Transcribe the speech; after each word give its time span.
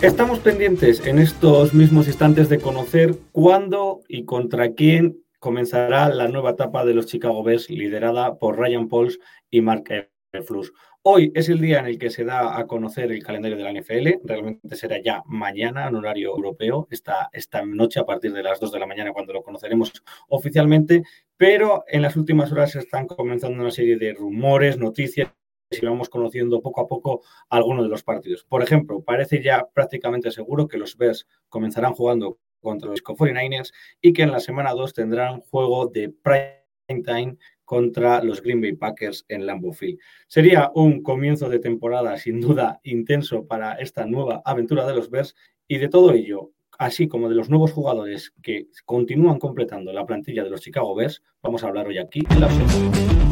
Estamos 0.00 0.38
pendientes 0.38 1.04
en 1.04 1.18
estos 1.18 1.74
mismos 1.74 2.06
instantes 2.06 2.48
de 2.48 2.60
conocer 2.60 3.16
cuándo 3.32 4.02
y 4.06 4.24
contra 4.24 4.72
quién 4.74 5.24
comenzará 5.40 6.08
la 6.08 6.28
nueva 6.28 6.50
etapa 6.50 6.84
de 6.84 6.94
los 6.94 7.06
Chicago 7.06 7.42
Bears 7.42 7.68
liderada 7.68 8.38
por 8.38 8.56
Ryan 8.56 8.88
Pauls 8.88 9.18
y 9.50 9.60
Mark 9.60 9.86
Eberflus. 10.32 10.72
Hoy 11.02 11.32
es 11.34 11.48
el 11.48 11.60
día 11.60 11.80
en 11.80 11.86
el 11.86 11.98
que 11.98 12.10
se 12.10 12.24
da 12.24 12.60
a 12.60 12.68
conocer 12.68 13.10
el 13.10 13.24
calendario 13.24 13.56
de 13.56 13.64
la 13.64 13.72
NFL. 13.72 14.20
Realmente 14.22 14.76
será 14.76 15.02
ya 15.02 15.24
mañana 15.26 15.88
en 15.88 15.96
horario 15.96 16.30
europeo, 16.30 16.86
esta, 16.92 17.28
esta 17.32 17.66
noche 17.66 17.98
a 17.98 18.04
partir 18.04 18.32
de 18.32 18.44
las 18.44 18.60
2 18.60 18.70
de 18.70 18.78
la 18.78 18.86
mañana 18.86 19.12
cuando 19.12 19.32
lo 19.32 19.42
conoceremos 19.42 19.92
oficialmente. 20.28 21.02
Pero 21.36 21.82
en 21.88 22.02
las 22.02 22.14
últimas 22.14 22.52
horas 22.52 22.70
se 22.70 22.78
están 22.78 23.08
comenzando 23.08 23.60
una 23.60 23.72
serie 23.72 23.96
de 23.96 24.14
rumores, 24.14 24.78
noticias 24.78 25.32
y 25.70 25.84
vamos 25.84 26.08
conociendo 26.08 26.60
poco 26.62 26.80
a 26.80 26.88
poco 26.88 27.22
algunos 27.48 27.84
de 27.84 27.90
los 27.90 28.02
partidos. 28.02 28.44
Por 28.44 28.62
ejemplo, 28.62 29.02
parece 29.02 29.42
ya 29.42 29.68
prácticamente 29.72 30.30
seguro 30.30 30.68
que 30.68 30.78
los 30.78 30.96
Bears 30.96 31.26
comenzarán 31.48 31.94
jugando 31.94 32.38
contra 32.60 32.90
los 32.90 33.02
49ers 33.02 33.72
y 34.00 34.12
que 34.12 34.22
en 34.22 34.32
la 34.32 34.40
semana 34.40 34.72
2 34.72 34.94
tendrán 34.94 35.40
juego 35.40 35.86
de 35.86 36.10
prime 36.10 37.02
time 37.04 37.36
contra 37.64 38.22
los 38.22 38.42
Green 38.42 38.62
Bay 38.62 38.72
Packers 38.72 39.26
en 39.28 39.46
Lambeau 39.46 39.72
Field. 39.72 39.98
Sería 40.26 40.70
un 40.74 41.02
comienzo 41.02 41.48
de 41.50 41.58
temporada 41.58 42.16
sin 42.16 42.40
duda 42.40 42.80
intenso 42.82 43.46
para 43.46 43.74
esta 43.74 44.06
nueva 44.06 44.40
aventura 44.44 44.86
de 44.86 44.94
los 44.94 45.10
Bears 45.10 45.36
y 45.66 45.76
de 45.76 45.88
todo 45.88 46.12
ello, 46.12 46.50
así 46.78 47.08
como 47.08 47.28
de 47.28 47.34
los 47.34 47.50
nuevos 47.50 47.72
jugadores 47.72 48.32
que 48.42 48.68
continúan 48.86 49.38
completando 49.38 49.92
la 49.92 50.06
plantilla 50.06 50.44
de 50.44 50.50
los 50.50 50.62
Chicago 50.62 50.94
Bears, 50.94 51.22
vamos 51.42 51.62
a 51.62 51.68
hablar 51.68 51.86
hoy 51.88 51.98
aquí 51.98 52.22
en 52.30 52.40
la 52.40 52.46
observación. 52.46 53.27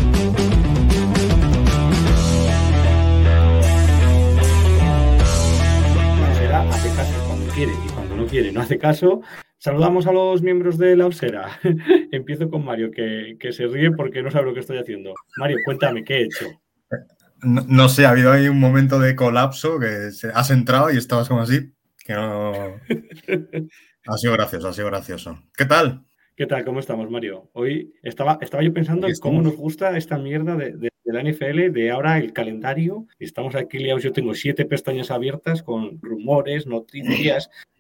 Quiere 8.37 8.53
no 8.53 8.61
hace 8.61 8.79
caso. 8.79 9.23
Saludamos 9.57 10.07
a 10.07 10.13
los 10.13 10.43
miembros 10.43 10.77
de 10.77 10.95
la 10.95 11.07
Osera. 11.07 11.59
Empiezo 12.13 12.51
con 12.51 12.65
Mario, 12.65 12.91
que, 12.91 13.37
que, 13.41 13.53
se 13.53 13.67
ríe 13.67 13.91
porque 13.93 14.23
no 14.23 14.31
sabe 14.31 14.45
lo 14.47 14.55
que 14.55 14.61
estoy 14.61 14.77
haciendo. 14.77 15.15
Mario, 15.39 15.57
cuéntame, 15.65 16.05
¿qué 16.05 16.19
he 16.19 16.25
hecho? 16.25 16.47
No, 17.43 17.65
no 17.67 17.89
sé, 17.89 18.05
ha 18.05 18.11
habido 18.11 18.33
ahí 18.33 18.49
un 18.49 18.61
momento 18.61 18.99
de 18.99 19.17
colapso 19.17 19.79
que 19.79 20.11
se, 20.11 20.29
has 20.29 20.51
entrado 20.51 20.91
y 20.91 20.99
estabas 20.99 21.29
como 21.29 21.41
así, 21.41 21.73
que 22.05 22.13
no... 22.13 22.53
Ha 24.09 24.19
sido 24.19 24.35
gracioso, 24.35 24.69
ha 24.69 24.73
sido 24.73 24.87
gracioso. 24.87 25.43
¿Qué 25.57 25.65
tal? 25.65 26.05
¿Qué 26.37 26.47
tal? 26.47 26.65
¿Cómo 26.65 26.79
estamos, 26.79 27.11
Mario? 27.11 27.51
Hoy 27.55 27.93
estaba, 28.05 28.39
estaba 28.41 28.63
yo 28.63 28.73
pensando 28.73 29.09
en 29.09 29.17
cómo 29.17 29.43
nos 29.43 29.57
gusta 29.57 29.97
esta 29.97 30.17
mierda 30.17 30.55
de, 30.55 30.77
de, 30.77 30.91
de, 31.03 31.13
la 31.13 31.25
NFL, 31.25 31.73
de 31.73 31.91
ahora 31.91 32.17
el 32.19 32.33
calendario. 32.33 33.09
Estamos 33.19 33.57
aquí 33.57 33.79
liados, 33.79 34.05
yo 34.05 34.13
tengo 34.13 34.33
siete 34.35 34.65
pestañas 34.65 35.11
abiertas 35.11 35.65
con 35.65 36.01
rumores, 36.01 36.69
noticias, 36.69 37.51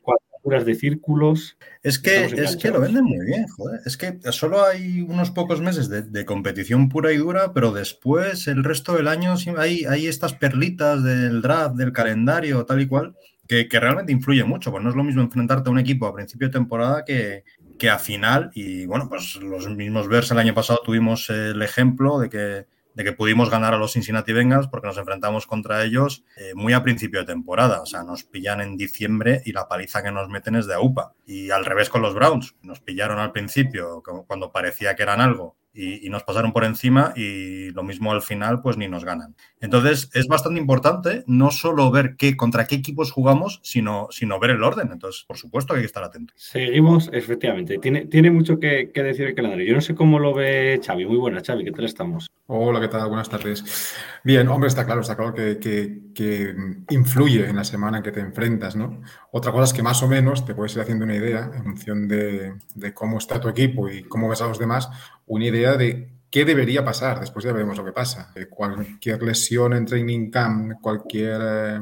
de 0.46 0.74
círculos. 0.74 1.58
Es 1.82 1.98
que, 1.98 2.24
es 2.24 2.56
que 2.56 2.70
lo 2.70 2.80
venden 2.80 3.04
muy 3.04 3.24
bien, 3.26 3.46
joder. 3.48 3.80
Es 3.84 3.96
que 3.96 4.18
solo 4.30 4.64
hay 4.64 5.00
unos 5.00 5.30
pocos 5.30 5.60
meses 5.60 5.88
de, 5.88 6.02
de, 6.02 6.24
competición 6.24 6.88
pura 6.88 7.12
y 7.12 7.16
dura, 7.16 7.52
pero 7.52 7.72
después, 7.72 8.46
el 8.46 8.62
resto 8.64 8.94
del 8.94 9.08
año, 9.08 9.34
hay, 9.56 9.84
hay 9.84 10.06
estas 10.06 10.34
perlitas 10.34 11.02
del 11.02 11.42
draft, 11.42 11.76
del 11.76 11.92
calendario, 11.92 12.64
tal 12.64 12.80
y 12.80 12.86
cual. 12.86 13.16
Que, 13.48 13.68
que, 13.68 13.78
realmente 13.78 14.10
influye 14.10 14.42
mucho, 14.42 14.72
pues 14.72 14.82
no 14.82 14.90
es 14.90 14.96
lo 14.96 15.04
mismo 15.04 15.22
enfrentarte 15.22 15.68
a 15.68 15.72
un 15.72 15.78
equipo 15.78 16.06
a 16.06 16.14
principio 16.14 16.48
de 16.48 16.52
temporada 16.52 17.04
que, 17.04 17.44
que 17.78 17.88
a 17.88 17.98
final, 18.00 18.50
y 18.54 18.86
bueno, 18.86 19.08
pues 19.08 19.36
los 19.36 19.68
mismos 19.68 20.08
Bears 20.08 20.32
el 20.32 20.38
año 20.38 20.52
pasado 20.52 20.80
tuvimos 20.84 21.30
el 21.30 21.62
ejemplo 21.62 22.18
de 22.18 22.28
que, 22.28 22.66
de 22.96 23.04
que 23.04 23.12
pudimos 23.12 23.50
ganar 23.50 23.74
a 23.74 23.78
los 23.78 23.92
Cincinnati 23.92 24.32
Bengals 24.32 24.68
porque 24.68 24.86
nos 24.86 24.96
enfrentamos 24.96 25.46
contra 25.46 25.84
ellos 25.84 26.24
eh, 26.38 26.54
muy 26.54 26.72
a 26.72 26.82
principio 26.82 27.20
de 27.20 27.26
temporada, 27.26 27.82
o 27.82 27.86
sea, 27.86 28.02
nos 28.02 28.24
pillan 28.24 28.62
en 28.62 28.78
diciembre 28.78 29.42
y 29.44 29.52
la 29.52 29.68
paliza 29.68 30.02
que 30.02 30.10
nos 30.10 30.30
meten 30.30 30.56
es 30.56 30.66
de 30.66 30.74
AUPA. 30.74 31.12
Y 31.26 31.50
al 31.50 31.66
revés 31.66 31.90
con 31.90 32.00
los 32.00 32.14
Browns, 32.14 32.56
nos 32.62 32.80
pillaron 32.80 33.18
al 33.18 33.32
principio 33.32 34.02
cuando 34.26 34.50
parecía 34.50 34.96
que 34.96 35.02
eran 35.02 35.20
algo 35.20 35.56
y, 35.76 36.06
y, 36.06 36.10
nos 36.10 36.24
pasaron 36.24 36.52
por 36.52 36.64
encima 36.64 37.12
y 37.14 37.70
lo 37.70 37.82
mismo 37.82 38.12
al 38.12 38.22
final 38.22 38.62
pues 38.62 38.76
ni 38.76 38.88
nos 38.88 39.04
ganan. 39.04 39.36
Entonces 39.60 40.10
es 40.14 40.26
bastante 40.26 40.60
importante 40.60 41.24
no 41.26 41.50
solo 41.50 41.90
ver 41.90 42.16
qué, 42.16 42.36
contra 42.36 42.66
qué 42.66 42.76
equipos 42.76 43.12
jugamos, 43.12 43.60
sino, 43.62 44.08
sino 44.10 44.38
ver 44.38 44.50
el 44.50 44.62
orden. 44.62 44.90
Entonces, 44.92 45.24
por 45.24 45.36
supuesto 45.36 45.72
que 45.72 45.78
hay 45.78 45.82
que 45.82 45.86
estar 45.86 46.04
atentos. 46.04 46.34
Seguimos, 46.38 47.10
efectivamente. 47.12 47.78
Tiene, 47.78 48.06
tiene 48.06 48.30
mucho 48.30 48.58
que, 48.58 48.90
que, 48.92 49.02
decir 49.02 49.26
el 49.26 49.34
calendario. 49.34 49.66
Yo 49.66 49.74
no 49.74 49.80
sé 49.80 49.94
cómo 49.94 50.18
lo 50.18 50.34
ve 50.34 50.80
Xavi. 50.84 51.06
Muy 51.06 51.16
buena, 51.16 51.42
Xavi. 51.44 51.64
¿Qué 51.64 51.72
tal 51.72 51.84
estamos? 51.84 52.30
Hola, 52.46 52.80
¿qué 52.80 52.88
tal? 52.88 53.08
Buenas 53.08 53.28
tardes. 53.28 53.94
Bien, 54.22 54.46
hombre, 54.48 54.68
está 54.68 54.84
claro, 54.84 55.00
está 55.00 55.16
claro 55.16 55.34
que, 55.34 55.58
que, 55.58 56.12
que 56.14 56.54
influye 56.90 57.48
en 57.48 57.56
la 57.56 57.64
semana 57.64 57.98
en 57.98 58.04
que 58.04 58.12
te 58.12 58.20
enfrentas, 58.20 58.76
¿no? 58.76 59.02
Otra 59.32 59.50
cosa 59.50 59.64
es 59.64 59.72
que 59.72 59.82
más 59.82 60.02
o 60.02 60.08
menos 60.08 60.44
te 60.44 60.54
puedes 60.54 60.74
ir 60.76 60.82
haciendo 60.82 61.04
una 61.04 61.16
idea 61.16 61.50
en 61.52 61.64
función 61.64 62.06
de, 62.06 62.54
de 62.74 62.94
cómo 62.94 63.18
está 63.18 63.40
tu 63.40 63.48
equipo 63.48 63.88
y 63.88 64.04
cómo 64.04 64.28
ves 64.28 64.42
a 64.42 64.46
los 64.46 64.60
demás, 64.60 64.88
una 65.26 65.44
idea 65.46 65.76
de 65.76 66.16
qué 66.30 66.44
debería 66.44 66.84
pasar. 66.84 67.20
Después 67.20 67.44
ya 67.44 67.52
veremos 67.52 67.76
lo 67.76 67.84
que 67.84 67.92
pasa. 67.92 68.32
Cualquier 68.50 69.22
lesión 69.22 69.72
en 69.74 69.86
training 69.86 70.30
camp, 70.30 70.80
cualquier 70.80 71.40
eh, 71.42 71.80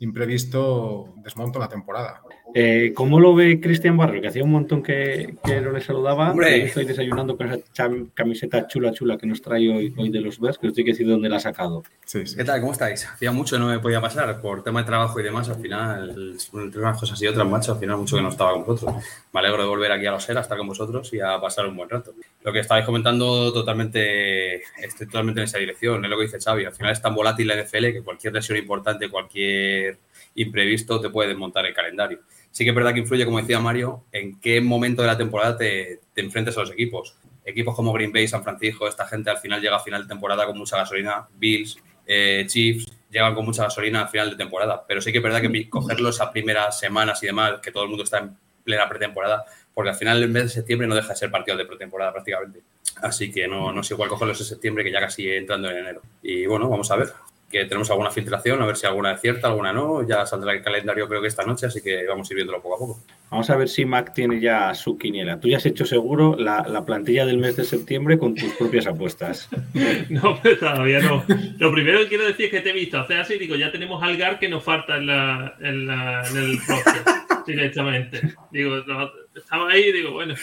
imprevisto, 0.00 1.14
desmonto 1.22 1.58
la 1.58 1.68
temporada. 1.68 2.22
Eh, 2.54 2.92
¿Cómo 2.94 3.20
lo 3.20 3.34
ve 3.34 3.60
Cristian 3.60 3.96
Barrio? 3.96 4.22
Que 4.22 4.28
hacía 4.28 4.42
un 4.42 4.50
montón 4.50 4.82
que, 4.82 5.34
que 5.44 5.60
no 5.60 5.70
le 5.70 5.80
saludaba. 5.80 6.30
Hombre. 6.30 6.64
Estoy 6.64 6.86
desayunando 6.86 7.36
con 7.36 7.50
esa 7.52 7.90
camiseta 8.14 8.66
chula, 8.66 8.92
chula 8.92 9.18
que 9.18 9.26
nos 9.26 9.42
trae 9.42 9.68
hoy, 9.68 9.94
hoy 9.96 10.10
de 10.10 10.20
los 10.20 10.40
Bears, 10.40 10.58
que 10.58 10.66
os 10.66 10.70
estoy 10.70 10.84
que 10.84 10.92
decir 10.92 11.06
dónde 11.06 11.28
la 11.28 11.36
ha 11.36 11.40
sacado. 11.40 11.82
Sí, 12.04 12.26
sí. 12.26 12.36
¿Qué 12.36 12.44
tal? 12.44 12.60
¿Cómo 12.60 12.72
estáis? 12.72 13.06
Hacía 13.06 13.32
mucho 13.32 13.56
que 13.56 13.60
no 13.60 13.68
me 13.68 13.78
podía 13.78 14.00
pasar 14.00 14.40
por 14.40 14.62
tema 14.62 14.80
de 14.80 14.86
trabajo 14.86 15.20
y 15.20 15.22
demás. 15.22 15.48
Al 15.48 15.60
final, 15.60 16.36
entre 16.54 16.80
unas 16.80 16.98
cosas 16.98 17.20
y 17.20 17.26
otras, 17.26 17.46
macho, 17.46 17.72
al 17.72 17.78
final 17.78 17.98
mucho 17.98 18.16
que 18.16 18.22
no 18.22 18.30
estaba 18.30 18.52
con 18.52 18.64
vosotros. 18.64 19.04
Me 19.32 19.40
alegro 19.40 19.62
de 19.62 19.68
volver 19.68 19.92
aquí 19.92 20.06
a 20.06 20.12
los 20.12 20.28
a 20.28 20.40
estar 20.40 20.58
con 20.58 20.68
vosotros 20.68 21.12
y 21.12 21.20
a 21.20 21.38
pasar 21.40 21.66
un 21.66 21.76
buen 21.76 21.88
rato. 21.88 22.14
Lo 22.42 22.52
que 22.52 22.60
estabais 22.60 22.86
comentando, 22.86 23.52
totalmente, 23.52 24.62
estoy 24.82 25.06
totalmente 25.06 25.40
en 25.40 25.44
esa 25.44 25.58
dirección. 25.58 26.04
Es 26.04 26.10
lo 26.10 26.16
que 26.16 26.24
dice 26.24 26.38
Xavi. 26.40 26.64
Al 26.64 26.74
final 26.74 26.92
es 26.92 27.02
tan 27.02 27.14
volátil 27.14 27.48
la 27.48 27.62
NFL 27.62 27.92
que 27.92 28.02
cualquier 28.02 28.32
lesión 28.32 28.56
importante, 28.58 29.08
cualquier 29.08 29.98
imprevisto 30.34 31.00
te 31.00 31.10
puede 31.10 31.30
desmontar 31.30 31.66
el 31.66 31.74
calendario 31.74 32.20
sí 32.50 32.64
que 32.64 32.70
es 32.70 32.76
verdad 32.76 32.92
que 32.92 33.00
influye, 33.00 33.24
como 33.24 33.38
decía 33.38 33.60
Mario, 33.60 34.04
en 34.12 34.38
qué 34.40 34.60
momento 34.60 35.02
de 35.02 35.08
la 35.08 35.16
temporada 35.16 35.56
te, 35.56 36.00
te 36.14 36.20
enfrentes 36.20 36.56
a 36.56 36.60
los 36.60 36.70
equipos. 36.70 37.16
Equipos 37.44 37.74
como 37.74 37.92
Green 37.92 38.12
Bay, 38.12 38.28
San 38.28 38.42
Francisco, 38.42 38.86
esta 38.86 39.06
gente 39.06 39.30
al 39.30 39.38
final 39.38 39.60
llega 39.60 39.76
a 39.76 39.80
final 39.80 40.02
de 40.02 40.08
temporada 40.08 40.44
con 40.44 40.58
mucha 40.58 40.76
gasolina. 40.76 41.26
Bills, 41.38 41.78
eh, 42.06 42.44
Chiefs, 42.46 42.92
llegan 43.10 43.34
con 43.34 43.44
mucha 43.44 43.62
gasolina 43.64 44.02
al 44.02 44.08
final 44.08 44.30
de 44.30 44.36
temporada. 44.36 44.84
Pero 44.86 45.00
sí 45.00 45.12
que 45.12 45.18
es 45.18 45.24
verdad 45.24 45.40
que 45.40 45.70
cogerlos 45.70 46.20
a 46.20 46.30
primeras 46.30 46.78
semanas 46.78 47.22
y 47.22 47.26
demás, 47.26 47.54
que 47.62 47.72
todo 47.72 47.84
el 47.84 47.88
mundo 47.88 48.04
está 48.04 48.18
en 48.18 48.36
plena 48.64 48.88
pretemporada, 48.88 49.46
porque 49.72 49.90
al 49.90 49.96
final 49.96 50.22
en 50.22 50.30
mes 50.30 50.42
de 50.42 50.48
septiembre 50.50 50.86
no 50.86 50.94
deja 50.94 51.08
de 51.08 51.16
ser 51.16 51.30
partido 51.30 51.56
de 51.56 51.64
pretemporada 51.64 52.12
prácticamente. 52.12 52.60
Así 53.02 53.30
que 53.30 53.48
no, 53.48 53.72
no 53.72 53.80
es 53.80 53.90
igual 53.90 54.10
cogerlos 54.10 54.40
en 54.40 54.46
septiembre 54.46 54.84
que 54.84 54.92
ya 54.92 55.00
casi 55.00 55.30
entrando 55.30 55.70
en 55.70 55.78
enero. 55.78 56.02
Y 56.22 56.44
bueno, 56.46 56.68
vamos 56.68 56.90
a 56.90 56.96
ver 56.96 57.08
que 57.50 57.64
tenemos 57.64 57.90
alguna 57.90 58.10
filtración, 58.10 58.60
a 58.60 58.66
ver 58.66 58.76
si 58.76 58.86
alguna 58.86 59.12
es 59.12 59.20
cierta, 59.20 59.48
alguna 59.48 59.72
no. 59.72 60.06
Ya 60.06 60.26
saldrá 60.26 60.52
el 60.52 60.62
calendario 60.62 61.08
creo 61.08 61.22
que 61.22 61.28
esta 61.28 61.44
noche, 61.44 61.66
así 61.66 61.80
que 61.80 62.06
vamos 62.06 62.28
a 62.28 62.32
ir 62.32 62.36
viéndolo 62.36 62.60
poco 62.60 62.74
a 62.74 62.78
poco. 62.78 63.00
Vamos 63.30 63.48
a 63.48 63.56
ver 63.56 63.68
si 63.68 63.86
Mac 63.86 64.12
tiene 64.14 64.40
ya 64.40 64.74
su 64.74 64.98
quiniela. 64.98 65.40
Tú 65.40 65.48
ya 65.48 65.56
has 65.56 65.64
hecho 65.64 65.86
seguro 65.86 66.36
la, 66.38 66.66
la 66.68 66.84
plantilla 66.84 67.24
del 67.24 67.38
mes 67.38 67.56
de 67.56 67.64
septiembre 67.64 68.18
con 68.18 68.34
tus 68.34 68.52
propias 68.52 68.86
apuestas. 68.86 69.48
no, 70.10 70.38
pero 70.42 70.58
todavía 70.58 71.00
no. 71.00 71.24
Lo 71.58 71.72
primero 71.72 72.00
que 72.00 72.08
quiero 72.08 72.26
decir 72.26 72.46
es 72.46 72.50
que 72.50 72.60
te 72.60 72.70
he 72.70 72.74
visto 72.74 72.98
hacer 72.98 73.18
así, 73.18 73.38
digo, 73.38 73.56
ya 73.56 73.72
tenemos 73.72 74.02
Algar 74.02 74.38
que 74.38 74.48
nos 74.48 74.62
falta 74.62 74.96
en, 74.98 75.06
la, 75.06 75.54
en, 75.60 75.86
la, 75.86 76.28
en 76.28 76.36
el 76.36 76.58
directamente. 77.46 78.20
Digo, 78.50 78.76
no, 78.86 79.10
estaba 79.34 79.70
ahí 79.70 79.84
y 79.84 79.92
digo, 79.92 80.12
bueno, 80.12 80.34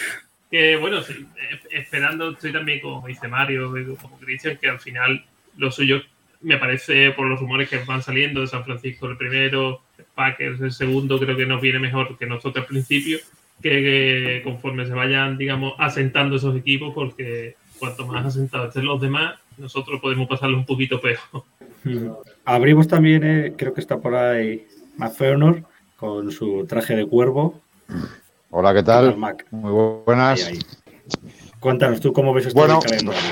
que 0.49 0.75
bueno, 0.77 1.03
sí, 1.03 1.25
esperando, 1.69 2.31
estoy 2.31 2.51
también 2.51 2.79
como 2.79 3.05
dice 3.07 3.27
Mario, 3.27 3.71
como 4.01 4.17
Cristian, 4.17 4.57
que 4.57 4.69
al 4.69 4.79
final 4.79 5.23
lo 5.57 5.71
suyo 5.71 6.01
me 6.45 6.57
parece 6.57 7.11
por 7.11 7.27
los 7.27 7.39
rumores 7.39 7.67
que 7.67 7.79
van 7.79 8.03
saliendo 8.03 8.41
de 8.41 8.47
San 8.47 8.63
Francisco 8.63 9.07
el 9.07 9.17
primero, 9.17 9.81
Packers 10.13 10.61
el 10.61 10.71
segundo, 10.71 11.19
creo 11.19 11.35
que 11.35 11.45
nos 11.45 11.59
viene 11.59 11.79
mejor 11.79 12.17
que 12.17 12.25
nosotros 12.27 12.63
al 12.63 12.67
principio. 12.67 13.17
que, 13.61 13.69
que 13.69 14.41
conforme 14.43 14.85
se 14.85 14.93
vayan, 14.93 15.37
digamos, 15.37 15.73
asentando 15.79 16.35
esos 16.35 16.55
equipos, 16.55 16.93
porque 16.93 17.55
cuanto 17.79 18.05
más 18.05 18.25
asentados 18.25 18.69
estén 18.69 18.85
los 18.85 19.01
demás, 19.01 19.39
nosotros 19.57 19.99
podemos 20.01 20.27
pasarlo 20.27 20.57
un 20.57 20.65
poquito 20.65 21.01
peor. 21.01 21.19
Abrimos 22.45 22.87
también, 22.87 23.23
eh, 23.23 23.53
creo 23.57 23.73
que 23.73 23.81
está 23.81 23.97
por 23.97 24.15
ahí 24.15 24.67
Matt 24.97 25.13
Feanor 25.15 25.63
con 25.97 26.31
su 26.31 26.65
traje 26.67 26.95
de 26.95 27.07
cuervo. 27.07 27.59
Hola, 28.51 28.73
¿qué 28.73 28.79
¿Qué 28.79 28.83
tal? 28.83 29.17
Mac? 29.17 29.45
Muy 29.51 29.71
buenas. 30.05 30.45
Ahí, 30.45 30.53
ahí. 30.53 30.59
Cuéntanos 31.59 31.99
tú 31.99 32.13
cómo 32.13 32.33
ves 32.33 32.45
esto 32.45 32.59
Bueno, 32.59 32.79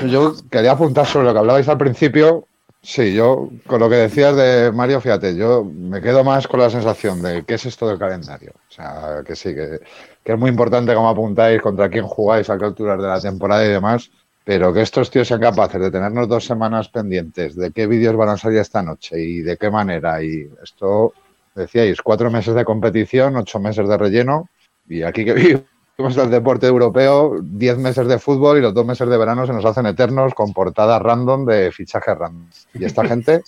yo 0.08 0.34
quería 0.50 0.72
apuntar 0.72 1.06
sobre 1.06 1.26
lo 1.26 1.32
que 1.32 1.38
hablabais 1.38 1.68
al 1.68 1.78
principio. 1.78 2.48
Sí, 2.86 3.14
yo 3.14 3.48
con 3.66 3.80
lo 3.80 3.88
que 3.88 3.96
decías 3.96 4.36
de 4.36 4.70
Mario, 4.70 5.00
fíjate, 5.00 5.34
yo 5.34 5.64
me 5.64 6.02
quedo 6.02 6.22
más 6.22 6.46
con 6.46 6.60
la 6.60 6.68
sensación 6.68 7.22
de 7.22 7.42
qué 7.44 7.54
es 7.54 7.64
esto 7.64 7.88
del 7.88 7.98
calendario. 7.98 8.52
O 8.68 8.70
sea, 8.70 9.22
que 9.26 9.34
sí, 9.34 9.54
que, 9.54 9.80
que 10.22 10.32
es 10.32 10.38
muy 10.38 10.50
importante 10.50 10.94
cómo 10.94 11.08
apuntáis, 11.08 11.62
contra 11.62 11.88
quién 11.88 12.04
jugáis 12.06 12.50
a 12.50 12.58
qué 12.58 12.66
alturas 12.66 13.00
de 13.00 13.06
la 13.06 13.18
temporada 13.18 13.64
y 13.64 13.68
demás, 13.70 14.10
pero 14.44 14.70
que 14.74 14.82
estos 14.82 15.10
tíos 15.10 15.26
sean 15.26 15.40
capaces 15.40 15.80
de 15.80 15.90
tenernos 15.90 16.28
dos 16.28 16.44
semanas 16.44 16.90
pendientes 16.90 17.56
de 17.56 17.70
qué 17.70 17.86
vídeos 17.86 18.16
van 18.16 18.28
a 18.28 18.36
salir 18.36 18.58
esta 18.58 18.82
noche 18.82 19.18
y 19.18 19.40
de 19.40 19.56
qué 19.56 19.70
manera. 19.70 20.22
Y 20.22 20.46
esto, 20.62 21.14
decíais, 21.54 22.02
cuatro 22.02 22.30
meses 22.30 22.54
de 22.54 22.66
competición, 22.66 23.34
ocho 23.36 23.60
meses 23.60 23.88
de 23.88 23.96
relleno, 23.96 24.50
y 24.86 25.04
aquí 25.04 25.24
que 25.24 25.64
vivimos 25.96 26.16
del 26.16 26.30
deporte 26.30 26.66
europeo, 26.66 27.36
diez 27.42 27.76
meses 27.78 28.06
de 28.08 28.18
fútbol 28.18 28.58
y 28.58 28.60
los 28.60 28.74
dos 28.74 28.84
meses 28.86 29.08
de 29.08 29.16
verano 29.16 29.46
se 29.46 29.52
nos 29.52 29.64
hacen 29.64 29.86
eternos 29.86 30.34
con 30.34 30.52
portadas 30.52 31.00
random 31.00 31.44
de 31.46 31.70
fichajes 31.72 32.16
random. 32.18 32.48
Y 32.74 32.84
esta 32.84 33.04
gente 33.08 33.34
ha 33.36 33.42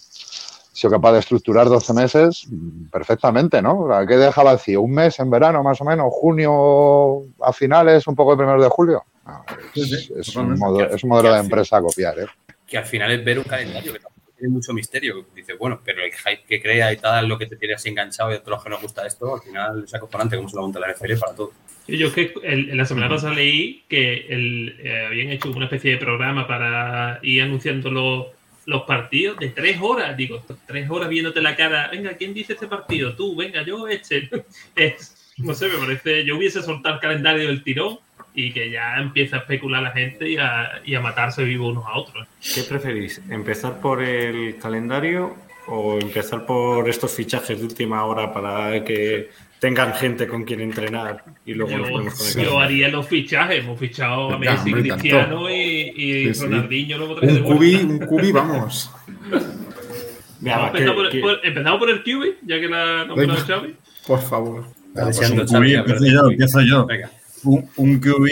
sido 0.79 0.91
capaz 0.91 1.13
de 1.15 1.19
estructurar 1.21 1.69
12 1.69 1.93
meses 1.95 2.47
perfectamente, 2.93 3.63
¿no? 3.63 3.93
¿A 3.93 4.07
¿Qué 4.07 4.17
deja 4.17 4.43
vacío? 4.43 4.83
¿Un 4.83 4.93
mes 4.93 5.19
en 5.19 5.31
verano, 5.31 5.63
más 5.63 5.81
o 5.81 5.85
menos? 5.85 6.07
¿Junio 6.11 7.23
a 7.41 7.53
finales, 7.53 8.07
un 8.07 8.15
poco 8.15 8.33
el 8.33 8.39
primero 8.39 8.63
de 8.63 8.69
julio? 8.69 9.03
No, 9.27 9.45
es, 9.75 10.37
un 10.37 10.57
modo- 10.59 10.85
es 10.85 11.03
un 11.03 11.11
modelo 11.11 11.33
de 11.33 11.41
empresa 11.41 11.79
a 11.79 11.83
copiar, 11.83 12.19
¿eh? 12.21 12.27
Que 12.67 12.79
al 12.79 12.85
final 12.85 13.11
es 13.11 13.25
ver 13.25 13.39
un 13.39 13.45
calendario 13.45 13.93
que 13.93 13.99
tampoco 14.01 14.31
tiene 14.37 14.53
mucho 14.53 14.73
misterio. 14.73 15.25
Dices, 15.35 15.57
bueno, 15.59 15.81
pero 15.85 16.05
el 16.05 16.13
hype 16.13 16.45
que 16.47 16.61
crea 16.63 16.93
y 16.93 16.97
tal, 16.99 17.27
lo 17.27 17.37
que 17.39 17.47
te 17.47 17.57
tiene 17.57 17.75
así 17.75 17.89
enganchado 17.89 18.31
y 18.31 18.35
a 18.35 18.39
todos 18.41 18.51
los 18.59 18.63
que 18.65 18.71
nos 18.71 18.83
gusta 18.83 19.05
esto, 19.07 19.35
al 19.35 19.41
final 19.41 19.85
es 19.85 19.95
acojonante 19.95 20.37
cómo 20.37 20.49
se 20.49 20.57
lo 20.57 20.63
monta 20.63 20.79
la 20.79 20.93
NFL 20.93 21.17
para 21.19 21.35
todo. 21.35 21.51
Yo 21.89 22.09
es 22.09 22.13
que 22.15 22.35
el- 22.43 22.71
en 22.71 22.77
la 22.77 22.85
semana 22.85 23.09
pasada 23.09 23.35
leí 23.35 23.85
que 23.89 24.27
el, 24.29 24.77
eh, 24.83 25.07
habían 25.07 25.31
hecho 25.31 25.51
una 25.51 25.67
especie 25.67 25.93
de 25.93 25.97
programa 25.99 26.47
para 26.47 27.21
ir 27.23 27.43
anunciando 27.43 27.91
los, 27.91 28.27
los 28.67 28.83
partidos 28.83 29.39
de 29.39 29.51
tres 29.51 29.79
horas. 29.81 30.17
Digo, 30.17 30.43
tres 30.67 30.91
horas 30.91 31.09
viéndote 31.09 31.41
la 31.41 31.55
cara. 31.55 31.89
Venga, 31.91 32.15
¿quién 32.15 32.35
dice 32.35 32.55
este 32.55 32.67
partido? 32.67 33.15
Tú, 33.15 33.37
venga, 33.37 33.63
yo, 33.63 33.87
este. 33.89 34.29
Es, 34.75 35.33
no 35.39 35.55
sé, 35.55 35.69
me 35.69 35.79
parece. 35.79 36.25
Yo 36.25 36.37
hubiese 36.37 36.63
soltado 36.63 36.97
el 36.97 37.01
calendario 37.01 37.47
del 37.47 37.63
tirón 37.63 37.99
y 38.35 38.53
que 38.53 38.69
ya 38.71 38.97
empieza 38.99 39.37
a 39.37 39.39
especular 39.41 39.83
la 39.83 39.93
gente 39.93 40.29
y 40.29 40.37
a, 40.39 40.83
y 40.85 40.95
a 40.95 41.01
matarse 41.01 41.45
vivos 41.45 41.71
unos 41.73 41.87
a 41.87 41.97
otros. 41.97 42.27
¿Qué 42.55 42.63
preferís? 42.65 43.21
¿Empezar 43.31 43.81
por 43.81 44.03
el 44.03 44.59
calendario 44.59 45.37
o 45.69 45.99
empezar 45.99 46.45
por 46.47 46.89
estos 46.89 47.15
fichajes 47.15 47.59
de 47.59 47.65
última 47.67 48.05
hora 48.05 48.33
para 48.33 48.85
que 48.85 49.31
tengan 49.59 49.95
gente 49.95 50.27
con 50.27 50.45
quien 50.45 50.61
entrenar 50.61 51.25
y 51.45 51.55
luego 51.55 51.77
nos 51.79 51.87
Yo, 51.89 51.93
ponemos 51.95 52.15
con 52.15 52.41
el 52.41 52.47
yo 52.47 52.61
haría 52.61 52.89
los 52.89 53.07
fichajes. 53.09 53.59
Hemos 53.65 53.79
fichado 53.81 54.33
a 54.33 54.39
Messi, 54.39 54.73
hombre, 54.73 54.91
Cristiano 54.91 55.51
y, 55.51 55.55
y 55.55 56.25
Sí, 56.27 56.35
sí. 56.35 56.43
Ronaldinho. 56.45 57.05
Un 57.05 57.43
cubi, 57.43 57.75
un 57.77 57.99
cubi, 58.01 58.33
vamos. 58.33 58.91
Va, 60.47 60.67
Empezamos 60.69 60.73
¿qué- 60.73 60.85
por, 60.93 61.11
qué- 61.11 61.21
por- 61.21 61.41
empezamos 61.43 61.79
por 61.79 61.91
el 61.91 62.03
QB, 62.03 62.47
ya 62.47 62.61
que 62.61 62.69
la 62.69 63.05
nombrado 63.07 63.17
Venga. 63.33 63.47
Xavi. 63.47 63.75
Por 64.07 64.23
favor. 64.23 64.65
Ah, 64.95 65.01
pues 65.05 65.19
un 65.19 65.25
empiezo 65.41 65.65
yo, 65.65 66.23
QB. 66.25 66.31
empiezo 66.33 66.61
yo. 66.63 66.87
Venga. 66.87 67.11
Un, 67.45 67.69
un 67.77 67.99
QB 68.01 68.27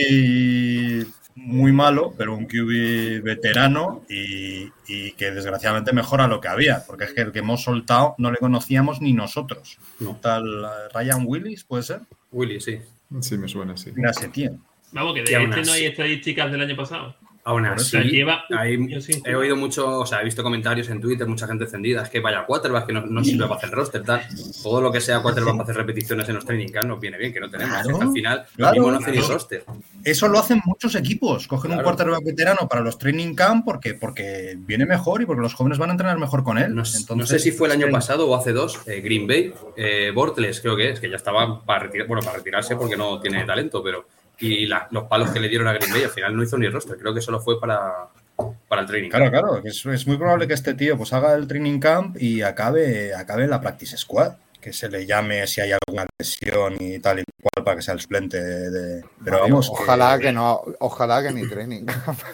muy 1.37 1.73
malo, 1.73 2.15
pero 2.17 2.37
un 2.37 2.47
QB 2.47 3.23
veterano 3.23 4.05
y, 4.09 4.71
y 4.87 5.13
que 5.13 5.31
desgraciadamente 5.31 5.93
mejora 5.93 6.29
lo 6.29 6.41
que 6.41 6.49
había, 6.49 6.85
porque 6.87 7.05
es 7.05 7.13
que 7.13 7.23
el 7.23 7.33
que 7.33 7.41
hemos 7.41 7.63
soltado 7.63 8.15
no 8.19 8.31
le 8.31 8.39
conocíamos 8.39 9.01
ni 9.01 9.13
nosotros. 9.13 9.79
No. 10.01 10.17
Tal 10.21 10.45
eh, 10.65 10.89
Ryan 10.95 11.25
Willis, 11.27 11.65
¿puede 11.65 11.83
ser? 11.83 12.01
Willy, 12.31 12.61
sí. 12.61 12.79
Sí, 13.21 13.37
me 13.39 13.49
suena, 13.49 13.77
sí. 13.77 13.93
Ese 13.97 14.29
tío. 14.29 14.53
Vamos, 14.93 15.15
que 15.15 15.23
de 15.23 15.45
este 15.45 15.63
no 15.63 15.73
hay 15.73 15.87
estadísticas 15.87 16.51
del 16.53 16.61
año 16.61 16.77
pasado. 16.77 17.17
Aún 17.47 17.67
O 17.67 17.73
así, 17.75 17.91
sea, 17.91 18.01
lleva 18.03 18.45
hay- 18.57 18.79
he 19.27 19.35
oído 19.35 19.55
mucho, 19.55 20.01
o 20.01 20.07
sea, 20.07 20.23
he 20.23 20.25
visto 20.25 20.43
comentarios 20.43 20.89
en 20.89 20.99
Twitter, 20.99 21.27
mucha 21.27 21.47
gente 21.47 21.65
encendida, 21.65 22.03
es 22.03 22.09
que 22.09 22.21
vaya 22.21 22.47
quarterback, 22.47 22.87
que 22.87 22.95
no, 22.95 23.03
no 23.05 23.23
sirve 23.23 23.45
para 23.45 23.57
hacer 23.57 23.71
roster, 23.71 24.03
tal. 24.03 24.23
Todo 24.63 24.81
lo 24.81 24.91
que 24.91 25.01
sea 25.03 25.21
quarterback 25.21 25.53
para 25.53 25.65
hacer 25.65 25.77
repeticiones 25.77 26.27
en 26.31 26.37
los 26.37 26.47
training 26.47 26.69
camp 26.69 26.87
nos 26.87 27.01
viene 27.01 27.19
bien, 27.19 27.35
que 27.35 27.41
no 27.41 27.51
tenemos. 27.51 27.75
Claro, 27.75 27.91
Es 27.91 27.99
que 27.99 28.05
al 28.05 28.13
final, 28.13 28.39
lo 28.39 28.57
claro, 28.57 28.73
mismo 28.73 28.91
no 28.93 28.97
hace 28.99 29.11
ni 29.11 29.19
claro. 29.19 29.35
roster. 29.35 29.65
Eso 30.05 30.29
lo 30.29 30.39
hacen 30.39 30.63
muchos 30.65 30.95
equipos. 30.95 31.47
Cogen 31.47 31.73
un 31.73 31.83
quarterback 31.83 32.25
veterano 32.25 32.67
para 32.67 32.81
los 32.81 32.97
training 32.99 33.35
camp 33.35 33.65
porque, 33.67 33.93
porque 33.93 34.55
viene 34.59 34.87
mejor 34.87 35.21
y 35.21 35.27
porque 35.27 35.43
los 35.43 35.53
jóvenes 35.53 35.77
van 35.79 35.91
a 35.91 35.93
entrenar 35.93 36.19
mejor 36.19 36.45
con 36.45 36.57
él. 36.57 36.75
No, 36.75 36.81
s- 36.83 36.97
Entonces, 36.97 37.17
no 37.19 37.27
sé 37.27 37.39
si 37.39 37.53
fue 37.53 37.69
el 37.69 37.73
año 37.73 37.91
pasado 37.93 38.27
o 38.27 38.35
hace 38.35 38.53
dos, 38.53 38.81
eh, 38.87 39.03
Green 39.03 39.27
Bay, 39.27 39.53
eh, 39.77 40.13
Bortles, 40.15 40.63
creo 40.63 40.77
que 40.77 40.91
es, 40.93 41.01
que 41.01 41.11
ya 41.11 41.17
estaba 41.17 41.63
para 41.63 41.81
retirar, 41.85 42.07
bueno, 42.09 42.23
para 42.23 42.39
retirarse 42.39 42.75
porque 42.77 42.97
no 42.97 43.21
tiene 43.21 43.45
talento, 43.45 43.83
pero 43.83 44.07
y 44.39 44.67
la- 44.67 44.89
los 44.91 45.05
palos 45.05 45.31
que 45.31 45.41
le 45.41 45.49
dieron 45.49 45.69
a 45.69 45.73
Green 45.73 45.93
Bay 45.93 46.03
al 46.05 46.11
final 46.11 46.37
no 46.37 46.43
hizo 46.43 46.59
ni 46.59 46.69
roster, 46.69 46.97
creo 46.99 47.15
que 47.15 47.21
solo 47.21 47.41
fue 47.41 47.61
para, 47.61 48.09
para 48.69 48.83
el 48.83 48.87
training. 48.87 49.11
Claro, 49.11 49.31
claro. 49.31 49.63
Es, 49.65 49.85
es 49.87 50.07
muy 50.07 50.17
probable 50.17 50.47
que 50.49 50.55
este 50.55 50.75
tío 50.75 50.97
pues 50.97 51.13
haga 51.13 51.35
el 51.35 51.47
training 51.47 51.79
camp 51.79 52.17
y 52.21 52.43
acabe, 52.43 53.15
acabe 53.15 53.45
en 53.45 53.51
la 53.51 53.61
practice 53.61 53.97
squad. 53.97 54.35
Que 54.61 54.73
se 54.73 54.89
le 54.89 55.05
llame 55.05 55.47
si 55.47 55.61
hay 55.61 55.73
alguna 55.73 56.07
lesión 56.19 56.75
y 56.81 56.99
tal 56.99 57.19
y 57.21 57.25
cual 57.39 57.63
para 57.63 57.77
que 57.77 57.83
sea 57.83 57.93
el 57.93 58.01
suplente 58.01 58.43
de. 58.43 58.71
de- 58.71 59.05
Pero 59.23 59.41
Mario, 59.41 59.55
vamos. 59.57 59.69
ojalá 59.71 60.19
que 60.19 60.33
no, 60.33 60.63
ojalá 60.81 61.23
que 61.23 61.33
ni 61.33 61.47
training. 61.47 61.85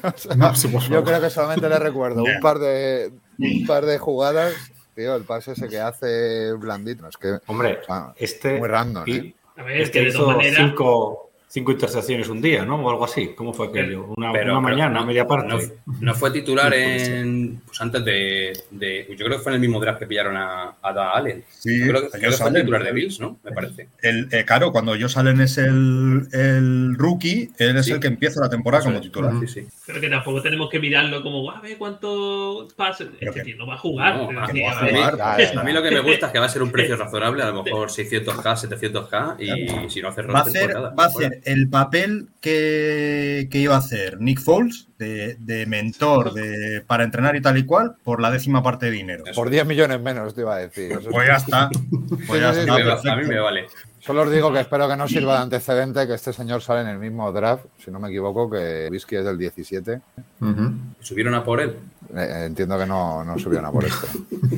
O 0.04 0.16
sea, 0.16 0.34
No, 0.36 0.54
sí, 0.54 0.68
por 0.68 0.80
yo 0.82 1.02
creo 1.02 1.20
que 1.20 1.28
solamente 1.28 1.68
le 1.68 1.76
recuerdo 1.80 2.22
un 2.22 2.38
par 2.40 2.60
de 2.60 3.10
un 3.36 3.66
par 3.66 3.84
de 3.84 3.98
jugadas, 3.98 4.54
tío, 4.94 5.16
el 5.16 5.24
pase 5.24 5.52
ese 5.52 5.66
que 5.68 5.80
hace 5.80 6.52
blandito, 6.52 7.08
es 7.08 7.16
que 7.16 7.38
Hombre, 7.48 7.80
o 7.82 7.84
sea, 7.84 8.12
este 8.16 8.58
muy 8.60 8.68
random, 8.68 9.02
y- 9.08 9.16
¿eh? 9.16 9.34
A 9.56 9.62
ver, 9.64 9.80
este 9.80 9.98
que 9.98 10.04
de 10.04 10.10
hizo 10.10 10.18
todas 10.18 10.36
maneras. 10.36 10.56
cinco, 10.68 11.29
cinco 11.52 11.72
intercepciones 11.72 12.28
un 12.28 12.40
día, 12.40 12.64
¿no? 12.64 12.76
O 12.76 12.88
algo 12.90 13.04
así. 13.04 13.32
¿Cómo 13.36 13.52
fue 13.52 13.66
aquello? 13.66 14.04
Una, 14.16 14.30
Pero- 14.32 14.56
una 14.58 14.68
pero 14.68 14.76
mañana, 14.76 15.00
no- 15.00 15.06
media 15.06 15.26
parte. 15.26 15.48
No, 15.48 15.58
no 16.00 16.14
fue 16.14 16.30
titular 16.30 16.72
ser. 16.72 17.12
en. 17.16 17.60
Pues 17.66 17.80
antes 17.80 18.04
de, 18.04 18.52
de- 18.70 19.06
Yo 19.10 19.26
creo 19.26 19.36
que 19.38 19.42
fue 19.42 19.50
en 19.52 19.54
el 19.54 19.60
mismo 19.60 19.80
draft 19.80 19.98
que 19.98 20.06
pillaron 20.06 20.36
a, 20.36 20.74
a 20.80 20.92
Da 20.92 21.10
Allen. 21.10 21.42
Sí, 21.48 21.80
Yo 21.80 21.88
creo 21.88 22.02
que, 22.02 22.18
creo 22.18 22.30
que 22.30 22.36
fue 22.36 22.48
el 22.50 22.54
titular 22.54 22.84
de 22.84 22.92
Bills, 22.92 23.18
¿no? 23.20 23.38
Me 23.42 23.50
parece. 23.50 23.88
El, 24.00 24.28
eh, 24.30 24.44
claro, 24.46 24.70
cuando 24.70 24.92
Josh 24.92 25.18
Allen 25.18 25.40
es 25.40 25.58
el, 25.58 26.28
el 26.32 26.94
rookie, 26.96 27.50
él 27.58 27.76
es 27.76 27.86
Sí. 27.86 27.92
el 27.92 28.00
que 28.00 28.06
empieza 28.06 28.40
la 28.40 28.48
temporada 28.48 28.84
como 28.84 29.00
titular. 29.00 29.32
Sí, 29.40 29.48
sí. 29.48 29.66
Pero 29.86 30.00
que 30.00 30.08
tampoco 30.08 30.40
tenemos 30.42 30.70
que 30.70 30.78
mirarlo 30.78 31.20
como, 31.22 31.50
a 31.50 31.60
ver 31.60 31.76
cuántos 31.78 32.72
pases. 32.74 33.08
Pero 33.18 33.32
Este 33.32 33.42
tío 33.44 33.56
no 33.56 33.66
va 33.66 33.74
a 33.74 33.78
jugar. 33.78 34.16
No, 34.16 34.32
va 34.32 34.44
a 34.44 34.48
jugar. 34.48 35.20
A 35.20 35.64
mí 35.64 35.72
lo 35.72 35.82
que 35.82 35.90
me 35.90 36.00
gusta 36.00 36.26
es 36.26 36.32
que 36.32 36.38
va 36.38 36.46
a 36.46 36.48
ser 36.48 36.62
un 36.62 36.70
precio 36.70 36.96
razonable, 36.96 37.42
a 37.42 37.50
lo 37.50 37.64
mejor 37.64 37.88
600k, 37.90 38.56
700k, 38.56 39.40
y 39.40 39.90
si 39.90 40.00
no 40.00 40.08
hace 40.08 40.20
Va 40.22 40.40
a 40.40 40.90
va 40.90 41.04
a 41.06 41.10
el 41.44 41.68
papel 41.68 42.28
que, 42.40 43.48
que 43.50 43.58
iba 43.58 43.74
a 43.74 43.78
hacer 43.78 44.20
Nick 44.20 44.40
Foles 44.40 44.88
de, 44.98 45.36
de 45.40 45.66
mentor 45.66 46.32
de, 46.32 46.82
para 46.86 47.04
entrenar 47.04 47.36
y 47.36 47.40
tal 47.42 47.58
y 47.58 47.64
cual 47.64 47.96
por 48.02 48.20
la 48.20 48.30
décima 48.30 48.62
parte 48.62 48.86
de 48.86 48.92
dinero. 48.92 49.24
Por 49.34 49.50
10 49.50 49.66
millones 49.66 50.00
menos 50.00 50.34
te 50.34 50.42
iba 50.42 50.54
a 50.56 50.58
decir. 50.58 50.98
Pues 51.10 51.26
ya 51.28 51.36
está. 51.36 51.70
Pues 52.26 52.40
ya 52.40 52.52
Sí, 52.52 52.60
sí, 52.60 52.66
está, 52.68 53.12
A 53.12 53.16
mí 53.16 53.26
me 53.26 53.38
vale. 53.38 53.66
Solo 54.00 54.22
os 54.22 54.32
digo 54.32 54.52
que 54.52 54.60
espero 54.60 54.88
que 54.88 54.96
no 54.96 55.06
sirva 55.06 55.34
de 55.36 55.42
antecedente 55.42 56.06
que 56.06 56.14
este 56.14 56.32
señor 56.32 56.62
sale 56.62 56.80
en 56.80 56.88
el 56.88 56.98
mismo 56.98 57.30
draft, 57.32 57.66
si 57.84 57.90
no 57.90 58.00
me 58.00 58.08
equivoco, 58.08 58.50
que 58.50 58.88
Whisky 58.90 59.16
es 59.16 59.24
del 59.24 59.36
17. 59.36 60.00
Ujú. 60.40 60.72
Subieron 61.00 61.34
a 61.34 61.44
por 61.44 61.60
él. 61.60 61.76
Eh, 62.16 62.44
entiendo 62.46 62.78
que 62.78 62.86
no, 62.86 63.22
no 63.24 63.38
subieron 63.38 63.66
a 63.66 63.70
por 63.70 63.84
esto. 63.84 64.06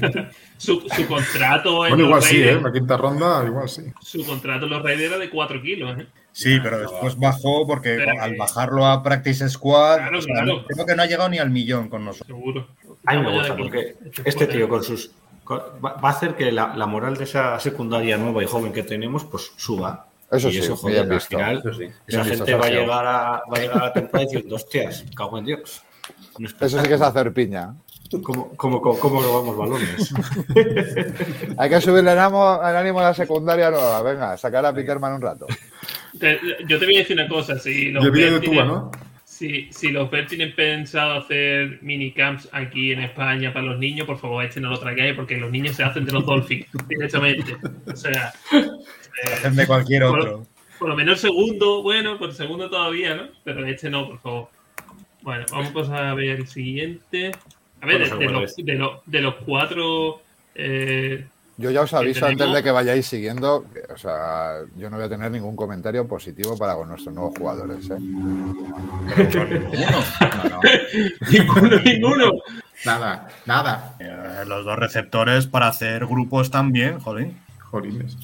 su, 0.58 0.80
su 0.88 1.06
contrato 1.08 1.84
en 1.86 1.96
Bueno, 1.96 1.96
los 1.96 2.06
igual 2.06 2.22
sí, 2.22 2.36
¿eh? 2.36 2.44
Raiders, 2.44 2.62
La 2.62 2.72
quinta 2.72 2.96
ronda, 2.96 3.44
igual 3.46 3.68
sí. 3.68 3.82
su 4.00 4.24
contrato 4.24 4.64
en 4.66 4.70
los 4.70 4.82
Raiders 4.82 5.10
era 5.12 5.18
de 5.18 5.28
4 5.30 5.60
kilos. 5.62 5.98
¿eh? 5.98 6.06
Sí, 6.32 6.58
pero 6.62 6.78
después 6.80 7.18
bajó 7.18 7.66
porque 7.66 8.02
al 8.20 8.36
bajarlo 8.36 8.86
a 8.86 9.02
Practice 9.02 9.48
Squad, 9.50 9.98
Claro, 9.98 10.18
o 10.18 10.22
sea, 10.22 10.34
claro. 10.34 10.64
creo 10.66 10.86
que 10.86 10.96
no 10.96 11.02
ha 11.02 11.06
llegado 11.06 11.28
ni 11.28 11.38
al 11.38 11.50
millón 11.50 11.88
con 11.88 12.04
nosotros. 12.04 12.26
Seguro. 12.38 12.68
A 13.04 13.14
mí 13.14 13.22
me 13.22 13.32
gusta 13.32 13.56
porque 13.56 13.96
aquí. 14.06 14.22
este 14.24 14.46
tío 14.46 14.68
con 14.68 14.82
sus... 14.82 15.10
con- 15.44 15.60
va 15.84 15.98
a 16.00 16.08
hacer 16.08 16.34
que 16.34 16.50
la, 16.50 16.74
la 16.74 16.86
moral 16.86 17.16
de 17.18 17.24
esa 17.24 17.58
secundaria 17.60 18.16
nueva 18.16 18.42
y 18.42 18.46
joven 18.46 18.72
que 18.72 18.82
tenemos 18.82 19.24
pues 19.24 19.52
suba. 19.56 20.06
Eso 20.30 20.48
y 20.48 20.52
sí, 20.52 20.58
eso, 20.60 20.76
joder, 20.76 21.00
al 21.00 21.08
visto. 21.10 21.36
final 21.36 21.58
Eso 21.58 21.74
sí. 21.74 21.84
esa 22.06 22.22
visto, 22.22 22.36
gente 22.46 22.54
va 22.54 22.64
a, 22.66 22.70
llegar 22.70 23.06
a, 23.06 23.12
va 23.12 23.56
a 23.56 23.58
llegar 23.58 23.78
a 23.78 23.84
la 23.86 23.92
temporada 23.92 24.24
diciendo, 24.24 24.56
hostias, 24.56 25.04
cago 25.14 25.36
en 25.38 25.44
Dios. 25.44 25.82
Eso 26.60 26.80
sí 26.80 26.88
que 26.88 26.94
es 26.94 27.00
hacer 27.02 27.30
piña. 27.34 27.74
¿Cómo, 28.23 28.50
cómo, 28.57 28.81
cómo, 28.83 28.99
cómo 28.99 29.23
robamos 29.23 29.57
balones? 29.57 30.12
Hay 31.59 31.71
que 31.71 31.81
subirle 31.81 32.12
el 32.12 32.19
ánimo, 32.19 32.61
el 32.62 32.76
ánimo 32.76 33.00
a 33.00 33.04
la 33.04 33.14
secundaria 33.14 33.71
nueva. 33.71 34.02
Venga, 34.02 34.37
sacar 34.37 34.66
a 34.66 34.75
Peterman 34.75 35.14
un 35.14 35.23
rato. 35.23 35.47
Te- 36.19 36.38
yo 36.69 36.78
te 36.78 36.85
voy 36.85 36.97
a 36.97 36.99
decir 36.99 37.16
una 37.19 37.28
cosa. 37.28 37.59
Si 37.59 37.90
los 37.90 38.02
Y 38.04 38.07
el 38.07 38.12
vídeo 38.12 38.40
de 38.40 38.40
Tuba, 38.40 38.64
¿no? 38.64 38.90
Si, 39.25 39.73
si 39.73 39.88
los 39.90 40.11
Bears 40.11 40.28
tienen 40.28 40.54
pensado 40.54 41.14
hacer 41.14 41.78
minicamps 41.83 42.49
aquí 42.52 42.92
en 42.92 43.00
España 43.00 43.52
para 43.52 43.64
los 43.66 43.78
niños, 43.78 44.07
por 44.07 44.19
favor, 44.19 44.45
este 44.45 44.61
no 44.61 44.71
lo 44.71 44.78
traigáis 44.78 45.14
porque 45.14 45.37
los 45.37 45.50
niños 45.50 45.75
se 45.75 45.83
hacen 45.83 46.04
de 46.04 46.12
los 46.12 46.25
Dolphins 46.26 46.66
directamente. 46.88 47.57
O 47.90 47.97
sea, 47.97 48.33
eh, 48.52 48.69
Hacen 49.35 49.57
de 49.57 49.66
cualquier 49.66 50.02
por, 50.02 50.21
otro. 50.21 50.47
Por 50.78 50.88
lo 50.90 50.97
menos 50.97 51.21
segundo, 51.21 51.83
bueno, 51.83 52.19
por 52.19 52.33
segundo 52.35 52.69
todavía, 52.69 53.16
¿no? 53.16 53.23
Pero 53.42 53.66
este 53.66 53.88
no, 53.90 54.07
por 54.07 54.21
favor. 54.21 54.49
Bueno, 55.23 55.47
vamos 55.50 55.88
a 55.88 56.14
ver 56.14 56.31
el 56.40 56.47
siguiente. 56.47 57.33
A 57.82 57.86
ver, 57.86 57.98
de, 57.98 58.06
los, 58.08 58.18
de, 58.56 58.74
los, 58.74 59.00
de 59.06 59.20
los 59.20 59.34
cuatro. 59.44 60.20
eh, 60.54 61.26
Yo 61.56 61.70
ya 61.70 61.82
os 61.82 61.92
aviso 61.92 62.24
antes 62.26 62.52
de 62.52 62.62
que 62.62 62.70
vayáis 62.70 63.06
siguiendo, 63.06 63.66
o 63.92 63.96
sea, 63.98 64.60
yo 64.76 64.88
no 64.88 64.96
voy 64.96 65.06
a 65.06 65.08
tener 65.08 65.30
ningún 65.32 65.56
comentario 65.56 66.06
positivo 66.06 66.56
para 66.56 66.74
con 66.76 66.88
nuestros 66.88 67.12
nuevos 67.14 67.36
jugadores. 67.36 67.90
¿eh? 67.90 67.96
No, 67.98 68.54
no. 70.48 70.60
ninguno, 71.30 71.76
ninguno. 71.84 72.30
Nada, 72.84 73.28
nada. 73.46 73.96
Eh, 74.00 74.44
Los 74.46 74.64
dos 74.64 74.78
receptores 74.78 75.46
para 75.46 75.68
hacer 75.68 76.06
grupos 76.06 76.50
también, 76.50 76.98
jolín. 77.00 77.38
Jolines. 77.58 78.16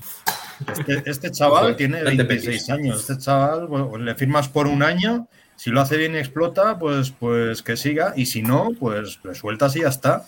Este, 0.72 1.02
este 1.10 1.30
chaval 1.30 1.76
tiene 1.76 2.02
vente 2.02 2.22
26 2.24 2.46
Petis. 2.64 2.70
años. 2.70 3.00
Este 3.00 3.18
chaval, 3.18 3.66
bueno, 3.66 3.96
le 3.98 4.14
firmas 4.14 4.48
por 4.48 4.66
un 4.66 4.82
año. 4.82 5.28
Si 5.58 5.70
lo 5.70 5.80
hace 5.80 5.96
bien 5.96 6.14
y 6.14 6.18
explota, 6.18 6.78
pues, 6.78 7.10
pues 7.10 7.62
que 7.62 7.76
siga. 7.76 8.12
Y 8.16 8.26
si 8.26 8.42
no, 8.42 8.70
pues 8.78 9.18
le 9.24 9.34
sueltas 9.34 9.74
y 9.74 9.80
ya 9.80 9.88
está. 9.88 10.22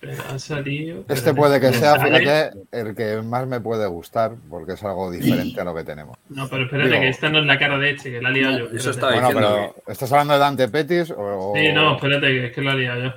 Pero 0.00 0.14
ha 0.32 0.38
salido. 0.38 1.04
Este 1.08 1.34
puede 1.34 1.60
que 1.60 1.72
sea, 1.72 1.96
fíjate, 1.98 2.50
el 2.72 2.94
que 2.94 3.22
más 3.22 3.46
me 3.48 3.60
puede 3.60 3.86
gustar, 3.88 4.32
porque 4.48 4.72
es 4.74 4.82
algo 4.84 5.10
diferente 5.10 5.60
a 5.60 5.64
lo 5.64 5.74
que 5.74 5.82
tenemos. 5.84 6.16
No, 6.28 6.48
pero 6.48 6.64
espérate, 6.64 6.90
Digo- 6.90 7.00
que 7.02 7.08
esta 7.08 7.28
no 7.28 7.38
es 7.40 7.46
la 7.46 7.58
cara 7.58 7.76
de 7.78 7.90
este, 7.90 8.10
que 8.12 8.20
la 8.22 8.30
he 8.30 8.32
liado 8.32 8.58
yo. 8.58 8.76
Eso 8.76 8.90
está 8.90 9.10
Bueno, 9.12 9.30
pero 9.34 9.74
¿estás 9.88 10.10
hablando 10.12 10.34
de 10.34 10.38
Dante 10.40 10.68
Petis 10.68 11.12
o...? 11.16 11.52
Sí, 11.56 11.72
no, 11.72 11.96
espérate, 11.96 12.26
que 12.28 12.46
es 12.46 12.52
que 12.52 12.62
la 12.62 12.72
he 12.72 12.76
liado 12.78 13.02
yo. 13.02 13.10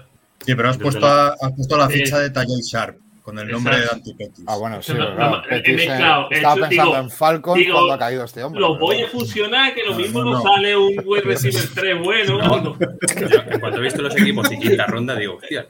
Sí, 0.45 0.53
pero 0.55 0.69
has 0.69 0.77
puesto, 0.77 0.99
la- 1.01 1.27
a- 1.29 1.35
has 1.41 1.51
puesto 1.53 1.77
la 1.77 1.87
Sí. 1.87 1.93
ficha 1.99 2.19
de 2.19 2.29
Tajay 2.29 2.61
Sharp 2.61 2.97
con 3.25 3.39
el 3.39 3.48
nombre 3.48 3.75
de 3.75 3.82
Exacto. 3.82 3.98
Antipetis. 3.98 4.46
Ah, 4.48 4.55
bueno, 4.58 4.82
sí, 4.84 4.94
No, 4.94 5.15
claro, 5.15 5.32
no, 5.32 5.44
he 5.46 5.50
Petis, 5.62 5.82
eh, 5.82 5.84
Estaba 5.88 6.27
hecho- 6.29 6.38
pensando 6.62 6.70
digo- 6.70 6.98
en 6.98 7.10
Falcon 7.10 7.58
digo, 7.58 7.74
cuando 7.74 7.94
ha 7.94 7.98
caído 8.00 8.24
este 8.24 8.44
hombre. 8.44 8.62
Los 8.62 8.72
pero 8.74 8.79
voy 8.86 9.01
a 9.01 9.08
fusionar, 9.08 9.74
que 9.74 9.84
lo 9.84 9.91
No, 9.91 9.98
mismo 9.98 10.24
no, 10.24 10.41
sale 10.44 10.77
un 10.77 11.01
wide 11.03 11.22
receiver 11.24 11.63
3 11.74 12.00
bueno. 12.03 12.39
Yo, 12.39 13.38
en 13.50 13.60
cuanto 13.60 13.79
he 13.79 13.82
visto 13.82 14.01
los 14.03 14.15
equipos 14.15 14.51
y 14.51 14.60
quinta 14.60 14.86
ronda, 14.86 15.15
digo, 15.15 15.38
hostia, 15.38 15.65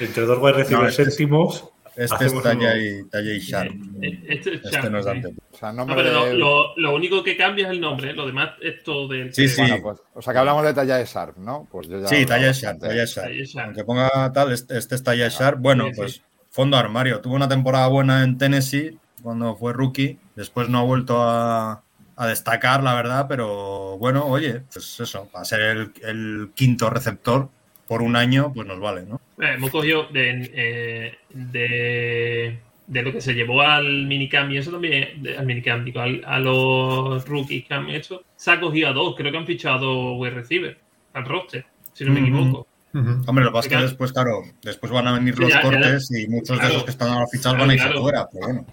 Entre 0.00 0.22
dos 0.24 0.38
wide 0.42 0.52
receivers 0.54 0.90
este 0.98 1.04
séptimos. 1.12 1.64
Este 1.96 2.04
es 2.04 2.12
hacemos 2.12 2.42
Tajay, 2.44 3.02
Tajay 3.10 3.38
Sharp. 3.40 3.72
Este 4.00 4.54
es 4.54 4.64
Este 4.64 4.90
no 4.90 4.98
es. 5.00 5.04
Dante. 5.04 5.28
O 5.52 5.56
sea, 5.56 5.72
No, 5.72 5.84
pero 5.86 6.02
lo, 6.12 6.24
de- 6.26 6.34
lo- 6.34 6.76
lo 6.76 6.94
único 6.94 7.22
que 7.22 7.36
cambia 7.36 7.66
es 7.66 7.72
el 7.72 7.80
nombre, 7.80 8.10
¿eh? 8.10 8.14
lo 8.14 8.26
demás 8.26 8.50
es 8.62 8.82
todo 8.82 9.06
del. 9.08 9.34
Sí, 9.34 9.48
sí. 9.48 9.60
Bueno, 9.60 9.78
pues, 9.82 9.98
o 10.14 10.22
sea, 10.22 10.32
que 10.32 10.38
hablamos 10.38 10.64
de 10.64 10.72
talla 10.72 10.96
de 10.96 11.04
Sharp, 11.04 11.36
¿no? 11.36 11.68
Pues 11.70 11.88
yo 11.88 12.00
ya 12.00 12.06
Sí, 12.08 12.24
Tajay 12.26 12.52
Sharp, 12.52 12.82
Sharp. 12.82 13.30
Sharp. 13.44 13.66
Aunque 13.66 13.84
ponga 13.84 14.32
tal, 14.32 14.52
este, 14.52 14.78
este 14.78 14.94
es 14.94 15.02
Tajay 15.02 15.28
Sharp. 15.28 15.58
Bueno, 15.60 15.84
Sí, 15.86 15.90
sí. 15.90 15.96
pues 15.96 16.22
fondo 16.50 16.76
armario. 16.76 17.20
Tuvo 17.20 17.34
una 17.34 17.48
temporada 17.48 17.86
buena 17.88 18.24
en 18.24 18.36
Tennessee 18.38 18.98
cuando 19.22 19.56
fue 19.56 19.72
rookie. 19.72 20.18
Después 20.36 20.68
no 20.68 20.78
ha 20.78 20.82
vuelto 20.82 21.22
a, 21.22 21.82
a 22.16 22.26
destacar, 22.26 22.82
la 22.82 22.94
verdad, 22.94 23.26
pero 23.28 23.96
bueno, 23.98 24.26
oye, 24.26 24.60
pues 24.72 25.00
eso, 25.00 25.28
para 25.32 25.44
ser 25.44 25.60
el, 25.60 25.92
el 26.02 26.50
quinto 26.54 26.90
receptor 26.90 27.48
por 27.86 28.02
un 28.02 28.16
año, 28.16 28.52
pues 28.54 28.66
nos 28.66 28.78
vale, 28.80 29.02
¿no? 29.02 29.20
Eh, 29.40 29.54
hemos 29.54 29.70
cogido 29.70 30.06
de, 30.12 30.50
eh, 30.54 31.18
de, 31.30 32.58
de 32.86 33.02
lo 33.02 33.12
que 33.12 33.20
se 33.20 33.34
llevó 33.34 33.62
al 33.62 34.06
minicamp 34.06 34.50
y 34.52 34.58
eso 34.58 34.70
también, 34.70 35.22
de- 35.22 35.36
al 35.36 35.46
minicamp, 35.46 35.84
digo, 35.84 36.00
al- 36.00 36.22
a 36.24 36.38
los 36.38 37.26
rookies 37.26 37.66
que 37.66 37.74
han 37.74 37.88
hecho, 37.90 38.22
se 38.36 38.50
ha 38.52 38.60
cogido 38.60 38.88
a 38.88 38.92
dos, 38.92 39.14
creo 39.16 39.32
que 39.32 39.38
han 39.38 39.46
fichado 39.46 40.14
wide 40.14 40.34
receiver 40.34 40.78
al 41.14 41.24
roster, 41.24 41.64
si 41.92 42.04
no 42.04 42.12
me 42.12 42.20
Ujú. 42.22 42.66
Hombre, 42.92 43.44
lo 43.44 43.50
que 43.50 43.54
pasa 43.54 43.68
es 43.68 43.76
que 43.76 43.82
después, 43.82 44.12
claro, 44.12 44.42
después 44.62 44.90
van 44.92 45.06
a 45.06 45.12
venir 45.12 45.34
Sí, 45.34 45.40
los 45.42 45.50
ya, 45.50 45.56
ya, 45.56 45.62
cortes 45.62 46.10
y 46.10 46.26
muchos 46.28 46.56
claro. 46.56 46.68
de 46.68 46.72
esos 46.74 46.84
que 46.84 46.90
están 46.90 47.08
ahora 47.10 47.26
fichados 47.28 47.56
Claro, 47.56 47.60
van 47.60 47.70
a 47.70 47.74
irse 47.74 47.86
claro. 47.86 48.02
fuera, 48.02 48.28
pero 48.32 48.46
bueno. 48.46 48.66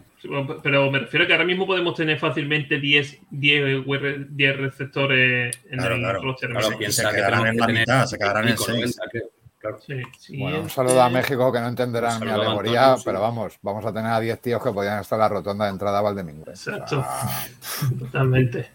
Pero 0.64 0.92
me 0.92 1.00
refiero 1.00 1.24
a 1.24 1.28
que 1.28 1.34
ahora 1.34 1.46
mismo 1.46 1.68
podemos 1.68 1.94
tener 1.94 2.18
fácilmente 2.20 2.80
10, 2.80 3.20
10, 3.30 3.86
wide- 3.86 4.26
10 4.32 4.58
receptores 4.58 5.56
en 5.70 5.78
Claro, 5.78 5.96
el 5.96 6.02
claro. 6.02 6.22
roster. 6.24 6.50
claro, 6.50 6.68
se 6.70 6.78
quedarán 6.78 7.14
tenemos 7.44 7.48
en 7.50 7.58
la 7.58 7.66
tener 7.68 7.82
mitad, 7.82 8.06
se 8.08 8.18
quedarán 8.18 8.44
en 8.44 8.56
25, 8.56 8.72
seis. 8.80 8.98
90, 8.98 9.12
creo. 9.12 9.30
Claro. 9.60 9.80
Sí, 10.20 10.38
Bueno, 10.40 10.62
un 10.62 10.70
saludo 10.70 11.02
a 11.02 11.10
México 11.10 11.52
que 11.52 11.60
no 11.60 11.68
entenderán 11.68 12.20
mi 12.24 12.30
alegoría, 12.30 12.80
Antonio, 12.82 12.98
sí. 12.98 13.04
pero 13.06 13.22
vamos, 13.22 13.58
vamos 13.62 13.86
a 13.86 13.94
tener 13.94 14.12
a 14.12 14.20
10 14.20 14.40
tíos 14.42 14.62
que 14.64 14.72
podían 14.72 15.00
estar 15.00 15.18
en 15.18 15.22
la 15.22 15.30
rotonda 15.30 15.66
de 15.66 15.72
entrada 15.72 16.00
a 16.00 16.02
Valdemingo. 16.02 16.46
Exacto. 16.48 17.06
Totalmente. 18.00 18.70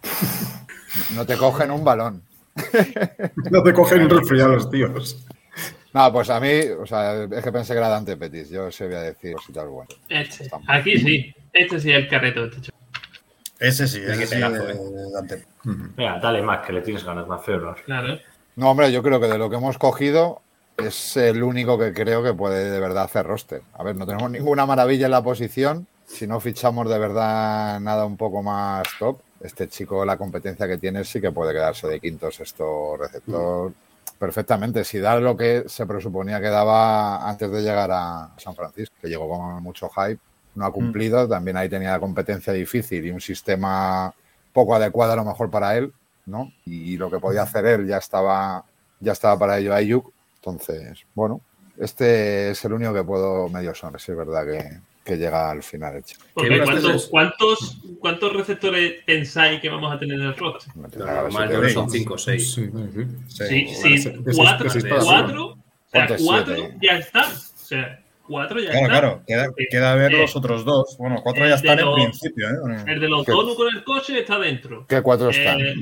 No 1.15 1.25
te 1.27 1.37
cogen 1.37 1.71
un 1.71 1.85
balón. 1.85 2.23
No 3.51 3.63
te 3.63 3.73
cogen 3.73 4.03
un 4.03 4.11
resfriado 4.11 4.55
los 4.55 4.71
tíos. 4.71 5.25
No, 5.93 6.11
pues 6.11 6.31
a 6.31 6.41
mí, 6.41 6.49
o 6.79 6.87
sea, 6.87 7.25
es 7.25 7.45
que 7.45 7.53
pensé 7.53 7.75
que 7.75 7.79
era 7.79 7.89
Dante 7.89 8.17
Petis. 8.17 8.49
Yo 8.49 8.71
se 8.71 8.87
voy 8.87 8.95
a 8.95 9.03
decir 9.03 9.35
cositas 9.35 9.69
buenas. 9.69 9.95
Este. 10.09 10.45
Estamos. 10.45 10.67
Aquí 10.69 10.99
sí. 10.99 11.35
Este 11.53 11.81
sí 11.81 11.91
es 11.91 11.97
el 11.97 12.09
carreto 12.09 12.41
de 12.41 12.49
este 12.49 12.61
chaval. 12.63 12.83
Ese 13.59 13.87
sí, 13.87 14.01
Mira 14.01 14.15
ese 14.15 14.27
sí, 14.27 14.35
pedazo, 14.37 14.69
eh, 14.69 14.73
eh. 14.73 15.11
Dante. 15.13 15.45
Venga, 15.65 16.19
dale 16.19 16.43
más, 16.43 16.67
que 16.67 16.73
le 16.73 16.81
tienes 16.81 17.05
ganas, 17.05 17.29
más 17.29 17.45
feo. 17.45 17.75
Claro. 17.85 18.19
No, 18.57 18.71
hombre, 18.71 18.91
yo 18.91 19.03
creo 19.03 19.21
que 19.21 19.29
de 19.29 19.39
lo 19.39 19.51
que 19.51 19.57
hemos 19.57 19.79
cogido 19.79 20.41
es 20.79 21.17
el 21.17 21.43
único 21.43 21.79
que 21.79 21.93
creo 21.93 22.23
que 22.23 22.33
puede 22.33 22.71
de 22.71 22.81
verdad 22.81 23.05
hacer 23.05 23.27
roster. 23.27 23.63
A 23.75 23.85
ver, 23.85 23.95
no 23.95 24.07
tenemos 24.07 24.31
ninguna 24.31 24.65
maravilla 24.67 25.07
en 25.07 25.13
la 25.13 25.23
posición. 25.23 25.87
Si 26.07 26.27
no 26.27 26.41
fichamos 26.41 26.89
de 26.89 26.99
verdad 26.99 27.79
nada 27.81 28.05
un 28.05 28.17
poco 28.17 28.43
más 28.43 28.83
top, 28.99 29.21
este 29.43 29.69
chico, 29.69 30.05
la 30.05 30.17
competencia 30.17 30.67
que 30.67 30.79
tiene, 30.79 31.05
sí 31.05 31.21
que 31.21 31.31
puede 31.31 31.53
quedarse 31.53 31.87
de 31.87 32.01
quinto, 32.01 32.31
sexto 32.31 32.97
receptor 32.97 33.73
perfectamente. 34.23 34.85
Si 34.85 35.01
da 35.01 35.19
lo 35.19 35.37
que 35.37 35.65
se 35.67 35.85
presuponía 35.85 36.41
que 36.41 36.47
daba 36.47 37.29
antes 37.29 37.51
de 37.51 37.61
llegar 37.61 37.91
a 37.91 38.33
San 38.37 38.55
Francisco, 38.55 38.95
que 39.03 39.09
llegó 39.09 39.29
con 39.29 39.61
mucho 39.61 39.89
hype, 39.89 40.21
no 40.55 40.65
ha 40.65 40.71
cumplido. 40.71 41.29
También 41.29 41.57
ahí 41.57 41.69
tenía 41.69 41.99
competencia 41.99 42.53
difícil 42.53 43.05
y 43.05 43.11
un 43.11 43.21
sistema 43.21 44.15
poco 44.53 44.77
adecuado 44.77 45.15
a 45.15 45.17
lo 45.17 45.25
mejor 45.25 45.51
para 45.51 45.77
él, 45.77 45.93
¿no? 46.27 46.53
Y 46.65 46.97
lo 46.99 47.11
que 47.11 47.19
podía 47.19 47.43
hacer 47.43 47.67
él 47.67 47.89
ya 47.89 47.97
estaba, 47.97 48.65
ya 49.01 49.11
estaba 49.11 49.37
para 49.37 49.59
ello 49.59 49.75
Ayuk. 49.75 50.13
Entonces, 50.37 51.05
bueno, 51.17 51.41
este 51.77 52.53
es 52.53 52.65
el 52.65 52.75
único 52.75 52.95
que 52.95 53.03
puedo 53.03 53.49
medio 53.49 53.75
si 53.75 54.13
es 54.13 54.17
verdad 54.17 54.47
que, 54.47 54.79
que 55.05 55.17
llega 55.17 55.51
al 55.51 55.63
final 55.63 56.03
bueno, 56.35 56.65
¿cuántos, 56.65 57.07
¿cuántos, 57.09 57.79
¿Cuántos 57.99 58.33
receptores 58.33 58.95
pensáis 59.05 59.61
que 59.61 59.69
vamos 59.69 59.93
a 59.93 59.99
tener 59.99 60.19
en 60.21 60.27
el 60.27 60.37
roster? 60.37 60.73
Yo 60.75 60.83
creo 60.89 61.31
que 61.31 61.57
veinte. 61.57 61.71
son 61.71 61.91
5 61.91 62.15
o 62.15 62.19
6. 62.19 62.53
Sí, 62.55 62.71
sí. 62.71 63.07
Sí. 63.29 63.45
Sí, 63.45 63.45
vale, 63.45 63.49
sí, 63.49 63.65
de 63.65 63.77
seis- 63.77 64.25
de 64.25 64.35
cuatro, 64.35 64.71
seis 64.71 64.85
pasos. 64.85 65.05
cuatro, 65.05 65.45
o 65.47 65.59
sea, 65.91 66.07
Ponte 66.07 66.25
cuatro 66.25 66.55
siete. 66.57 66.77
ya 66.83 66.99
están. 66.99 67.25
O 67.33 67.65
sea, 67.65 68.01
cuatro 68.27 68.61
ya 68.61 68.71
Claro, 68.71 68.85
están. 68.87 68.91
claro, 69.01 69.23
queda, 69.27 69.47
Porque 69.47 69.67
queda 69.71 69.95
ver 69.95 70.13
eh, 70.15 70.19
los 70.19 70.37
otros 70.37 70.65
dos. 70.65 70.97
Bueno, 70.99 71.21
cuatro 71.23 71.45
el 71.45 71.51
ya 71.51 71.57
de 71.57 71.61
están 71.63 71.79
en 71.79 71.85
los- 71.87 71.95
principio, 71.95 72.49
¿eh? 72.49 72.85
El 72.87 73.01
de 73.01 73.09
los 73.09 73.27
donuts 73.27 73.57
con 73.57 73.75
el 73.77 73.85
coche 73.85 74.21
está 74.21 74.39
dentro. 74.39 74.87
¿Qué 74.89 75.03
cuatro 75.03 75.31
están? 75.31 75.61
Eh, 75.61 75.75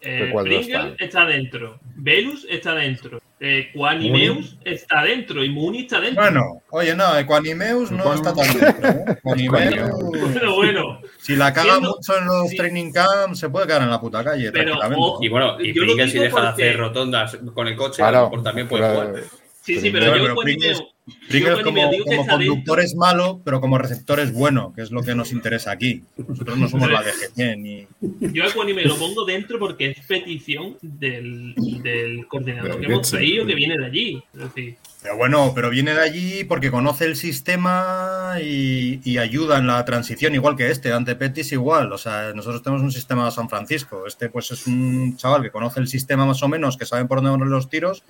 eh, 0.00 0.18
¿Qué 0.26 0.30
cuatro 0.32 0.50
Pringle 0.52 0.72
están? 0.74 0.96
está 0.98 1.24
dentro. 1.26 1.78
Velus 1.96 2.46
está 2.48 2.74
dentro. 2.74 3.20
Eh, 3.38 3.70
Quanimeus 3.74 4.56
está 4.64 5.02
dentro. 5.02 5.44
Y 5.44 5.50
Muni 5.50 5.80
está 5.80 6.00
dentro. 6.00 6.22
Bueno, 6.22 6.62
oye, 6.70 6.96
no, 6.96 7.18
Equanimeus 7.18 7.90
no 7.90 8.14
está 8.14 8.32
tan 8.32 8.46
dentro. 8.58 8.88
¿eh? 8.88 9.04
Equanimeus, 9.18 9.94
Pero 10.32 10.54
bueno, 10.54 11.00
si 11.20 11.36
la 11.36 11.52
caga 11.52 11.72
Siendo- 11.72 11.96
mucho 11.96 12.16
en 12.18 12.24
los 12.26 12.48
sí. 12.48 12.56
training 12.56 12.92
camps, 12.92 13.38
se 13.38 13.50
puede 13.50 13.66
quedar 13.66 13.82
en 13.82 13.90
la 13.90 14.00
puta 14.00 14.24
calle 14.24 14.50
Pero, 14.52 14.78
ojo, 14.96 15.22
Y 15.22 15.28
bueno, 15.28 15.60
y 15.60 15.72
Pringles 15.74 16.12
si 16.12 16.18
deja 16.18 16.40
de 16.40 16.48
hacer 16.48 16.78
rotondas 16.78 17.36
con 17.52 17.68
el 17.68 17.76
coche, 17.76 17.96
Claro, 17.96 18.18
a 18.18 18.20
lo 18.22 18.30
mejor 18.30 18.42
también 18.44 18.68
puede 18.68 18.82
pero- 18.84 18.94
jugar. 19.08 19.22
sí, 19.62 19.80
sí, 19.80 19.90
pero 19.90 20.04
Pero- 20.06 20.16
yo 20.16 20.22
pero. 20.22 20.36
Pringles- 20.36 20.82
Pringles 21.28 21.62
como, 21.62 21.80
como 22.04 22.26
conductor 22.26 22.80
es 22.80 22.96
malo, 22.96 23.40
pero 23.44 23.60
como 23.60 23.78
receptor 23.78 24.18
es 24.18 24.32
bueno, 24.32 24.72
que 24.74 24.82
es 24.82 24.90
lo 24.90 25.02
que 25.04 25.14
nos 25.14 25.30
interesa 25.30 25.70
aquí. 25.70 26.02
Nosotros 26.16 26.58
no 26.58 26.68
somos 26.68 26.90
la 26.90 27.02
DGT 27.02 27.56
ni. 27.58 27.86
Yo 28.32 28.44
a 28.44 28.52
Quanime 28.52 28.82
lo 28.84 28.96
pongo 28.96 29.24
dentro 29.24 29.60
porque 29.60 29.90
es 29.90 30.04
petición 30.04 30.76
del, 30.82 31.54
del 31.82 32.26
coordinador 32.26 32.72
Del 32.72 32.80
que 32.80 32.86
hemos 32.86 33.08
traído 33.08 33.46
que 33.46 33.54
viene 33.54 33.78
de 33.78 33.86
allí. 33.86 34.22
Es 34.34 34.40
decir, 34.40 34.76
Pero 35.00 35.16
bueno, 35.16 35.52
pero 35.54 35.70
viene 35.70 35.94
de 35.94 36.00
allí 36.00 36.42
porque 36.42 36.72
conoce 36.72 37.04
el 37.04 37.14
sistema 37.14 38.38
y, 38.42 39.00
y 39.08 39.18
ayuda 39.18 39.58
en 39.58 39.68
la 39.68 39.84
transición, 39.84 40.34
igual 40.34 40.56
que 40.56 40.70
este, 40.72 40.88
Dante 40.88 41.14
Pettis 41.14 41.52
igual. 41.52 41.92
O 41.92 41.98
sea, 41.98 42.32
nosotros 42.34 42.64
tenemos 42.64 42.82
un 42.82 42.90
sistema 42.90 43.26
de 43.26 43.30
San 43.30 43.48
Francisco. 43.48 44.08
Este 44.08 44.28
pues 44.28 44.50
es 44.50 44.66
un 44.66 45.16
chaval 45.16 45.42
que 45.42 45.52
conoce 45.52 45.78
el 45.78 45.86
sistema 45.86 46.26
más 46.26 46.42
o 46.42 46.48
menos, 46.48 46.76
que 46.76 46.84
sabe 46.84 47.04
por 47.04 47.22
dónde 47.22 47.30
van 47.30 47.48
los 47.48 47.70
tiros 47.70 48.02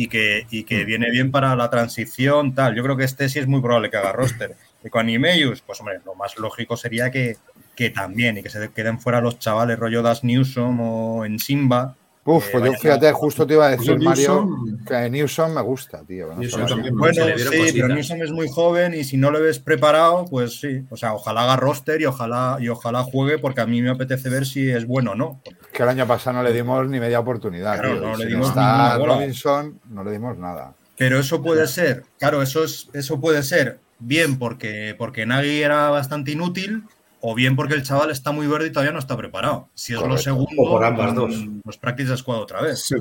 y 0.00 0.08
que, 0.08 0.46
y 0.50 0.64
que 0.64 0.86
viene 0.86 1.10
bien 1.10 1.30
para 1.30 1.54
la 1.54 1.68
transición, 1.68 2.54
tal. 2.54 2.74
Yo 2.74 2.82
creo 2.82 2.96
que 2.96 3.04
este 3.04 3.28
sí 3.28 3.38
es 3.38 3.46
muy 3.46 3.60
probable 3.60 3.90
que 3.90 3.98
haga 3.98 4.12
roster. 4.12 4.56
Y 4.82 4.88
con 4.88 5.02
Animeus, 5.02 5.60
pues 5.60 5.78
hombre, 5.80 6.00
lo 6.06 6.14
más 6.14 6.38
lógico 6.38 6.74
sería 6.74 7.10
que, 7.10 7.36
que 7.76 7.90
también 7.90 8.38
y 8.38 8.42
que 8.42 8.48
se 8.48 8.70
queden 8.70 8.98
fuera 8.98 9.20
los 9.20 9.38
chavales 9.38 9.78
rollo 9.78 10.00
Das 10.00 10.24
Newsom 10.24 10.80
o 10.80 11.26
en 11.26 11.38
Simba. 11.38 11.96
Uf, 12.24 12.46
Eh, 12.46 12.48
pues 12.52 12.64
yo 12.64 12.72
fíjate, 12.74 13.12
justo 13.12 13.46
te 13.46 13.54
iba 13.54 13.66
a 13.66 13.70
decir, 13.70 13.92
Oye, 13.92 14.04
Mario, 14.04 14.48
que 14.86 15.08
Newsom 15.08 15.54
me 15.54 15.62
gusta, 15.62 16.04
tío. 16.04 16.28
no 16.34 16.66
también. 16.66 16.96
Bueno, 16.96 17.24
sí, 17.36 17.70
pero. 17.72 17.88
Newsom 17.88 18.22
es 18.22 18.30
muy 18.30 18.48
joven 18.48 18.92
y 18.92 19.04
si 19.04 19.16
no 19.16 19.30
le 19.30 19.40
ves 19.40 19.58
preparado, 19.58 20.26
pues 20.26 20.60
sí. 20.60 20.84
O 20.90 20.96
sea, 20.96 21.14
ojalá 21.14 21.44
haga 21.44 21.56
roster 21.56 22.00
y 22.00 22.04
ojalá, 22.04 22.58
y 22.60 22.68
ojalá 22.68 23.02
juegue 23.04 23.38
porque 23.38 23.62
a 23.62 23.66
mí 23.66 23.80
me 23.80 23.90
apetece 23.90 24.28
ver 24.28 24.44
si 24.44 24.70
es 24.70 24.86
bueno 24.86 25.12
o 25.12 25.14
no. 25.14 25.40
Que 25.72 25.82
el 25.82 25.88
año 25.88 26.06
pasado 26.06 26.36
no 26.36 26.42
le 26.42 26.52
dimos 26.52 26.86
ni 26.88 27.00
media 27.00 27.20
oportunidad. 27.20 27.80
Claro, 27.80 27.98
tío. 27.98 28.08
no 28.08 28.16
le 28.16 28.24
si 28.24 28.30
dimos 28.30 28.48
está 28.48 28.98
bola. 28.98 29.14
Robinson, 29.14 29.80
no 29.88 30.04
le 30.04 30.12
dimos 30.12 30.36
nada. 30.36 30.74
Pero 30.98 31.18
eso 31.18 31.42
puede 31.42 31.66
ser, 31.66 32.04
claro, 32.18 32.42
eso, 32.42 32.62
es, 32.62 32.90
eso 32.92 33.18
puede 33.18 33.42
ser 33.42 33.78
bien 33.98 34.38
porque, 34.38 34.94
porque 34.98 35.24
Nagy 35.24 35.62
era 35.62 35.88
bastante 35.88 36.32
inútil 36.32 36.84
o 37.20 37.34
bien 37.34 37.56
porque 37.56 37.74
el 37.74 37.82
chaval 37.82 38.10
está 38.10 38.32
muy 38.32 38.46
verde 38.46 38.68
y 38.68 38.72
todavía 38.72 38.92
no 38.92 38.98
está 38.98 39.16
preparado. 39.16 39.68
Si 39.74 39.92
es 39.94 40.00
lo 40.00 40.16
segundo, 40.18 40.50
O 40.62 40.70
por 40.70 40.84
ambas 40.84 41.14
dos. 41.14 41.34
Pues 41.64 41.76
practice 41.76 42.16
squad 42.16 42.38
otra 42.40 42.62
vez. 42.62 42.82
Sí. 42.86 42.94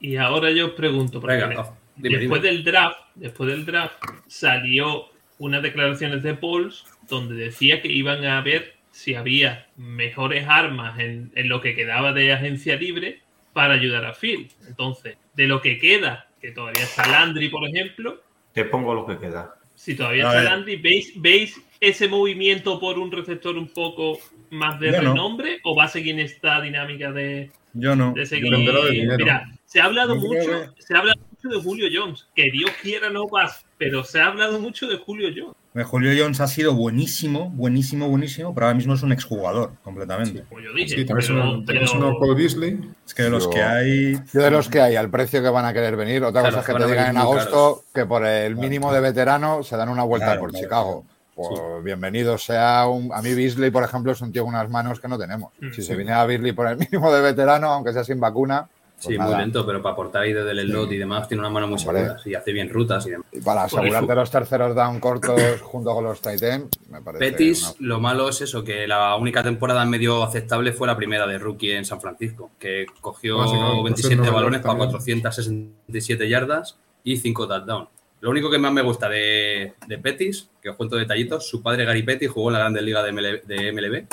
Y 0.00 0.16
ahora 0.16 0.50
yo 0.50 0.66
os 0.66 0.72
pregunto, 0.72 1.20
porque 1.20 1.36
Venga, 1.36 1.72
dime, 1.96 2.18
después 2.18 2.42
dime. 2.42 2.54
del 2.54 2.64
draft, 2.64 2.98
después 3.14 3.50
del 3.50 3.64
draft, 3.66 3.94
salió 4.26 5.06
unas 5.38 5.62
declaraciones 5.62 6.22
de 6.22 6.34
Pauls 6.34 6.84
donde 7.08 7.34
decía 7.34 7.80
que 7.82 7.88
iban 7.88 8.24
a 8.24 8.40
ver 8.40 8.74
si 8.90 9.14
había 9.14 9.66
mejores 9.76 10.46
armas 10.48 10.98
en, 10.98 11.30
en 11.34 11.48
lo 11.48 11.60
que 11.60 11.74
quedaba 11.74 12.12
de 12.12 12.32
agencia 12.32 12.76
libre 12.76 13.20
para 13.52 13.74
ayudar 13.74 14.04
a 14.06 14.14
Phil. 14.14 14.50
Entonces, 14.66 15.16
de 15.34 15.46
lo 15.46 15.60
que 15.60 15.78
queda, 15.78 16.28
que 16.40 16.50
todavía 16.52 16.82
está 16.84 17.06
Landry, 17.06 17.48
por 17.50 17.66
ejemplo, 17.68 18.22
Te 18.52 18.64
pongo 18.64 18.94
lo 18.94 19.06
que 19.06 19.18
queda. 19.18 19.54
si 19.74 19.94
todavía 19.94 20.26
está. 20.28 20.42
Landry, 20.42 20.76
¿veis, 20.76 21.12
¿veis 21.16 21.60
ese 21.80 22.08
movimiento 22.08 22.78
por 22.80 22.98
un 22.98 23.10
receptor 23.12 23.56
un 23.56 23.68
poco 23.68 24.18
más 24.50 24.78
de 24.80 24.92
Yo 24.92 25.02
no. 25.02 25.10
renombre 25.12 25.58
o 25.64 25.74
va 25.74 25.84
a 25.84 25.88
seguir 25.88 26.14
en 26.14 26.20
esta 26.20 26.60
dinámica 26.60 27.12
de, 27.12 27.50
Yo 27.74 27.94
no. 27.96 28.12
de 28.12 28.26
seguir. 28.26 28.50
Depende 28.50 28.72
de 28.72 28.90
dinero. 28.90 29.16
Mira, 29.18 29.50
se 29.64 29.80
ha 29.80 29.84
hablado 29.84 30.14
Yo 30.14 30.20
mucho, 30.20 30.74
se 30.78 30.94
ha 30.94 30.98
hablado 30.98 31.20
mucho 31.30 31.56
de 31.56 31.62
Julio 31.62 31.88
Jones, 31.92 32.26
que 32.34 32.50
Dios 32.50 32.70
quiera 32.82 33.10
no 33.10 33.26
pasa, 33.26 33.60
pero 33.78 34.04
se 34.04 34.20
ha 34.20 34.26
hablado 34.26 34.58
mucho 34.60 34.86
de 34.86 34.96
Julio 34.96 35.28
Jones. 35.36 35.54
Julio 35.84 36.10
Jones 36.16 36.40
ha 36.40 36.46
sido 36.46 36.72
buenísimo, 36.72 37.50
buenísimo, 37.50 38.08
buenísimo, 38.08 38.54
pero 38.54 38.64
ahora 38.66 38.76
mismo 38.76 38.94
es 38.94 39.02
un 39.02 39.12
exjugador 39.12 39.72
completamente. 39.82 40.42
Como 40.48 40.62
yo 40.62 40.72
dije, 40.72 40.88
Sí, 40.96 41.04
también 41.04 41.18
es 41.18 41.26
pero- 41.26 41.42
uno, 41.52 41.64
pero- 41.66 42.18
Cole 42.18 42.34
Beasley. 42.34 42.80
Es 43.06 43.12
que 43.12 43.24
de 43.24 43.28
los 43.30 43.44
Yo- 43.44 43.50
que 43.50 43.62
hay. 43.62 44.14
Yo 44.32 44.40
de 44.40 44.50
los 44.50 44.70
que 44.70 44.80
hay, 44.80 44.96
al 44.96 45.10
precio 45.10 45.42
que 45.42 45.50
van 45.50 45.66
a 45.66 45.74
querer 45.74 45.94
venir, 45.96 46.22
otra 46.24 46.40
Claro, 46.40 46.56
cosa 46.56 46.60
es 46.72 46.78
que 46.78 46.82
te 46.82 46.90
digan 46.90 47.10
en 47.10 47.16
agosto 47.18 47.82
que 47.94 48.06
por 48.06 48.24
el 48.24 48.56
mínimo 48.56 48.90
de 48.90 49.00
veterano 49.00 49.62
se 49.62 49.76
dan 49.76 49.90
una 49.90 50.04
vuelta 50.04 50.28
Claro, 50.28 50.40
por 50.40 50.50
claro, 50.50 50.64
Chicago. 50.64 51.04
Pues 51.36 51.84
bienvenido 51.84 52.38
sea 52.38 52.86
un, 52.88 53.12
a 53.12 53.20
mí 53.20 53.34
Beasley, 53.34 53.70
por 53.70 53.82
ejemplo, 53.84 54.10
es 54.12 54.20
un 54.22 54.32
tío 54.32 54.42
con 54.44 54.54
unas 54.54 54.70
manos 54.70 54.98
que 54.98 55.06
no 55.06 55.18
tenemos. 55.18 55.52
Mm. 55.60 55.70
Si 55.70 55.82
se 55.82 55.94
viniera 55.94 56.24
Beasley 56.24 56.52
por 56.52 56.66
el 56.66 56.78
mínimo 56.90 57.12
de 57.12 57.20
veterano, 57.20 57.68
aunque 57.72 57.92
sea 57.92 58.04
sin 58.04 58.18
vacuna, 58.18 58.66
pues 58.94 59.08
Sí, 59.08 59.18
nada. 59.18 59.32
muy 59.36 59.40
lento, 59.44 59.66
pero 59.66 59.82
para 59.82 59.92
aportar 59.92 60.22
ahí 60.22 60.32
desde 60.32 60.52
el 60.52 60.66
slot 60.70 60.90
y 60.92 60.96
demás, 60.96 61.28
tiene 61.28 61.40
una 61.42 61.50
mano 61.50 61.68
muy 61.68 61.78
segura. 61.78 62.16
Y 62.24 62.32
hace 62.34 62.52
bien 62.52 62.70
rutas 62.70 63.06
y 63.06 63.10
demás. 63.10 63.26
Y 63.30 63.40
para 63.42 63.64
asegurarte 63.64 64.14
los 64.14 64.30
terceros 64.30 64.74
down 64.74 64.98
cortos 64.98 65.38
junto 65.62 65.94
con 65.94 66.04
los 66.04 66.22
tight 66.22 66.42
end, 66.42 66.70
me 66.90 67.02
parece. 67.02 67.30
Petis, 67.32 67.62
una- 67.78 67.88
lo 67.88 68.00
malo 68.00 68.30
es 68.30 68.40
eso, 68.40 68.64
que 68.64 68.86
la 68.88 69.14
única 69.16 69.42
temporada 69.42 69.84
medio 69.84 70.24
aceptable 70.24 70.72
fue 70.72 70.86
la 70.86 70.96
primera 70.96 71.26
de 71.26 71.38
rookie 71.38 71.72
en 71.72 71.84
San 71.84 72.00
Francisco, 72.00 72.52
que 72.58 72.86
cogió 73.02 73.42
Ah, 73.42 73.46
sí, 73.46 73.52
claro, 73.54 73.82
27 73.82 74.14
entonces 74.14 74.32
no 74.32 74.34
balones 74.34 74.60
para 74.62 74.72
también. 74.78 74.90
467 74.92 76.28
yardas 76.30 76.78
y 77.04 77.18
5 77.18 77.46
touchdowns. 77.46 77.88
Lo 78.20 78.30
único 78.30 78.50
que 78.50 78.58
más 78.58 78.72
me 78.72 78.82
gusta 78.82 79.08
de, 79.08 79.74
de 79.86 79.98
Petis, 79.98 80.48
que 80.62 80.70
os 80.70 80.76
cuento 80.76 80.96
detallitos, 80.96 81.48
su 81.48 81.62
padre 81.62 81.84
Gary 81.84 82.02
Pettis 82.02 82.30
jugó 82.30 82.48
en 82.48 82.54
la 82.54 82.58
Grandes 82.60 82.82
Liga 82.82 83.02
de, 83.02 83.12
ML 83.12 83.42
de 83.44 83.72
MLB 83.72 84.06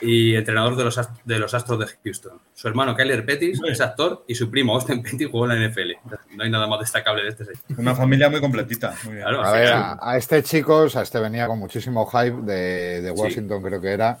y 0.00 0.36
entrenador 0.36 0.76
de 0.76 0.84
los, 0.84 1.00
de 1.24 1.38
los 1.38 1.54
Astros 1.54 1.78
de 1.80 1.86
Houston. 2.04 2.40
Su 2.54 2.68
hermano 2.68 2.94
Kyler 2.94 3.24
Pettis 3.24 3.60
es 3.66 3.80
actor 3.80 4.24
y 4.28 4.34
su 4.34 4.50
primo 4.50 4.74
Austin 4.74 5.02
Pettis 5.02 5.28
jugó 5.28 5.50
en 5.50 5.60
la 5.60 5.68
NFL. 5.68 5.90
No 6.36 6.44
hay 6.44 6.50
nada 6.50 6.66
más 6.66 6.80
destacable 6.80 7.24
de 7.24 7.30
este 7.30 7.44
señor. 7.44 7.60
Una 7.76 7.94
familia 7.94 8.30
muy 8.30 8.40
completita. 8.40 8.94
Muy 9.04 9.14
bien. 9.14 9.24
Claro, 9.24 9.44
A 9.44 9.52
ver, 9.52 9.68
a, 9.72 9.98
a 10.00 10.16
este 10.16 10.42
chico, 10.42 10.82
o 10.82 10.88
sea, 10.88 11.02
este 11.02 11.18
venía 11.18 11.46
con 11.46 11.58
muchísimo 11.58 12.06
hype 12.06 12.42
de, 12.42 13.02
de 13.02 13.10
Washington, 13.10 13.62
creo 13.62 13.80
que 13.80 13.90
era. 13.90 14.18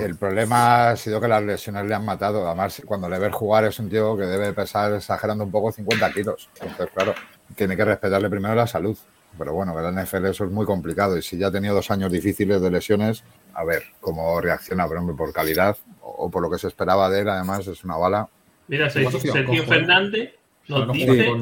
El 0.00 0.16
problema 0.16 0.90
ha 0.90 0.96
sido 0.96 1.20
que 1.20 1.28
las 1.28 1.42
lesiones 1.42 1.86
le 1.86 1.94
han 1.94 2.04
matado. 2.04 2.46
Además, 2.46 2.82
cuando 2.84 3.08
le 3.08 3.18
ves 3.18 3.32
jugar 3.32 3.64
es 3.64 3.78
un 3.78 3.88
tío 3.88 4.16
que 4.16 4.24
debe 4.24 4.52
pesar, 4.52 4.92
exagerando 4.92 5.44
un 5.44 5.50
poco, 5.50 5.72
50 5.72 6.12
kilos. 6.12 6.48
Entonces, 6.60 6.88
claro, 6.94 7.14
tiene 7.54 7.76
que 7.76 7.84
respetarle 7.84 8.28
primero 8.28 8.54
la 8.54 8.66
salud. 8.66 8.96
Pero 9.38 9.52
bueno, 9.52 9.76
que 9.76 9.82
la 9.82 9.90
NFL 9.92 10.24
eso 10.26 10.44
es 10.46 10.50
muy 10.50 10.64
complicado. 10.64 11.18
Y 11.18 11.22
si 11.22 11.36
ya 11.36 11.48
ha 11.48 11.52
tenido 11.52 11.74
dos 11.74 11.90
años 11.90 12.10
difíciles 12.10 12.60
de 12.62 12.70
lesiones, 12.70 13.22
a 13.54 13.64
ver 13.64 13.82
cómo 14.00 14.40
reacciona, 14.40 14.88
pero 14.88 15.00
hombre, 15.00 15.14
por 15.14 15.32
calidad 15.32 15.76
o, 16.00 16.30
por 16.30 16.42
lo 16.42 16.50
que 16.50 16.58
se 16.58 16.68
esperaba 16.68 17.10
de 17.10 17.20
él, 17.20 17.28
además, 17.28 17.66
es 17.66 17.84
una 17.84 17.96
bala. 17.96 18.28
Mira, 18.68 18.88
Sergio, 18.88 19.16
Hostia, 19.16 19.32
Sergio 19.32 19.60
cojo. 19.62 19.72
Fernández 19.74 20.34
nos 20.68 20.86
No 20.86 20.92
dice 20.94 21.32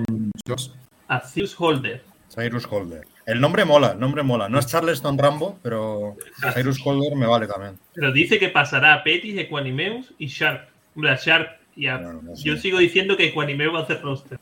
a 1.08 1.20
Zeus 1.20 1.54
Holder. 1.58 2.02
Cyrus 2.34 2.67
Holder. 2.69 3.06
El 3.26 3.40
nombre 3.40 3.64
mola, 3.64 3.93
el 3.93 4.00
nombre 4.00 4.23
mola. 4.25 4.49
No 4.49 4.58
es 4.58 4.67
Charleston 4.67 5.17
Rambo, 5.17 5.58
pero 5.62 6.17
Cyrus 6.52 6.80
Holder 6.84 7.14
me 7.14 7.26
vale 7.26 7.47
también. 7.47 7.78
Pero 7.95 8.10
dice 8.12 8.38
que 8.40 8.49
pasará 8.49 8.93
a 8.95 9.04
Petis, 9.04 9.38
Equanimeus 9.38 10.12
y 10.19 10.26
Sharp. 10.26 10.69
Hombre, 10.97 11.12
a 11.12 11.17
Sharp 11.17 11.49
y 11.76 11.86
a- 11.86 11.99
no. 11.99 12.34
Yo 12.34 12.56
sigo 12.56 12.78
diciendo 12.78 13.17
que 13.17 13.26
Equanimeus 13.28 13.73
va 13.75 13.80
a 13.80 13.82
hacer 13.84 14.02
roster. 14.02 14.38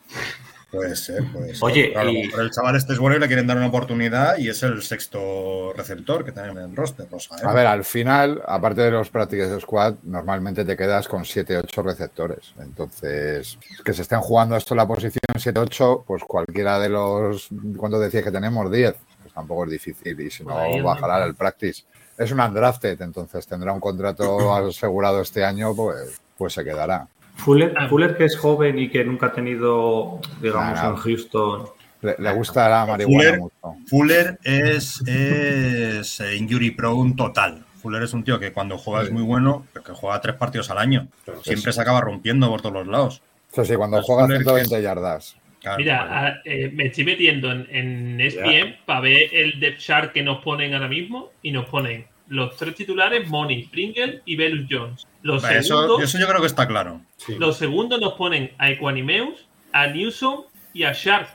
Puede 0.73 0.97
ser, 0.97 1.23
puede 1.31 1.55
ser. 1.55 1.63
Oye, 1.63 1.89
Pero 1.89 2.01
a 2.01 2.05
lo 2.05 2.11
y- 2.13 2.23
mejor 2.23 2.41
el 2.41 2.51
chaval 2.51 2.77
este 2.77 2.95
es 2.95 2.99
bueno 2.99 3.17
y 3.17 3.21
le 3.21 3.27
quieren 3.27 3.47
dar 3.47 3.59
una 3.59 3.67
oportunidad 3.67 4.39
y 4.39 4.49
es 4.49 4.63
el 4.63 4.83
sexto 4.83 5.75
receptor 5.77 6.25
que 6.25 6.33
tienen 6.33 6.57
en 6.57 6.71
el 6.71 6.75
roster. 6.77 7.07
A 7.45 7.53
ver, 7.53 7.67
al 7.67 7.85
final, 7.85 8.43
aparte 8.47 8.81
de 8.81 8.91
los 8.91 9.11
practices 9.11 9.61
squad, 9.63 9.97
normalmente 10.05 10.65
te 10.65 10.75
quedas 10.75 11.07
con 11.09 11.25
7-8 11.25 11.83
receptores. 11.85 12.55
Entonces, 12.59 13.59
que 13.85 13.93
se 13.93 14.01
estén 14.03 14.21
jugando 14.21 14.57
esto 14.57 14.73
en 14.73 14.79
la 14.79 14.87
posición 14.89 15.21
7-8, 15.37 16.05
pues 16.07 16.23
cualquiera 16.25 16.79
de 16.79 16.89
los. 16.89 17.49
¿Cuántos 17.77 18.01
decías 18.01 18.25
que 18.25 18.33
tenemos? 18.33 18.71
10. 18.73 18.95
Pues 19.23 19.35
tampoco 19.35 19.65
es 19.67 19.71
difícil 19.73 20.19
y 20.21 20.31
si 20.31 20.43
no, 20.43 20.55
bajará 20.83 21.23
el 21.25 21.35
practice. 21.35 21.85
Es 22.17 22.33
un 22.33 22.41
undrafted, 22.41 23.01
entonces 23.03 23.47
tendrá 23.47 23.73
un 23.73 23.81
contrato 23.81 24.55
asegurado 24.55 25.21
este 25.21 25.45
año, 25.45 25.75
pues, 25.77 26.19
pues 26.39 26.55
se 26.55 26.65
quedará. 26.65 27.07
Fuller, 27.37 27.75
Ah. 27.77 27.89
Fuller, 27.89 28.17
que 28.17 28.25
es 28.25 28.37
joven 28.37 28.79
y 28.79 28.89
que 28.89 29.05
nunca 29.05 29.27
ha 29.27 29.33
tenido, 29.33 30.21
digamos, 30.41 30.75
nah. 30.81 30.89
en 30.91 30.97
Houston. 30.97 31.65
Le, 32.03 32.17
le 32.19 32.33
gusta 32.33 32.69
la 32.69 32.85
marihuana 32.87 33.31
Fuller- 33.31 33.39
mucho. 33.39 33.77
Fuller 33.89 34.39
es, 34.43 35.01
es 35.07 36.21
eh, 36.21 36.37
injury 36.37 36.73
prone 36.73 37.15
total. 37.15 37.65
Fuller 37.81 38.03
es 38.03 38.13
un 38.13 38.23
tío 38.23 38.39
que 38.39 38.53
cuando 38.53 38.79
juega 38.79 39.03
es 39.03 39.11
muy 39.11 39.23
bueno, 39.23 39.67
pero 39.73 39.85
que 39.85 39.93
juega 39.93 40.21
tres 40.21 40.37
partidos 40.37 40.71
al 40.71 40.79
año. 40.79 41.09
Siempre 41.43 41.73
se 41.73 41.81
acaba 41.81 42.01
rompiendo 42.01 42.49
por 42.49 42.61
todos 42.61 42.75
los 42.75 42.87
lados. 42.87 43.23
Eso 43.53 43.65
sí, 43.65 43.75
cuando 43.75 44.01
juega 44.03 44.25
Fuller 44.25 44.43
120 44.43 44.83
yardas. 44.83 45.37
Claro, 45.61 45.79
Mira, 45.79 46.05
vale. 46.05 46.27
a- 46.29 46.41
eh, 46.45 46.71
me 46.75 46.87
estoy 46.87 47.05
metiendo 47.05 47.51
en, 47.53 47.67
en 47.71 48.21
ESPN 48.21 48.77
para 48.85 49.01
ver 49.01 49.33
el 49.33 49.61
depth 49.61 49.79
chart 49.79 50.13
que 50.13 50.23
nos 50.23 50.43
ponen 50.43 50.75
ahora 50.75 50.89
mismo 50.89 51.31
y 51.43 51.53
nos 51.53 51.67
ponen 51.67 52.05
los 52.33 52.57
tres 52.57 52.75
titulares, 52.75 53.29
Money, 53.29 53.65
Pringle 53.67 54.23
y 54.25 54.37
Velus 54.37 54.67
Jones. 54.71 55.07
Los, 55.23 55.43
Vale, 55.43 55.63
segundos, 55.63 56.03
eso 56.03 56.19
yo 56.19 56.27
creo 56.27 56.41
que 56.41 56.47
está 56.47 56.67
claro. 56.67 57.01
los 57.39 57.57
segundos 57.59 58.01
nos 58.01 58.15
ponen 58.15 58.53
a 58.59 58.71
Equanimeus, 58.71 59.47
a 59.73 59.87
Newsom 59.89 60.45
y 60.73 60.85
a 60.85 60.93
Sharp. 60.93 61.29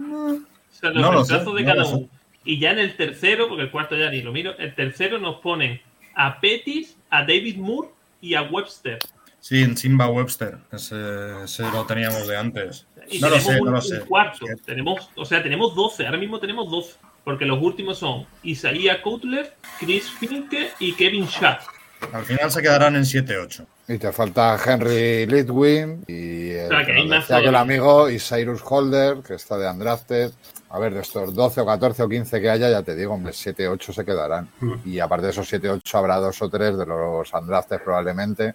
O 0.00 0.38
sea, 0.70 0.90
los 0.90 1.02
No 1.02 1.12
lo 1.12 1.24
sé, 1.24 1.32
reemplazos 1.34 1.54
de 1.56 1.62
no 1.62 1.66
cada 1.68 1.86
uno. 1.86 2.08
Y 2.44 2.58
ya 2.60 2.70
en 2.70 2.78
el 2.78 2.96
tercero, 2.96 3.48
porque 3.48 3.64
el 3.64 3.70
cuarto 3.70 3.96
ya 3.96 4.10
ni 4.10 4.22
lo 4.22 4.32
miro, 4.32 4.56
el 4.58 4.74
tercero 4.74 5.18
nos 5.18 5.40
ponen 5.40 5.80
a 6.14 6.40
Pettis, 6.40 6.96
a 7.10 7.22
David 7.22 7.56
Moore 7.56 7.88
y 8.20 8.34
a 8.34 8.42
Webster. 8.42 8.98
Sí, 9.40 9.62
en 9.62 9.76
Simba 9.76 10.08
Webster. 10.08 10.58
Ese, 10.72 11.42
ese 11.44 11.62
lo 11.70 11.84
teníamos 11.84 12.26
de 12.28 12.36
antes. 12.36 12.86
Y 13.10 13.18
No 13.18 13.28
lo 13.28 13.40
sé, 13.40 13.58
un, 13.60 13.66
no 13.66 13.70
lo 13.72 13.80
sé. 13.80 14.00
cuarto. 14.00 14.46
Tenemos, 14.64 15.10
o 15.16 15.24
sea, 15.24 15.42
tenemos 15.42 15.74
12. 15.74 16.06
Ahora 16.06 16.18
mismo 16.18 16.38
tenemos 16.38 16.70
12. 16.70 16.96
Porque 17.28 17.44
los 17.44 17.62
últimos 17.62 17.98
son 17.98 18.26
Isaiah 18.42 19.02
Cutler, 19.02 19.52
Chris 19.78 20.10
Finke 20.10 20.70
y 20.78 20.94
Kevin 20.94 21.26
Schaff. 21.26 21.66
Al 22.10 22.24
final 22.24 22.50
se 22.50 22.62
quedarán 22.62 22.96
en 22.96 23.02
7-8. 23.02 23.66
Y 23.86 23.98
te 23.98 24.12
falta 24.12 24.58
Henry 24.64 25.26
Litwin 25.26 26.04
y 26.06 26.52
el, 26.52 26.64
O 26.64 26.68
sea, 26.70 26.86
que 26.86 26.86
que 26.86 26.92
hay 26.92 27.06
más 27.06 27.28
el 27.28 27.54
amigo 27.54 28.08
y 28.08 28.18
Cyrus 28.18 28.62
Holder, 28.64 29.18
que 29.18 29.34
está 29.34 29.58
de 29.58 29.70
undrafted. 29.70 30.30
A 30.70 30.78
ver, 30.78 30.94
de 30.94 31.02
estos 31.02 31.34
12 31.34 31.60
o 31.60 31.66
14 31.66 32.02
o 32.02 32.08
15 32.08 32.40
que 32.40 32.48
haya, 32.48 32.70
ya 32.70 32.82
te 32.82 32.96
digo, 32.96 33.12
hombre, 33.12 33.34
7 33.34 33.68
8 33.68 33.92
se 33.92 34.06
quedarán. 34.06 34.48
Y 34.86 34.98
aparte 34.98 35.26
de 35.26 35.32
esos 35.32 35.46
7 35.46 35.68
8 35.68 35.98
habrá 35.98 36.16
dos 36.16 36.40
o 36.40 36.48
tres 36.48 36.78
de 36.78 36.86
los 36.86 37.30
undrafted 37.34 37.82
probablemente 37.82 38.54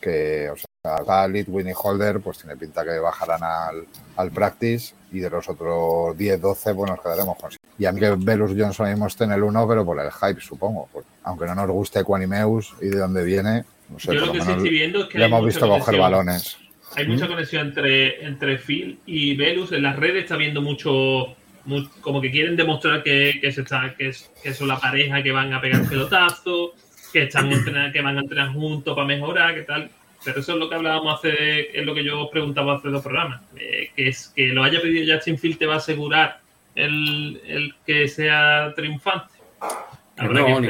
que, 0.00 0.50
o 0.50 0.56
sea, 0.56 0.67
Litwin 1.28 1.68
y 1.68 1.72
Holder, 1.74 2.20
pues 2.20 2.38
tiene 2.38 2.56
pinta 2.56 2.84
que 2.84 2.98
bajarán 2.98 3.42
al, 3.42 3.86
al 4.16 4.30
practice 4.30 4.94
y 5.12 5.20
de 5.20 5.30
los 5.30 5.48
otros 5.48 6.16
10 6.18 6.40
12 6.40 6.74
pues 6.74 6.90
nos 6.90 7.00
quedaremos 7.00 7.36
con 7.38 7.50
y 7.78 7.84
a 7.86 7.92
mí 7.92 8.00
que 8.00 8.10
Velus 8.18 8.52
Johnson 8.58 8.88
mismo 8.90 9.06
esté 9.06 9.24
en 9.24 9.32
el 9.32 9.42
1, 9.42 9.68
pero 9.68 9.84
por 9.84 10.00
el 10.00 10.10
hype, 10.10 10.40
supongo. 10.40 10.88
Porque 10.92 11.08
aunque 11.22 11.46
no 11.46 11.54
nos 11.54 11.68
guste 11.70 12.02
Quanimeus 12.02 12.74
y 12.82 12.86
de 12.88 12.98
dónde 12.98 13.22
viene, 13.24 13.64
no 13.88 13.98
sé, 14.00 14.14
Yo 14.14 14.18
por 14.20 14.26
lo 14.28 14.32
que 14.32 14.40
sí 14.42 14.50
estoy 14.50 14.70
viendo 14.70 15.02
es 15.02 15.08
que 15.08 15.18
le 15.18 15.24
hemos 15.26 15.44
visto 15.46 15.60
coger 15.68 15.80
conexión. 15.84 16.00
balones. 16.00 16.58
Hay 16.96 17.06
mucha 17.06 17.28
conexión 17.28 17.68
entre, 17.68 18.24
entre 18.26 18.58
Phil 18.58 18.98
y 19.06 19.36
Velus. 19.36 19.70
En 19.72 19.82
las 19.84 19.94
redes 19.96 20.24
está 20.24 20.36
viendo 20.36 20.60
mucho, 20.60 21.36
mu- 21.66 21.88
como 22.00 22.20
que 22.20 22.30
quieren 22.32 22.56
demostrar 22.56 23.02
que, 23.04 23.38
que, 23.40 23.52
se 23.52 23.60
está, 23.60 23.94
que, 23.96 24.08
es- 24.08 24.28
que 24.42 24.52
son 24.52 24.66
la 24.68 24.80
pareja 24.80 25.22
que 25.22 25.30
van 25.30 25.52
a 25.52 25.60
pegar 25.60 25.88
pelotazos, 25.88 26.70
que, 27.12 27.22
están 27.24 27.48
que 27.92 28.00
van 28.02 28.16
a 28.16 28.20
entrenar 28.22 28.52
juntos 28.52 28.92
para 28.94 29.06
mejorar, 29.06 29.54
que 29.54 29.62
tal. 29.62 29.88
Pero 30.24 30.40
eso 30.40 30.52
es 30.52 30.58
lo 30.58 30.68
que 30.68 30.74
hablábamos 30.74 31.14
hace, 31.18 31.78
es 31.78 31.86
lo 31.86 31.94
que 31.94 32.04
yo 32.04 32.20
os 32.22 32.30
preguntaba 32.30 32.74
hace 32.76 32.88
dos 32.88 33.02
programas. 33.02 33.40
eh, 33.56 33.90
que 33.94 34.08
es 34.08 34.32
que 34.34 34.46
lo 34.48 34.64
haya 34.64 34.80
pedido 34.80 35.14
Justin 35.14 35.38
Field 35.38 35.58
te 35.58 35.66
va 35.66 35.74
a 35.74 35.78
asegurar 35.78 36.40
el, 36.74 37.40
el 37.46 37.74
que 37.86 38.08
sea 38.08 38.72
triunfante. 38.76 39.34
Habrá 40.16 40.44
que 40.44 40.50
No, 40.52 40.60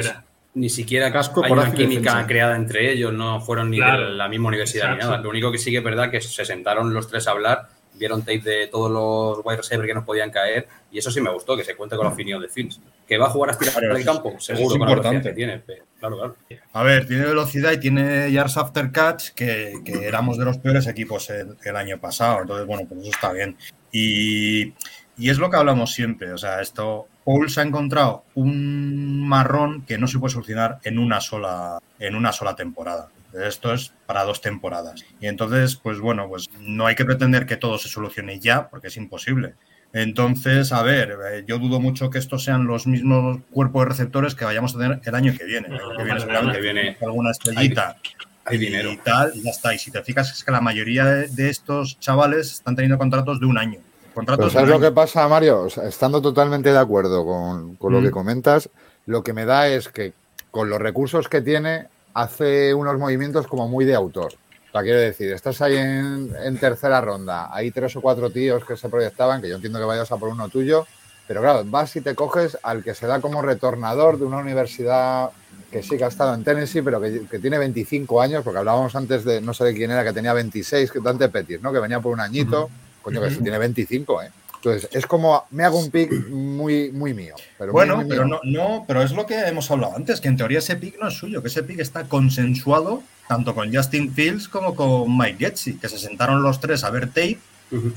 ni, 0.54 0.68
siquiera 0.68 1.12
Casco, 1.12 1.44
hay 1.44 1.52
una 1.52 1.62
coraje 1.62 1.76
y 1.82 1.86
química 1.86 2.10
defensa. 2.10 2.26
creada 2.26 2.56
entre 2.56 2.90
ellos, 2.92 3.12
no 3.12 3.40
fueron 3.40 3.70
ni 3.70 3.76
Claro. 3.78 4.10
de 4.10 4.16
la 4.16 4.28
misma 4.28 4.48
universidad 4.48 4.92
ni 4.92 4.98
nada. 4.98 5.18
Lo 5.18 5.30
único 5.30 5.52
que 5.52 5.58
sí 5.58 5.70
que 5.70 5.78
es 5.78 5.84
verdad 5.84 6.10
que 6.10 6.20
se 6.20 6.44
sentaron 6.44 6.92
los 6.92 7.08
tres 7.08 7.28
a 7.28 7.32
hablar 7.32 7.68
vieron 7.98 8.20
tape 8.20 8.40
de 8.40 8.66
todos 8.68 8.90
los 8.90 9.44
wide 9.44 9.56
receivers 9.58 9.86
que 9.88 9.94
nos 9.94 10.04
podían 10.04 10.30
caer 10.30 10.68
y 10.90 10.98
eso 10.98 11.10
sí 11.10 11.20
me 11.20 11.30
gustó, 11.32 11.56
que 11.56 11.64
se 11.64 11.76
cuente 11.76 11.96
con 11.96 12.06
la 12.06 12.12
opinión 12.12 12.40
de 12.40 12.48
Fields. 12.48 12.80
¿Que 13.06 13.16
va 13.18 13.26
a 13.26 13.30
jugar 13.30 13.50
a 13.50 13.52
estirar 13.52 13.74
Claro, 13.78 13.96
el 13.96 14.04
campo? 14.04 14.36
Seguro, 14.38 14.74
es 14.74 14.78
con 14.78 14.80
la 14.80 14.86
velocidad 14.94 15.12
importante. 15.14 15.28
que 15.30 15.34
tiene. 15.34 15.62
pero- 15.66 15.84
Claro, 15.98 16.16
claro. 16.16 16.36
A 16.74 16.82
ver, 16.84 17.08
tiene 17.08 17.24
velocidad 17.24 17.72
y 17.72 17.80
tiene 17.80 18.30
yards 18.30 18.56
after 18.56 18.92
catch, 18.92 19.30
que, 19.30 19.80
que 19.84 20.06
éramos 20.06 20.38
de 20.38 20.44
los 20.44 20.58
peores 20.58 20.86
equipos 20.86 21.28
el, 21.30 21.56
el 21.64 21.76
año 21.76 21.98
pasado. 21.98 22.42
Entonces, 22.42 22.66
bueno, 22.68 22.86
pues 22.88 23.00
eso 23.00 23.10
está 23.10 23.32
bien. 23.32 23.56
Y, 23.90 24.74
y 25.16 25.30
es 25.30 25.38
lo 25.38 25.50
que 25.50 25.56
hablamos 25.56 25.92
siempre. 25.92 26.32
O 26.32 26.38
sea, 26.38 26.60
esto, 26.60 27.08
Paul 27.24 27.50
se 27.50 27.60
ha 27.60 27.64
encontrado 27.64 28.22
un 28.36 29.26
marrón 29.28 29.84
que 29.86 29.98
no 29.98 30.06
se 30.06 30.18
puede 30.20 30.32
solucionar 30.34 30.78
en 30.84 30.98
una 31.00 31.20
sola, 31.20 31.80
en 31.98 32.14
una 32.14 32.30
sola 32.32 32.54
temporada. 32.54 33.08
Esto 33.32 33.72
es 33.74 33.92
para 34.06 34.24
dos 34.24 34.40
temporadas. 34.40 35.04
Y 35.20 35.26
entonces, 35.26 35.76
pues 35.76 36.00
bueno, 36.00 36.28
pues 36.28 36.48
no 36.60 36.86
hay 36.86 36.94
que 36.94 37.04
pretender 37.04 37.46
que 37.46 37.56
todo 37.56 37.78
se 37.78 37.88
solucione 37.88 38.38
ya, 38.40 38.68
porque 38.68 38.88
es 38.88 38.96
imposible. 38.96 39.54
Entonces, 39.92 40.72
a 40.72 40.82
ver, 40.82 41.16
eh, 41.32 41.44
yo 41.46 41.58
dudo 41.58 41.80
mucho 41.80 42.10
que 42.10 42.18
estos 42.18 42.44
sean 42.44 42.66
los 42.66 42.86
mismos 42.86 43.38
cuerpos 43.50 43.82
de 43.84 43.88
receptores 43.90 44.34
que 44.34 44.44
vayamos 44.44 44.74
a 44.74 44.78
tener 44.78 45.00
el 45.04 45.14
año 45.14 45.34
que 45.36 45.44
viene. 45.44 45.68
El 45.68 45.74
año 45.74 45.96
que 45.96 46.04
viene 46.04 46.20
seguramente 46.20 46.56
que 46.58 46.62
viene- 46.62 46.96
alguna 47.02 47.30
estrellita 47.30 47.96
hay 48.44 48.56
y 48.56 48.58
dinero. 48.60 48.90
tal, 49.04 49.32
y 49.34 49.42
ya 49.42 49.50
está. 49.50 49.74
Y 49.74 49.78
si 49.78 49.90
te 49.90 50.02
fijas, 50.02 50.30
es 50.32 50.44
que 50.44 50.50
la 50.52 50.60
mayoría 50.60 51.04
de, 51.04 51.28
de 51.28 51.48
estos 51.50 51.98
chavales 52.00 52.52
están 52.52 52.76
teniendo 52.76 52.98
contratos 52.98 53.40
de 53.40 53.46
un 53.46 53.58
año. 53.58 53.78
Pero 53.80 54.14
Contratos 54.14 54.52
¿sabes 54.52 54.68
de 54.68 54.74
lo 54.74 54.80
que 54.80 54.90
pasa, 54.92 55.26
Mario? 55.28 55.62
O 55.62 55.70
sea, 55.70 55.84
estando 55.84 56.20
totalmente 56.20 56.70
de 56.72 56.78
acuerdo 56.78 57.24
con, 57.24 57.76
con 57.76 57.92
lo 57.92 58.00
Mm. 58.00 58.04
que 58.04 58.10
comentas, 58.10 58.68
lo 59.06 59.22
que 59.22 59.32
me 59.32 59.44
da 59.44 59.68
es 59.68 59.88
que 59.88 60.12
con 60.50 60.68
los 60.70 60.80
recursos 60.80 61.28
que 61.28 61.40
tiene, 61.40 61.86
hace 62.14 62.74
unos 62.74 62.98
movimientos 62.98 63.46
como 63.46 63.68
muy 63.68 63.84
de 63.84 63.94
autor. 63.94 64.32
O 64.68 64.70
sea, 64.72 64.82
quiero 64.82 64.98
decir, 64.98 65.32
estás 65.32 65.60
ahí 65.62 65.76
en, 65.76 66.30
en 66.44 66.58
tercera 66.58 67.00
ronda, 67.00 67.48
hay 67.54 67.70
tres 67.70 67.96
o 67.96 68.00
cuatro 68.00 68.30
tíos 68.30 68.64
que 68.64 68.76
se 68.76 68.88
proyectaban, 68.88 69.40
que 69.40 69.48
yo 69.48 69.56
entiendo 69.56 69.78
que 69.78 69.84
vayas 69.86 70.10
a 70.12 70.16
por 70.16 70.28
uno 70.28 70.48
tuyo, 70.48 70.84
pero 71.26 71.40
claro, 71.40 71.62
vas 71.64 71.94
y 71.96 72.00
te 72.00 72.14
coges 72.14 72.58
al 72.62 72.82
que 72.82 72.94
se 72.94 73.06
da 73.06 73.20
como 73.20 73.40
retornador 73.42 74.18
de 74.18 74.24
una 74.26 74.38
universidad 74.38 75.30
que 75.70 75.82
sí 75.82 75.96
que 75.98 76.04
ha 76.04 76.08
estado 76.08 76.34
en 76.34 76.44
Tennessee, 76.44 76.82
pero 76.82 77.00
que, 77.00 77.26
que 77.30 77.38
tiene 77.38 77.58
25 77.58 78.20
años, 78.20 78.42
porque 78.42 78.58
hablábamos 78.58 78.94
antes 78.96 79.24
de, 79.24 79.40
no 79.40 79.52
sé 79.52 79.64
de 79.64 79.74
quién 79.74 79.90
era, 79.90 80.02
que 80.04 80.12
tenía 80.12 80.32
26, 80.32 80.90
que 80.90 81.00
Dante 81.00 81.28
Pettis, 81.28 81.60
¿no? 81.60 81.72
Que 81.72 81.78
venía 81.78 82.00
por 82.00 82.12
un 82.12 82.20
añito, 82.20 82.70
coño, 83.02 83.20
que 83.20 83.28
Ujú. 83.28 83.42
tiene 83.42 83.58
25, 83.58 84.22
¿eh? 84.22 84.30
Entonces, 84.58 84.88
es 84.92 85.06
como, 85.06 85.44
me 85.50 85.64
hago 85.64 85.78
un 85.78 85.90
pick 85.90 86.10
muy, 86.30 86.90
muy 86.90 87.14
mío. 87.14 87.34
Pero 87.58 87.72
Bueno, 87.72 87.96
muy 87.96 88.06
pero 88.08 88.24
mío. 88.26 88.40
no, 88.44 88.50
no, 88.78 88.84
pero 88.86 89.02
es 89.02 89.12
lo 89.12 89.24
que 89.26 89.38
hemos 89.38 89.70
hablado 89.70 89.96
antes, 89.96 90.20
que 90.20 90.28
en 90.28 90.36
teoría 90.36 90.58
ese 90.58 90.76
pick 90.76 90.98
no 91.00 91.08
es 91.08 91.14
suyo, 91.14 91.40
que 91.42 91.48
ese 91.48 91.62
pick 91.62 91.78
está 91.80 92.04
consensuado 92.04 93.02
tanto 93.28 93.54
con 93.54 93.72
Justin 93.74 94.12
Fields 94.12 94.48
como 94.48 94.74
con 94.74 95.16
Mike 95.16 95.36
Getzi, 95.38 95.74
que 95.78 95.88
se 95.88 95.98
sentaron 95.98 96.42
los 96.42 96.60
tres 96.60 96.82
a 96.84 96.90
ver 96.90 97.08
tape 97.08 97.38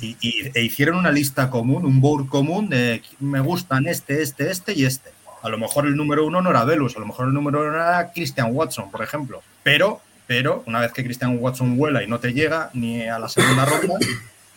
y, 0.01 0.17
y- 0.19 0.51
e 0.53 0.61
hicieron 0.63 0.97
una 0.97 1.09
lista 1.11 1.49
común, 1.49 1.85
un 1.85 2.01
board 2.01 2.27
común 2.27 2.67
de 2.69 3.01
me 3.19 3.39
gustan 3.39 3.87
este, 3.87 4.21
este, 4.21 4.51
este 4.51 4.73
y 4.73 4.83
este. 4.85 5.09
A 5.41 5.49
lo 5.49 5.57
mejor 5.57 5.87
el 5.87 5.95
número 5.95 6.25
uno 6.27 6.41
no 6.41 6.49
era 6.51 6.65
Velus, 6.65 6.95
a 6.97 6.99
lo 6.99 7.05
mejor 7.07 7.27
el 7.27 7.33
número 7.33 7.61
uno 7.61 7.73
era 7.73 8.11
Christian 8.13 8.49
Watson, 8.53 8.91
por 8.91 9.01
ejemplo. 9.01 9.41
Pero, 9.63 10.01
pero 10.27 10.63
una 10.67 10.81
vez 10.81 10.91
que 10.91 11.03
Christian 11.03 11.37
Watson 11.39 11.77
vuela 11.77 12.03
y 12.03 12.07
no 12.07 12.19
te 12.19 12.33
llega 12.33 12.69
ni 12.73 13.07
a 13.07 13.17
la 13.17 13.29
segunda 13.29 13.65
ronda, 13.65 13.95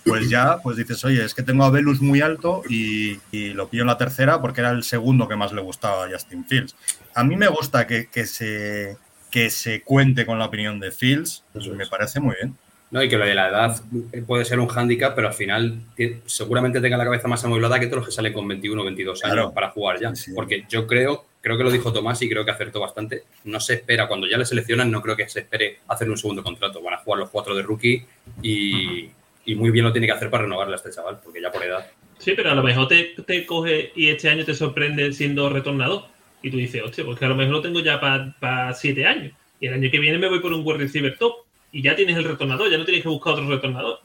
pues 0.05 0.29
ya 0.29 0.59
pues 0.63 0.77
dices, 0.77 1.05
oye, 1.05 1.25
es 1.25 1.35
que 1.35 1.43
tengo 1.43 1.65
a 1.65 1.71
Velus 1.71 2.01
muy 2.01 2.21
alto 2.21 2.63
y, 2.69 3.19
y 3.33 3.53
lo 3.55 3.69
pillo 3.69 3.83
en 3.85 3.89
la 3.89 3.99
tercera 3.99 4.41
porque 4.41 4.61
era 4.61 4.71
el 4.71 4.83
segundo 4.85 5.29
que 5.29 5.37
más 5.37 5.53
le 5.53 5.63
gustaba 5.63 6.05
a 6.05 6.11
Justin 6.11 6.45
Fields. 6.45 6.77
A 7.15 7.25
mí 7.25 7.37
me 7.37 7.49
gusta 7.49 7.87
que, 7.87 8.07
que 8.09 8.27
se, 8.27 8.97
que 9.31 9.51
se 9.51 9.83
cuente 9.83 10.27
con 10.27 10.39
la 10.39 10.47
opinión 10.47 10.79
de 10.81 10.91
Fields, 10.91 11.45
pues 11.53 11.67
me 11.69 11.87
parece 11.87 12.21
muy 12.21 12.35
bien. 12.41 12.57
No, 12.91 13.03
y 13.03 13.09
que 13.09 13.17
lo 13.19 13.25
de 13.25 13.35
la 13.35 13.49
edad 13.49 13.83
puede 14.25 14.45
ser 14.45 14.61
un 14.61 14.69
hándicap, 14.69 15.17
pero 15.17 15.27
al 15.27 15.35
final 15.35 15.81
seguramente 16.27 16.81
tenga 16.81 16.97
la 16.97 17.03
cabeza 17.05 17.27
más 17.27 17.45
amueblada 17.45 17.81
que 17.81 17.87
todos 17.87 17.99
los 17.99 18.07
que 18.07 18.13
salen 18.13 18.33
con 18.33 18.47
21 18.47 18.81
o 18.81 18.85
22 18.85 19.25
años 19.25 19.35
Claro. 19.35 19.53
para 19.53 19.71
jugar 19.71 19.99
ya. 20.01 20.13
Porque 20.33 20.65
yo 20.69 20.87
creo, 20.87 21.27
creo 21.41 21.57
que 21.57 21.65
lo 21.65 21.73
dijo 21.73 21.93
Tomás 21.93 22.23
y 22.23 22.29
creo 22.29 22.45
que 22.45 22.53
acertó 22.53 22.79
bastante. 22.79 23.25
No 23.43 23.59
se 23.59 23.75
espera, 23.75 24.07
cuando 24.07 24.29
ya 24.29 24.39
le 24.39 24.45
seleccionan, 24.45 24.93
no 24.93 25.03
creo 25.03 25.17
que 25.17 25.29
se 25.29 25.41
espere 25.41 25.81
hacer 25.89 26.09
un 26.09 26.17
segundo 26.19 26.45
contrato. 26.45 26.81
Van 26.83 26.95
a 26.95 26.99
jugar 26.99 27.19
los 27.19 27.31
cuatro 27.31 27.57
de 27.57 27.63
rookie 27.63 28.07
y, 28.43 29.11
y 29.45 29.55
muy 29.55 29.71
bien 29.71 29.85
lo 29.85 29.93
tiene 29.93 30.07
que 30.07 30.13
hacer 30.13 30.31
para 30.31 30.45
renovarle 30.45 30.75
a 30.75 30.77
este 30.77 30.91
chaval, 30.91 31.21
porque 31.23 31.41
ya 31.41 31.51
por 31.51 31.63
edad. 31.63 31.87
Sí, 32.19 32.33
pero 32.37 32.51
a 32.51 32.55
lo 32.55 32.63
mejor 32.63 32.89
te, 32.89 33.15
te 33.27 33.45
coge 33.45 33.93
y 33.95 34.09
este 34.09 34.29
año 34.29 34.45
te 34.45 34.55
sorprende 34.55 35.13
siendo 35.13 35.49
retornador. 35.49 36.05
Y 36.43 36.51
tú 36.51 36.57
dices, 36.57 36.83
hostia, 36.83 37.05
porque 37.05 37.25
a 37.25 37.29
lo 37.29 37.35
mejor 37.35 37.55
lo 37.55 37.63
tengo 37.63 37.81
ya 37.81 38.01
para 38.01 38.75
siete 38.75 39.07
años. 39.07 39.33
Y 39.61 39.67
el 39.67 39.75
año 39.75 39.91
que 39.91 39.99
viene 39.99 40.19
me 40.19 40.29
voy 40.29 40.41
por 40.41 40.53
un 40.53 40.63
wide 40.65 40.79
receiver 40.79 41.17
top. 41.19 41.37
Y 41.73 41.83
ya 41.83 41.97
tienes 41.97 42.17
el 42.17 42.25
retornador, 42.25 42.71
ya 42.71 42.79
no 42.79 42.85
tienes 42.85 43.03
que 43.03 43.09
buscar 43.09 43.35
otro 43.35 43.49
retornador. 43.49 44.01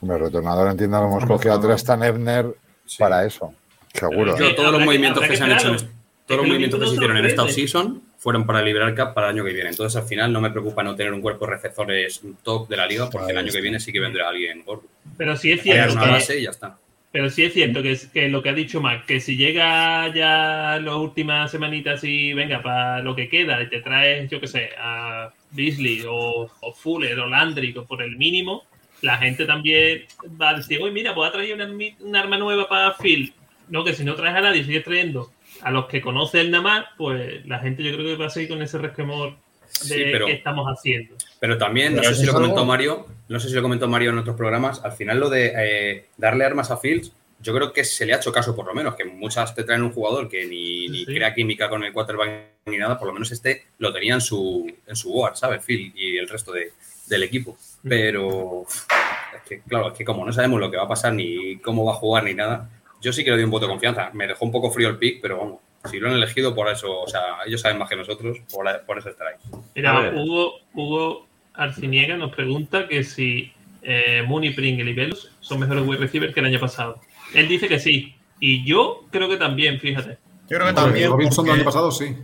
Hombre, 0.00 0.18
retornador 0.18 0.70
entiendo 0.70 0.98
que 0.98 1.04
hemos 1.06 1.24
cogido 1.24 1.54
a 1.54 1.60
Tristan 1.60 2.02
Ebner 2.02 2.54
para 2.98 3.24
eso. 3.24 3.54
Seguro. 3.92 4.36
Yo, 4.36 4.54
todos 4.54 4.72
los 4.72 4.84
movimientos 4.84 5.22
que 5.22 5.30
que 5.30 5.36
se 5.36 5.44
han 5.44 5.52
hecho, 5.52 5.76
todos 5.76 5.86
los 6.28 6.38
lo 6.38 6.44
movimientos 6.44 6.80
que 6.80 6.86
se 6.86 6.94
hicieron 6.94 7.16
en 7.16 7.24
esta 7.26 7.42
offseason 7.44 8.02
fueron 8.24 8.46
para 8.46 8.62
liberar 8.62 8.94
cap 8.94 9.12
para 9.14 9.28
el 9.28 9.34
año 9.36 9.44
que 9.44 9.52
viene. 9.52 9.68
Entonces, 9.68 10.00
al 10.00 10.08
final, 10.08 10.32
no 10.32 10.40
me 10.40 10.50
preocupa 10.50 10.82
no 10.82 10.96
tener 10.96 11.12
un 11.12 11.20
cuerpo 11.20 11.44
de 11.44 11.52
receptores 11.52 12.22
top 12.42 12.66
de 12.68 12.76
la 12.78 12.86
liga, 12.86 13.10
porque 13.10 13.32
el 13.32 13.38
año 13.38 13.52
que 13.52 13.60
viene 13.60 13.78
sí 13.78 13.92
que 13.92 14.00
vendrá 14.00 14.30
alguien 14.30 14.62
gordo. 14.64 14.84
Pero 15.18 15.36
sí 15.36 15.52
es 15.52 15.60
cierto 15.62 15.92
una 15.92 16.04
que, 16.04 16.10
base 16.10 16.38
y 16.40 16.44
ya 16.44 16.50
está. 16.50 16.78
pero 17.12 17.28
sí 17.28 17.44
es 17.44 17.52
cierto 17.52 17.82
que, 17.82 17.92
es- 17.92 18.06
que 18.06 18.30
lo 18.30 18.42
que 18.42 18.48
ha 18.48 18.54
dicho 18.54 18.80
Mac, 18.80 19.04
que 19.04 19.20
si 19.20 19.36
llega 19.36 20.08
ya 20.14 20.80
las 20.82 20.94
últimas 20.94 21.50
semanitas 21.50 22.02
y 22.02 22.32
venga, 22.32 22.62
para 22.62 23.00
lo 23.02 23.14
que 23.14 23.28
queda, 23.28 23.62
y 23.62 23.68
te 23.68 23.80
traes, 23.82 24.30
yo 24.30 24.40
qué 24.40 24.48
sé, 24.48 24.70
a 24.78 25.30
Beasley 25.50 26.02
o, 26.08 26.50
o 26.60 26.72
Fuller 26.72 27.18
o 27.20 27.28
Landry 27.28 27.72
por 27.74 28.02
el 28.02 28.16
mínimo, 28.16 28.64
la 29.02 29.18
gente 29.18 29.44
también 29.44 30.04
va 30.40 30.48
a 30.50 30.54
decir, 30.54 30.80
uy, 30.80 30.90
mira, 30.90 31.12
voy 31.12 31.28
a 31.28 31.32
traer 31.32 31.52
una, 31.54 31.68
armi- 31.68 31.94
un 32.00 32.16
arma 32.16 32.38
nueva 32.38 32.66
para 32.66 32.94
Phil. 32.94 33.34
No, 33.68 33.84
que 33.84 33.92
si 33.92 34.02
no 34.02 34.14
traes 34.14 34.34
a 34.36 34.40
nadie, 34.40 34.64
sigues 34.64 34.82
trayendo 34.84 35.30
a 35.64 35.70
los 35.70 35.86
que 35.86 36.00
conoce 36.00 36.40
el 36.40 36.50
nada 36.50 36.62
más, 36.62 36.84
pues 36.96 37.44
la 37.46 37.58
gente 37.58 37.82
yo 37.82 37.92
creo 37.94 38.04
que 38.06 38.16
va 38.16 38.26
a 38.26 38.30
seguir 38.30 38.50
con 38.50 38.62
ese 38.62 38.78
resquemor 38.78 39.30
de 39.30 39.94
Sí, 39.96 40.02
pero- 40.12 40.26
qué 40.26 40.32
estamos 40.32 40.66
haciendo. 40.66 41.14
Pero 41.40 41.58
también, 41.58 41.94
no 41.94 42.02
Pero 42.02 42.14
sé 42.14 42.20
si 42.20 42.26
lo 42.26 42.32
algo- 42.32 42.42
comentó 42.42 42.64
Mario, 42.64 43.06
no 43.28 43.40
sé 43.40 43.48
si 43.48 43.54
lo 43.54 43.62
comentó 43.62 43.88
Mario 43.88 44.10
en 44.10 44.18
otros 44.18 44.36
programas, 44.36 44.84
al 44.84 44.92
final 44.92 45.18
lo 45.18 45.28
de 45.30 45.52
eh, 45.56 46.06
darle 46.16 46.44
armas 46.44 46.70
a 46.70 46.76
Fields, 46.76 47.12
yo 47.40 47.52
creo 47.54 47.72
que 47.72 47.84
se 47.84 48.06
le 48.06 48.14
ha 48.14 48.16
hecho 48.18 48.32
caso 48.32 48.54
por 48.54 48.66
lo 48.66 48.74
menos, 48.74 48.94
que 48.94 49.04
muchas 49.04 49.54
te 49.54 49.64
traen 49.64 49.82
un 49.82 49.92
jugador 49.92 50.28
que 50.28 50.46
ni, 50.46 50.88
ni 50.88 50.98
Sí. 51.04 51.06
crea 51.06 51.34
química 51.34 51.68
con 51.68 51.82
el 51.84 51.92
quarterback 51.92 52.30
ni 52.66 52.78
nada, 52.78 52.98
por 52.98 53.06
lo 53.08 53.12
menos 53.12 53.30
este 53.32 53.64
lo 53.78 53.92
tenía 53.92 54.14
en 54.14 54.20
su, 54.20 54.70
en 54.86 54.96
su 54.96 55.12
board, 55.12 55.36
¿sabes? 55.36 55.62
Phil 55.64 55.92
y 55.94 56.16
el 56.16 56.28
resto 56.28 56.52
de- 56.52 56.72
del 57.06 57.22
equipo. 57.24 57.58
Pero 57.86 58.64
es 59.34 59.42
que, 59.46 59.60
claro, 59.60 59.88
es 59.88 59.94
que 59.94 60.04
como 60.06 60.24
no 60.24 60.32
sabemos 60.32 60.58
lo 60.58 60.70
que 60.70 60.76
va 60.78 60.84
a 60.84 60.88
pasar 60.88 61.12
ni 61.12 61.58
cómo 61.58 61.84
va 61.84 61.92
a 61.92 61.96
jugar 61.96 62.24
ni 62.24 62.32
nada, 62.32 62.70
yo 63.04 63.12
sí 63.12 63.22
que 63.22 63.30
le 63.30 63.36
doy 63.36 63.44
un 63.44 63.50
voto 63.50 63.66
de 63.66 63.72
confianza. 63.72 64.10
Me 64.14 64.26
dejó 64.26 64.44
un 64.44 64.50
poco 64.50 64.70
frío 64.70 64.88
el 64.88 64.96
pick, 64.98 65.20
pero 65.20 65.38
vamos, 65.38 65.60
si 65.90 65.98
lo 66.00 66.08
han 66.08 66.14
elegido 66.14 66.54
por 66.54 66.68
eso, 66.68 67.02
o 67.02 67.06
sea, 67.06 67.20
ellos 67.46 67.60
saben 67.60 67.78
más 67.78 67.88
que 67.88 67.96
nosotros, 67.96 68.38
por, 68.50 68.66
por 68.86 68.98
eso 68.98 69.10
estará 69.10 69.30
ahí. 69.30 69.36
Mira. 69.74 70.12
Hugo, 70.16 70.54
Hugo 70.72 71.26
Arciniega 71.52 72.16
nos 72.16 72.34
pregunta 72.34 72.88
que 72.88 73.04
si 73.04 73.52
eh, 73.82 74.24
Mooney, 74.26 74.54
Pringle 74.54 74.90
y 74.90 74.94
Velus 74.94 75.30
son 75.40 75.60
mejores 75.60 75.86
wide 75.86 76.00
receivers 76.00 76.32
que 76.32 76.40
el 76.40 76.46
año 76.46 76.58
pasado. 76.60 77.00
Él 77.34 77.46
dice 77.48 77.68
que 77.68 77.78
sí. 77.78 78.14
Y 78.40 78.64
yo 78.64 79.04
creo 79.10 79.28
que 79.28 79.36
también, 79.36 79.78
fíjate. 79.78 80.18
Yo 80.48 80.56
creo 80.58 80.66
que 80.66 80.72
también. 80.72 81.10
Robinson 81.10 81.44
del 81.44 81.50
porque- 81.50 81.60
año 81.60 81.64
pasado, 81.64 81.90
sí. 81.90 82.16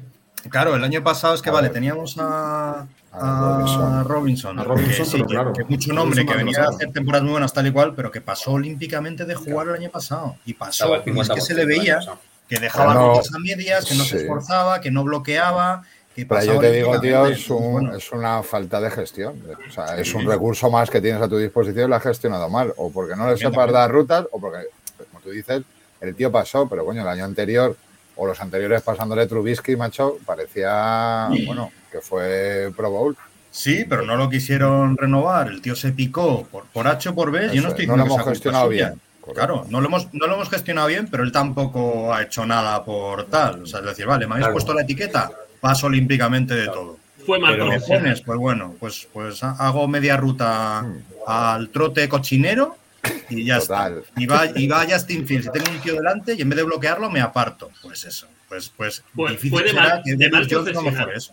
Claro, 0.48 0.74
el 0.74 0.82
año 0.82 1.02
pasado 1.04 1.34
es 1.34 1.42
que 1.42 1.50
vale, 1.50 1.68
teníamos 1.68 2.16
a, 2.18 2.88
A 3.12 4.00
a 4.00 4.04
Robinson, 4.04 4.58
A 4.58 4.64
Robinson, 4.64 5.04
sí, 5.06 5.12
pero 5.12 5.26
claro, 5.26 5.52
que 5.52 5.64
mucho 5.64 5.92
nombre, 5.92 6.20
Robinson 6.22 6.26
que 6.38 6.44
venía 6.44 6.64
a 6.64 6.68
hacer 6.68 6.92
temporadas 6.92 7.24
muy 7.24 7.32
buenas 7.32 7.52
tal 7.52 7.66
y 7.66 7.72
cual, 7.72 7.92
pero 7.94 8.10
que 8.10 8.20
pasó 8.20 8.52
olímpicamente 8.52 9.24
de 9.24 9.34
jugar 9.34 9.68
el 9.68 9.74
año 9.74 9.90
pasado. 9.90 10.36
Y 10.46 10.54
pasó, 10.54 10.94
es 10.94 11.02
que 11.02 11.40
se 11.40 11.54
50% 11.54 11.56
le 11.56 11.64
veía 11.66 12.00
que 12.48 12.58
dejaba 12.60 12.94
no- 12.94 13.08
rutas 13.14 13.34
a 13.34 13.38
medias, 13.38 13.84
que 13.84 13.94
no 13.94 14.04
se 14.04 14.18
esforzaba, 14.22 14.80
que 14.80 14.90
no 14.92 15.02
bloqueaba, 15.04 15.82
que 16.14 16.24
Pero 16.26 16.38
pasaba 16.40 16.54
yo 16.54 16.60
te 16.60 16.72
digo, 16.72 17.00
tío, 17.00 17.26
es, 17.26 17.50
un- 17.50 17.72
Bueno, 17.72 17.94
es 17.96 18.12
una 18.12 18.42
falta 18.42 18.80
de 18.80 18.90
gestión. 18.90 19.34
O 19.68 19.72
sea, 19.72 19.96
es 19.98 20.12
un 20.14 20.26
recurso 20.26 20.70
más 20.70 20.88
que 20.90 21.00
tienes 21.00 21.20
a 21.22 21.28
tu 21.28 21.36
disposición 21.38 21.86
y 21.86 21.88
lo 21.88 21.96
has 21.96 22.02
gestionado 22.02 22.48
mal. 22.48 22.72
O 22.76 22.90
porque 22.90 23.16
no 23.16 23.28
le 23.30 23.36
sepas 23.36 23.72
dar 23.72 23.90
rutas, 23.90 24.26
o 24.32 24.40
porque, 24.40 24.66
como 25.10 25.20
tú 25.22 25.30
dices, 25.30 25.62
el 26.00 26.14
tío 26.14 26.30
pasó, 26.32 26.68
pero 26.68 26.84
coño, 26.84 27.02
el 27.02 27.08
año 27.08 27.24
anterior 27.24 27.76
o 28.22 28.26
los 28.26 28.38
anteriores 28.40 28.82
pasándole 28.82 29.26
Trubisky, 29.26 29.76
macho, 29.76 30.18
parecía, 30.26 31.28
bueno, 31.46 31.72
que 31.90 32.00
fue 32.02 32.70
Pro 32.76 32.90
Bowl. 32.90 33.16
Sí, 33.50 33.86
pero 33.88 34.02
no 34.02 34.14
lo 34.16 34.28
quisieron 34.28 34.94
renovar. 34.96 35.48
El 35.48 35.62
tío 35.62 35.74
se 35.74 35.92
picó 35.92 36.46
por, 36.46 36.64
por 36.66 36.86
H 36.86 37.08
o 37.08 37.14
por 37.14 37.30
B. 37.32 37.48
Yo 37.52 37.62
no 37.62 37.68
es, 37.68 37.72
estoy 37.72 37.86
no 37.86 37.96
lo 37.96 38.04
hemos 38.04 38.22
gestionado 38.24 38.66
suya. 38.66 38.88
bien. 38.90 39.00
Correcto. 39.22 39.34
Claro, 39.46 39.66
no 39.70 39.80
lo, 39.80 39.86
hemos, 39.88 40.08
no 40.12 40.26
lo 40.26 40.34
hemos 40.34 40.50
gestionado 40.50 40.86
bien, 40.88 41.08
pero 41.10 41.24
él 41.24 41.32
tampoco 41.32 42.12
ha 42.12 42.22
hecho 42.22 42.44
nada 42.44 42.84
por 42.84 43.24
tal. 43.26 43.62
O 43.62 43.66
sea, 43.66 43.80
es 43.80 43.86
decir, 43.86 44.04
vale, 44.06 44.26
me 44.26 44.32
habéis 44.34 44.44
Claro. 44.44 44.52
puesto 44.54 44.74
la 44.74 44.82
etiqueta, 44.82 45.30
paso 45.60 45.86
olímpicamente 45.86 46.54
de 46.54 46.66
todo. 46.66 46.98
Fue 47.26 47.38
mal 47.38 47.52
Pero 47.52 47.64
me 47.66 47.70
profesional. 47.72 48.02
pones, 48.02 48.20
pues 48.22 48.38
bueno, 48.38 48.74
pues, 48.78 49.08
pues 49.12 49.42
ha- 49.42 49.52
hago 49.58 49.88
media 49.88 50.16
ruta 50.16 50.84
al 51.26 51.68
trote 51.70 52.08
cochinero 52.08 52.76
y 53.30 53.44
ya 53.44 53.58
Total. 53.58 53.98
está. 53.98 54.20
Y 54.20 54.26
va, 54.26 54.46
y 54.54 54.66
va 54.68 54.86
Justin 54.88 55.26
Fields, 55.26 55.46
y 55.46 55.50
tengo 55.52 55.70
un 55.70 55.80
tío 55.80 55.94
delante 55.94 56.34
y 56.34 56.42
en 56.42 56.48
vez 56.48 56.56
de 56.58 56.62
bloquearlo 56.64 57.10
me 57.10 57.20
aparto. 57.20 57.70
Pues 57.82 58.04
eso, 58.04 58.26
pues, 58.48 58.72
pues 58.76 59.02
Fue- 59.14 59.30
difícil 59.32 59.50
fue 59.50 59.62
de 59.62 59.70
será 59.70 59.82
mal- 59.82 60.02
que 60.04 60.16
de 60.16 60.30
mal 60.30 60.46
profesional. 60.48 61.10
eso. 61.14 61.32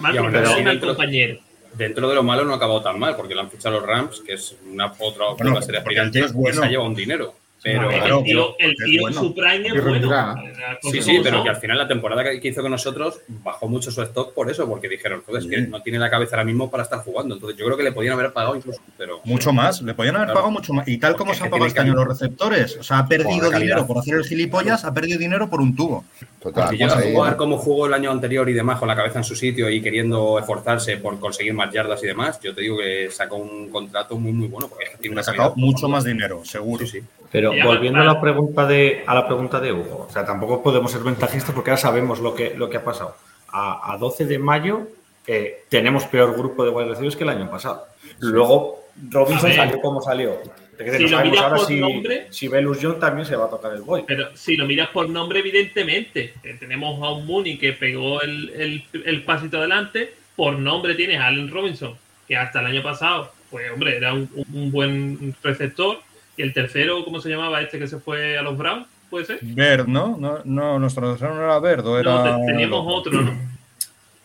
Mal 0.00 0.14
Y 0.14 0.18
profesional 0.18 0.64
dentro- 0.64 0.88
compañero. 0.88 1.40
dentro 1.74 2.08
de 2.08 2.14
lo 2.14 2.22
malo 2.22 2.44
no 2.44 2.52
ha 2.52 2.56
acabado 2.56 2.82
tan 2.82 2.98
mal, 2.98 3.16
porque 3.16 3.34
le 3.34 3.40
han 3.40 3.50
fichado 3.50 3.78
los 3.80 3.86
Rams, 3.86 4.20
que 4.26 4.34
es 4.34 4.54
una 4.70 4.86
otra 4.98 5.26
Bueno, 5.36 5.52
otra 5.52 5.62
serie 5.62 5.80
el 6.02 6.10
tío 6.10 6.24
es 6.24 6.32
que 6.32 6.38
bueno. 6.38 6.60
se 6.60 6.66
ha 6.66 6.70
llevado 6.70 6.88
un 6.88 6.94
dinero. 6.94 7.34
Pero, 7.66 7.88
Claro, 7.88 8.18
el 8.18 8.24
tío, 8.24 8.54
el 8.60 8.74
porque 8.76 8.94
en 9.08 9.14
su 9.14 9.34
prime 9.34 9.66
es 9.66 9.72
bueno. 9.72 9.84
rendirá. 9.92 10.34
Las 10.36 10.92
Sí, 10.92 11.02
sí, 11.02 11.18
pero 11.20 11.42
que 11.42 11.48
al 11.48 11.56
final 11.56 11.78
la 11.78 11.88
temporada 11.88 12.22
que 12.22 12.46
hizo 12.48 12.62
con 12.62 12.70
nosotros 12.70 13.18
bajó 13.42 13.66
mucho 13.66 13.90
su 13.90 14.02
stock 14.02 14.32
por 14.34 14.48
eso, 14.48 14.68
porque 14.68 14.88
dijeron, 14.88 15.22
joder, 15.26 15.42
es 15.42 15.48
que 15.48 15.60
no 15.62 15.82
tiene 15.82 15.98
la 15.98 16.08
cabeza 16.08 16.36
ahora 16.36 16.44
mismo 16.44 16.70
para 16.70 16.84
estar 16.84 17.00
jugando. 17.00 17.34
Entonces 17.34 17.58
yo 17.58 17.64
creo 17.64 17.76
que 17.76 17.82
le 17.82 17.90
podían 17.90 18.12
haber 18.14 18.32
pagado 18.32 18.54
incluso, 18.54 18.80
pero... 18.96 19.20
Mucho 19.24 19.52
más, 19.52 19.82
le 19.82 19.94
podían 19.94 20.14
haber 20.14 20.26
Claro. 20.28 20.34
pagado 20.40 20.52
mucho 20.52 20.72
más. 20.74 20.86
Y 20.86 20.98
tal 20.98 21.16
como 21.16 21.30
Porque 21.32 21.38
se 21.38 21.42
ha 21.42 21.46
es 21.46 21.48
que 21.48 21.50
pagado 21.50 21.66
este 21.66 21.80
año 21.80 21.94
los 21.94 22.06
receptores, 22.06 22.76
o 22.78 22.82
sea, 22.84 22.98
ha 23.00 23.08
perdido 23.08 23.50
dinero 23.50 23.84
por 23.84 23.98
hacer 23.98 24.14
el 24.14 24.24
gilipollas, 24.24 24.84
ha 24.84 24.94
perdido 24.94 25.18
dinero 25.18 25.50
por 25.50 25.60
un 25.60 25.74
tubo. 25.74 26.04
Total. 26.40 26.68
Si 26.68 26.76
llegas 26.76 26.94
a 26.94 27.00
ahí- 27.00 27.12
jugar 27.12 27.36
como 27.36 27.58
jugó 27.58 27.86
el 27.88 27.94
año 27.94 28.12
anterior 28.12 28.48
y 28.48 28.52
demás, 28.52 28.78
con 28.78 28.86
la 28.86 28.94
cabeza 28.94 29.18
en 29.18 29.24
su 29.24 29.34
sitio 29.34 29.68
y 29.68 29.82
queriendo 29.82 30.38
esforzarse 30.38 30.98
por 30.98 31.18
conseguir 31.18 31.52
más 31.54 31.72
yardas 31.72 32.00
y 32.04 32.06
demás, 32.06 32.38
yo 32.40 32.54
te 32.54 32.60
digo 32.60 32.78
que 32.78 33.08
sacó 33.10 33.34
un 33.36 33.70
contrato 33.70 34.16
muy, 34.16 34.30
muy 34.32 34.46
bueno, 34.46 34.68
porque 34.68 34.84
tiene 35.00 35.16
Le 35.16 35.20
ha 35.22 35.24
sacado 35.24 35.54
mucho 35.56 35.88
más 35.88 36.04
dinero, 36.04 36.44
seguro. 36.44 36.86
Sí, 36.86 37.00
sí. 37.00 37.06
Pero 37.36 37.52
Ya, 37.54 37.64
volviendo 37.66 38.00
a 38.00 38.04
la 38.04 38.20
pregunta 38.20 38.66
de 38.66 39.04
a 39.06 39.14
la 39.14 39.26
pregunta 39.26 39.60
de 39.60 39.72
Hugo, 39.72 40.06
o 40.08 40.12
sea, 40.12 40.24
tampoco 40.24 40.62
podemos 40.62 40.90
ser 40.90 41.02
ventajistas 41.02 41.54
porque 41.54 41.70
ahora 41.70 41.80
sabemos 41.82 42.18
lo 42.20 42.34
que, 42.34 42.54
lo 42.56 42.70
que 42.70 42.78
ha 42.78 42.84
pasado. 42.84 43.14
A, 43.52 43.92
a 43.92 43.98
12 43.98 44.24
de 44.24 44.38
mayo 44.38 44.88
eh, 45.26 45.64
tenemos 45.68 46.04
peor 46.04 46.34
grupo 46.36 46.64
de 46.64 46.70
wide 46.70 46.88
receivers 46.88 47.14
que 47.16 47.24
el 47.24 47.30
año 47.30 47.50
pasado. 47.50 47.86
Luego 48.20 48.84
Robinson 49.10 49.52
salió 49.52 49.80
como 49.82 50.00
salió. 50.00 50.38
Decir, 50.78 51.08
Si 51.08 51.14
no 51.14 51.18
lo 51.20 51.24
miras 51.24 51.42
ahora 51.42 51.56
por 51.56 51.66
si, 51.66 51.80
nombre- 51.80 52.26
si 52.30 52.48
Velus 52.48 52.78
John 52.82 53.00
también 53.00 53.26
se 53.26 53.34
va 53.36 53.46
a 53.46 53.50
tocar 53.50 53.72
el 53.72 53.80
boy. 53.82 54.04
Pero 54.06 54.34
si 54.36 54.56
lo 54.56 54.66
miras 54.66 54.88
por 54.90 55.08
nombre, 55.08 55.40
evidentemente, 55.40 56.34
eh, 56.42 56.56
tenemos 56.58 57.02
a 57.02 57.12
un 57.12 57.26
Mooney 57.26 57.58
que 57.58 57.72
pegó 57.72 58.20
el, 58.22 58.50
el, 58.50 58.84
el 59.06 59.22
pasito 59.24 59.58
adelante. 59.58 60.12
Por 60.36 60.58
nombre 60.58 60.94
tienes 60.94 61.18
a 61.20 61.26
Allen 61.28 61.50
Robinson, 61.50 61.94
que 62.28 62.36
hasta 62.36 62.60
el 62.60 62.66
año 62.66 62.82
pasado, 62.82 63.32
pues 63.50 63.70
hombre, 63.72 63.96
era 63.96 64.12
un, 64.14 64.28
un 64.52 64.70
buen 64.70 65.34
receptor. 65.42 65.98
Y 66.36 66.42
el 66.42 66.52
tercero, 66.52 67.04
¿cómo 67.04 67.20
se 67.20 67.28
llamaba 67.30 67.60
este 67.60 67.78
que 67.78 67.86
se 67.88 67.98
fue 67.98 68.36
a 68.38 68.42
los 68.42 68.56
Browns? 68.58 68.86
¿Puede 69.08 69.24
ser? 69.24 69.38
Verd, 69.42 69.86
¿no? 69.86 70.16
No, 70.18 70.40
no 70.44 70.78
nuestro 70.78 71.10
tercero 71.10 71.34
no 71.34 71.42
era 71.44 71.58
Verd, 71.60 71.86
o 71.86 71.98
era. 71.98 72.12
No, 72.12 72.40
te- 72.40 72.46
teníamos 72.52 72.84
otro, 72.86 73.22
¿no? 73.22 73.32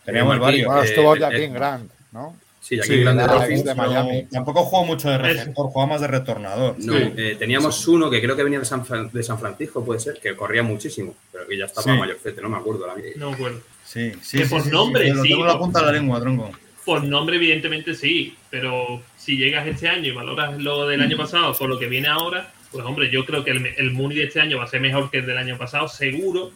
Teníamos 0.04 0.38
varios. 0.38 0.66
Bueno, 0.66 0.82
Eh, 0.82 0.86
estuvo 0.86 1.16
eh, 1.16 1.20
Jaquín 1.20 1.40
eh, 1.42 1.48
Grant, 1.54 1.90
¿no? 2.12 2.36
Sí, 2.60 2.78
aquí 2.78 2.88
Sí, 2.88 3.00
grande 3.00 3.24
era 3.24 3.32
Dolphins. 3.34 3.60
ex 3.60 3.64
de 3.68 3.74
Miami. 3.74 4.22
No, 4.22 4.28
tampoco 4.30 4.64
jugó 4.64 4.84
mucho 4.84 5.08
de 5.10 5.18
receptor, 5.18 5.66
jugaba 5.66 5.92
más 5.92 6.00
de 6.00 6.06
retornador. 6.06 6.74
No, 6.78 6.96
eh, 6.96 7.36
teníamos 7.38 7.86
uno 7.88 8.08
que 8.10 8.20
creo 8.20 8.36
que 8.36 8.42
venía 8.44 8.58
de 8.60 8.64
San, 8.64 8.84
de 9.12 9.22
San 9.22 9.38
Francisco, 9.38 9.84
puede 9.84 9.98
ser, 10.00 10.18
que 10.20 10.36
corría 10.36 10.62
muchísimo, 10.62 11.14
pero 11.32 11.46
que 11.46 11.58
ya 11.58 11.64
estaba 11.64 11.92
Sí. 11.92 11.98
mayorcete, 11.98 12.40
no 12.40 12.48
me 12.48 12.58
acuerdo. 12.58 12.86
mismo. 12.94 13.10
No 13.16 13.30
me 13.30 13.34
acuerdo. 13.36 13.60
Sí, 13.84 14.12
sí. 14.22 14.38
Que 14.38 14.44
sí, 14.44 14.50
por 14.50 14.60
sí, 14.62 14.68
sí, 14.68 14.74
nombre, 14.74 15.04
sí, 15.04 15.10
lo 15.12 15.22
sí, 15.22 15.28
tengo 15.30 15.40
en 15.42 15.48
la 15.48 15.58
punta 15.58 15.80
de 15.80 15.86
la 15.86 15.92
lengua, 15.92 16.20
tronco. 16.20 16.50
Por 16.84 17.04
nombre, 17.04 17.36
evidentemente 17.36 17.94
sí, 17.94 18.34
pero 18.50 19.02
si 19.16 19.36
llegas 19.36 19.66
este 19.66 19.88
año 19.88 20.08
y 20.08 20.10
valoras 20.10 20.58
lo 20.58 20.88
del 20.88 21.00
año 21.00 21.16
pasado 21.16 21.54
por 21.56 21.68
lo 21.68 21.78
que 21.78 21.86
viene 21.86 22.08
ahora, 22.08 22.52
pues 22.72 22.84
hombre, 22.84 23.10
yo 23.10 23.24
creo 23.24 23.44
que 23.44 23.52
el, 23.52 23.66
el 23.76 23.90
Mooney 23.92 24.16
de 24.18 24.24
este 24.24 24.40
año 24.40 24.58
va 24.58 24.64
a 24.64 24.68
ser 24.68 24.80
mejor 24.80 25.10
que 25.10 25.18
el 25.18 25.26
del 25.26 25.38
año 25.38 25.56
pasado, 25.56 25.86
seguro. 25.88 26.50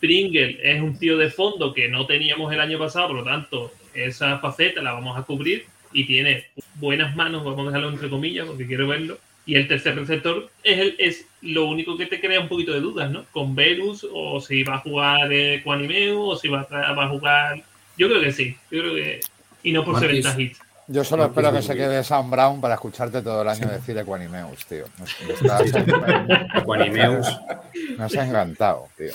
Pringle 0.00 0.58
es 0.62 0.80
un 0.80 0.98
tío 0.98 1.18
de 1.18 1.30
fondo 1.30 1.72
que 1.74 1.88
no 1.88 2.06
teníamos 2.06 2.52
el 2.52 2.60
año 2.60 2.78
pasado, 2.78 3.08
por 3.08 3.16
lo 3.18 3.24
tanto, 3.24 3.72
esa 3.94 4.38
faceta 4.38 4.82
la 4.82 4.92
vamos 4.92 5.16
a 5.18 5.22
cubrir 5.22 5.66
y 5.92 6.04
tiene 6.04 6.46
buenas 6.76 7.14
manos, 7.14 7.44
vamos 7.44 7.60
a 7.60 7.66
dejarlo 7.66 7.90
entre 7.90 8.08
comillas 8.08 8.46
porque 8.46 8.66
quiero 8.66 8.88
verlo. 8.88 9.18
Y 9.46 9.56
el 9.56 9.68
tercer 9.68 9.96
receptor 9.96 10.50
es, 10.62 10.78
el, 10.78 10.94
es 10.98 11.26
lo 11.42 11.64
único 11.66 11.96
que 11.96 12.06
te 12.06 12.20
crea 12.20 12.40
un 12.40 12.48
poquito 12.48 12.72
de 12.72 12.80
dudas, 12.80 13.10
¿no? 13.10 13.24
Con 13.32 13.54
Verus, 13.54 14.06
o 14.12 14.40
si 14.40 14.62
va 14.62 14.76
a 14.76 14.78
jugar 14.78 15.32
eh, 15.32 15.60
Quanimeu, 15.64 16.20
o 16.20 16.36
si 16.36 16.48
va 16.48 16.60
a, 16.60 16.68
tra- 16.68 16.96
va 16.96 17.04
a 17.04 17.08
jugar. 17.08 17.62
Yo 17.98 18.08
creo 18.08 18.20
que 18.20 18.32
sí, 18.32 18.54
yo 18.70 18.80
creo 18.80 18.94
que. 18.94 19.20
Y 19.62 19.72
no 19.72 19.84
por 19.84 19.98
ser 19.98 20.08
Marquis. 20.08 20.24
ventajista. 20.24 20.64
Yo 20.88 21.04
solo 21.04 21.22
Marquis 21.24 21.36
espero 21.38 21.56
que 21.56 21.62
se 21.62 21.76
quede 21.76 22.02
Sam 22.04 22.30
Brown 22.30 22.60
para 22.60 22.74
escucharte 22.74 23.22
todo 23.22 23.42
el 23.42 23.48
año 23.48 23.68
decir 23.68 23.96
Equanimeus, 23.96 24.66
tío. 24.66 24.84
Estás- 25.28 25.72
Quanimeus. 26.64 27.28
me 27.96 28.04
has 28.04 28.14
encantado, 28.14 28.88
tío. 28.96 29.12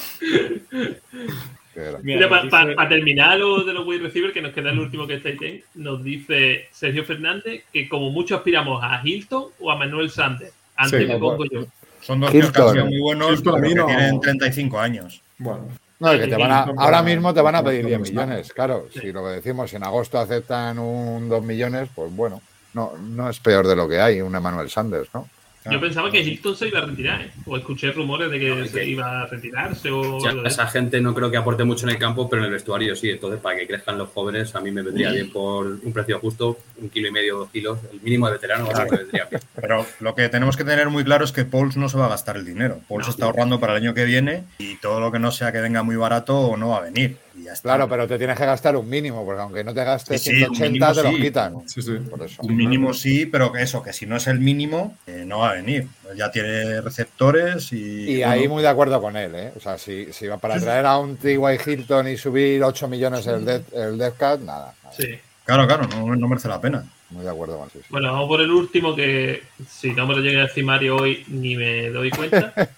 Mira, 2.03 2.29
Para 2.29 2.87
terminar 2.87 3.37
lo 3.37 3.63
de 3.65 3.73
los 3.73 3.85
wide 3.85 4.03
receivers, 4.03 4.33
que 4.33 4.41
nos 4.41 4.53
queda 4.53 4.71
el 4.71 4.79
último 4.79 5.05
que 5.05 5.15
está 5.15 5.27
ahí, 5.29 5.61
nos 5.73 6.01
dice 6.03 6.69
Sergio 6.71 7.03
Fernández 7.03 7.63
que 7.73 7.89
como 7.89 8.09
mucho 8.11 8.35
aspiramos 8.37 8.81
a 8.81 9.01
Hilton 9.03 9.47
o 9.59 9.71
a 9.71 9.75
Manuel 9.75 10.09
Sanders. 10.09 10.53
Antes 10.77 11.01
Sí. 11.01 11.07
me 11.07 11.17
pongo 11.19 11.43
yo. 11.45 11.65
Son 12.01 12.19
dos 12.21 12.31
que 12.31 12.37
han 12.39 12.45
Hilton. 12.45 12.73
sido 12.73 12.85
muy 12.85 12.99
buenos, 13.01 13.31
Hilton 13.39 13.55
pero 13.61 13.67
que 13.67 13.75
no- 13.75 13.85
tienen 13.87 14.21
35 14.21 14.79
años. 14.79 15.21
Bueno, 15.37 15.67
No, 15.99 16.13
y 16.13 16.19
que 16.19 16.27
te 16.27 16.35
van 16.35 16.51
a, 16.51 16.63
ahora 16.77 17.01
mismo 17.01 17.33
te 17.33 17.41
van 17.41 17.55
a 17.55 17.63
pedir 17.63 17.83
para 17.83 17.97
10 17.97 18.09
Hilton 18.09 18.25
millones, 18.27 18.53
claro. 18.53 18.87
Si 18.93 19.11
lo 19.11 19.23
que 19.23 19.29
decimos, 19.29 19.73
en 19.73 19.83
agosto 19.83 20.19
aceptan 20.19 20.77
un 20.77 21.29
2 21.29 21.43
millones, 21.43 21.89
pues 21.95 22.13
bueno, 22.15 22.41
no, 22.73 22.93
no 22.97 23.29
es 23.29 23.39
peor 23.39 23.67
de 23.67 23.75
lo 23.75 23.87
que 23.87 24.01
hay, 24.01 24.21
un 24.21 24.35
Emmanuel 24.35 24.69
Sanders, 24.69 25.09
¿no? 25.13 25.29
Yo 25.71 25.79
pensaba 25.79 26.11
que 26.11 26.21
Hilton 26.21 26.55
se 26.55 26.67
iba 26.67 26.79
a 26.79 26.85
retirar, 26.85 27.21
¿eh? 27.21 27.31
o 27.45 27.57
escuché 27.57 27.91
rumores 27.91 28.29
de 28.29 28.39
que 28.39 28.49
No, 28.49 28.65
se 28.65 28.71
que- 28.71 28.85
iba 28.85 29.21
a 29.23 29.25
retirarse 29.27 29.89
o 29.91 30.19
Ya, 30.23 30.33
esa 30.45 30.67
gente 30.67 31.01
no 31.01 31.13
creo 31.13 31.31
que 31.31 31.37
aporte 31.37 31.63
mucho 31.63 31.85
en 31.87 31.93
el 31.93 31.97
campo, 31.97 32.29
pero 32.29 32.41
en 32.41 32.47
el 32.47 32.51
vestuario 32.53 32.95
sí. 32.95 33.09
Entonces, 33.09 33.39
para 33.39 33.57
que 33.57 33.65
crezcan 33.67 33.97
los 33.97 34.09
jóvenes, 34.09 34.53
a 34.55 34.61
mí 34.61 34.69
me 34.71 34.81
vendría 34.81 35.11
bien 35.11 35.31
por 35.31 35.65
un 35.65 35.91
precio 35.93 36.19
justo, 36.19 36.59
un 36.77 36.89
kilo 36.89 37.07
y 37.07 37.11
medio, 37.11 37.37
dos 37.39 37.49
kilos, 37.49 37.79
el 37.91 37.99
mínimo 38.01 38.27
de 38.27 38.33
veterano, 38.33 38.69
así 38.71 38.83
me 38.91 38.97
vendría 38.97 39.25
bien. 39.25 39.41
Pero 39.59 39.85
lo 39.99 40.13
que 40.15 40.29
tenemos 40.29 40.55
que 40.57 40.63
tener 40.63 40.89
muy 40.89 41.03
claro 41.03 41.25
es 41.25 41.31
que 41.31 41.45
Pauls 41.45 41.77
no 41.77 41.89
se 41.89 41.97
va 41.97 42.05
a 42.05 42.09
gastar 42.09 42.37
el 42.37 42.45
dinero. 42.45 42.79
Pauls 42.87 43.05
No. 43.07 43.11
está 43.11 43.25
ahorrando 43.25 43.59
para 43.59 43.75
el 43.75 43.81
año 43.83 43.93
que 43.93 44.05
viene 44.05 44.43
y 44.59 44.75
todo 44.75 44.99
lo 44.99 45.11
que 45.11 45.19
no 45.19 45.31
sea 45.31 45.51
que 45.51 45.61
venga 45.61 45.81
muy 45.83 45.95
barato 45.95 46.55
no 46.57 46.69
va 46.69 46.77
a 46.77 46.81
venir. 46.81 47.17
Y 47.37 47.43
ya 47.43 47.53
está. 47.53 47.69
Claro, 47.69 47.89
pero 47.89 48.07
te 48.07 48.17
tienes 48.17 48.37
que 48.37 48.45
gastar 48.45 48.75
un 48.75 48.89
mínimo, 48.89 49.25
porque 49.25 49.41
aunque 49.41 49.63
no 49.63 49.73
te 49.73 49.83
gastes 49.83 50.21
Sí, 50.21 50.31
sí, 50.31 50.43
un 50.43 50.55
180, 50.55 50.63
mínimo 50.65 50.93
te 50.93 51.03
los 51.03 51.15
sí. 51.15 51.21
quitan. 51.21 51.69
sí, 51.69 51.81
sí. 51.81 51.91
Por 52.09 52.21
eso. 52.23 52.41
Un 52.41 52.55
mínimo 52.55 52.93
sí, 52.93 53.25
pero 53.25 53.51
que 53.51 53.61
eso, 53.61 53.83
que 53.83 53.93
si 53.93 54.05
no 54.05 54.15
es 54.15 54.27
el 54.27 54.39
mínimo, 54.39 54.97
eh, 55.07 55.23
no 55.25 55.39
va 55.39 55.51
a 55.51 55.53
venir. 55.53 55.87
Ya 56.15 56.31
tiene 56.31 56.81
receptores 56.81 57.71
y. 57.73 57.77
Y 57.77 58.17
bueno, 58.17 58.31
ahí 58.31 58.47
muy 58.47 58.61
de 58.61 58.69
acuerdo 58.69 59.01
con 59.01 59.17
él, 59.17 59.35
¿eh? 59.35 59.51
O 59.55 59.59
sea, 59.59 59.77
si, 59.77 60.13
si 60.13 60.27
va 60.27 60.37
para 60.37 60.59
traer 60.59 60.85
a 60.85 60.97
un 60.97 61.17
T.Y. 61.17 61.37
Hilton 61.65 62.07
y 62.07 62.17
subir 62.17 62.63
8 62.63 62.87
millones 62.87 63.27
el 63.27 63.43
Death, 63.43 63.73
el 63.73 63.97
Death 63.97 64.17
Cat, 64.17 64.39
nada, 64.41 64.73
nada. 64.83 64.95
Sí. 64.95 65.07
Claro, 65.43 65.67
claro, 65.67 65.87
no, 65.87 66.15
no 66.15 66.27
merece 66.27 66.47
la 66.47 66.59
pena. 66.59 66.83
Muy 67.11 67.23
de 67.23 67.29
acuerdo 67.29 67.59
con 67.59 67.69
sí. 67.69 67.79
Bueno, 67.89 68.11
vamos 68.11 68.27
por 68.27 68.41
el 68.41 68.49
último 68.49 68.95
que 68.95 69.43
si 69.69 69.91
no 69.91 70.07
me 70.07 70.15
lo 70.15 70.21
llegue 70.21 70.39
a 70.39 70.43
decir 70.43 70.65
Mario 70.65 70.97
hoy 70.97 71.23
ni 71.27 71.55
me 71.55 71.89
doy 71.89 72.09
cuenta. 72.11 72.53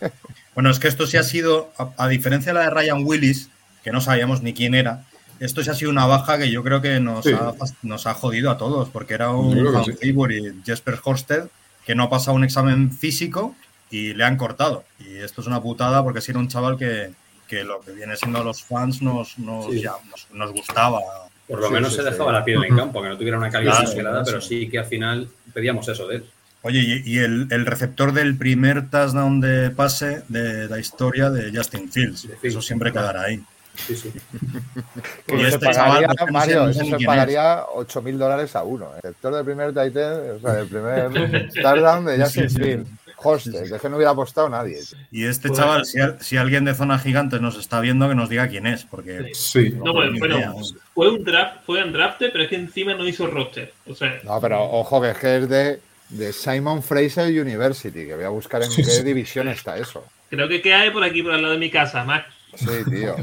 Bueno, 0.54 0.72
es 0.72 0.80
que 0.80 0.88
esto 0.88 1.06
sí 1.06 1.18
ha 1.18 1.24
sido, 1.24 1.72
a, 1.78 1.92
a 1.98 2.08
diferencia 2.08 2.52
de 2.52 2.58
la 2.58 2.66
de 2.66 2.72
Ryan 2.72 3.04
Willis, 3.06 3.52
que 3.88 3.94
no 3.94 4.02
sabíamos 4.02 4.42
ni 4.42 4.52
quién 4.54 4.76
era, 4.76 5.06
esto 5.40 5.64
sí 5.64 5.70
ha 5.70 5.74
sido 5.74 5.92
una 5.92 6.06
baja 6.06 6.38
que 6.38 6.52
yo 6.52 6.62
creo 6.62 6.82
que 6.82 7.00
nos, 7.00 7.24
Sí. 7.24 7.32
ha, 7.32 7.54
nos 7.84 8.06
ha 8.06 8.14
jodido 8.16 8.52
a 8.52 8.58
todos, 8.58 8.90
porque 8.90 9.14
era 9.14 9.30
un 9.32 9.72
Van 9.72 9.86
sí. 9.86 9.94
Favor 9.94 10.34
y 10.34 10.62
Jesper 10.66 11.00
Horsted 11.02 11.44
que 11.86 11.96
no 11.96 12.04
ha 12.04 12.10
pasado 12.10 12.36
un 12.36 12.44
examen 12.44 12.92
físico 12.92 13.56
y 13.90 14.14
le 14.14 14.26
han 14.26 14.36
cortado. 14.36 14.84
Y 15.00 15.20
esto 15.20 15.40
es 15.40 15.48
una 15.48 15.62
putada 15.62 16.04
porque 16.04 16.20
si 16.20 16.32
era 16.32 16.40
un 16.42 16.50
chaval 16.50 16.76
que, 16.78 17.12
que 17.48 17.64
lo 17.64 17.80
que 17.80 17.94
viene 17.94 18.18
siendo 18.18 18.44
los 18.44 18.62
fans 18.62 19.02
nos, 19.02 19.40
nos, 19.40 19.68
Sí. 19.72 19.80
ya- 19.84 19.94
nos, 20.12 20.28
nos 20.34 20.52
gustaba. 20.52 21.00
Por 21.48 21.62
lo 21.62 21.68
Sí, 21.68 21.74
menos 21.74 21.92
sí, 21.92 21.96
se 21.96 22.04
sí. 22.04 22.10
dejaba 22.12 22.34
la 22.34 22.44
piel 22.44 22.62
en 22.66 22.76
campo, 22.76 23.02
que 23.02 23.08
no 23.08 23.18
tuviera 23.18 23.38
una 23.38 23.50
calidad 23.50 23.72
Claro, 23.72 23.86
exagerada, 23.86 24.24
pero 24.26 24.42
sí 24.42 24.68
que 24.68 24.80
al 24.80 24.86
final 24.86 25.30
pedíamos 25.54 25.88
eso 25.88 26.06
de 26.10 26.18
él. 26.18 26.26
Oye, 26.64 26.80
y, 27.06 27.10
y 27.10 27.20
el, 27.20 27.48
el 27.52 27.66
receptor 27.66 28.12
del 28.12 28.36
primer 28.38 28.90
touchdown 28.90 29.40
de 29.40 29.70
pase 29.70 30.24
de 30.28 30.68
la 30.68 30.78
historia 30.78 31.30
de 31.30 31.56
Justin 31.56 31.90
Fields. 31.90 32.24
De 32.24 32.28
Fields. 32.36 32.44
Eso 32.44 32.62
siempre 32.62 32.92
quedará 32.92 33.22
ahí. 33.22 33.42
Sí, 33.86 33.96
sí. 33.96 34.12
Y 35.28 35.42
este 35.44 35.60
pagaría, 35.60 36.08
chaval, 36.08 36.08
no 36.08 36.26
sé 36.26 36.32
Mario, 36.32 36.70
eso 36.70 36.84
se 36.86 37.06
pagaría 37.06 37.66
8 37.74 38.02
mil 38.02 38.18
dólares 38.18 38.56
a 38.56 38.64
uno. 38.64 38.90
El 38.96 39.02
sector 39.02 39.36
del 39.36 39.46
primer 39.46 39.70
Titan, 39.70 40.32
o 40.38 40.40
sea, 40.40 40.54
del 40.54 40.68
primer 40.68 41.50
touchdown 41.54 42.06
de 42.06 42.18
Justin 42.24 42.50
Sí, 42.50 42.56
sí. 42.56 42.62
Fields. 42.64 42.90
Hostes, 43.20 43.72
es 43.72 43.82
que 43.82 43.90
no 43.90 43.96
hubiera 43.96 44.12
apostado 44.12 44.48
nadie. 44.48 44.78
Y 45.12 45.26
este 45.26 45.48
Pues- 45.50 45.60
chaval, 45.60 45.86
si, 45.86 45.98
si 46.20 46.38
alguien 46.38 46.66
de 46.66 46.76
zona 46.76 47.00
gigantes 47.00 47.42
nos 47.42 47.58
está 47.58 47.80
viendo, 47.80 48.08
que 48.08 48.14
nos 48.16 48.30
diga 48.30 48.48
quién 48.48 48.68
es, 48.68 48.84
porque 48.86 49.32
Sí. 49.34 49.72
No, 49.84 49.92
pues, 49.94 50.12
ni 50.12 50.20
bueno, 50.20 50.38
idea. 50.38 50.54
fue 50.94 51.10
un 51.10 51.24
draft, 51.24 51.58
fue 51.66 51.84
un 51.84 51.92
draft, 51.94 52.18
pero 52.20 52.44
es 52.44 52.50
que 52.50 52.56
encima 52.58 52.94
no 52.94 53.08
hizo 53.08 53.26
roster. 53.28 53.74
O 53.88 53.96
sea, 53.96 54.20
No, 54.24 54.40
pero 54.40 54.64
ojo 54.64 55.02
que 55.02 55.10
es 55.12 55.18
que 55.18 55.38
es 55.38 55.50
de, 55.50 55.80
de 56.10 56.32
Simon 56.32 56.84
Fraser 56.84 57.28
University, 57.42 58.06
que 58.06 58.16
voy 58.16 58.24
a 58.26 58.30
buscar 58.30 58.62
en 58.62 58.70
qué 58.76 59.04
división 59.04 59.48
está 59.48 59.78
eso. 59.78 60.04
creo 60.30 60.48
que 60.48 60.62
queda 60.62 60.92
por 60.94 61.04
aquí, 61.04 61.24
por 61.24 61.34
al 61.34 61.42
lado 61.42 61.54
de 61.54 61.60
mi 61.60 61.72
casa, 61.72 62.04
Max. 62.04 62.28
Sí, 62.56 62.68
tío. 62.90 63.16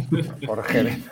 Jorge. 0.46 0.98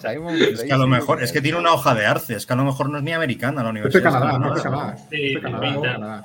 Simon 0.00 0.34
es 0.40 0.62
que 0.62 0.72
a 0.72 0.76
lo 0.76 0.86
mejor, 0.86 1.22
es 1.22 1.32
que 1.32 1.40
tiene 1.40 1.58
una 1.58 1.72
hoja 1.72 1.94
de 1.94 2.06
arce, 2.06 2.34
es 2.34 2.46
que 2.46 2.52
a 2.52 2.56
lo 2.56 2.64
mejor 2.64 2.88
no 2.88 2.98
es 2.98 3.04
ni 3.04 3.12
americana 3.12 3.62
la 3.62 3.68
Es 3.70 3.74
de 3.74 3.80
universidad. 3.80 4.12
Canadá, 4.12 4.32
es 4.32 4.38
no 4.40 4.56
es. 4.56 4.62
Canadá. 4.62 4.96
Sí, 5.10 5.32
Es 5.34 5.40
Canadá. 5.40 5.82
Canadá. 5.92 6.24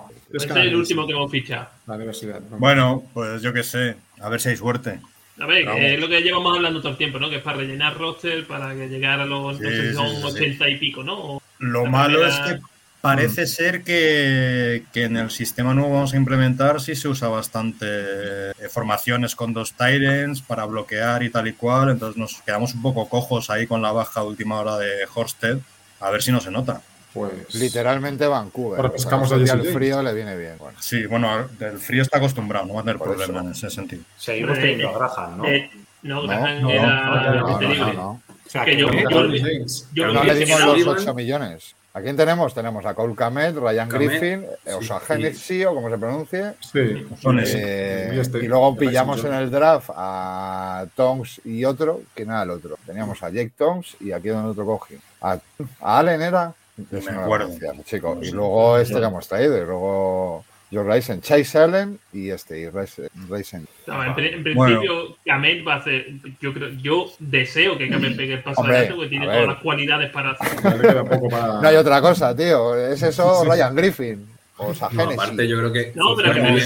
El 0.64 0.76
último 0.76 1.06
que 1.08 1.14
hemos 1.14 1.32
fichado. 1.32 1.68
La 1.88 1.96
universidad. 1.96 2.40
Bueno, 2.58 3.04
pues 3.14 3.42
yo 3.42 3.54
qué 3.54 3.64
sé, 3.64 3.96
a 4.20 4.30
ver 4.30 4.42
si 4.42 4.50
hay 4.50 4.58
suerte. 4.58 5.00
A 5.40 5.46
ver, 5.46 5.66
que 5.66 5.94
es 5.96 6.00
lo 6.00 6.08
que 6.08 6.22
llevamos 6.22 6.56
hablando 6.56 6.80
todo 6.80 6.92
el 6.94 6.98
tiempo, 6.98 7.20
¿no? 7.20 7.30
Que 7.30 7.38
es 7.38 7.42
para 7.42 7.58
rellenar 7.58 7.98
roster, 7.98 8.46
para 8.48 8.74
que 8.74 8.88
llegara 8.88 9.24
a 9.24 9.26
los, 9.26 9.60
no 9.60 9.70
Sí, 9.70 9.76
sé 9.76 9.82
si 9.82 9.88
sí, 9.90 9.94
son 9.94 10.08
sí, 10.10 10.16
sí. 10.22 10.28
80 10.28 10.70
y 10.70 10.78
pico, 10.78 11.04
¿no? 11.04 11.42
Lo 11.60 11.86
malo 11.86 12.26
es 12.26 12.36
que 12.40 12.60
Parece 13.06 13.46
ser 13.48 13.84
que, 13.84 14.84
que 14.92 15.04
en 15.04 15.18
el 15.18 15.30
sistema 15.32 15.74
nuevo 15.74 15.94
vamos 15.94 16.14
a 16.14 16.18
implementar 16.18 16.82
sí 16.82 16.96
se 16.96 17.08
usa 17.08 17.28
bastante 17.28 17.86
eh, 17.88 18.54
formaciones 18.70 19.36
con 19.36 19.54
dos 19.54 19.74
Tyrants 19.74 20.42
para 20.42 20.66
bloquear 20.66 21.22
y 21.24 21.30
tal 21.30 21.48
y 21.48 21.54
cual. 21.54 21.90
Entonces 21.92 22.18
nos 22.18 22.42
quedamos 22.42 22.74
un 22.74 22.82
poco 22.82 23.08
cojos 23.08 23.50
ahí 23.50 23.68
con 23.68 23.82
la 23.82 23.92
baja 23.92 24.24
última 24.24 24.60
hora 24.60 24.78
de 24.78 25.06
Horsted. 25.14 25.58
A 26.00 26.10
ver 26.10 26.24
si 26.24 26.32
no 26.32 26.40
se 26.42 26.52
nota. 26.52 26.82
Pues. 27.14 27.54
Literalmente 27.56 28.28
Vancouver. 28.28 28.78
Ahora 28.78 28.90
o 28.90 28.92
sea, 28.92 28.96
pescamos 28.98 29.28
ese 29.28 29.36
a 29.36 29.38
día 29.38 29.54
Jesse 29.56 29.68
el 29.68 29.74
frío 29.74 30.02
le 30.04 30.14
viene 30.14 30.36
bien. 30.36 30.56
Bueno, 30.58 30.78
Sí, 30.82 31.06
bueno, 31.06 31.48
el 31.60 31.78
frío 31.80 32.02
está 32.02 32.18
acostumbrado, 32.18 32.66
no 32.66 32.74
va 32.74 32.82
a 32.82 32.84
tener 32.84 32.96
eso. 32.98 33.04
problema 33.06 33.40
en 33.42 33.52
ese 33.52 33.70
sentido. 33.70 34.04
Seguimos 34.18 34.58
teniendo 34.58 34.90
a 34.90 34.94
Graham, 34.98 35.38
¿no? 35.38 35.46
Eh, 35.48 35.70
no, 36.02 36.16
No, 36.24 36.28
Graham 36.28 36.62
no, 36.62 36.70
era 36.72 36.86
no, 36.88 37.16
no, 37.16 37.50
no, 37.52 37.60
libre. 37.62 37.78
no, 37.80 37.94
no. 37.94 38.10
O 38.10 38.50
sea, 38.50 38.66
que 38.66 38.72
que 38.72 38.78
yo- 38.82 38.88
no- 38.90 39.10
yo-. 39.10 39.66
Yo 39.94 40.24
le 40.24 40.36
dimos 40.36 40.60
los 40.60 40.70
Sullivan. 40.72 40.98
8 40.98 41.14
millones. 41.14 41.76
¿A 41.96 42.02
quién 42.02 42.18
tenemos? 42.18 42.54
Tenemos 42.54 42.86
a 42.86 42.94
Cole 42.94 43.16
Kamet, 43.16 43.56
Ryan 43.56 43.88
Kamet, 43.88 44.10
Griffin, 44.10 44.46
sí, 44.66 44.70
o 44.72 44.82
sea, 44.82 45.00
sí. 45.00 45.14
Hennessy, 45.14 45.64
o 45.64 45.74
como 45.74 45.90
se 45.90 45.98
pronuncie. 45.98 46.54
Sí. 46.60 47.08
Son. 47.22 47.40
Eh, 47.42 48.12
Y 48.14 48.20
este, 48.20 48.40
y 48.40 48.48
luego 48.48 48.74
Tyson 48.74 48.78
pillamos 48.90 49.24
en 49.24 49.34
el 49.34 49.50
draft 49.50 49.90
a 49.96 50.86
Tongs 50.94 51.40
y 51.46 51.64
otro, 51.64 52.02
que 52.14 52.26
nada 52.26 52.44
el 52.44 52.50
otro. 52.50 52.78
Teníamos 52.86 53.24
a 53.24 53.30
Jake 53.30 53.54
Tongs 53.58 53.96
y 54.02 54.12
aquí 54.12 54.28
donde 54.28 54.50
otro 54.50 54.66
cogí. 54.66 54.98
A, 55.22 55.40
a 55.80 56.00
Allen 56.00 56.22
era. 56.22 56.54
me 56.76 57.00
no 57.00 57.12
lo 57.12 57.22
acuerdo. 57.22 57.50
chico. 57.86 58.20
Y 58.22 58.32
luego 58.32 58.78
este 58.78 58.96
que 59.00 59.06
hemos 59.06 59.26
traído. 59.30 59.58
Y 59.58 59.66
luego 59.66 60.44
George 60.76 60.92
Rysen, 60.94 61.22
Chase 61.22 61.58
Allen 61.58 62.00
y 62.12 62.30
este, 62.30 62.60
y. 62.60 62.70
Rysen. 62.70 63.66
No, 63.88 64.04
en, 64.04 64.20
en 64.20 64.54
Bueno. 64.56 64.80
principio, 64.82 65.18
Kamet 65.26 65.66
va 65.68 65.76
a 65.76 65.78
hacer. 65.78 66.06
Yo 66.42 66.54
creo, 66.54 66.70
yo 66.82 67.06
deseo 67.20 67.78
que 67.78 67.90
Kamet 67.90 68.18
pegue 68.18 68.34
el 68.34 68.44
paso 68.44 68.60
Hombre, 68.62 68.76
adelante 68.78 68.96
porque 68.96 69.10
tiene 69.10 69.26
todas 69.26 69.40
ver. 69.40 69.48
las 69.50 69.62
cualidades 69.62 70.12
para 70.12 70.32
hacer. 70.40 71.02
No 71.02 71.68
hay 71.68 71.76
otra 71.78 72.02
cosa, 72.02 72.36
tío. 72.36 72.76
Es 72.78 73.02
eso, 73.02 73.44
Ryan 73.46 73.76
Griffin. 73.76 74.28
O 74.58 74.74
sea, 74.74 74.90
No, 74.92 75.04
aparte, 75.10 75.48
yo 75.48 75.58
creo 75.58 75.72
que. 75.74 75.92
No, 75.96 76.16
pero 76.16 76.34
que 76.34 76.42
me 76.42 76.52
mí 76.52 76.62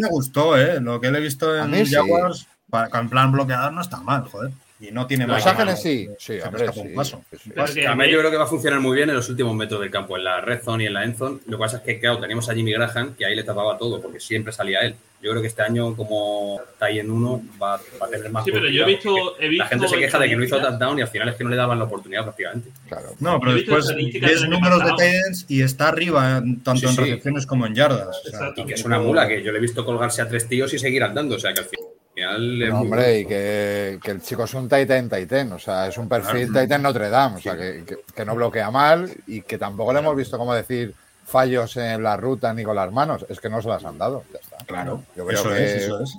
me 0.00 0.08
gustó, 0.08 0.56
¿eh? 0.58 0.80
Lo 0.80 1.00
que 1.00 1.10
le 1.10 1.18
he 1.18 1.22
visto 1.22 1.56
en 1.56 1.70
mí 1.70 1.86
sí. 1.86 1.94
Jaguars, 1.94 2.46
para, 2.68 3.00
en 3.00 3.08
plan 3.08 3.30
bloqueador 3.32 3.72
no 3.72 3.80
está 3.80 3.98
mal, 3.98 4.22
joder. 4.24 4.50
Y 4.82 4.90
no 4.92 5.06
tiene 5.06 5.26
Los 5.26 5.36
más. 5.44 5.46
Ángeles 5.46 5.82
sí. 5.82 6.08
Sí, 6.18 6.38
hombre, 6.44 6.72
sí. 6.72 6.80
paso. 6.96 7.22
Sí, 7.38 7.50
También 7.50 7.86
Kamet- 7.86 8.08
yo 8.10 8.18
creo 8.20 8.30
que 8.30 8.36
va 8.38 8.44
a 8.44 8.46
funcionar 8.46 8.80
muy 8.80 8.96
bien 8.96 9.10
en 9.10 9.16
los 9.16 9.28
últimos 9.28 9.54
metros 9.54 9.78
del 9.80 9.90
campo, 9.90 10.16
en 10.16 10.24
la 10.24 10.40
red 10.40 10.62
zone 10.62 10.84
y 10.84 10.86
en 10.86 10.94
la 10.94 11.04
end 11.04 11.16
zone. 11.18 11.38
Lo 11.46 11.58
que 11.58 11.60
pasa 11.60 11.76
es 11.78 11.82
que, 11.82 12.00
claro, 12.00 12.18
teníamos 12.18 12.48
a 12.48 12.54
Jimmy 12.54 12.72
Graham, 12.72 13.14
que 13.14 13.26
ahí 13.26 13.34
le 13.36 13.42
tapaba 13.44 13.76
todo, 13.76 14.00
porque 14.00 14.18
siempre 14.20 14.52
salía 14.54 14.80
él. 14.80 14.94
Yo 15.22 15.30
creo 15.32 15.42
que 15.42 15.48
este 15.48 15.60
año, 15.60 15.94
como 15.94 16.62
está 16.72 16.86
ahí 16.86 16.98
en 16.98 17.10
uno, 17.10 17.42
va, 17.62 17.76
va 18.00 18.06
a 18.06 18.08
tener 18.08 18.30
más 18.30 18.42
Sí, 18.42 18.52
pero 18.52 18.70
yo 18.70 18.84
he 18.84 18.86
visto- 18.86 19.14
porque 19.14 19.44
he 19.44 19.48
visto 19.50 19.64
La 19.64 19.68
gente 19.68 19.88
se 19.88 19.98
queja 19.98 20.18
de 20.18 20.28
que 20.30 20.36
no 20.36 20.44
hizo 20.44 20.58
touchdown 20.58 20.98
y 20.98 21.02
al 21.02 21.08
final 21.08 21.28
es 21.28 21.34
que 21.34 21.44
no 21.44 21.50
le 21.50 21.56
daban 21.56 21.78
la 21.78 21.84
oportunidad 21.84 22.22
prácticamente. 22.22 22.70
Claro. 22.88 23.08
No, 23.20 23.38
pero 23.38 23.52
después 23.52 23.86
ves 23.96 24.48
números 24.48 24.78
de. 24.82 24.90
Titans 24.92 25.44
y 25.46 25.60
está 25.60 25.88
arriba, 25.88 26.42
tanto 26.64 26.76
Sí, 26.80 26.86
en 26.86 26.96
recepciones 26.96 27.44
como 27.44 27.66
en 27.66 27.74
yardas. 27.74 28.08
o 28.08 28.12
sea, 28.30 28.30
Exacto. 28.38 28.62
Y 28.62 28.64
que 28.64 28.74
es 28.74 28.84
una 28.86 28.98
mula, 28.98 29.28
que 29.28 29.42
yo 29.42 29.52
le 29.52 29.58
he 29.58 29.60
visto 29.60 29.84
colgarse 29.84 30.22
a 30.22 30.28
tres 30.28 30.48
tíos 30.48 30.72
y 30.72 30.78
seguir 30.78 31.02
andando. 31.02 31.36
O 31.36 31.38
sea, 31.38 31.52
que 31.52 31.60
al 31.60 31.66
final. 31.66 31.86
Es 32.22 32.68
No, 32.70 32.76
muy 32.76 32.86
hombre, 32.86 33.20
y 33.20 33.26
que, 33.26 33.98
que 34.02 34.10
el 34.10 34.22
chico 34.22 34.44
es 34.44 34.54
un 34.54 34.68
Titan 34.68 35.08
Titan, 35.08 35.52
o 35.52 35.58
sea, 35.58 35.86
es 35.88 35.96
un 35.98 36.08
perfil 36.08 36.52
Titan 36.52 36.82
Notre 36.82 37.08
Dame, 37.10 37.36
o 37.36 37.40
sea, 37.40 37.56
que, 37.56 37.84
que- 37.86 37.98
que 38.14 38.24
no 38.24 38.34
bloquea 38.34 38.70
mal 38.70 39.10
y 39.26 39.42
que 39.42 39.58
tampoco 39.58 39.92
le 39.92 40.00
hemos 40.00 40.16
visto, 40.16 40.36
como 40.38 40.54
decir, 40.54 40.94
fallos 41.26 41.76
en 41.76 42.02
la 42.02 42.16
ruta 42.16 42.52
ni 42.52 42.64
con 42.64 42.74
las 42.74 42.90
manos, 42.92 43.24
es 43.28 43.38
que 43.40 43.48
no 43.48 43.62
se 43.62 43.68
las 43.68 43.84
han 43.84 43.96
dado, 43.98 44.24
ya 44.32 44.40
está. 44.40 44.56
Claro, 44.66 45.04
Yo 45.16 45.24
creo 45.26 45.38
eso 45.40 45.48
que, 45.50 45.64
es, 45.64 45.82
eso 45.84 46.00
es. 46.02 46.10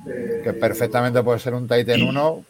que 0.43 0.53
perfectamente 0.53 1.21
puede 1.21 1.39
ser 1.39 1.53
un 1.53 1.67
Titan 1.67 2.01
1, 2.01 2.45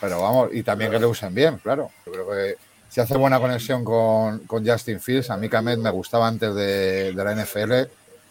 pero 0.00 0.20
vamos, 0.20 0.50
y 0.52 0.62
también 0.62 0.90
que 0.90 0.98
le 0.98 1.06
usen 1.06 1.34
bien, 1.34 1.58
claro. 1.58 1.90
Yo 2.04 2.12
creo 2.12 2.28
que 2.30 2.56
si 2.90 3.00
hace 3.00 3.16
buena 3.16 3.40
conexión 3.40 3.84
con, 3.84 4.40
con 4.40 4.66
Justin 4.66 5.00
Fields, 5.00 5.30
a 5.30 5.36
mí 5.36 5.48
Kamet 5.48 5.78
me 5.78 5.90
gustaba 5.90 6.28
antes 6.28 6.54
de, 6.54 7.12
de 7.12 7.24
la 7.24 7.34
NFL, 7.34 7.72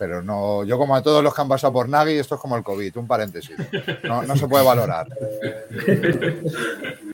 pero 0.03 0.21
no, 0.21 0.65
yo 0.65 0.77
como 0.77 0.97
a 0.97 1.01
todos 1.01 1.23
los 1.23 1.33
que 1.33 1.41
han 1.41 1.47
pasado 1.47 1.71
por 1.71 1.87
Nagy, 1.87 2.17
esto 2.17 2.35
es 2.35 2.41
como 2.41 2.57
el 2.57 2.63
COVID, 2.63 2.97
un 2.97 3.07
paréntesis. 3.07 3.55
No, 4.03 4.21
no 4.23 4.35
se 4.35 4.49
puede 4.49 4.65
valorar. 4.65 5.07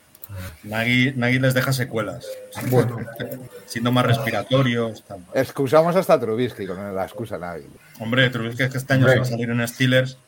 Nagy, 0.64 1.14
Nagy 1.16 1.38
les 1.38 1.54
deja 1.54 1.72
secuelas. 1.72 2.26
Bueno. 2.70 2.98
Síntomas 3.66 4.06
respiratorios. 4.06 5.04
tal. 5.04 5.20
Excusamos 5.34 5.94
hasta 5.96 6.18
Trubisky 6.18 6.66
con 6.66 6.94
la 6.94 7.04
excusa 7.04 7.38
Nagy. 7.38 7.64
Hombre, 8.00 8.28
Trubisky 8.30 8.62
es 8.64 8.70
que 8.70 8.78
este 8.78 8.94
año 8.94 9.08
se 9.08 9.16
va 9.16 9.22
a 9.22 9.24
salir 9.26 9.50
en 9.50 9.66
Steelers 9.68 10.18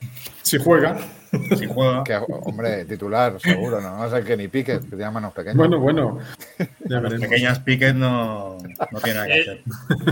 Si 0.42 0.58
juega. 0.58 0.96
si 1.58 1.66
juega. 1.66 2.04
Que, 2.04 2.16
hombre, 2.28 2.84
titular, 2.84 3.40
seguro, 3.40 3.80
no, 3.80 3.96
no 3.96 4.10
sé 4.10 4.22
que 4.24 4.36
ni 4.36 4.48
Pickett, 4.48 4.82
que 4.82 4.96
tiene 4.96 5.10
manos 5.10 5.32
pequeñas. 5.32 5.56
Bueno, 5.56 5.78
bueno. 5.80 6.18
Ya 6.88 7.00
Las 7.00 7.14
pequeñas 7.20 7.58
piques 7.60 7.94
no, 7.94 8.58
no 8.90 9.00
tiene 9.00 9.14
nada 9.20 9.26
que 9.26 9.34
Eh, 9.38 9.40
hacer. 9.42 9.62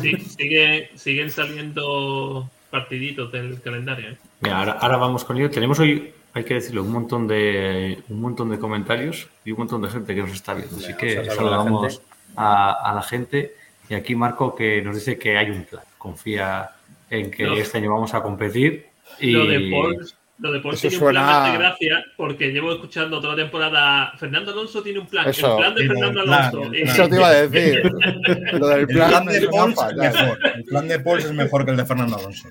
sí, 0.03 0.16
sigue- 0.37 0.90
siguen 0.96 1.31
saliendo 1.31 2.48
partiditos 2.70 3.31
del 3.33 3.61
calendario. 3.61 4.11
¿eh? 4.11 4.16
Mira, 4.40 4.59
ahora, 4.59 4.72
ahora 4.72 4.96
vamos 4.96 5.24
con 5.24 5.37
ello. 5.37 5.50
Tenemos 5.50 5.79
hoy, 5.81 6.12
hay 6.35 6.45
que 6.45 6.55
decirlo, 6.55 6.83
un 6.83 6.93
montón 6.93 7.27
de 7.27 8.03
un 8.09 8.21
montón 8.21 8.51
de 8.51 8.59
comentarios 8.59 9.29
y 9.45 9.53
un 9.53 9.59
montón 9.59 9.83
de 9.83 9.88
gente 9.88 10.14
que 10.14 10.21
nos 10.23 10.33
está 10.33 10.55
viendo. 10.55 10.77
Así 10.77 10.95
que 10.95 11.25
saludamos 11.25 12.01
a, 12.37 12.90
a 12.90 12.95
la 12.95 13.03
gente. 13.03 13.55
Y 13.88 13.95
aquí 13.95 14.14
Marco 14.14 14.55
que 14.55 14.81
nos 14.83 14.95
dice 14.95 15.19
que 15.19 15.37
hay 15.37 15.51
un 15.51 15.64
plan. 15.64 15.83
Confía 15.99 16.71
en 17.11 17.31
que 17.31 17.43
No. 17.45 17.55
este 17.55 17.79
año 17.79 17.93
vamos 17.93 18.14
a 18.14 18.23
competir. 18.23 18.87
Y 19.19 19.33
Lo 19.33 19.45
de 19.47 19.69
Paul, 19.71 20.07
lo 20.38 20.53
de 20.53 20.61
Paul 20.61 20.75
Eso 20.75 20.83
tiene 20.83 20.97
un 20.97 21.01
suena- 21.01 21.21
plan 21.27 21.43
más 21.43 21.53
de 21.53 21.59
gracia 21.59 22.05
porque 22.16 22.53
llevo 22.53 22.73
escuchando 22.73 23.21
toda 23.21 23.35
la 23.35 23.43
temporada. 23.43 24.12
Fernando 24.16 24.53
Alonso 24.53 24.81
tiene 24.83 25.01
un 25.01 25.07
plan. 25.09 25.29
Eso. 25.29 25.51
el 25.51 25.57
plan 25.59 25.75
de 25.75 25.87
Fernando 25.88 26.21
el 26.21 26.27
plan, 26.27 26.43
Alonso. 26.45 26.62
el 26.73 26.75
eh, 26.79 26.83
plan. 26.85 26.95
Eso 26.95 27.09
te 27.09 27.16
iba 27.16 27.27
a 27.29 27.33
decir. 27.49 27.83
Lo 28.61 28.66
del 28.69 28.81
El 28.81 28.87
plan, 28.87 29.09
plan 29.11 29.25
me 29.27 29.33
de 29.33 29.40
suena 29.40 29.75
Pauls 29.75 29.90
es 29.90 29.97
mejor. 30.14 30.38
El 30.55 30.64
plan 30.64 30.88
de 30.88 31.01
Pauls 31.01 31.25
es 31.25 31.33
mejor 31.33 31.64
que 31.64 31.71
el 31.73 31.77
de 31.77 31.85
Fernando 31.85 32.16
Alonso. 32.16 32.49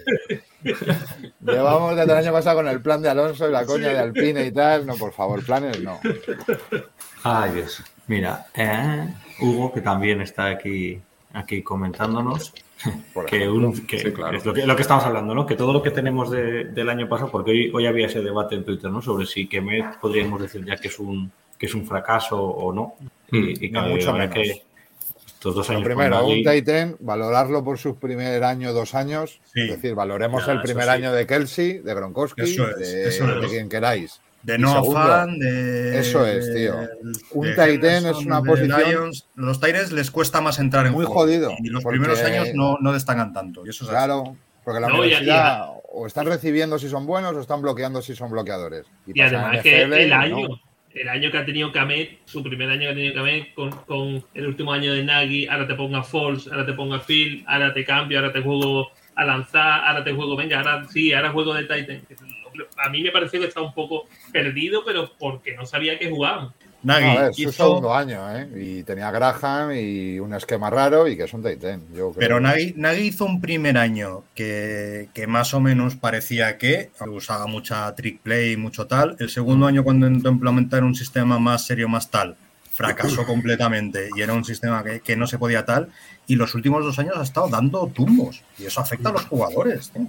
Llevamos 1.41 1.95
desde 1.95 2.11
el 2.11 2.17
año 2.17 2.31
pasado 2.31 2.57
con 2.57 2.67
el 2.67 2.81
plan 2.81 3.01
de 3.01 3.09
Alonso 3.09 3.47
y 3.47 3.51
la 3.51 3.65
coña 3.65 3.89
de 3.89 3.99
Alpine 3.99 4.45
y 4.45 4.51
tal. 4.51 4.85
No, 4.85 4.95
por 4.95 5.13
favor, 5.13 5.43
planes 5.43 5.81
no. 5.81 5.99
Ay, 7.23 7.51
Dios. 7.53 7.83
Mira, 8.07 8.47
eh, 8.55 9.07
Hugo, 9.41 9.71
que 9.71 9.81
también 9.81 10.21
está 10.21 10.47
aquí, 10.47 10.99
aquí 11.33 11.61
comentándonos, 11.61 12.53
Por 13.13 13.25
que, 13.25 13.37
ejemplo. 13.37 13.69
un- 13.69 13.85
que 13.85 13.99
Sí, 13.99 14.11
claro. 14.11 14.37
es 14.37 14.45
lo 14.45 14.53
que, 14.53 14.65
lo 14.65 14.75
que 14.75 14.81
estamos 14.81 15.03
hablando, 15.05 15.35
¿no? 15.35 15.45
Que 15.45 15.55
todo 15.55 15.71
lo 15.73 15.81
que 15.83 15.91
tenemos 15.91 16.31
de- 16.31 16.65
del 16.65 16.89
año 16.89 17.07
pasado, 17.07 17.29
porque 17.31 17.51
hoy, 17.51 17.71
hoy 17.73 17.85
había 17.85 18.07
ese 18.07 18.21
debate 18.21 18.55
en 18.55 18.65
Twitter, 18.65 18.89
¿no? 18.89 19.01
Sobre 19.01 19.25
si 19.25 19.47
Kemet 19.47 19.97
podríamos 19.99 20.41
decir 20.41 20.65
ya 20.65 20.75
que 20.77 20.87
es 20.87 20.97
un, 20.99 21.31
que 21.57 21.65
es 21.67 21.73
un 21.75 21.85
fracaso 21.85 22.41
o 22.41 22.73
no. 22.73 22.95
Y, 23.31 23.67
y 23.67 23.69
No, 23.69 23.83
mucho 23.83 24.11
menos. 24.13 24.33
que 24.33 24.63
estos 25.39 25.55
dos 25.55 25.69
Lo 25.69 25.75
años 25.75 25.85
primero, 25.85 26.19
con 26.19 26.31
un 26.31 26.43
Titan, 26.43 26.97
valorarlo 26.99 27.63
por 27.63 27.77
su 27.77 27.95
primer 27.95 28.43
año, 28.43 28.73
dos 28.73 28.93
años. 28.93 29.39
Sí. 29.53 29.61
Es 29.61 29.69
decir, 29.71 29.95
valoremos 29.95 30.45
Ya, 30.45 30.51
el 30.51 30.61
primer 30.61 30.83
sí. 30.83 30.89
año 30.89 31.13
de 31.13 31.25
Kelsey, 31.25 31.77
de 31.79 31.93
Gronkowski, 31.93 32.41
Eso 32.41 32.69
es, 32.69 32.77
de, 32.77 33.07
eso 33.07 33.23
es. 33.35 33.41
de 33.41 33.47
quien 33.47 33.69
queráis. 33.69 34.19
De 34.43 34.57
no 34.57 34.83
fan, 34.85 35.37
de. 35.39 35.99
eso 35.99 36.25
es, 36.25 36.53
tío. 36.53 36.75
Un 37.31 37.47
de 37.47 37.53
tight 37.55 37.83
end 37.83 37.95
Henderson, 37.97 38.19
es 38.21 38.25
una 38.25 38.41
posición- 38.41 38.89
Lions. 38.89 39.27
Los 39.35 39.59
Titans 39.59 39.91
les 39.91 40.11
cuesta 40.11 40.39
más 40.41 40.59
entrar 40.59 40.85
en 40.85 40.93
Muy 40.93 41.05
juego. 41.05 41.21
jodido, 41.21 41.51
Y 41.59 41.69
los 41.69 41.83
porque- 41.83 41.99
primeros 41.99 42.21
años 42.23 42.49
no, 42.53 42.77
no 42.81 42.91
destacan 42.93 43.33
tanto. 43.33 43.65
Y 43.65 43.69
eso 43.69 43.83
es 43.85 43.89
así. 43.89 43.97
Claro, 43.97 44.35
porque 44.63 44.79
la 44.81 44.87
No, 44.89 44.95
universidad 44.99 45.67
o 45.91 46.05
están 46.07 46.25
recibiendo 46.27 46.77
si 46.79 46.87
son 46.89 47.05
buenos 47.05 47.33
o 47.35 47.39
están 47.41 47.61
bloqueando 47.61 48.01
si 48.01 48.15
son 48.15 48.29
bloqueadores. 48.31 48.85
Y 49.07 49.19
además 49.21 49.61
que 49.61 49.85
NFL, 49.85 49.93
el 50.03 50.09
¿no? 50.31 50.59
El 50.93 51.09
año 51.09 51.31
que 51.31 51.37
ha 51.37 51.45
tenido 51.45 51.71
Kamet, 51.71 52.19
su 52.25 52.43
primer 52.43 52.69
año 52.69 52.81
que 52.81 52.87
ha 52.89 52.93
tenido 52.93 53.13
Kamet, 53.13 53.53
con, 53.53 53.71
con 53.71 54.23
el 54.33 54.47
último 54.47 54.73
año 54.73 54.93
de 54.93 55.03
Nagy, 55.03 55.47
ahora 55.47 55.67
te 55.67 55.75
ponga 55.75 56.03
Falls, 56.03 56.47
ahora 56.47 56.65
te 56.65 56.73
ponga 56.73 56.99
Phil, 56.99 57.43
ahora 57.47 57.73
te 57.73 57.85
cambio, 57.85 58.19
ahora 58.19 58.33
te 58.33 58.41
juego 58.41 58.91
a 59.15 59.25
lanzar, 59.25 59.85
ahora 59.85 60.03
te 60.03 60.13
juego, 60.13 60.35
venga, 60.35 60.59
ahora 60.59 60.85
sí, 60.87 61.13
ahora 61.13 61.31
juego 61.31 61.53
de 61.53 61.63
Titan. 61.63 62.01
A 62.77 62.89
mí 62.89 63.03
me 63.03 63.11
pareció 63.11 63.39
que 63.39 63.47
estaba 63.47 63.65
un 63.65 63.73
poco 63.73 64.07
perdido, 64.31 64.83
pero 64.85 65.11
porque 65.19 65.55
no 65.55 65.65
sabía 65.65 65.99
que 65.99 66.09
jugaban. 66.09 66.53
Nagy 66.81 67.03
No, 67.05 67.11
a 67.11 67.21
ver, 67.23 67.33
su 67.33 67.41
hizo- 67.41 67.51
segundo 67.51 67.93
año, 67.93 68.19
¿eh? 68.37 68.47
Y 68.55 68.83
tenía 68.83 69.11
Graham 69.11 69.71
y 69.73 70.17
un 70.19 70.33
esquema 70.33 70.69
raro 70.69 71.07
y 71.07 71.17
que 71.17 71.23
es 71.23 71.33
un. 71.33 71.43
Yo 71.43 71.57
creo. 71.57 72.13
Pero 72.17 72.39
Nagy, 72.39 72.73
Nagy 72.77 73.01
hizo 73.01 73.25
un 73.25 73.41
primer 73.41 73.77
año 73.77 74.23
que, 74.33 75.09
que 75.13 75.27
más 75.27 75.53
o 75.53 75.59
menos 75.59 75.95
parecía 75.97 76.57
que 76.57 76.91
usaba 77.11 77.47
mucha 77.47 77.93
trick 77.95 78.21
play, 78.21 78.55
mucho 78.55 78.87
tal. 78.87 79.15
El 79.19 79.29
segundo 79.29 79.65
año, 79.67 79.83
cuando 79.83 80.07
intentó 80.07 80.29
implementar 80.29 80.83
un 80.83 80.95
sistema 80.95 81.37
más 81.37 81.65
serio, 81.65 81.89
más 81.89 82.09
tal, 82.09 82.37
fracasó 82.71 83.25
completamente 83.25 84.07
y 84.15 84.21
era 84.21 84.33
un 84.33 84.45
sistema 84.45 84.81
que, 84.83 85.01
que 85.01 85.17
no 85.17 85.27
se 85.27 85.37
podía 85.37 85.65
tal. 85.65 85.89
Y 86.27 86.35
los 86.35 86.55
últimos 86.55 86.83
dos 86.85 86.97
años 86.99 87.15
ha 87.17 87.23
estado 87.23 87.49
dando 87.49 87.87
tumbos 87.87 88.41
y 88.57 88.65
eso 88.67 88.79
afecta 88.79 89.09
a 89.09 89.11
los 89.13 89.25
jugadores. 89.25 89.89
tío. 89.89 90.07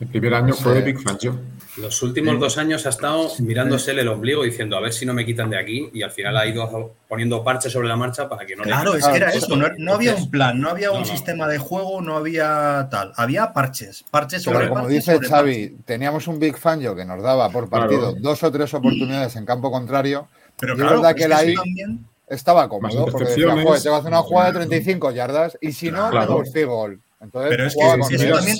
El 0.00 0.06
primer 0.08 0.34
año 0.34 0.54
fue 0.54 0.72
Sí. 0.74 0.78
de 0.80 0.84
Big 0.84 1.00
Fan 1.02 1.18
Joe. 1.20 1.34
Los 1.78 2.02
últimos 2.02 2.38
dos 2.40 2.58
años 2.58 2.86
ha 2.86 2.88
estado 2.88 3.30
mirándose 3.40 3.92
el 3.92 4.08
ombligo 4.08 4.42
diciendo 4.42 4.76
a 4.76 4.80
ver 4.80 4.92
si 4.92 5.06
no 5.06 5.14
me 5.14 5.24
quitan 5.24 5.48
de 5.50 5.58
aquí 5.58 5.88
y 5.92 6.02
al 6.02 6.10
final 6.10 6.36
ha 6.36 6.44
ido 6.46 6.94
poniendo 7.08 7.44
parches 7.44 7.72
sobre 7.72 7.86
la 7.88 7.96
marcha 7.96 8.28
para 8.28 8.44
que 8.44 8.56
no 8.56 8.64
le 8.64 8.70
Claro, 8.70 8.94
es 8.94 9.06
que 9.06 9.16
era 9.16 9.30
eso. 9.30 9.54
No, 9.56 9.68
no 9.76 9.94
había 9.94 10.14
un 10.16 10.28
plan, 10.30 10.60
no 10.60 10.70
había 10.70 10.90
un 10.90 11.00
No, 11.00 11.04
sistema 11.04 11.46
de 11.46 11.58
juego, 11.58 12.00
no 12.00 12.16
había 12.16 12.88
tal. 12.90 13.12
Había 13.16 13.52
parches, 13.52 14.04
parches 14.10 14.42
sobre 14.42 14.58
Pero 14.58 14.70
como 14.70 14.82
parches 14.84 14.98
dice 15.04 15.14
sobre 15.16 15.28
Xavi, 15.28 15.68
parches. 15.68 15.84
teníamos 15.86 16.26
un 16.26 16.40
Big 16.40 16.56
Fangio 16.58 16.96
que 16.96 17.04
nos 17.04 17.22
daba 17.22 17.48
por 17.50 17.68
partido 17.68 18.00
Claro. 18.12 18.16
dos 18.20 18.42
o 18.42 18.50
tres 18.52 18.74
oportunidades 18.74 19.36
en 19.36 19.44
campo 19.46 19.70
contrario. 19.70 20.28
Pero 20.58 20.74
claro, 20.74 20.96
verdad 20.96 21.10
es 21.16 21.26
que 21.26 21.32
ahí 21.34 21.54
también- 21.54 22.04
estaba 22.28 22.68
cómodo 22.68 23.06
porque 23.06 23.24
decía, 23.26 23.50
joder, 23.62 23.80
te 23.82 23.88
va 23.88 23.96
a 23.96 23.98
hacer 24.00 24.10
una 24.10 24.22
jugada 24.22 24.48
de 24.48 24.54
35 24.58 25.12
yardas 25.12 25.56
y 25.60 25.72
si 25.72 25.90
no, 25.92 26.10
Claro. 26.10 26.24
hacemos 26.40 26.52
field 26.52 26.68
goal. 26.68 27.00
Entonces, 27.20 27.50
Pero 27.50 27.66
es 27.66 27.74
que 27.74 27.80
eso 28.16 28.34
también, 28.36 28.58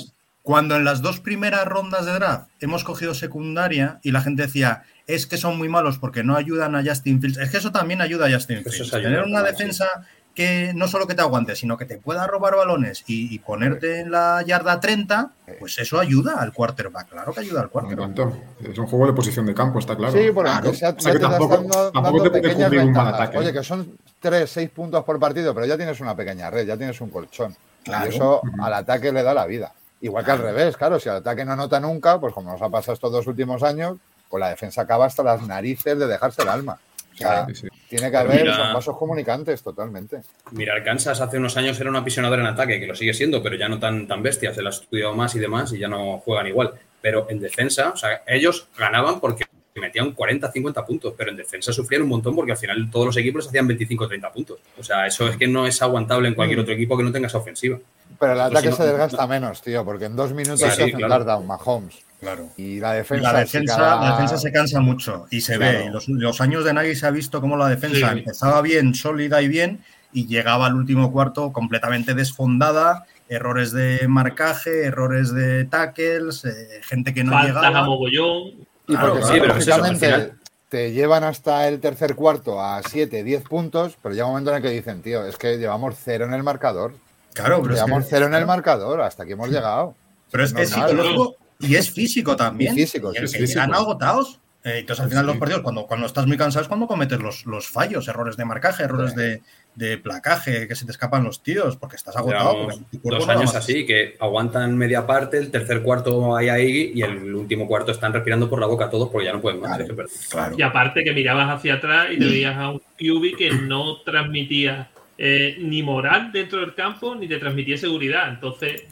cuando 0.49 0.75
en 0.75 0.83
las 0.83 1.03
dos 1.03 1.19
primeras 1.19 1.63
rondas 1.65 2.07
de 2.07 2.13
draft 2.13 2.47
hemos 2.59 2.83
cogido 2.83 3.13
secundaria 3.13 3.99
y 4.01 4.09
la 4.11 4.21
gente 4.21 4.41
decía, 4.41 4.81
es 5.05 5.27
que 5.27 5.37
son 5.37 5.59
muy 5.59 5.69
malos 5.69 5.99
porque 5.99 6.23
no 6.23 6.35
ayudan 6.35 6.75
a 6.75 6.81
Justin 6.83 7.21
Fields, 7.21 7.37
es 7.37 7.51
que 7.51 7.57
eso 7.57 7.71
también 7.71 8.01
ayuda 8.01 8.25
a 8.25 8.31
Justin 8.31 8.63
Fields. 8.63 8.79
es 8.79 8.89
Tener 8.89 9.21
una 9.25 9.43
defensa 9.43 9.87
que 10.33 10.71
no 10.73 10.87
solo 10.87 11.05
que 11.05 11.13
te 11.13 11.21
aguante, 11.21 11.55
sino 11.55 11.77
que 11.77 11.85
te 11.85 11.99
pueda 11.99 12.25
robar 12.25 12.55
balones 12.55 13.03
y, 13.05 13.31
y 13.31 13.37
ponerte 13.37 13.99
en 13.99 14.09
la 14.09 14.41
yarda 14.43 14.79
30, 14.79 15.31
pues 15.59 15.77
eso 15.77 15.99
ayuda 15.99 16.41
al 16.41 16.51
quarterback. 16.51 17.09
Claro 17.09 17.31
que 17.31 17.41
ayuda 17.41 17.59
al 17.59 17.65
Me 17.67 17.71
quarterback. 17.71 18.09
encantó. 18.09 18.37
Es 18.63 18.77
un 18.79 18.87
juego 18.87 19.05
de 19.05 19.13
posición 19.13 19.45
de 19.45 19.53
campo, 19.53 19.77
está 19.77 19.95
claro. 19.95 20.13
Sí, 20.13 20.31
porque 20.33 20.49
Claro. 20.49 20.65
aunque 20.65 20.77
sea, 20.79 20.89
O 20.89 20.99
sea, 20.99 21.13
ya 21.13 21.19
que 21.19 21.25
te 21.25 21.29
tampoco- 21.29 21.53
estás 21.53 21.69
dando, 21.75 21.91
tampoco 21.91 22.17
dando 22.17 22.23
te 22.23 22.29
puede 22.31 22.41
pequeñas 22.41 22.69
cubrir 22.69 22.81
un 22.81 22.91
mal 22.93 23.05
ventajas. 23.05 23.21
ataque. 23.21 23.37
Oye, 23.37 23.53
que 23.53 23.63
son 23.63 23.91
3, 24.19 24.49
6 24.49 24.69
puntos 24.71 25.03
por 25.03 25.19
partido, 25.19 25.53
pero 25.53 25.67
ya 25.67 25.77
tienes 25.77 25.99
una 26.01 26.15
pequeña 26.15 26.49
red, 26.49 26.65
ya 26.65 26.75
tienes 26.75 26.99
un 27.01 27.11
colchón. 27.11 27.55
Claro. 27.83 28.05
Y 28.11 28.15
eso 28.15 28.41
al 28.59 28.73
ataque 28.73 29.11
le 29.11 29.21
da 29.21 29.35
la 29.35 29.45
vida. 29.45 29.73
Igual 30.01 30.23
que 30.25 30.31
al 30.31 30.39
revés, 30.39 30.77
claro, 30.77 30.99
si 30.99 31.09
al 31.09 31.17
ataque 31.17 31.43
no 31.45 31.53
anota 31.53 31.79
nunca, 31.79 32.19
pues 32.19 32.33
como 32.33 32.51
nos 32.51 32.61
ha 32.61 32.69
pasado 32.69 32.93
estos 32.93 33.11
dos 33.11 33.27
últimos 33.27 33.63
años, 33.63 33.97
con 34.29 34.39
la 34.39 34.49
defensa 34.49 34.81
acaba 34.81 35.05
hasta 35.05 35.23
las 35.23 35.41
narices 35.45 35.97
de 35.99 36.07
dejarse 36.07 36.41
el 36.43 36.47
alma. 36.49 36.79
O 37.13 37.17
sea, 37.17 37.45
Sí, 37.47 37.55
sí. 37.55 37.67
tiene 37.89 38.09
que 38.09 38.15
haber 38.15 38.43
mira- 38.43 38.55
son 38.55 38.73
vasos 38.73 38.97
comunicantes 38.97 39.61
totalmente. 39.61 40.21
Mirar, 40.51 40.81
Kansas 40.85 41.19
hace 41.19 41.37
unos 41.37 41.57
años 41.57 41.77
era 41.81 41.89
un 41.89 41.97
apisionador 41.97 42.39
en 42.39 42.45
ataque, 42.45 42.79
que 42.79 42.87
lo 42.87 42.95
sigue 42.95 43.13
siendo, 43.13 43.43
pero 43.43 43.57
ya 43.57 43.67
no 43.67 43.77
tan, 43.77 44.07
tan 44.07 44.23
bestia, 44.23 44.53
se 44.53 44.61
lo 44.61 44.69
ha 44.69 44.71
estudiado 44.71 45.13
más 45.13 45.35
y 45.35 45.39
demás 45.39 45.73
y 45.73 45.79
ya 45.79 45.89
no 45.89 46.19
juegan 46.19 46.47
igual. 46.47 46.73
Pero 47.01 47.27
en 47.29 47.39
defensa, 47.41 47.89
o 47.93 47.97
sea, 47.97 48.23
ellos 48.25 48.69
ganaban 48.77 49.19
porque 49.19 49.43
metían 49.75 50.11
40, 50.13 50.51
50 50.51 50.85
puntos, 50.85 51.13
pero 51.17 51.31
en 51.31 51.37
defensa 51.37 51.71
sufrían 51.73 52.01
un 52.03 52.09
montón 52.09 52.35
porque 52.35 52.51
al 52.53 52.57
final 52.57 52.89
todos 52.91 53.05
los 53.07 53.17
equipos 53.17 53.47
hacían 53.47 53.67
25, 53.67 54.07
30 54.07 54.31
puntos. 54.31 54.59
O 54.77 54.83
sea, 54.83 55.05
eso 55.07 55.27
es 55.27 55.35
que 55.37 55.47
no 55.47 55.65
es 55.67 55.81
aguantable 55.81 56.27
en 56.29 56.35
cualquier 56.35 56.59
otro 56.59 56.73
equipo 56.73 56.97
que 56.97 57.03
no 57.03 57.11
tenga 57.11 57.27
esa 57.27 57.37
ofensiva. 57.37 57.77
Pero 58.19 58.33
el 58.33 58.37
Pues 58.39 58.51
ataque 58.51 58.65
si 58.67 58.69
no- 58.71 58.75
se 58.77 58.83
desgasta 58.87 59.27
menos, 59.27 59.61
tío, 59.61 59.85
porque 59.85 60.05
en 60.05 60.15
dos 60.15 60.33
minutos 60.33 60.59
Sí, 60.59 60.65
se 60.65 60.71
hace 60.71 60.83
un 60.85 60.91
claro. 61.01 61.15
touchdown, 61.23 61.47
Mahomes. 61.47 61.95
Claro. 62.19 62.49
Y 62.57 62.79
la 62.79 62.93
defensa. 62.93 63.31
La 63.31 63.39
defensa, 63.39 63.77
cada- 63.77 64.01
la 64.03 64.11
defensa 64.11 64.37
se 64.37 64.51
cansa 64.51 64.81
mucho 64.81 65.25
y 65.31 65.39
se 65.39 65.55
Claro. 65.55 65.79
ve. 65.79 65.85
Y 65.85 65.89
los, 65.89 66.07
los 66.09 66.41
años 66.41 66.65
de 66.65 66.73
Nagy 66.73 66.95
se 66.95 67.07
ha 67.07 67.11
visto 67.11 67.39
cómo 67.39 67.55
la 67.55 67.69
defensa 67.69 68.11
Sí. 68.11 68.19
empezaba 68.19 68.61
bien, 68.61 68.93
sólida 68.93 69.41
y 69.41 69.47
bien, 69.47 69.83
y 70.11 70.27
llegaba 70.27 70.65
al 70.67 70.75
último 70.75 71.13
cuarto 71.13 71.53
completamente 71.53 72.13
desfondada, 72.13 73.05
errores 73.29 73.71
de 73.71 74.05
marcaje, 74.09 74.83
errores 74.85 75.33
de 75.33 75.63
tackles, 75.65 76.43
eh, 76.43 76.81
gente 76.81 77.13
que 77.13 77.23
no 77.23 77.31
Faltas 77.31 77.55
a 77.63 77.67
llegaba. 77.69 77.85
mogollón. 77.85 78.47
Y 78.87 78.93
Claro, 78.95 79.13
porque 79.13 79.25
sí, 79.27 79.33
pero 79.39 79.53
es 79.55 79.59
eso, 79.67 79.73
al 79.75 79.79
lógicamente 79.81 80.05
final- 80.07 80.33
te 80.67 80.91
llevan 80.91 81.23
hasta 81.23 81.67
el 81.69 81.79
tercer 81.79 82.15
cuarto 82.15 82.61
a 82.61 82.81
7, 82.83 83.23
10 83.23 83.43
puntos, 83.43 83.97
pero 84.03 84.13
llega 84.13 84.25
un 84.25 84.31
momento 84.33 84.49
en 84.51 84.57
el 84.57 84.61
que 84.63 84.69
dicen, 84.71 85.01
tío, 85.01 85.23
es 85.25 85.37
que 85.37 85.57
llevamos 85.57 85.95
cero 86.03 86.25
en 86.25 86.33
el 86.33 86.43
marcador. 86.43 86.93
Claro, 87.33 87.61
pero 87.61 87.73
es, 87.73 87.79
llevamos 87.81 88.03
que, 88.05 88.09
cero 88.11 88.25
en 88.27 88.33
el 88.33 88.45
marcador, 88.45 89.01
hasta 89.01 89.23
aquí 89.23 89.33
hemos 89.33 89.49
llegado. 89.49 89.95
pero 90.31 90.43
es 90.43 90.53
que 90.53 90.63
es 90.63 90.69
psicológico 90.69 91.35
y 91.59 91.75
es 91.75 91.91
físico 91.91 92.35
también. 92.35 92.73
Y 92.73 92.81
físico, 92.81 93.11
Y 93.13 93.17
sí, 93.19 93.27
sí, 93.27 93.33
que 93.33 93.39
físico. 93.41 93.61
llegan 93.61 93.73
agotados. 93.75 94.39
Eh, 94.63 94.79
entonces, 94.79 95.03
al 95.03 95.09
final, 95.09 95.23
Sí. 95.23 95.27
los 95.31 95.37
partidos, 95.37 95.61
cuando, 95.61 95.87
cuando 95.87 96.05
estás 96.05 96.27
muy 96.27 96.35
cansado, 96.35 96.63
es 96.63 96.67
cuando 96.67 96.85
cometes 96.85 97.17
los, 97.19 97.45
los 97.45 97.67
fallos, 97.69 98.07
errores 98.09 98.35
de 98.35 98.43
marcaje, 98.43 98.83
errores 98.83 99.15
de, 99.15 99.41
de 99.75 99.97
placaje, 99.97 100.67
que 100.67 100.75
se 100.75 100.85
te 100.85 100.91
escapan 100.91 101.23
los 101.23 101.41
tíos, 101.41 101.77
porque 101.77 101.95
estás 101.95 102.17
agotado. 102.17 102.67
No 103.03 103.25
da 103.25 103.33
años 103.33 103.55
así, 103.55 103.85
que 103.85 104.17
aguantan 104.19 104.77
media 104.77 105.07
parte, 105.07 105.37
el 105.37 105.49
tercer 105.49 105.81
cuarto 105.81 106.35
hay 106.35 106.49
ahí 106.49 106.91
y 106.93 107.01
el 107.03 107.33
último 107.33 107.67
cuarto 107.67 107.93
están 107.93 108.11
respirando 108.11 108.49
por 108.49 108.59
la 108.59 108.65
boca 108.67 108.89
todos 108.89 109.07
porque 109.09 109.27
ya 109.27 109.33
no 109.33 109.39
pueden 109.39 109.61
más. 109.61 109.77
Claro. 109.77 110.03
Es 110.05 110.11
que- 110.23 110.27
Claro. 110.29 110.55
Y 110.57 110.61
aparte 110.61 111.03
que 111.05 111.13
mirabas 111.13 111.57
hacia 111.57 111.75
atrás 111.75 112.07
y 112.11 112.19
te 112.19 112.25
veías 112.25 112.57
a 112.57 112.69
un 112.71 112.79
QB 112.97 113.37
que 113.37 113.51
no 113.51 114.01
transmitía 114.01 114.89
eh, 115.21 115.57
ni 115.59 115.83
moral 115.83 116.31
dentro 116.31 116.59
del 116.61 116.73
campo 116.73 117.13
ni 117.13 117.27
te 117.27 117.37
transmitía 117.37 117.77
seguridad. 117.77 118.29
Entonces, 118.29 118.83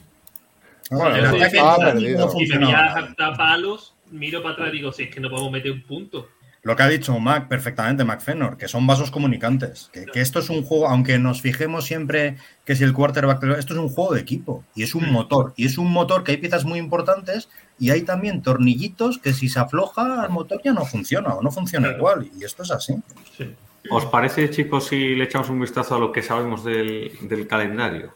Bueno, 0.92 1.16
el 1.16 1.22
Sí, 1.22 1.28
ataque 1.36 1.44
estaba 1.58 1.76
en 1.76 1.98
sí 2.00 2.04
perdido. 2.06 2.26
no 2.26 2.32
si 2.32 2.46
me 2.48 2.58
nada. 2.60 2.94
harta 2.94 3.34
palos, 3.34 3.96
miro 4.12 4.42
para 4.44 4.54
atrás 4.56 4.70
y 4.74 4.78
digo, 4.78 4.92
si 4.92 5.04
es 5.04 5.10
que 5.14 5.20
no 5.22 5.30
podemos 5.30 5.52
meter 5.52 5.72
un 5.72 5.82
punto. 5.84 6.28
Lo 6.64 6.76
que 6.76 6.84
ha 6.84 6.90
dicho 6.90 7.18
Mac 7.20 7.48
perfectamente, 7.48 8.04
Mac 8.04 8.20
Fenor, 8.20 8.58
que 8.58 8.68
son 8.68 8.86
vasos 8.86 9.10
comunicantes. 9.10 9.90
Que, 9.94 10.06
que 10.06 10.20
esto 10.20 10.40
es 10.40 10.50
un 10.50 10.64
juego, 10.64 10.90
aunque 10.90 11.18
nos 11.18 11.42
fijemos 11.42 11.86
siempre 11.86 12.36
que 12.66 12.76
si 12.76 12.84
el 12.84 12.92
quarterback, 12.92 13.42
esto 13.58 13.74
es 13.74 13.80
un 13.80 13.88
juego 13.88 14.14
de 14.16 14.20
equipo 14.22 14.66
y 14.76 14.84
es 14.84 14.94
un 14.94 15.10
motor. 15.10 15.54
Y 15.56 15.66
es 15.66 15.78
un 15.78 15.90
motor 15.90 16.26
que 16.26 16.32
hay 16.34 16.38
piezas 16.38 16.66
muy 16.66 16.78
importantes 16.80 17.48
y 17.80 17.92
hay 17.92 18.02
también 18.02 18.42
tornillitos 18.42 19.18
que 19.18 19.32
si 19.34 19.48
se 19.48 19.60
afloja 19.60 20.26
el 20.26 20.30
motor 20.30 20.60
ya 20.62 20.74
no 20.74 20.84
funciona 20.84 21.36
o 21.36 21.42
no 21.42 21.52
funciona 21.52 21.88
Claro. 21.88 21.98
igual. 22.00 22.30
Y 22.38 22.44
esto 22.44 22.64
es 22.64 22.72
así. 22.72 22.96
Sí. 23.38 23.56
¿Os 23.90 24.06
parece, 24.06 24.50
chicos, 24.50 24.86
si 24.88 25.16
le 25.16 25.26
echamos 25.26 25.50
un 25.50 25.60
vistazo 25.60 25.96
a 25.96 26.00
lo 26.00 26.12
que 26.12 26.22
sabemos 26.24 26.64
del, 26.64 27.12
del 27.22 27.48
calendario? 27.48 28.14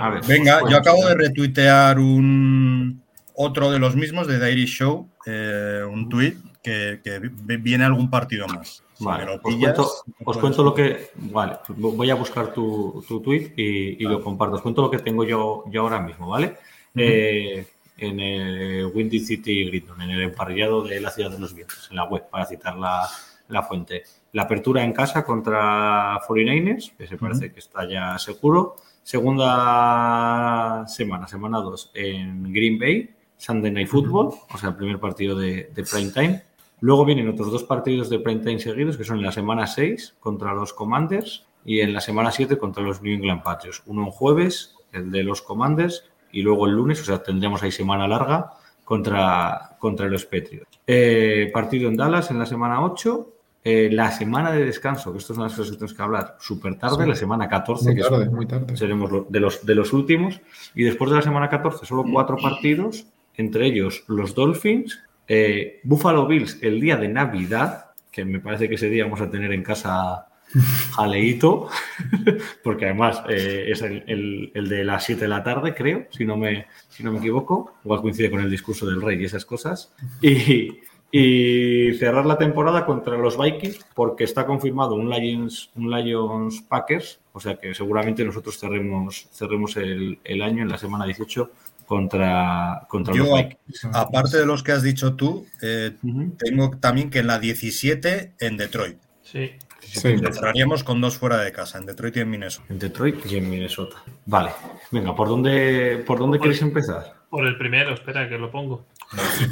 A 0.00 0.10
ver, 0.10 0.22
Venga, 0.26 0.60
yo 0.68 0.76
acabo 0.76 1.04
de 1.06 1.14
retuitear 1.14 1.98
un 1.98 3.02
otro 3.34 3.70
de 3.70 3.78
los 3.78 3.96
mismos 3.96 4.26
de 4.26 4.38
The 4.38 4.52
Irish 4.52 4.78
Show, 4.78 5.08
eh, 5.26 5.82
un 5.88 6.08
tweet 6.08 6.36
que, 6.62 7.00
que 7.04 7.18
vi- 7.18 7.56
viene 7.56 7.84
algún 7.84 8.10
partido 8.10 8.46
más. 8.48 8.82
Si 8.94 9.04
Vale, 9.04 9.26
lo 9.26 9.34
os 9.34 9.40
pillas, 9.42 9.74
cuento, 9.76 9.92
os 10.24 10.38
cuento 10.38 10.62
lo 10.64 10.72
que. 10.74 11.10
Vale, 11.16 11.58
voy 11.68 12.10
a 12.10 12.14
buscar 12.14 12.52
tu, 12.54 13.04
tu 13.06 13.20
tweet 13.20 13.52
y, 13.56 14.02
y 14.02 14.08
lo 14.08 14.22
comparto. 14.22 14.56
Os 14.56 14.62
cuento 14.62 14.80
lo 14.82 14.90
que 14.90 14.98
tengo 14.98 15.22
yo, 15.24 15.64
yo 15.70 15.82
ahora 15.82 16.00
mismo, 16.00 16.28
¿vale? 16.28 16.56
Eh, 16.94 17.66
en 17.98 18.20
el 18.20 18.86
Windy 18.86 19.20
City 19.20 19.66
Gridon, 19.66 20.00
en 20.00 20.10
el 20.10 20.22
emparrillado 20.22 20.82
de 20.82 20.98
la 21.00 21.10
Ciudad 21.10 21.30
de 21.30 21.38
los 21.38 21.54
Vientos, 21.54 21.88
en 21.90 21.96
la 21.96 22.04
web, 22.04 22.24
para 22.30 22.46
citar 22.46 22.76
la, 22.76 23.06
la 23.48 23.62
fuente. 23.62 24.04
La 24.36 24.42
apertura 24.42 24.84
en 24.84 24.92
casa 24.92 25.24
contra 25.24 26.20
49ers, 26.28 26.94
que 26.94 27.06
se 27.06 27.16
parece 27.16 27.50
que 27.54 27.58
está 27.58 27.88
ya 27.88 28.18
seguro. 28.18 28.76
Segunda 29.02 30.84
semana, 30.88 31.26
semana 31.26 31.60
2, 31.60 31.92
en 31.94 32.52
Green 32.52 32.78
Bay, 32.78 33.14
Sunday 33.38 33.70
Night 33.70 33.88
Football, 33.88 34.34
o 34.52 34.58
sea, 34.58 34.68
el 34.68 34.76
primer 34.76 35.00
partido 35.00 35.38
de, 35.38 35.70
de 35.74 35.82
prime 35.84 36.10
time. 36.10 36.42
Luego 36.80 37.06
vienen 37.06 37.30
otros 37.30 37.50
dos 37.50 37.64
partidos 37.64 38.10
de 38.10 38.18
prime 38.18 38.42
time 38.42 38.58
seguidos, 38.58 38.98
que 38.98 39.04
son 39.04 39.16
en 39.16 39.22
la 39.22 39.32
semana 39.32 39.66
6 39.66 40.16
contra 40.20 40.52
los 40.52 40.74
Commanders 40.74 41.46
y 41.64 41.80
en 41.80 41.94
la 41.94 42.02
semana 42.02 42.30
7 42.30 42.58
contra 42.58 42.82
los 42.82 43.00
New 43.00 43.14
England 43.14 43.42
Patriots. 43.42 43.84
Uno 43.86 44.04
en 44.04 44.10
jueves, 44.10 44.74
el 44.92 45.10
de 45.10 45.22
los 45.22 45.40
Commanders, 45.40 46.04
y 46.30 46.42
luego 46.42 46.66
el 46.66 46.72
lunes, 46.72 47.00
o 47.00 47.04
sea, 47.06 47.22
tendremos 47.22 47.62
ahí 47.62 47.72
semana 47.72 48.06
larga 48.06 48.52
contra, 48.84 49.78
contra 49.78 50.08
los 50.08 50.26
Patriots. 50.26 50.78
Eh, 50.86 51.48
partido 51.54 51.88
en 51.88 51.96
Dallas 51.96 52.30
en 52.30 52.38
la 52.38 52.44
semana 52.44 52.84
8. 52.84 53.32
Eh, 53.68 53.88
la 53.90 54.12
semana 54.12 54.52
de 54.52 54.64
descanso, 54.64 55.10
que 55.12 55.18
esto 55.18 55.32
es 55.32 55.38
una 55.38 55.46
de 55.46 55.50
las 55.50 55.58
cosas 55.58 55.72
que 55.72 55.76
tenemos 55.78 55.96
que 55.96 56.02
hablar, 56.02 56.36
súper 56.38 56.78
tarde, 56.78 57.02
Sí. 57.02 57.08
la 57.10 57.16
semana 57.16 57.48
14, 57.48 57.84
Muy 57.86 57.94
que 57.96 58.02
tarde, 58.02 58.24
son- 58.26 58.34
muy 58.34 58.46
tarde. 58.46 58.76
seremos 58.76 59.10
de 59.28 59.40
los, 59.40 59.66
de 59.66 59.74
los 59.74 59.92
últimos. 59.92 60.40
Y 60.74 60.84
después 60.84 61.10
de 61.10 61.16
la 61.16 61.22
semana 61.22 61.48
14, 61.48 61.84
solo 61.84 62.04
cuatro 62.12 62.36
partidos, 62.36 63.06
entre 63.36 63.66
ellos 63.66 64.04
los 64.06 64.34
Dolphins, 64.36 65.00
eh, 65.26 65.80
Buffalo 65.82 66.26
Bills 66.28 66.58
el 66.62 66.80
día 66.80 66.96
de 66.96 67.08
Navidad, 67.08 67.86
que 68.12 68.24
me 68.24 68.38
parece 68.38 68.68
que 68.68 68.76
ese 68.76 68.88
día 68.88 69.02
vamos 69.04 69.20
a 69.20 69.28
tener 69.30 69.52
en 69.52 69.62
casa 69.64 70.28
jaleíto, 70.94 71.68
porque 72.62 72.84
además 72.86 73.22
eh, 73.28 73.64
es 73.68 73.82
el, 73.82 74.04
el- 74.06 74.50
el 74.54 74.68
de 74.68 74.84
las 74.84 75.04
7 75.04 75.22
de 75.22 75.28
la 75.28 75.42
tarde, 75.42 75.74
creo, 75.74 76.06
si 76.10 76.24
no, 76.24 76.36
me, 76.36 76.66
si 76.88 77.02
no 77.02 77.10
me 77.12 77.18
equivoco. 77.18 77.74
Igual 77.84 78.00
coincide 78.00 78.30
con 78.30 78.40
el 78.40 78.50
discurso 78.50 78.86
del 78.86 79.02
rey 79.02 79.20
y 79.20 79.24
esas 79.24 79.44
cosas. 79.44 79.92
Y, 80.22 80.78
y 81.18 81.94
cerrar 81.94 82.26
la 82.26 82.36
temporada 82.36 82.84
contra 82.84 83.16
los 83.16 83.38
Vikings, 83.38 83.84
porque 83.94 84.24
está 84.24 84.44
confirmado 84.44 84.94
un 84.94 85.08
Lions, 85.08 85.70
un 85.74 85.90
Lions 85.90 86.62
Packers, 86.62 87.20
o 87.32 87.40
sea 87.40 87.56
que 87.56 87.74
seguramente 87.74 88.24
nosotros 88.24 88.58
cerremos, 88.58 89.28
cerremos 89.32 89.76
el, 89.76 90.18
el 90.24 90.42
año 90.42 90.62
en 90.62 90.68
la 90.68 90.78
semana 90.78 91.04
18 91.06 91.50
contra, 91.86 92.86
contra 92.88 93.14
Yo, 93.14 93.24
los 93.24 93.34
Vikings. 93.34 93.84
aparte 93.94 94.36
de 94.38 94.46
los 94.46 94.62
que 94.62 94.72
has 94.72 94.82
dicho 94.82 95.14
tú, 95.14 95.46
eh, 95.62 95.92
tengo 96.38 96.70
también 96.78 97.10
que 97.10 97.20
en 97.20 97.28
la 97.28 97.38
17 97.38 98.34
en 98.38 98.56
Detroit. 98.56 98.98
Sí. 99.22 99.52
Sí. 99.80 100.16
Cerraríamos 100.18 100.82
con 100.82 101.00
dos 101.00 101.16
fuera 101.16 101.38
de 101.40 101.52
casa, 101.52 101.78
en 101.78 101.86
Detroit 101.86 102.16
y 102.16 102.20
en 102.20 102.30
Minnesota. 102.30 102.66
En 102.68 102.78
Detroit 102.78 103.24
y 103.30 103.36
en 103.36 103.48
Minnesota. 103.48 103.96
Vale, 104.26 104.50
venga, 104.90 105.14
¿por 105.14 105.28
dónde, 105.28 106.02
por 106.04 106.18
dónde 106.18 106.40
queréis 106.40 106.60
empezar? 106.60 107.15
Por 107.30 107.46
el 107.46 107.56
primero, 107.58 107.92
espera, 107.94 108.28
que 108.28 108.38
lo 108.38 108.50
pongo. 108.50 108.84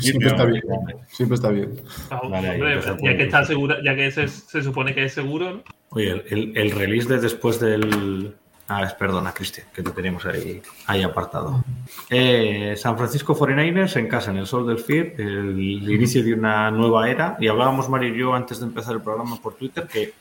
Siempre 0.00 0.28
está 0.28 0.44
bien. 0.44 0.62
Siempre 1.08 1.34
está 1.36 1.48
bien. 1.50 1.74
Ah, 2.10 2.20
Vale, 2.28 2.50
hombre, 2.50 2.74
entonces, 2.74 2.96
ya 3.02 3.16
que 3.16 3.22
está 3.24 3.44
segura, 3.44 3.76
ya 3.84 3.94
que 3.94 4.10
se, 4.10 4.28
se 4.28 4.62
supone 4.62 4.94
que 4.94 5.04
es 5.04 5.12
seguro, 5.12 5.50
¿no? 5.54 5.62
Oye, 5.90 6.10
el, 6.10 6.22
el- 6.30 6.52
el 6.56 6.70
release 6.72 7.08
de 7.08 7.18
después 7.20 7.60
del. 7.60 8.34
Ah, 8.66 8.82
es- 8.82 8.94
perdona, 8.94 9.32
Cristian, 9.32 9.66
que 9.74 9.82
te 9.82 9.90
tenemos 9.90 10.24
ahí, 10.26 10.62
ahí 10.86 11.02
apartado. 11.02 11.64
Eh, 12.10 12.74
San 12.76 12.96
Francisco 12.96 13.36
49ers 13.36 13.96
en 13.96 14.08
casa, 14.08 14.30
en 14.30 14.38
el 14.38 14.46
Sol 14.46 14.66
del 14.66 14.78
Fear, 14.78 15.12
el 15.18 15.58
inicio 15.60 16.22
de 16.24 16.32
una 16.34 16.70
nueva 16.70 17.08
era. 17.10 17.36
Y 17.38 17.46
hablábamos, 17.48 17.88
Mario 17.88 18.14
y 18.14 18.18
yo, 18.18 18.34
antes 18.34 18.58
de 18.60 18.66
empezar 18.66 18.94
el 18.94 19.02
programa 19.02 19.36
por 19.40 19.54
Twitter, 19.54 19.86
que 19.86 20.12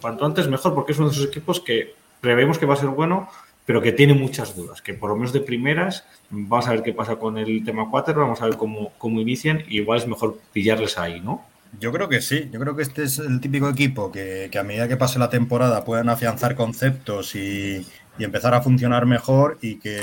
cuanto 0.00 0.26
antes 0.26 0.48
mejor, 0.48 0.74
porque 0.74 0.92
es 0.92 0.98
uno 0.98 1.08
de 1.08 1.14
esos 1.14 1.26
equipos 1.28 1.60
que 1.60 1.94
prevemos 2.20 2.58
que 2.58 2.66
va 2.66 2.74
a 2.74 2.78
ser 2.78 2.88
bueno, 2.88 3.28
pero 3.66 3.82
que 3.82 3.92
tiene 3.92 4.14
muchas 4.14 4.56
dudas. 4.56 4.80
Que 4.80 4.94
por 4.94 5.10
lo 5.10 5.16
menos 5.16 5.32
de 5.32 5.40
primeras, 5.40 6.06
vamos 6.30 6.68
a 6.68 6.70
ver 6.70 6.82
qué 6.82 6.94
pasa 6.94 7.16
con 7.16 7.36
el 7.36 7.64
tema 7.64 7.90
4, 7.90 8.18
vamos 8.18 8.40
a 8.40 8.46
ver 8.46 8.56
cómo, 8.56 8.92
cómo 8.96 9.20
inician, 9.20 9.64
y 9.68 9.78
igual 9.78 9.98
es 9.98 10.06
mejor 10.06 10.38
pillarles 10.52 10.96
ahí, 10.96 11.20
¿no? 11.20 11.44
Yo 11.78 11.92
creo 11.92 12.08
que 12.08 12.22
sí, 12.22 12.48
yo 12.50 12.60
creo 12.60 12.74
que 12.76 12.82
este 12.82 13.02
es 13.02 13.18
el 13.18 13.40
típico 13.40 13.68
equipo 13.68 14.10
que, 14.10 14.48
que 14.50 14.58
a 14.58 14.62
medida 14.62 14.88
que 14.88 14.96
pase 14.96 15.18
la 15.18 15.28
temporada 15.28 15.84
puedan 15.84 16.08
afianzar 16.08 16.54
conceptos 16.54 17.34
y, 17.34 17.84
y 18.18 18.24
empezar 18.24 18.54
a 18.54 18.62
funcionar 18.62 19.04
mejor 19.04 19.58
y 19.60 19.76
que 19.76 20.02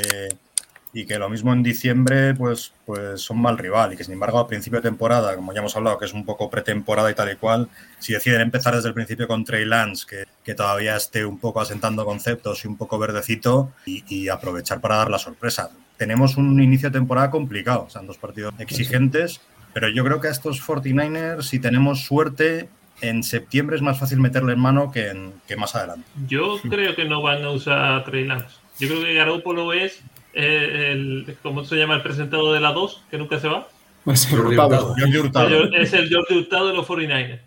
y 0.93 1.05
que 1.05 1.17
lo 1.17 1.27
mismo 1.27 1.51
en 1.51 1.63
diciembre 1.63 2.35
pues, 2.35 2.73
pues 2.85 3.19
son 3.21 3.41
mal 3.41 3.57
rival 3.57 3.93
y 3.93 3.97
que 3.97 4.03
sin 4.03 4.13
embargo 4.13 4.37
a 4.37 4.47
principio 4.47 4.79
de 4.79 4.89
temporada, 4.89 5.35
como 5.35 5.51
ya 5.51 5.59
hemos 5.59 5.75
hablado, 5.75 5.97
que 5.97 6.05
es 6.05 6.13
un 6.13 6.23
poco 6.23 6.49
pretemporada 6.49 7.09
y 7.09 7.15
tal 7.15 7.31
y 7.31 7.35
cual, 7.35 7.67
si 7.97 8.13
deciden 8.13 8.41
empezar 8.41 8.75
desde 8.75 8.89
el 8.89 8.93
principio 8.93 9.27
con 9.27 9.43
Trey 9.43 9.65
Lance, 9.65 10.05
que, 10.07 10.25
que 10.43 10.53
todavía 10.53 10.95
esté 10.95 11.25
un 11.25 11.39
poco 11.39 11.61
asentando 11.61 12.05
conceptos 12.05 12.63
y 12.63 12.67
un 12.67 12.77
poco 12.77 12.99
verdecito 12.99 13.71
y, 13.85 14.03
y 14.07 14.29
aprovechar 14.29 14.79
para 14.79 14.97
dar 14.97 15.09
la 15.09 15.17
sorpresa. 15.17 15.71
Tenemos 15.97 16.37
un 16.37 16.61
inicio 16.61 16.89
de 16.89 16.99
temporada 16.99 17.31
complicado, 17.31 17.85
o 17.87 17.89
sea, 17.89 18.01
dos 18.03 18.17
partidos 18.17 18.53
exigentes, 18.59 19.41
pero 19.73 19.89
yo 19.89 20.03
creo 20.03 20.21
que 20.21 20.27
a 20.27 20.31
estos 20.31 20.61
49ers, 20.61 21.41
si 21.41 21.59
tenemos 21.59 22.03
suerte, 22.03 22.69
en 23.01 23.23
septiembre 23.23 23.75
es 23.75 23.81
más 23.81 23.99
fácil 23.99 24.19
meterle 24.19 24.53
en 24.53 24.59
mano 24.59 24.91
que, 24.91 25.09
en, 25.09 25.33
que 25.47 25.55
más 25.55 25.75
adelante. 25.75 26.07
Yo 26.27 26.59
creo 26.69 26.95
que 26.95 27.05
no 27.05 27.21
van 27.21 27.43
a 27.43 27.49
usar 27.49 27.93
a 27.93 28.03
Trey 28.03 28.25
Lance. 28.25 28.55
Yo 28.79 28.87
creo 28.87 29.01
que 29.01 29.13
Garoppolo 29.13 29.73
es 29.73 30.01
el, 30.33 31.37
¿cómo 31.41 31.63
se 31.63 31.75
llama? 31.75 31.95
El 31.95 32.01
presentado 32.01 32.53
de 32.53 32.59
la 32.59 32.71
2, 32.71 33.03
que 33.09 33.17
nunca 33.17 33.39
se 33.39 33.47
va. 33.47 33.67
Pues 34.03 34.27
Jordi 34.29 34.57
Hurtado. 34.57 34.69
Hurtado. 34.69 34.95
Jordi 34.99 35.17
Hurtado. 35.17 35.73
Es 35.75 35.93
el 35.93 36.13
Jordi 36.13 36.37
Hurtado 36.37 36.67
de 36.67 36.73
los 36.73 36.87
49ers. 36.87 37.39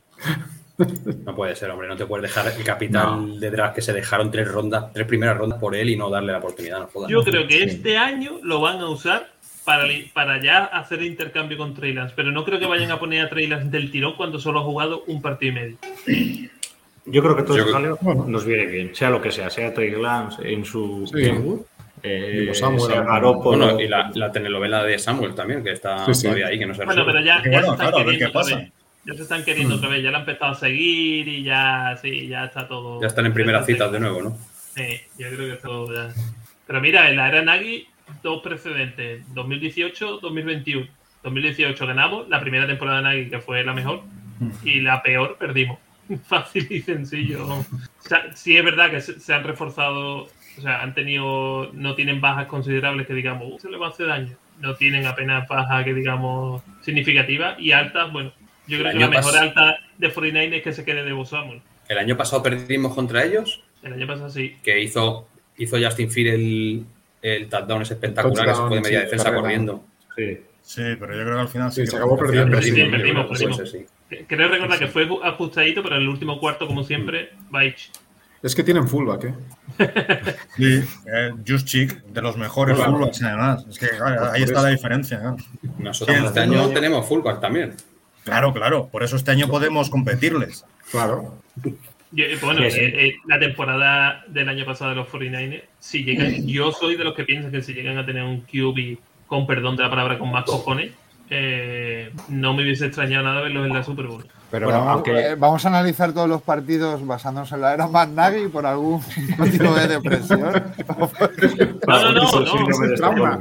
No 1.25 1.35
puede 1.35 1.57
ser, 1.57 1.71
hombre. 1.71 1.89
No 1.89 1.97
te 1.97 2.05
puedes 2.07 2.23
dejar 2.23 2.53
el 2.55 2.63
capital 2.65 3.41
de 3.41 3.51
draft 3.51 3.75
que 3.75 3.83
se 3.83 3.93
dejaron 3.93 4.31
tres 4.31 4.51
rondas, 4.51 4.93
tres 4.93 5.07
primeras 5.07 5.39
rondas 5.39 5.59
por 5.59 5.75
él 5.75 5.89
y 5.89 5.97
no 5.97 6.11
darle 6.11 6.33
la 6.33 6.39
oportunidad. 6.39 6.81
No 6.81 6.87
jodas. 6.89 7.11
Yo 7.11 7.25
creo 7.25 7.47
que 7.47 7.63
este 7.63 7.97
año 7.97 8.41
lo 8.43 8.61
van 8.61 8.81
a 8.81 8.89
usar 8.89 9.31
para, 9.65 9.85
para 10.13 10.43
ya 10.43 10.65
hacer 10.65 11.03
intercambio 11.03 11.57
con 11.57 11.75
Trey 11.75 11.93
Lance, 11.95 12.13
pero 12.15 12.31
no 12.31 12.45
creo 12.45 12.59
que 12.59 12.67
vayan 12.67 12.91
a 12.91 12.99
poner 12.99 13.25
a 13.25 13.29
Trey 13.31 13.47
Lance 13.47 13.71
del 13.71 13.91
tirón 13.91 14.15
cuando 14.17 14.39
solo 14.39 14.61
ha 14.61 14.65
jugado 14.65 15.03
un 15.07 15.23
partido 15.23 15.53
y 15.53 15.55
medio. 15.55 15.77
Yo 17.07 17.23
creo 17.23 17.37
que 17.37 17.43
todo 17.43 17.57
Yo 17.57 17.99
nos 18.27 18.45
viene 18.45 18.67
bien, 18.67 18.95
sea 18.95 19.11
lo 19.11 19.23
que 19.23 19.33
sea, 19.33 19.49
sea 19.49 19.73
Trey 19.73 19.91
Lance 19.91 20.43
en 20.53 20.65
su 20.65 21.07
Sí. 21.07 21.33
Eh, 22.51 22.55
Samuel, 22.55 22.95
lo. 23.23 23.35
Bueno, 23.35 23.81
y 23.81 23.89
la, 23.89 24.11
la 24.15 24.31
telenovela 24.33 24.83
de 24.85 24.99
Samuel 24.99 25.35
también, 25.35 25.63
que 25.65 25.73
está 25.73 26.05
Sí, 26.07 26.15
sí. 26.15 26.23
todavía 26.25 26.47
ahí, 26.49 26.59
que 26.59 26.67
no 26.67 26.75
se 26.75 26.85
Bueno, 26.85 27.05
resuelve. 27.05 27.13
pero 27.13 27.25
ya, 27.25 27.43
ya 27.45 27.51
bueno, 27.51 27.67
se 27.67 27.73
están 27.73 27.89
claro, 27.91 27.97
queriendo 28.05 28.19
qué 28.19 28.25
otra 28.31 28.41
pasa. 28.41 28.57
vez. 28.57 28.73
Ya 29.05 29.15
se 29.15 29.23
están 29.23 29.45
queriendo 29.45 29.75
otra 29.77 29.89
vez, 29.89 30.03
ya 30.03 30.11
la 30.11 30.19
han 30.19 30.23
empezado 30.23 30.53
a 30.53 30.55
seguir 30.57 31.29
y 31.29 31.43
ya, 31.45 31.97
sí, 32.03 32.27
ya 32.29 32.45
está 32.47 32.67
todo. 32.67 33.01
Ya 33.01 33.07
están 33.07 33.27
en 33.27 33.33
primera 33.35 33.59
ya 33.59 33.63
está 33.63 33.73
cita 33.73 33.89
de 33.91 34.01
nuevo, 34.01 34.23
¿no? 34.23 34.39
Sí, 34.75 35.01
yo 35.19 35.29
creo 35.29 35.51
que 35.57 35.63
todo 35.63 35.95
ya. 35.95 36.13
Pero 36.67 36.81
mira, 36.81 37.09
en 37.09 37.17
la 37.17 37.29
era 37.29 37.43
Nagy, 37.43 37.87
dos 38.23 38.43
precedentes: 38.43 39.23
2018, 39.35 40.19
2021. 40.21 40.87
2018 41.23 41.87
ganamos, 41.87 42.29
la 42.29 42.41
primera 42.41 42.67
temporada 42.67 42.99
de 42.99 43.03
Nagy, 43.05 43.31
que 43.31 43.39
fue 43.41 43.65
la 43.65 43.73
mejor, 43.73 44.03
y 44.65 44.81
la 44.81 45.03
peor 45.03 45.37
perdimos. 45.39 45.79
Fácil 46.29 46.67
y 46.71 46.83
sencillo. 46.83 47.47
O 47.47 47.65
sea, 48.01 48.33
sí 48.35 48.57
es 48.57 48.65
verdad 48.65 48.91
que 48.91 49.01
se, 49.01 49.19
se 49.19 49.35
han 49.35 49.43
reforzado, 49.45 50.29
o 50.59 50.61
sea, 50.61 50.83
han 50.83 50.95
tenido, 50.95 51.71
no 51.73 51.95
tienen 51.95 52.21
bajas 52.21 52.47
considerables 52.47 53.07
que 53.07 53.15
digamos, 53.15 53.53
"Uh, 53.53 53.59
se 53.59 53.71
le 53.71 53.77
va 53.79 53.87
a 53.87 53.91
hacer 53.91 54.07
daño. 54.07 54.37
No 54.61 54.75
tienen 54.75 55.07
apenas 55.07 55.47
bajas 55.49 55.85
que 55.85 55.93
digamos 55.95 56.63
significativas 56.83 57.59
y 57.61 57.73
altas, 57.73 58.11
bueno, 58.13 58.33
yo 58.67 58.79
creo 58.79 58.93
que 58.93 58.99
la 58.99 59.09
mejor 59.09 59.37
alta 59.37 59.77
de 59.99 60.11
49 60.11 60.57
es 60.59 60.63
que 60.63 60.73
se 60.73 60.85
quede 60.85 61.05
de 61.05 61.25
Samuel. 61.27 61.61
El 61.89 61.99
año 61.99 62.17
pasado 62.17 62.43
perdimos 62.43 62.95
contra 62.95 63.25
ellos, 63.25 63.63
El 63.83 63.93
año 63.93 64.07
pasado 64.07 64.31
sí. 64.31 64.57
que 64.63 64.81
hizo, 64.83 65.29
hizo 65.59 65.77
Justin 65.79 66.11
Field 66.11 66.35
el, 66.35 66.85
el 67.23 67.49
touchdown 67.49 67.83
ese 67.83 67.95
espectacular 67.95 68.45
que 68.47 68.53
se 68.55 68.61
touchdown, 68.61 68.69
fue 68.69 68.77
de 68.79 68.83
media 68.83 68.99
sí, 69.01 69.05
defensa 69.05 69.25
carrera. 69.25 69.43
corriendo. 69.43 69.85
Sí. 70.17 70.39
Sí, 70.63 70.83
pero 70.99 71.15
yo 71.15 71.23
creo 71.23 71.35
que 71.35 71.41
al 71.43 71.49
final 71.49 71.71
sí, 71.71 71.77
Sí, 71.77 71.81
que 71.83 71.87
se 71.93 71.97
acabó 71.97 72.19
perdiendo. 72.19 72.61
Sí, 72.61 72.71
perdimos. 72.73 72.91
perdimos, 73.27 73.27
perdimos. 73.29 73.75
Creo 74.27 74.49
recordar 74.49 74.79
que 74.81 74.87
fue 74.89 75.09
ajustadito, 75.23 75.83
pero 75.83 75.95
en 75.97 76.03
el 76.03 76.09
último 76.09 76.41
cuarto, 76.41 76.67
como 76.67 76.83
siempre, 76.83 77.31
Baich. 77.51 77.91
Es 78.43 78.55
que 78.55 78.63
tienen 78.63 78.87
fullback, 78.89 79.25
¿eh? 79.25 79.35
Sí, 80.57 80.83
eh, 81.13 81.33
Just 81.47 81.67
Chick, 81.67 82.03
de 82.05 82.23
los 82.23 82.37
mejores 82.37 82.77
Claro. 82.77 82.93
fullbacks 82.93 83.23
además. 83.23 83.67
Es 83.69 83.79
que 83.79 83.89
claro, 83.89 84.31
ahí 84.33 84.43
está 84.43 84.63
la 84.63 84.69
diferencia. 84.69 85.19
claro. 85.21 85.37
Nosotros 85.79 86.17
Sí, 86.17 86.25
este 86.25 86.43
el- 86.43 86.51
año 86.55 86.69
tenemos 86.71 87.07
fullback 87.07 87.41
también. 87.41 87.75
Claro, 88.25 88.53
claro. 88.53 88.89
Por 88.91 89.03
eso 89.03 89.17
este 89.17 89.31
año 89.31 89.49
podemos 89.49 89.89
competirles. 89.91 90.65
Claro. 90.91 91.35
Yo, 92.13 92.25
eh, 92.25 92.39
bueno, 92.43 92.61
Sí, 92.65 92.71
sí. 92.73 92.81
eh, 92.81 93.07
eh, 93.09 93.15
la 93.27 93.39
temporada 93.39 94.25
del 94.29 94.49
año 94.49 94.65
pasado 94.65 94.91
de 94.91 94.97
los 94.97 95.09
49ers, 95.09 95.63
si 95.81 96.05
llegan, 96.05 96.47
yo 96.47 96.73
soy 96.73 96.97
de 96.97 97.05
los 97.05 97.15
que 97.15 97.25
piensan 97.25 97.51
que 97.51 97.63
si 97.63 97.73
llegan 97.75 97.99
a 97.99 98.07
tener 98.07 98.23
un 98.23 98.41
QB, 98.43 98.99
con 99.27 99.47
perdón 99.47 99.77
de 99.77 99.83
la 99.83 99.91
palabra, 99.91 100.19
con 100.19 100.31
más 100.31 100.45
cojones, 100.45 100.93
eh, 101.31 102.13
no 102.29 102.55
me 102.55 102.63
hubiese 102.63 102.87
extrañado 102.87 103.25
nada 103.25 103.41
verlos 103.41 103.67
en 103.67 103.73
la 103.75 103.83
Super 103.83 104.07
Bowl. 104.07 104.27
Pero 104.49 104.67
Bueno, 104.67 104.79
vamos, 104.79 104.95
aunque- 104.95 105.21
eh, 105.33 105.35
vamos 105.35 105.65
a 105.65 105.69
analizar 105.69 106.13
todos 106.13 106.29
los 106.29 106.41
partidos 106.41 107.05
basándonos 107.05 107.51
en 107.51 107.61
la 107.63 107.75
era 107.75 107.89
Matt 107.89 108.11
Nagy 108.11 108.47
por 108.47 108.65
algún 108.65 109.03
motivo 109.39 109.75
de 109.75 109.89
depresión. 109.89 110.63
No, 111.87 112.03
no, 112.03 112.13
no, 112.13 112.23
no. 112.41 112.47
sí 112.47 112.57
no 112.69 112.79
me 112.79 112.87
Es 112.87 112.95
trauma. 113.01 113.39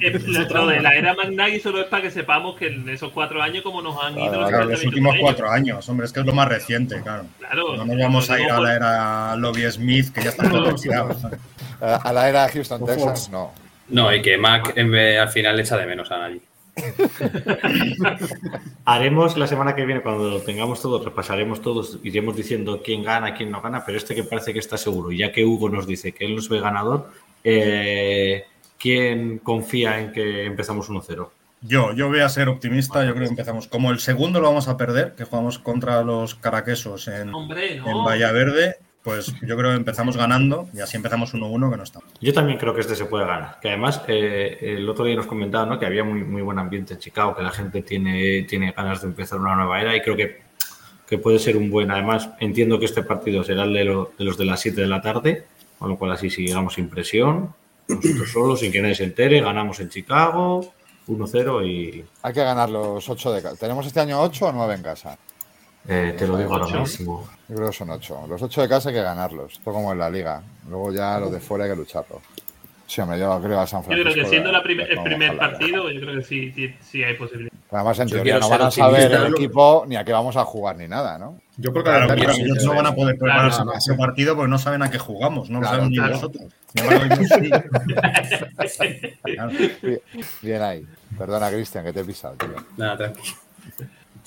Eh, 0.00 0.18
lo, 0.26 0.66
de 0.66 0.80
la 0.80 0.94
era 0.94 1.14
McNaghy 1.14 1.60
solo 1.60 1.80
es 1.80 1.86
para 1.86 2.02
que 2.02 2.10
sepamos 2.10 2.56
que 2.56 2.68
en 2.68 2.88
esos 2.88 3.10
cuatro 3.12 3.42
años, 3.42 3.62
como 3.62 3.82
nos 3.82 3.96
han 4.02 4.14
ido 4.18 4.28
Claro, 4.30 4.40
los 4.40 4.48
Claro, 4.50 4.64
los 4.70 4.84
últimos 4.84 5.16
cuatro 5.20 5.50
años, 5.50 5.88
hombre, 5.88 6.06
es 6.06 6.12
que 6.12 6.20
es 6.20 6.26
lo 6.26 6.32
más 6.32 6.48
reciente, 6.48 7.00
claro. 7.02 7.24
Claro. 7.38 7.76
No 7.76 7.84
nos 7.84 7.98
vamos 7.98 8.30
a 8.30 8.40
ir 8.40 8.50
a 8.50 8.60
la 8.60 8.74
era 8.74 9.36
Lobby 9.36 9.62
Smith, 9.70 10.12
que 10.12 10.22
ya 10.22 10.30
está 10.30 10.48
todo 10.48 10.74
tirado. 10.74 11.16
A 11.80 12.12
la 12.12 12.28
era 12.28 12.48
Houston, 12.48 12.84
Texas, 12.84 13.30
no. 13.30 13.52
No, 13.88 14.12
y 14.12 14.20
que 14.20 14.36
Mac 14.36 14.72
en 14.76 14.90
vez- 14.90 15.18
al 15.20 15.28
final 15.28 15.56
le 15.56 15.62
echa 15.62 15.76
de 15.76 15.86
menos 15.86 16.10
a 16.10 16.18
nadie. 16.18 16.40
Haremos 18.84 19.36
la 19.36 19.46
semana 19.46 19.74
que 19.74 19.84
viene, 19.84 20.02
cuando 20.02 20.30
lo 20.30 20.40
tengamos 20.40 20.80
todo, 20.80 21.04
repasaremos 21.04 21.60
todos, 21.60 21.98
iremos 22.02 22.36
diciendo 22.36 22.80
quién 22.84 23.02
gana, 23.02 23.34
quién 23.34 23.50
no 23.50 23.60
gana, 23.60 23.84
pero 23.84 23.98
este 23.98 24.14
que 24.14 24.24
parece 24.24 24.52
que 24.52 24.58
está 24.58 24.76
seguro, 24.76 25.12
ya 25.12 25.32
que 25.32 25.44
Hugo 25.44 25.68
nos 25.68 25.86
dice 25.86 26.12
que 26.12 26.24
él 26.24 26.36
nos 26.36 26.48
ve 26.48 26.60
ganador, 26.60 27.10
eh, 27.44 28.44
¿quién 28.78 29.38
confía 29.38 30.00
en 30.00 30.12
que 30.12 30.46
empezamos 30.46 30.88
1-0? 30.88 31.28
Yo, 31.60 31.92
yo 31.92 32.08
voy 32.08 32.20
a 32.20 32.28
ser 32.28 32.48
optimista, 32.48 33.04
yo 33.04 33.14
creo 33.14 33.24
que 33.24 33.30
empezamos. 33.30 33.66
Como 33.66 33.90
el 33.90 33.98
segundo 33.98 34.40
lo 34.40 34.46
vamos 34.46 34.68
a 34.68 34.76
perder, 34.76 35.14
que 35.16 35.24
jugamos 35.24 35.58
contra 35.58 36.02
los 36.02 36.36
caraquesos 36.36 37.08
en, 37.08 37.30
en. 37.30 38.04
Vallaverde, 38.04 38.76
pues 39.02 39.32
yo 39.40 39.56
creo 39.56 39.70
que 39.70 39.76
empezamos 39.76 40.16
ganando 40.16 40.68
y 40.74 40.80
así 40.80 40.96
empezamos 40.96 41.32
1-1, 41.32 41.70
que 41.70 41.76
no 41.76 41.82
está. 41.82 42.00
Yo 42.20 42.32
también 42.32 42.58
creo 42.58 42.74
que 42.74 42.80
este 42.82 42.94
se 42.96 43.06
puede 43.06 43.24
ganar. 43.26 43.58
Que 43.60 43.68
además, 43.68 44.02
eh, 44.08 44.58
el 44.60 44.88
otro 44.88 45.04
día 45.04 45.16
nos 45.16 45.26
comentaba 45.26 45.64
¿no? 45.66 45.78
que 45.78 45.86
había 45.86 46.04
muy, 46.04 46.24
muy 46.24 46.42
buen 46.42 46.58
ambiente 46.58 46.94
en 46.94 47.00
Chicago, 47.00 47.34
que 47.34 47.42
la 47.42 47.50
gente 47.50 47.82
tiene, 47.82 48.42
tiene 48.42 48.72
ganas 48.72 49.00
de 49.00 49.08
empezar 49.08 49.38
una 49.40 49.54
nueva 49.54 49.80
era 49.80 49.96
y 49.96 50.02
creo 50.02 50.16
que, 50.16 50.42
que 51.06 51.16
puede 51.18 51.38
ser 51.38 51.56
un 51.56 51.70
buen. 51.70 51.90
Además, 51.90 52.28
entiendo 52.40 52.78
que 52.78 52.84
este 52.84 53.02
partido 53.02 53.42
será 53.44 53.64
el 53.64 53.72
de, 53.72 53.84
lo- 53.84 54.12
de 54.18 54.24
los 54.24 54.36
de 54.36 54.44
las 54.44 54.60
7 54.60 54.80
de 54.80 54.86
la 54.88 55.00
tarde, 55.00 55.44
con 55.78 55.88
lo 55.88 55.96
cual 55.96 56.12
así 56.12 56.28
si 56.28 56.46
llegamos 56.46 56.74
sin 56.74 56.88
presión, 56.90 57.54
nosotros 57.88 58.30
solos, 58.30 58.60
sin 58.60 58.70
que 58.72 58.82
nadie 58.82 58.94
se 58.96 59.04
entere, 59.04 59.40
ganamos 59.40 59.80
en 59.80 59.88
Chicago 59.88 60.74
1-0 61.06 61.66
y 61.66 62.04
Hay 62.22 62.34
que 62.34 62.42
ganar 62.44 62.68
los 62.68 63.08
8 63.08 63.32
de 63.32 63.40
casa. 63.42 63.56
¿Tenemos 63.56 63.86
este 63.86 64.00
año 64.00 64.20
8 64.20 64.46
o 64.48 64.52
9 64.52 64.74
en 64.74 64.82
casa? 64.82 65.16
Eh, 65.88 66.14
te 66.16 66.26
lo 66.26 66.36
digo 66.36 66.52
ahora 66.52 66.66
Ocho. 66.66 66.80
mismo. 66.80 67.28
Yo 67.48 67.56
creo 67.56 67.68
que 67.70 67.76
son 67.76 67.90
8. 67.90 68.26
Los 68.28 68.42
8 68.42 68.62
de 68.62 68.68
casa 68.68 68.88
hay 68.90 68.94
que 68.94 69.02
ganarlos. 69.02 69.54
Esto 69.54 69.72
como 69.72 69.90
en 69.92 69.98
la 69.98 70.08
liga. 70.10 70.42
Luego 70.68 70.92
ya 70.92 71.18
los 71.18 71.32
de 71.32 71.40
fuera 71.40 71.64
hay 71.64 71.70
que 71.70 71.76
lucharlos. 71.76 72.20
Sí, 72.86 73.00
hombre, 73.02 73.18
yo 73.18 73.38
creo 73.42 73.60
a 73.60 73.66
San 73.66 73.80
Yo 73.82 73.86
Francisco. 73.86 74.12
creo 74.12 74.24
que 74.24 74.30
siendo 74.30 74.50
la 74.52 74.62
prim- 74.62 74.78
les 74.78 74.88
el 74.90 75.02
primer 75.02 75.36
partido, 75.36 75.90
yo 75.90 76.00
creo 76.00 76.14
que 76.16 76.22
sí, 76.22 76.52
sí, 76.52 76.74
sí 76.80 77.02
hay 77.04 77.14
posibilidad. 77.16 77.52
Además, 77.70 77.98
en 77.98 78.08
Yo 78.08 78.14
teoría 78.16 78.38
no 78.38 78.48
van 78.48 78.62
a 78.62 78.70
saber 78.70 79.12
el 79.12 79.26
equipo 79.26 79.84
ni 79.86 79.96
a 79.96 80.04
qué 80.04 80.12
vamos 80.12 80.36
a 80.38 80.44
jugar 80.46 80.76
ni 80.76 80.88
nada, 80.88 81.18
¿no? 81.18 81.38
Yo 81.58 81.70
creo 81.72 81.84
que 81.84 81.90
Claro, 81.90 82.32
sí 82.34 82.42
ellos 82.42 82.64
no 82.64 82.74
van 82.74 82.86
a 82.86 82.94
poder 82.94 83.18
Claro, 83.18 83.34
prepararse 83.34 83.64
para 83.64 83.76
ese 83.78 83.94
partido 83.94 84.36
porque 84.36 84.48
no 84.48 84.58
saben 84.58 84.82
a 84.82 84.90
qué 84.90 84.98
jugamos, 84.98 85.50
no 85.50 85.56
lo 85.60 85.66
Claro, 85.66 85.76
saben 85.76 85.90
ni 85.90 85.96
claro. 85.96 86.14
nosotros. 86.14 86.52
Claro. 89.22 89.50
Bien 90.42 90.62
ahí. 90.62 90.86
Perdona, 91.18 91.50
Cristian, 91.50 91.84
que 91.84 91.92
te 91.92 92.00
he 92.00 92.04
pisado, 92.04 92.34
tío. 92.36 92.48
Nada, 92.76 92.96
tranquilo. 92.96 93.36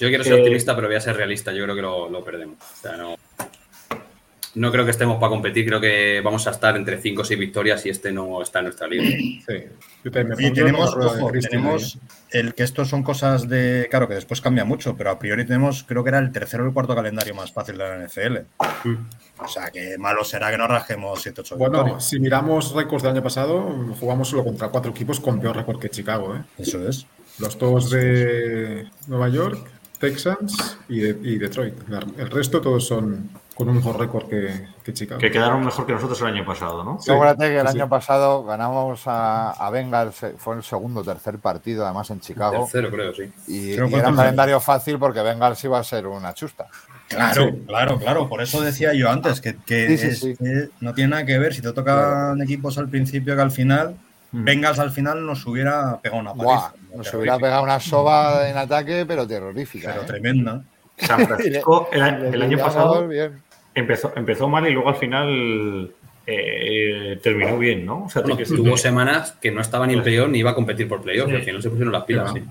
Yo 0.01 0.09
quiero 0.09 0.23
ser 0.23 0.33
Eh, 0.33 0.39
optimista, 0.41 0.75
pero 0.75 0.87
voy 0.87 0.97
a 0.97 1.01
ser 1.01 1.15
realista. 1.15 1.51
Yo 1.53 1.63
creo 1.63 1.75
que 1.75 1.81
lo, 1.81 2.09
lo 2.09 2.23
perdemos. 2.23 2.57
O 2.59 2.81
sea, 2.81 2.97
no, 2.97 3.15
no 4.53 4.69
creo 4.71 4.83
que 4.83 4.91
estemos 4.91 5.17
para 5.17 5.29
competir. 5.29 5.65
Creo 5.65 5.79
que 5.79 6.19
vamos 6.23 6.45
a 6.47 6.51
estar 6.51 6.75
entre 6.75 6.99
5 7.01 7.21
o 7.21 7.25
6 7.25 7.39
victorias 7.39 7.85
y 7.85 7.89
este 7.89 8.11
no 8.11 8.41
está 8.41 8.59
en 8.59 8.65
nuestra 8.65 8.87
liga. 8.87 9.05
Sí. 9.47 9.63
Yo 10.03 10.11
también 10.11 10.37
me 10.37 10.47
Y 10.47 10.51
tenemos, 10.51 10.93
ojo, 10.95 11.31
tenemos 11.31 11.95
ahí. 11.95 12.39
el 12.41 12.53
que 12.53 12.63
estos 12.63 12.89
son 12.89 13.01
cosas 13.03 13.47
de. 13.47 13.87
Claro, 13.89 14.07
que 14.09 14.15
después 14.15 14.41
cambia 14.41 14.65
mucho, 14.65 14.97
pero 14.97 15.11
a 15.11 15.19
priori 15.19 15.45
tenemos, 15.45 15.83
creo 15.83 16.03
que 16.03 16.09
era 16.09 16.19
el 16.19 16.31
tercero 16.33 16.63
o 16.63 16.67
el 16.67 16.73
cuarto 16.73 16.93
calendario 16.95 17.33
más 17.33 17.51
fácil 17.53 17.77
de 17.77 17.83
la 17.87 17.95
NFL. 18.07 18.37
O 19.39 19.47
sea, 19.47 19.71
que 19.71 19.97
malo 19.97 20.23
será 20.25 20.51
que 20.51 20.57
no 20.57 20.67
rajemos 20.67 21.25
7-8 21.25 21.55
Bueno, 21.57 21.77
victorias. 21.83 22.09
si 22.09 22.19
miramos 22.19 22.73
récords 22.73 23.03
del 23.03 23.13
año 23.13 23.23
pasado, 23.23 23.61
jugamos 23.99 24.27
solo 24.29 24.43
contra 24.43 24.67
cuatro 24.67 24.91
equipos 24.91 25.19
con 25.19 25.39
peor 25.39 25.55
récord 25.55 25.79
que 25.79 25.89
Chicago. 25.89 26.35
¿eh? 26.35 26.41
Eso 26.57 26.85
es. 26.87 27.05
Los 27.39 27.57
dos 27.57 27.89
de 27.89 28.87
Nueva 29.07 29.29
York, 29.29 29.57
Texans 30.01 30.77
y, 30.89 30.99
de- 30.99 31.17
y 31.21 31.37
Detroit. 31.37 31.75
El 32.17 32.29
resto 32.29 32.59
todos 32.59 32.85
son 32.85 33.29
con 33.55 33.69
un 33.69 33.75
mejor 33.75 33.99
récord 33.99 34.27
que, 34.27 34.67
que 34.83 34.91
Chicago. 34.93 35.19
Que 35.21 35.29
quedaron 35.29 35.63
mejor 35.63 35.85
que 35.85 35.93
nosotros 35.93 36.19
el 36.21 36.27
año 36.27 36.43
pasado, 36.45 36.83
¿no? 36.83 36.99
Sí, 36.99 37.11
Acuérdate 37.11 37.49
que 37.49 37.59
el 37.59 37.67
sí. 37.67 37.77
año 37.77 37.87
pasado 37.87 38.43
ganamos 38.43 39.03
a, 39.05 39.51
a 39.51 39.69
Bengals, 39.69 40.23
eh, 40.23 40.33
fue 40.37 40.55
el 40.55 40.63
segundo 40.63 41.01
o 41.01 41.03
tercer 41.03 41.37
partido, 41.37 41.85
además 41.85 42.09
en 42.09 42.19
Chicago. 42.21 42.63
Tercero, 42.63 42.89
creo, 42.89 43.13
sí. 43.13 43.31
Y, 43.47 43.75
Creo 43.75 43.87
y 43.89 43.93
era 43.93 44.09
un 44.09 44.15
calendario 44.15 44.59
fácil 44.59 44.97
porque 44.97 45.21
Bengals 45.21 45.63
iba 45.63 45.77
a 45.77 45.83
ser 45.83 46.07
una 46.07 46.33
chusta. 46.33 46.65
Claro, 47.07 47.51
claro, 47.67 47.99
claro. 47.99 48.29
Por 48.29 48.41
eso 48.41 48.61
decía 48.61 48.93
yo 48.93 49.09
antes 49.11 49.41
que, 49.41 49.57
que 49.65 49.89
Sí, 49.89 49.97
sí, 49.97 50.07
es- 50.07 50.19
sí. 50.19 50.35
que 50.37 50.69
no 50.79 50.93
tiene 50.93 51.11
nada 51.11 51.25
que 51.25 51.37
ver 51.37 51.53
si 51.53 51.61
te 51.61 51.71
tocan 51.73 52.41
equipos 52.41 52.77
al 52.77 52.89
principio 52.89 53.35
que 53.35 53.41
al 53.41 53.51
final. 53.51 53.95
Bengals 54.31 54.79
al 54.79 54.91
final 54.91 55.25
nos 55.25 55.45
hubiera 55.45 55.99
pegado 56.01 56.21
una 56.21 56.33
paliza. 56.33 56.73
nos 56.95 57.13
hubiera 57.13 57.37
pegado 57.37 57.63
una 57.63 57.79
soba 57.79 58.49
en 58.49 58.57
ataque, 58.57 59.05
pero 59.07 59.27
terrorífica. 59.27 59.89
Pero 59.91 60.03
¿eh? 60.03 60.05
tremenda. 60.05 60.63
San 60.97 61.25
Francisco 61.27 61.89
el, 61.91 62.41
año 62.41 62.57
pasado 62.57 63.07
bien. 63.07 63.41
empezó, 63.73 64.13
empezó 64.15 64.47
mal 64.47 64.67
y 64.67 64.71
luego 64.71 64.89
al 64.89 64.95
final 64.95 65.91
eh, 66.27 67.19
terminó 67.21 67.57
bien, 67.57 67.85
¿no? 67.85 68.05
O 68.05 68.09
sea, 68.09 68.21
Bueno, 68.21 68.37
tuvo 68.45 68.77
semanas 68.77 69.33
que 69.41 69.51
no 69.51 69.61
estaba 69.61 69.87
ni 69.87 69.93
en 69.93 70.03
playoff 70.03 70.29
ni 70.29 70.39
iba 70.39 70.51
a 70.51 70.55
competir 70.55 70.87
por 70.87 71.01
playoff, 71.01 71.29
Sí. 71.29 71.35
al 71.35 71.43
final 71.43 71.61
se 71.61 71.69
pusieron 71.69 71.91
las 71.91 72.03
pilas. 72.03 72.33
sí. 72.33 72.43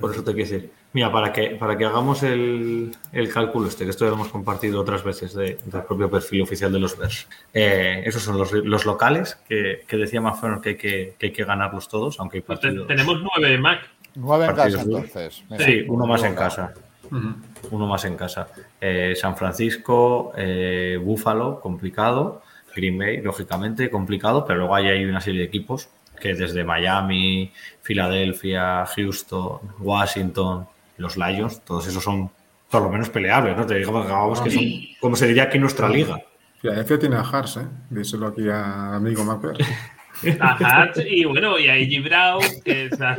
por 0.00 0.12
eso 0.12 0.24
te 0.24 0.34
quiero 0.34 0.50
decir. 0.50 0.70
Mira, 0.92 1.12
para 1.12 1.32
que, 1.32 1.50
para 1.50 1.78
que 1.78 1.84
hagamos 1.84 2.22
el, 2.24 2.90
el 3.12 3.32
cálculo 3.32 3.68
este, 3.68 3.84
que 3.84 3.90
esto 3.90 4.04
ya 4.04 4.08
lo 4.10 4.16
hemos 4.16 4.28
compartido 4.28 4.80
otras 4.80 5.04
veces 5.04 5.34
de- 5.34 5.56
del 5.64 5.82
propio 5.84 6.10
perfil 6.10 6.42
oficial 6.42 6.72
de 6.72 6.80
los 6.80 6.98
Bears. 6.98 7.28
Eh, 7.54 8.02
esos 8.04 8.22
son 8.22 8.36
los, 8.36 8.52
los 8.52 8.84
locales 8.86 9.38
que, 9.48 9.84
que 9.86 9.96
decía 9.96 10.20
Mafron 10.20 10.60
que, 10.60 10.70
hay 10.70 10.76
que, 10.76 11.14
que 11.18 11.26
hay 11.26 11.32
que 11.32 11.44
ganarlos 11.44 11.88
todos, 11.88 12.18
aunque 12.18 12.38
hay 12.38 12.42
partidos. 12.42 12.88
tenemos 12.88 13.18
nueve 13.22 13.52
de 13.52 13.58
Mac. 13.58 13.88
Nueve 14.16 14.46
en 14.46 14.54
Partidos 14.56 14.80
casa, 14.84 14.96
entonces. 14.96 15.44
Mira, 15.48 15.64
Sí, 15.64 15.84
uno 15.86 16.06
más 16.06 16.24
en 16.24 16.34
casa. 16.34 16.74
Uno 17.70 17.86
más 17.86 18.04
en 18.04 18.16
casa. 18.16 18.48
Eh, 18.80 19.14
San 19.16 19.36
Francisco, 19.36 20.32
eh, 20.36 20.98
Buffalo, 21.00 21.60
complicado. 21.60 22.42
Green 22.74 22.98
Bay, 22.98 23.20
lógicamente, 23.20 23.90
complicado, 23.90 24.44
pero 24.44 24.60
luego 24.60 24.74
ahí 24.76 24.86
hay 24.86 25.04
una 25.04 25.20
serie 25.20 25.40
de 25.40 25.46
equipos 25.46 25.88
que 26.20 26.34
desde 26.34 26.62
Miami, 26.64 27.52
Filadelfia, 27.82 28.84
Houston, 28.86 29.58
Washington, 29.80 30.66
los 31.00 31.16
Lions, 31.16 31.64
todos 31.64 31.86
esos 31.88 32.02
son 32.02 32.30
por 32.70 32.82
lo 32.82 32.90
menos 32.90 33.10
peleables, 33.10 33.56
¿no? 33.56 33.66
Te 33.66 33.76
digamos 33.78 34.06
digamos 34.06 34.40
que 34.40 34.50
son, 34.50 34.64
como 35.00 35.16
se 35.16 35.26
diría 35.26 35.44
aquí 35.44 35.56
en 35.56 35.62
nuestra 35.62 35.88
liga. 35.88 36.20
Filadelfia 36.60 36.98
tiene 36.98 37.16
a 37.16 37.20
Hars, 37.20 37.56
¿eh? 37.56 37.66
Díselo 37.88 38.28
aquí 38.28 38.48
a 38.48 38.94
amigo 38.96 39.24
Macber. 39.24 39.56
A 40.38 40.48
Hart 40.82 40.98
y 41.08 41.24
bueno, 41.24 41.58
y 41.58 41.68
a 41.68 41.72
A.J. 41.74 42.02
Brown, 42.02 42.42
que 42.62 42.86
es 42.86 43.00
a 43.00 43.16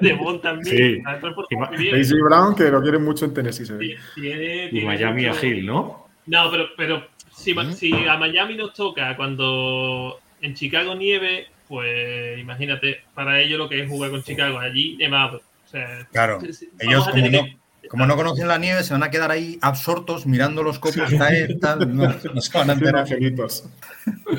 Devon 0.00 0.40
también. 0.40 1.02
Sí. 1.02 1.90
Daisy 1.90 2.14
Brown, 2.20 2.54
que 2.54 2.70
lo 2.70 2.80
quiere 2.80 2.98
mucho 2.98 3.24
en 3.24 3.34
Tennessee, 3.34 3.66
se 3.66 3.72
ve. 3.72 3.96
Tiene- 4.14 4.66
Y 4.66 4.70
tiene 4.70 4.86
Miami 4.86 5.26
a 5.26 5.32
Hill, 5.42 5.66
¿no? 5.66 6.06
No, 6.26 6.50
pero, 6.52 6.66
pero 6.76 7.06
si, 7.34 7.54
si 7.72 7.92
a 8.06 8.16
Miami 8.18 8.54
nos 8.56 8.72
toca 8.72 9.16
cuando 9.16 10.20
en 10.42 10.54
Chicago 10.54 10.94
nieve, 10.94 11.48
pues 11.66 12.38
imagínate, 12.38 13.00
para 13.14 13.40
ellos 13.40 13.58
lo 13.58 13.68
que 13.68 13.82
es 13.82 13.88
jugar 13.88 14.10
con 14.12 14.22
Chicago, 14.22 14.58
allí 14.60 14.96
nevado. 14.96 15.42
Sea, 15.74 16.08
Claro, 16.12 16.40
sí, 16.40 16.52
sí, 16.52 16.68
ellos 16.80 17.04
como 17.04 17.14
tener 17.14 17.32
no, 17.32 17.42
que- 17.82 17.88
como 17.88 18.06
no 18.06 18.16
conocen 18.16 18.48
la 18.48 18.58
nieve 18.58 18.82
se 18.82 18.92
van 18.94 19.02
a 19.02 19.10
quedar 19.10 19.30
ahí 19.30 19.58
absortos 19.60 20.24
mirando 20.26 20.62
los 20.62 20.78
copos 20.78 21.10
caer, 21.18 21.58
tal, 21.60 21.94
no, 21.94 22.08
no 22.34 22.40
se 22.40 22.58
van 22.58 22.70
a 22.70 22.72
enterar. 22.74 23.00
Angelitos. 23.02 23.64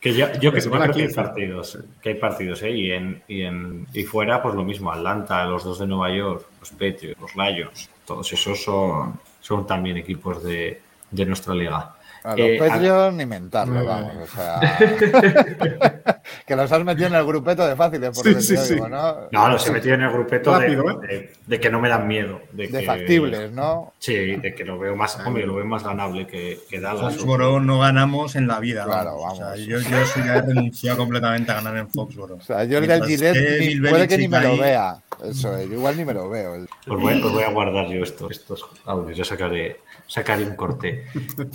Que 0.00 0.14
ya- 0.14 0.32
yo 0.38 0.52
que 0.52 0.60
yo 0.60 0.70
van 0.70 0.82
a 0.82 0.84
creo 0.84 0.94
que 0.94 1.00
hay 1.02 1.06
15. 1.08 1.14
partidos, 1.20 1.78
que 2.00 2.08
hay 2.10 2.14
partidos, 2.14 2.62
¿eh? 2.62 2.70
Y 2.70 2.92
en, 2.92 3.20
y 3.26 3.42
en 3.42 3.84
y 3.92 4.04
fuera, 4.04 4.40
pues 4.40 4.54
lo 4.54 4.62
mismo, 4.62 4.92
Atlanta, 4.92 5.44
los 5.44 5.64
dos 5.64 5.80
de 5.80 5.88
Nueva 5.88 6.14
York, 6.14 6.46
los 6.60 6.70
Patriots, 6.70 7.20
los 7.20 7.34
Lions, 7.34 7.90
todos 8.06 8.32
esos 8.32 8.62
son, 8.62 9.18
son 9.40 9.66
también 9.66 9.96
equipos 9.96 10.44
de, 10.44 10.80
de 11.10 11.26
nuestra 11.26 11.52
liga. 11.52 11.96
A 12.24 12.36
los 12.36 12.40
Eh, 12.48 13.26
mentarlo, 13.26 13.74
No, 13.74 13.84
vamos. 13.84 14.12
O 14.22 14.26
sea, 14.26 14.60
que 16.46 16.56
los 16.56 16.70
has 16.70 16.84
metido 16.84 17.06
en 17.08 17.14
el 17.14 17.24
grupeto 17.24 17.66
de 17.66 17.76
fáciles, 17.76 18.10
por 18.10 18.24
Sí, 18.24 18.34
sí, 18.40 18.56
sí. 18.56 18.74
digo, 18.74 18.88
¿no? 18.88 19.28
No, 19.30 19.48
no, 19.48 19.58
se 19.58 19.70
metió 19.70 19.94
en 19.94 20.02
el 20.02 20.12
grupeto 20.12 20.58
de, 20.58 20.72
¿eh? 20.72 20.76
de- 21.08 21.32
de 21.46 21.60
que 21.60 21.70
no 21.70 21.80
me 21.80 21.88
dan 21.88 22.06
miedo. 22.06 22.40
De, 22.52 22.66
De 22.68 22.80
que, 22.80 22.86
factibles, 22.86 23.52
¿no? 23.52 23.92
Sí, 23.98 24.36
de 24.36 24.54
que 24.54 24.64
lo 24.64 24.78
veo 24.78 24.94
más, 24.96 25.18
hombre, 25.24 25.46
lo 25.46 25.54
veo 25.54 25.64
más 25.64 25.82
ganable 25.84 26.26
que, 26.26 26.58
que 26.68 26.80
Dallas. 26.80 27.16
Foxboro 27.16 27.60
no 27.60 27.78
ganamos 27.78 28.36
en 28.36 28.46
la 28.46 28.60
vida. 28.60 28.84
Claro, 28.84 29.16
O 29.16 29.34
sea, 29.34 29.46
vamos. 29.46 29.60
yo, 29.66 29.78
yo 29.78 30.06
sí 30.06 30.20
ya 30.24 30.36
he 30.36 30.42
renunciado 30.42 30.98
completamente 30.98 31.52
a 31.52 31.56
ganar 31.56 31.76
en 31.76 31.88
Foxboro. 31.88 32.36
O 32.36 32.40
sea, 32.40 32.64
yo 32.64 32.78
el 32.78 32.86
del 32.86 33.04
Gillette 33.04 33.80
puede 33.88 34.08
que 34.08 34.18
ni 34.18 34.28
me 34.28 34.40
lo 34.40 34.58
vea. 34.58 34.96
Eso 35.24 35.56
es, 35.56 35.68
yo 35.68 35.74
igual 35.74 35.96
ni 35.96 36.04
me 36.04 36.14
lo 36.14 36.28
veo. 36.28 36.54
Os 36.86 37.00
voy, 37.00 37.20
os 37.20 37.32
voy 37.32 37.42
a 37.42 37.50
guardar 37.50 37.88
yo 37.88 38.02
estos, 38.04 38.30
estos 38.30 38.64
audios, 38.84 39.16
ya 39.18 39.24
sacaré, 39.24 39.80
sacaré 40.08 40.44
un 40.44 40.56
corte. 40.56 41.04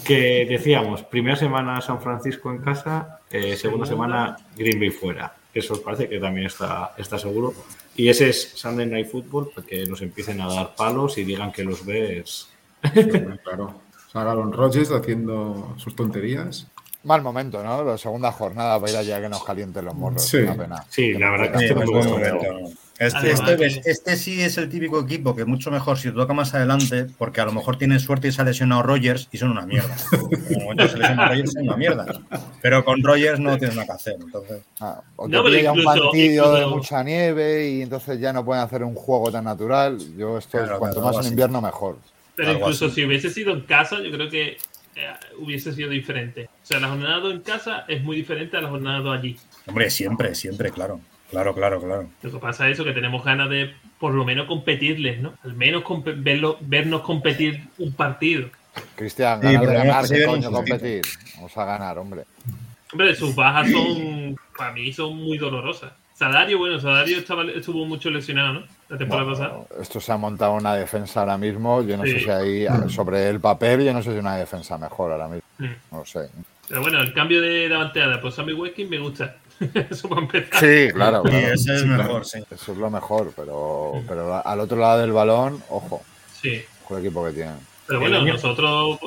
Que 0.06 0.46
decíamos, 0.48 1.04
primera 1.04 1.36
semana 1.36 1.82
San 1.82 2.00
Francisco 2.00 2.50
en 2.52 2.60
casa, 2.60 3.20
eh, 3.30 3.58
segunda 3.58 3.86
semana 3.86 4.38
Green 4.56 4.80
Bay 4.80 4.92
fuera. 4.92 5.36
Eso 5.54 5.74
os 5.74 5.80
parece 5.82 6.08
que 6.08 6.20
también 6.20 6.48
está, 6.48 6.94
está 6.98 7.20
seguro. 7.20 7.54
Y 7.96 8.08
ese 8.08 8.30
es 8.30 8.54
Sunday 8.56 8.88
Night 8.88 9.08
Football, 9.08 9.52
para 9.54 9.68
que 9.68 9.86
nos 9.86 10.02
empiecen 10.02 10.40
a 10.42 10.48
dar 10.48 10.76
palos 10.76 11.18
y 11.18 11.26
digan 11.26 11.52
que 11.52 11.64
los 11.64 11.86
ves. 11.86 12.50
Claro. 13.44 13.82
Salga 14.12 14.32
Aaron 14.32 14.54
Rodgers 14.54 14.92
haciendo 14.92 15.74
sus 15.78 15.96
tonterías. 15.96 16.68
Mal 17.04 17.22
momento, 17.22 17.62
¿no? 17.64 17.84
La 17.84 17.98
segunda 17.98 18.32
jornada 18.32 18.80
para 18.80 18.92
ir 18.92 18.98
allá 18.98 19.22
que 19.22 19.28
nos 19.30 19.44
calienten 19.44 19.84
los 19.86 19.94
morros. 19.96 20.24
Sí. 20.26 20.38
Una 20.38 20.56
pena. 20.56 20.86
Sí, 20.90 21.14
la 21.14 21.32
verdad 21.32 21.52
que 21.60 21.74
pues 21.74 21.86
me 21.88 21.92
buen 21.94 22.10
momento. 22.10 22.72
Este, 23.00 23.32
este, 23.32 23.82
este 23.90 24.16
sí 24.16 24.40
es 24.42 24.58
el 24.58 24.70
típico 24.70 25.00
equipo 25.02 25.36
que 25.36 25.44
mucho 25.46 25.72
mejor 25.72 25.98
si 25.98 26.10
te 26.10 26.14
toca 26.14 26.34
más 26.34 26.54
adelante, 26.54 27.08
porque 27.18 27.42
a 27.42 27.46
lo 27.46 27.52
mejor 27.52 27.76
tienen 27.78 28.00
suerte 28.00 28.28
y 28.28 28.32
se 28.32 28.42
ha 28.42 28.46
lesionado 28.46 28.84
Rogers 28.84 29.28
y 29.32 29.38
son 29.40 29.50
una 29.50 29.66
mierda. 29.66 29.94
En 30.12 30.54
el 30.60 30.64
momento 30.64 30.84
que 30.84 30.90
se 30.92 30.98
lesiona 31.00 31.28
Rogers 31.28 31.52
son 31.54 31.64
una 31.68 31.76
mierda. 31.76 32.06
Pero 32.62 32.86
con 32.86 33.04
Rogers 33.04 33.40
no 33.40 33.58
tienes 33.58 33.76
nada 33.76 33.88
que 33.88 33.92
hacer. 33.94 34.16
Entonces, 34.22 34.62
Ah, 34.80 35.02
o 35.18 35.26
te 35.28 35.32
No, 35.34 35.44
un 35.44 35.54
incluso- 35.58 35.84
partido 36.04 36.54
de 36.54 36.66
mucha 36.68 37.04
nieve 37.04 37.68
y 37.70 37.82
entonces 37.82 38.20
ya 38.20 38.32
no 38.32 38.46
pueden 38.46 38.64
hacer 38.64 38.84
un 38.84 38.96
juego 38.96 39.30
tan 39.32 39.44
natural. 39.46 39.98
Yo 40.16 40.38
esto, 40.38 40.60
Claro, 40.60 40.80
cuanto 40.80 41.02
más 41.02 41.18
en 41.26 41.32
invierno, 41.32 41.62
mejor. 41.62 41.98
Pero 42.36 42.54
incluso 42.54 42.86
así. 42.86 42.96
si 42.96 43.06
hubiese 43.06 43.30
sido 43.30 43.52
en 43.54 43.62
casa, 43.62 43.98
yo 44.02 44.12
creo 44.12 44.30
que 44.30 44.58
eh, 44.96 45.14
hubiese 45.40 45.74
sido 45.74 45.90
diferente. 45.90 46.46
O 46.46 46.66
sea, 46.66 46.80
la 46.80 46.90
jornada 46.90 47.20
2 47.20 47.34
en 47.34 47.42
casa 47.42 47.86
es 47.88 48.04
muy 48.04 48.16
diferente 48.18 48.58
a 48.58 48.62
la 48.62 48.70
jornada 48.70 49.00
2 49.00 49.18
allí. 49.18 49.38
hombre, 49.68 49.90
siempre, 49.90 50.36
siempre, 50.36 50.72
claro. 50.72 51.00
Claro, 51.30 51.56
claro, 51.56 51.82
claro. 51.82 52.10
Lo 52.22 52.32
que 52.32 52.38
pasa 52.38 52.70
es 52.70 52.74
eso, 52.76 52.84
que 52.84 52.92
tenemos 52.92 53.24
ganas 53.24 53.50
de 53.50 53.74
por 54.00 54.14
lo 54.14 54.24
menos 54.24 54.46
competirles, 54.46 55.20
¿no? 55.20 55.34
Al 55.44 55.56
menos 55.56 55.84
verlo, 56.18 56.58
vernos 56.62 57.02
competir 57.02 57.64
un 57.80 57.94
partido. 57.94 58.50
Cristian, 58.96 59.42
Sí, 59.42 59.48
ganas 59.48 59.60
por 59.62 59.70
de 59.70 59.76
ganar, 59.76 60.08
¿qué 60.08 60.26
coño 60.26 60.52
competir? 60.52 61.02
Vamos 61.36 61.58
a 61.58 61.66
ganar, 61.66 61.98
hombre. 61.98 62.24
Hombre, 62.92 63.16
sus 63.16 63.34
bajas 63.34 63.72
son, 63.72 64.36
para 64.56 64.74
mí, 64.74 64.94
son 64.94 65.18
muy 65.18 65.40
dolorosas. 65.40 65.94
Salario, 66.16 66.58
bueno, 66.60 66.80
Salario 66.80 67.18
estaba, 67.18 67.44
estuvo 67.44 67.86
mucho 67.86 68.10
lesionado, 68.10 68.54
¿no? 68.54 68.64
La 68.90 68.98
temporada 68.98 69.26
Bueno, 69.32 69.66
pasada. 69.66 69.82
esto 69.82 70.00
se 70.00 70.12
ha 70.12 70.18
montado 70.18 70.54
una 70.54 70.76
defensa 70.76 71.22
ahora 71.22 71.38
mismo. 71.38 71.82
Yo 71.84 71.98
no 71.98 72.04
sé 72.04 72.20
Sí. 72.20 72.26
si 72.26 72.30
ahí, 72.30 72.68
sobre 72.90 73.30
el 73.30 73.40
papel, 73.40 73.84
yo 73.84 73.94
no 73.94 74.02
sé 74.04 74.12
si 74.14 74.20
una 74.20 74.36
defensa 74.38 74.78
mejor 74.78 75.12
ahora 75.12 75.28
mismo. 75.28 75.44
Mm. 75.58 75.72
No 75.92 76.06
sé. 76.06 76.30
Pero 76.68 76.82
bueno, 76.82 77.00
el 77.02 77.14
cambio 77.14 77.42
de 77.42 77.68
davanteada, 77.68 78.22
pues 78.22 78.36
Sammy 78.36 78.54
Watkins 78.54 78.90
me 78.90 79.00
gusta. 79.00 79.36
Eso 79.90 80.08
para 80.08 80.22
empezar. 80.22 80.60
Sí, 80.60 80.92
claro. 80.94 81.24
Sí, 81.26 81.30
claro. 81.30 81.48
ese 81.54 81.74
es 81.76 81.82
Sí, 81.82 81.88
claro. 81.88 82.04
mejor, 82.04 82.26
sí. 82.26 82.44
Eso 82.52 82.72
es 82.72 82.78
lo 82.78 82.90
mejor, 82.90 83.34
pero, 83.36 83.94
pero 84.08 84.48
al 84.48 84.60
otro 84.60 84.78
lado 84.78 85.02
del 85.02 85.12
balón, 85.12 85.62
ojo, 85.70 86.04
Sí. 86.42 86.62
ojo 86.86 86.98
el 86.98 87.06
equipo 87.06 87.26
que 87.26 87.32
tienen. 87.34 87.56
Pero 87.88 88.00
bueno, 88.00 88.24
nosotros 88.24 88.98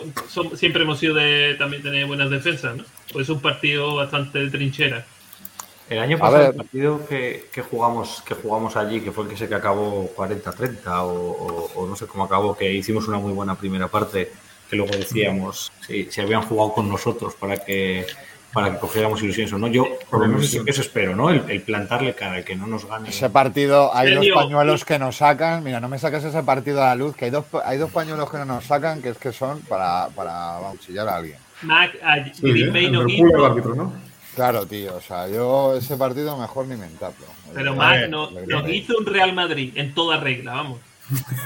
siempre 0.54 0.82
hemos 0.82 0.98
sido 0.98 1.14
de 1.14 1.54
también 1.58 1.82
tener 1.82 2.04
buenas 2.06 2.28
defensas, 2.30 2.76
¿no? 2.76 2.84
Pues 3.12 3.24
es 3.24 3.30
un 3.30 3.40
partido 3.40 3.94
bastante 3.94 4.38
de 4.40 4.50
trinchera. 4.50 5.06
El 5.88 6.00
año 6.00 6.18
pasado, 6.18 6.46
el 6.50 6.54
partido 6.56 7.06
que, 7.06 7.46
que 7.52 7.62
jugamos, 7.62 8.22
que 8.26 8.34
jugamos 8.34 8.76
allí, 8.76 9.00
que 9.00 9.12
fue 9.12 9.24
el 9.24 9.30
que 9.30 9.36
sé 9.36 9.48
que 9.48 9.54
acabó 9.54 10.10
40-30 10.16 11.02
o, 11.04 11.06
o- 11.12 11.70
o 11.76 11.86
no 11.86 11.94
sé 11.94 12.06
cómo 12.06 12.24
acabó, 12.24 12.56
que 12.56 12.72
hicimos 12.72 13.06
una 13.06 13.18
muy 13.18 13.32
buena 13.32 13.54
primera 13.54 13.86
parte, 13.86 14.32
que 14.68 14.74
luego 14.76 14.92
decíamos 14.96 15.70
si, 15.86 16.10
si 16.10 16.20
habían 16.20 16.42
jugado 16.42 16.72
con 16.72 16.88
nosotros 16.88 17.34
para 17.36 17.56
que 17.58 18.04
para 18.52 18.72
que 18.72 18.78
cogiéramos 18.78 19.22
ilusiones 19.22 19.52
o 19.52 19.58
no. 19.58 19.66
Yo 19.68 19.84
por 20.08 20.20
lo 20.20 20.28
menos 20.28 20.44
eso, 20.44 20.62
eso 20.66 20.80
espero, 20.80 21.14
¿no? 21.14 21.28
El, 21.28 21.44
el 21.50 21.60
plantarle 21.60 22.14
cara, 22.14 22.38
el 22.38 22.44
que 22.44 22.56
no 22.56 22.66
nos 22.66 22.86
gane. 22.86 23.10
Ese 23.10 23.28
partido, 23.28 23.94
hay 23.94 24.14
dos 24.14 24.26
pañuelos 24.34 24.84
que 24.84 24.98
nos 24.98 25.16
sacan. 25.16 25.62
Mira, 25.62 25.78
no 25.78 25.88
me 25.90 25.98
saques 25.98 26.24
ese 26.24 26.42
partido 26.42 26.82
a 26.82 26.86
la 26.86 26.94
luz, 26.96 27.14
que 27.14 27.26
hay 27.26 27.30
dos, 27.30 27.44
hay 27.66 27.76
dos 27.76 27.90
pañuelos 27.90 28.30
que 28.30 28.38
no 28.38 28.46
nos 28.46 28.64
sacan, 28.64 29.02
que 29.02 29.10
es 29.10 29.18
que 29.18 29.30
son 29.30 29.60
para, 29.60 30.08
para 30.16 30.32
vamos, 30.58 30.80
chillar 30.80 31.06
a 31.06 31.16
alguien. 31.16 31.36
Mac, 31.62 31.90
a 32.02 32.16
Sí, 32.32 32.40
Green 32.40 32.68
¿eh? 32.68 32.70
Bay 32.70 32.84
el 32.86 32.92
nos 32.92 33.02
culo 33.04 33.14
del 33.16 33.28
hizo, 33.28 33.46
árbitro, 33.46 33.74
¿no? 33.74 33.92
Claro, 34.36 34.66
tío, 34.66 34.94
o 34.96 35.00
sea, 35.00 35.26
yo 35.28 35.74
ese 35.76 35.96
partido 35.96 36.36
mejor 36.36 36.66
ni 36.66 36.76
mentarlo. 36.76 37.24
pero 37.54 37.72
Eh, 37.72 37.76
Mac 37.76 37.92
ver, 38.00 38.10
nos, 38.10 38.30
hizo 38.68 38.98
un 38.98 39.06
Real 39.06 39.32
Madrid 39.32 39.72
en 39.76 39.94
toda 39.94 40.20
regla, 40.20 40.52
vamos. 40.52 40.78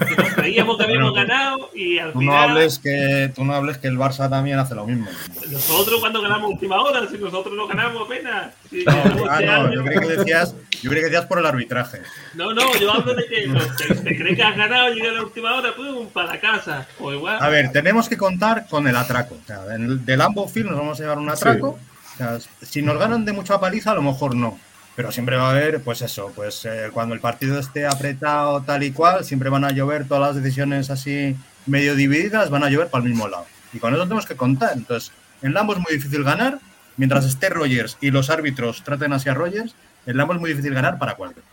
Que 0.09 0.17
nos 0.17 0.33
creíamos 0.33 0.77
que 0.79 0.85
habíamos 0.85 1.11
Bueno, 1.11 1.29
ganado 1.29 1.71
y 1.75 1.99
al 1.99 2.13
Tú 2.15 2.23
no, 2.23 2.33
final 2.33 2.51
hables 2.51 2.79
que, 2.79 3.31
tú 3.37 3.45
no 3.45 3.55
hables 3.55 3.77
que 3.79 3.89
el 3.89 3.99
Barça 3.99 4.29
también 4.31 4.59
hace 4.59 4.75
lo 4.75 4.87
mismo. 4.87 5.07
nosotros 5.53 6.01
cuando 6.01 6.21
ganamos 6.23 6.51
última 6.53 6.81
hora, 6.81 7.07
si 7.09 7.19
nosotros 7.19 7.55
no 7.55 7.67
ganamos 7.69 8.07
apenas. 8.07 8.55
Si 8.71 8.83
No, 8.85 8.93
ganamos 8.93 9.29
ah, 9.31 9.35
este 9.35 9.47
no, 9.47 9.53
año- 9.53 9.73
yo 9.75 9.85
creí 9.85 9.99
que 10.01 10.17
decías, 10.17 10.55
yo 10.83 10.91
creí 10.91 11.03
que 11.03 11.11
decías 11.11 11.27
por 11.27 11.39
el 11.41 11.47
arbitraje. 11.47 11.99
No, 12.35 12.55
no, 12.55 12.75
yo 12.81 12.91
hablo 12.91 13.15
de 13.15 13.27
que 13.27 13.47
no, 13.49 13.61
te, 13.77 13.95
te 13.95 14.17
crees 14.17 14.37
que 14.37 14.43
has 14.43 14.57
ganado, 14.57 14.95
llega 14.95 15.13
la 15.13 15.23
última 15.23 15.55
hora, 15.55 15.75
pum, 15.77 16.07
para 16.09 16.33
la 16.35 16.41
casa. 16.41 16.89
O 16.99 17.13
igual. 17.13 17.37
A 17.41 17.49
ver, 17.51 17.71
tenemos 17.71 18.09
que 18.09 18.17
contar 18.17 18.67
con 18.67 18.89
el 18.89 18.97
atraco. 18.97 19.37
O 19.41 19.47
sea, 19.47 19.61
del 19.67 20.01
Field 20.49 20.71
nos 20.71 20.79
vamos 20.79 20.99
a 20.99 21.03
llevar 21.03 21.19
un 21.19 21.29
atraco. 21.29 21.79
Sea, 22.21 22.39
si 22.63 22.83
nos 22.83 22.99
ganan 22.99 23.25
de 23.25 23.33
mucha 23.33 23.59
paliza, 23.61 23.93
a 23.93 23.95
lo 23.95 24.03
mejor 24.03 24.35
no. 24.35 24.59
Pero 24.97 25.13
siempre 25.13 25.37
va 25.37 25.49
a 25.49 25.51
haber, 25.51 25.83
pues 25.83 26.03
eso, 26.03 26.33
pues 26.35 26.65
eh, 26.65 26.91
cuando 26.93 27.15
el 27.15 27.21
partido 27.21 27.59
esté 27.59 27.87
apretado 27.87 28.61
tal 28.63 28.83
y 28.83 28.93
cual, 28.93 29.25
siempre 29.25 29.49
van 29.49 29.65
a 29.65 29.71
llover 29.71 30.07
todas 30.07 30.35
las 30.35 30.43
decisiones 30.43 30.91
así 30.91 31.37
medio 31.67 31.95
divididas, 31.95 32.51
van 32.51 32.65
a 32.65 32.71
llover 32.71 32.89
para 32.89 33.05
el 33.05 33.11
mismo 33.11 33.29
lado. 33.29 33.47
Y 33.73 33.79
con 33.79 33.95
eso 33.95 34.03
tenemos 34.03 34.27
que 34.27 34.37
contar. 34.37 34.73
Entonces, 34.75 35.13
en 35.43 35.55
Lambo 35.55 35.73
es 35.75 35.79
muy 35.79 35.93
difícil 35.93 36.25
ganar. 36.25 36.59
Mientras 36.97 37.25
esté 37.25 37.49
Rogers 37.49 37.97
y 38.01 38.11
los 38.11 38.29
árbitros 38.29 38.83
traten 38.83 39.13
así 39.13 39.29
a 39.29 39.35
Rogers, 39.35 39.75
El 40.05 40.17
Lambo 40.17 40.35
es 40.35 40.41
muy 40.41 40.51
difícil 40.51 40.75
ganar 40.75 40.99
para 40.99 41.15
cualquiera. 41.15 41.49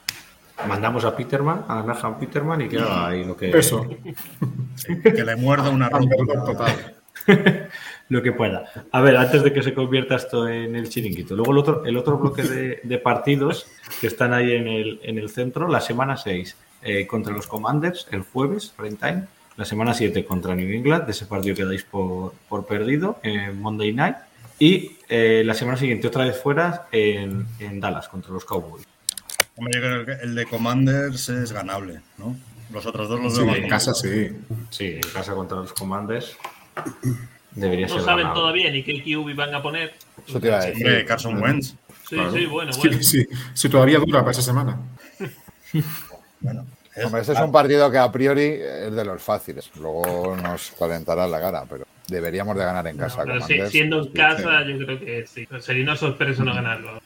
Mandamos 0.68 1.06
a 1.06 1.16
Peterman, 1.16 1.66
a 1.68 1.84
Nahan 1.84 2.18
Peterman 2.18 2.62
y 2.62 2.68
que 2.68 2.80
haga 2.80 3.08
ahí 3.08 3.24
lo 3.24 3.38
que, 3.38 3.52
Eso. 3.52 3.88
Que 5.04 5.24
le 5.24 5.36
muerda 5.36 5.70
una. 5.70 5.90
Perdón, 5.90 6.46
total. 6.46 6.96
lo 8.10 8.22
que 8.22 8.32
pueda. 8.32 8.66
A 8.92 9.02
ver, 9.02 9.18
antes 9.18 9.44
de 9.44 9.52
que 9.54 9.62
se 9.62 9.74
convierta 9.74 10.16
esto 10.16 10.48
en 10.48 10.76
el 10.76 10.90
chiringuito. 10.90 11.36
Luego 11.36 11.52
el 11.52 11.58
otro, 11.58 11.86
el 11.86 11.98
otro 11.98 12.18
bloque 12.18 12.44
de, 12.44 12.80
de 12.84 12.98
partidos 12.98 13.68
que 14.00 14.08
están 14.08 14.34
ahí 14.34 14.54
en 14.54 14.68
el, 14.68 15.00
en 15.04 15.18
el 15.18 15.30
centro, 15.30 15.68
la 15.68 15.82
semana 15.82 16.18
6 16.18 16.56
eh, 16.84 17.08
contra 17.08 17.34
los 17.34 17.48
Commanders, 17.48 18.08
el 18.12 18.22
jueves, 18.22 18.74
prime 18.76 18.96
time. 18.96 19.24
La 19.58 19.66
semana 19.66 19.96
7 19.96 20.24
contra 20.24 20.54
New 20.54 20.70
England, 20.72 21.06
de 21.06 21.12
ese 21.12 21.26
partido 21.26 21.56
que 21.56 21.66
dais 21.66 21.84
por, 21.84 22.34
por 22.48 22.68
perdido, 22.68 23.20
en 23.24 23.60
Monday 23.60 23.92
Night. 23.92 24.18
Y 24.60 24.98
eh, 25.10 25.42
la 25.44 25.56
semana 25.56 25.78
siguiente 25.78 26.08
otra 26.08 26.26
vez 26.26 26.40
fuera 26.40 26.88
en, 26.92 27.48
en 27.60 27.80
Dallas 27.80 28.08
contra 28.08 28.32
los 28.32 28.46
Cowboys. 28.46 28.86
Hombre, 29.56 29.74
yo 29.74 29.82
creo 29.82 30.06
que 30.06 30.24
el 30.24 30.36
de 30.36 30.46
Commanders 30.46 31.30
es 31.30 31.52
ganable, 31.52 32.02
¿no? 32.20 32.36
Los 32.72 32.86
otros 32.86 33.10
dos 33.10 33.20
los 33.20 33.36
Sí, 33.36 33.42
veo 33.42 33.56
en 33.56 33.68
casa 33.68 33.94
sí. 33.96 34.30
Sí, 34.70 35.00
en 35.04 35.10
casa 35.12 35.34
contra 35.34 35.58
los 35.58 35.74
Commanders 35.74 36.38
debería 37.60 37.88
No 37.88 37.94
ser 37.96 38.04
saben 38.04 38.34
todavía 38.34 38.72
ni 38.72 38.84
qué 38.84 39.02
QB 39.04 39.36
van 39.36 39.54
a 39.56 39.62
poner. 39.62 39.94
Eso 40.28 40.40
te 40.40 40.48
iba 40.48 40.58
a 40.58 40.66
decir. 40.66 40.86
Hombre, 40.86 41.06
Carson 41.06 41.42
Wentz. 41.42 41.76
Sí, 42.08 42.16
Claro. 42.16 42.32
sí, 42.32 42.46
bueno, 42.46 42.72
Sí, 42.74 42.80
bueno. 42.88 43.04
sí, 43.04 43.28
sí, 43.54 43.70
todavía 43.70 44.00
dura 44.00 44.20
para 44.22 44.32
esa 44.32 44.42
semana. 44.42 44.80
Bueno, 46.40 46.66
es- 46.96 47.06
Hombre, 47.06 47.22
este 47.22 47.34
es 47.34 47.40
un 47.40 47.52
partido 47.52 47.90
que 47.92 47.98
a 47.98 48.12
priori 48.12 48.44
es 48.44 48.94
de 48.94 49.06
los 49.06 49.22
fáciles. 49.22 49.70
Luego 49.80 50.36
nos 50.42 50.72
calentará 50.78 51.28
la 51.28 51.40
cara, 51.40 51.64
pero 51.70 51.86
deberíamos 52.08 52.56
de 52.58 52.64
ganar 52.64 52.88
en 52.88 52.98
casa. 52.98 53.24
Sí, 53.24 53.30
Commanders. 53.30 53.72
siendo 53.72 53.98
en 54.00 54.04
Sí, 54.06 54.10
casa, 54.14 54.64
yo 54.66 54.78
creo 54.86 55.00
que 55.00 55.26
sí. 55.28 55.48
Sería 55.60 55.84
una 55.84 55.96
sorpresa 55.96 56.44
no 56.44 56.54
ganarlo. 56.54 57.02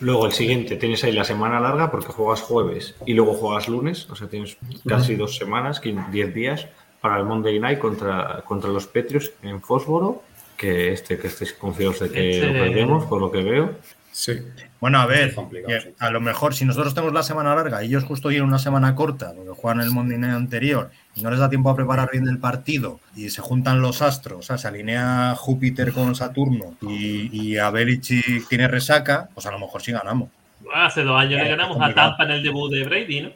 Luego 0.00 0.26
el 0.26 0.32
siguiente, 0.32 0.76
tienes 0.76 1.02
ahí 1.04 1.12
la 1.12 1.24
semana 1.24 1.58
larga 1.60 1.90
porque 1.90 2.08
juegas 2.12 2.40
jueves 2.42 2.94
y 3.04 3.14
luego 3.14 3.34
juegas 3.34 3.68
lunes, 3.68 4.08
o 4.10 4.14
sea, 4.14 4.28
tienes 4.28 4.56
casi 4.86 5.16
dos 5.16 5.36
semanas, 5.36 5.80
10 5.82 6.34
días 6.34 6.66
para 7.00 7.18
el 7.18 7.24
Monday 7.24 7.58
Night 7.60 7.78
contra, 7.78 8.42
contra 8.44 8.70
los 8.70 8.86
Petrios 8.86 9.30
en 9.42 9.60
Fósforo, 9.60 10.22
que 10.56 10.92
este 10.92 11.18
que 11.18 11.28
estéis 11.28 11.52
confiados 11.54 12.00
de 12.00 12.10
que 12.10 12.30
Este- 12.30 12.46
lo 12.46 12.52
perdemos, 12.52 13.04
por 13.06 13.20
lo 13.20 13.30
que 13.30 13.42
veo. 13.42 13.72
Sí. 14.10 14.32
Bueno, 14.80 14.98
a 14.98 15.06
ver, 15.06 15.32
sí. 15.32 15.90
a 16.00 16.10
lo 16.10 16.20
mejor 16.20 16.52
si 16.54 16.64
nosotros 16.64 16.92
tenemos 16.92 17.14
la 17.14 17.22
semana 17.22 17.54
larga 17.54 17.84
y 17.84 17.86
ellos 17.88 18.02
justo 18.02 18.28
tienen 18.30 18.48
una 18.48 18.58
semana 18.58 18.96
corta, 18.96 19.32
porque 19.32 19.50
juegan 19.50 19.80
el 19.80 19.90
Monday 19.92 20.18
Night 20.18 20.34
anterior 20.34 20.90
y 21.14 21.22
no 21.22 21.30
les 21.30 21.38
da 21.38 21.48
tiempo 21.48 21.70
a 21.70 21.76
preparar 21.76 22.08
bien 22.10 22.26
el 22.26 22.38
partido 22.38 22.98
y 23.14 23.30
se 23.30 23.40
juntan 23.42 23.80
los 23.80 24.02
astros, 24.02 24.38
o 24.38 24.42
sea, 24.42 24.58
se 24.58 24.66
alinea 24.66 25.34
Júpiter 25.36 25.92
con 25.92 26.16
Saturno 26.16 26.74
y, 26.82 27.28
y 27.32 27.58
a 27.58 27.70
Belichick 27.70 28.48
tiene 28.48 28.66
resaca, 28.66 29.28
pues 29.34 29.46
a 29.46 29.52
lo 29.52 29.60
mejor 29.60 29.82
sí 29.82 29.92
ganamos. 29.92 30.30
Hace 30.74 31.02
dos 31.04 31.16
años 31.20 31.40
le 31.40 31.46
Eh, 31.46 31.50
ganamos 31.50 31.76
a. 31.80 31.94
Tampa 31.94 32.24
en 32.24 32.30
el 32.32 32.42
debut 32.42 32.72
de 32.72 32.84
Brady, 32.84 33.20
¿no? 33.20 33.30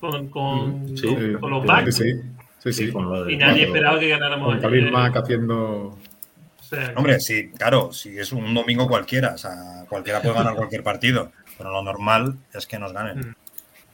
Con, 0.00 0.28
con, 0.28 0.88
sí. 0.96 1.06
con- 1.06 1.16
Sí, 1.18 1.32
con 1.40 1.50
los 1.50 1.62
sí, 1.62 1.68
Bucks. 1.68 2.35
Sí, 2.72 2.82
sí, 2.82 2.86
sí. 2.88 2.92
con 2.92 3.08
lo 3.10 3.24
de- 3.24 3.32
Y 3.32 3.36
nadie 3.36 3.52
cuatro- 3.66 3.66
esperaba 3.74 4.00
que 4.00 4.08
ganáramos 4.08 4.48
Con. 4.48 4.60
Khalil 4.60 4.90
Mack 4.92 5.16
haciendo. 5.16 5.56
O 6.58 6.62
sea, 6.62 6.92
Hombre, 6.96 7.20
sí, 7.20 7.50
claro, 7.52 7.92
si 7.92 8.18
es 8.18 8.32
un 8.32 8.52
domingo 8.52 8.88
cualquiera, 8.88 9.34
o 9.34 9.38
sea, 9.38 9.84
cualquiera 9.88 10.20
puede 10.20 10.34
ganar 10.34 10.54
cualquier 10.56 10.82
partido, 10.82 11.30
pero 11.56 11.70
lo 11.70 11.82
normal 11.82 12.34
es 12.52 12.66
que 12.66 12.78
nos 12.78 12.92
ganen. 12.92 13.20
Mm. 13.20 13.34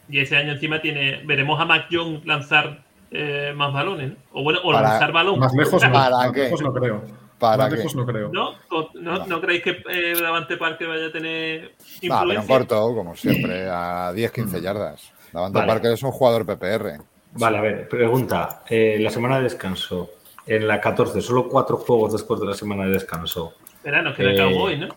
Y 0.09 0.19
ese 0.21 0.37
año 0.37 0.53
encima 0.53 0.81
tiene. 0.81 1.23
Veremos 1.25 1.61
a 1.61 1.65
Mac 1.65 1.87
Jones 1.91 2.25
lanzar 2.25 2.83
eh, 3.11 3.53
más 3.55 3.73
balones, 3.75 4.11
¿no? 4.11 4.17
O 4.33 4.43
bueno, 4.43 4.61
o 4.65 4.73
Para- 4.73 4.89
lanzar 4.89 5.13
balón. 5.13 5.39
Más 5.39 5.53
lejos 5.55 5.83
no, 5.83 5.93
¿Para 5.93 6.17
más 6.17 6.33
qué? 6.33 6.45
lejos 6.45 6.63
no 6.63 6.73
creo. 6.73 7.03
¿Para 7.39 7.57
más 7.65 7.69
qué? 7.71 7.77
lejos 7.77 7.95
no 7.95 8.07
creo. 8.07 8.31
¿No? 8.33 8.53
¿No, 8.71 8.89
no, 8.95 9.27
no 9.27 9.41
creéis 9.43 9.63
que 9.65 9.83
eh, 9.91 10.15
Davante 10.19 10.57
Parker 10.57 10.89
vaya 10.89 11.07
a 11.09 11.13
tener 11.13 11.73
Ah, 11.75 11.77
pero 12.01 12.23
en 12.23 12.29
influencia? 12.39 12.57
corto, 12.57 12.95
como 12.95 13.15
siempre, 13.15 13.69
a 13.69 14.13
10-15 14.15 14.61
yardas. 14.63 15.13
Davante 15.31 15.59
Vale. 15.59 15.73
Parker 15.73 15.93
es 15.93 16.03
un 16.03 16.11
jugador 16.13 16.47
PPR. 16.47 17.01
Vale, 17.33 17.59
a 17.59 17.61
ver, 17.61 17.89
pregunta. 17.89 18.63
eh, 18.69 18.99
la 19.01 19.11
semana 19.11 19.37
de 19.39 19.45
descanso, 19.45 20.11
en 20.47 20.67
la 20.69 20.81
14, 20.81 21.21
solo 21.21 21.49
cuatro 21.49 21.77
juegos 21.79 22.13
después 22.13 22.41
de 22.41 22.47
la 22.47 22.55
semana 22.55 22.85
de 22.85 22.91
descanso. 22.93 23.55
Espera, 23.75 24.03
nos 24.03 24.15
queda 24.17 24.33
Eh, 24.33 24.37
Cowboy, 24.37 24.79
¿no? 24.79 24.89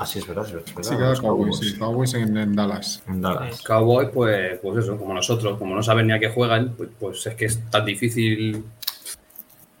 Ah, 0.00 0.06
sí, 0.06 0.20
es 0.20 0.26
verdad, 0.28 0.46
es 0.46 0.52
verdad. 0.52 0.82
Sí, 0.82 0.96
queda 0.96 1.14
Cowboys. 1.16 1.58
sí, 1.58 1.76
Cowboys 1.78 2.14
en, 2.14 2.36
en 2.36 2.54
Dallas. 2.54 3.02
En 3.08 3.20
Dallas. 3.20 3.60
Cowboy, 3.62 4.12
pues, 4.12 4.58
pues 4.60 4.84
eso, 4.84 4.96
como 4.96 5.12
nosotros, 5.14 5.58
como 5.58 5.74
no 5.74 5.82
saben 5.82 6.06
ni 6.06 6.12
a 6.12 6.20
qué 6.20 6.28
juegan, 6.28 6.74
pues, 6.76 6.90
pues 7.00 7.26
es 7.26 7.34
que 7.34 7.46
es 7.46 7.60
tan 7.70 7.84
difícil 7.84 8.62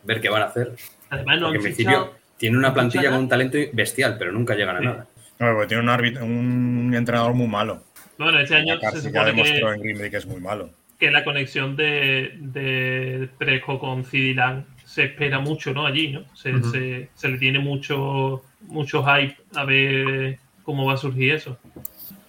ver 0.02 0.20
qué 0.20 0.28
van 0.28 0.42
a 0.42 0.46
hacer. 0.46 0.74
Además, 1.10 1.40
no 1.40 1.46
Porque 1.46 1.58
han 1.58 1.66
en 1.66 1.74
fichado. 1.74 1.96
principio 2.06 2.18
tiene 2.36 2.58
una 2.58 2.74
plantilla 2.74 3.10
con 3.10 3.20
un 3.20 3.28
talento 3.28 3.58
bestial, 3.72 4.16
pero 4.18 4.32
nunca 4.32 4.54
llegan 4.54 4.76
a 4.76 4.80
Sí. 4.80 4.84
nada. 4.86 5.06
No, 5.38 5.52
porque 5.52 5.68
tiene 5.68 5.82
un, 5.84 5.88
árbitro, 5.88 6.24
un 6.24 6.92
entrenador 6.96 7.34
muy 7.34 7.46
malo. 7.46 7.84
Bueno, 8.18 8.40
este 8.40 8.56
año 8.56 8.80
se 8.80 9.00
supone 9.02 9.26
demostró 9.26 9.68
que, 9.68 9.74
en 9.74 9.80
Green 9.82 9.98
Bay 9.98 10.10
que 10.10 10.16
es 10.16 10.26
muy 10.26 10.40
malo. 10.40 10.70
Que 10.98 11.10
la 11.10 11.22
conexión 11.24 11.76
de, 11.76 12.32
de 12.40 13.28
Presco 13.38 13.78
con 13.78 14.04
Cidilan 14.04 14.66
se 14.84 15.04
espera 15.04 15.38
mucho, 15.38 15.72
¿no? 15.72 15.86
Allí, 15.86 16.08
¿no? 16.12 16.24
Se, 16.34 16.60
se, 16.64 17.08
se 17.14 17.28
le 17.28 17.38
tiene 17.38 17.58
mucho, 17.60 18.42
mucho 18.62 19.04
hype 19.04 19.36
a 19.54 19.64
ver 19.64 20.38
cómo 20.64 20.86
va 20.86 20.94
a 20.94 20.96
surgir 20.96 21.34
eso. 21.34 21.56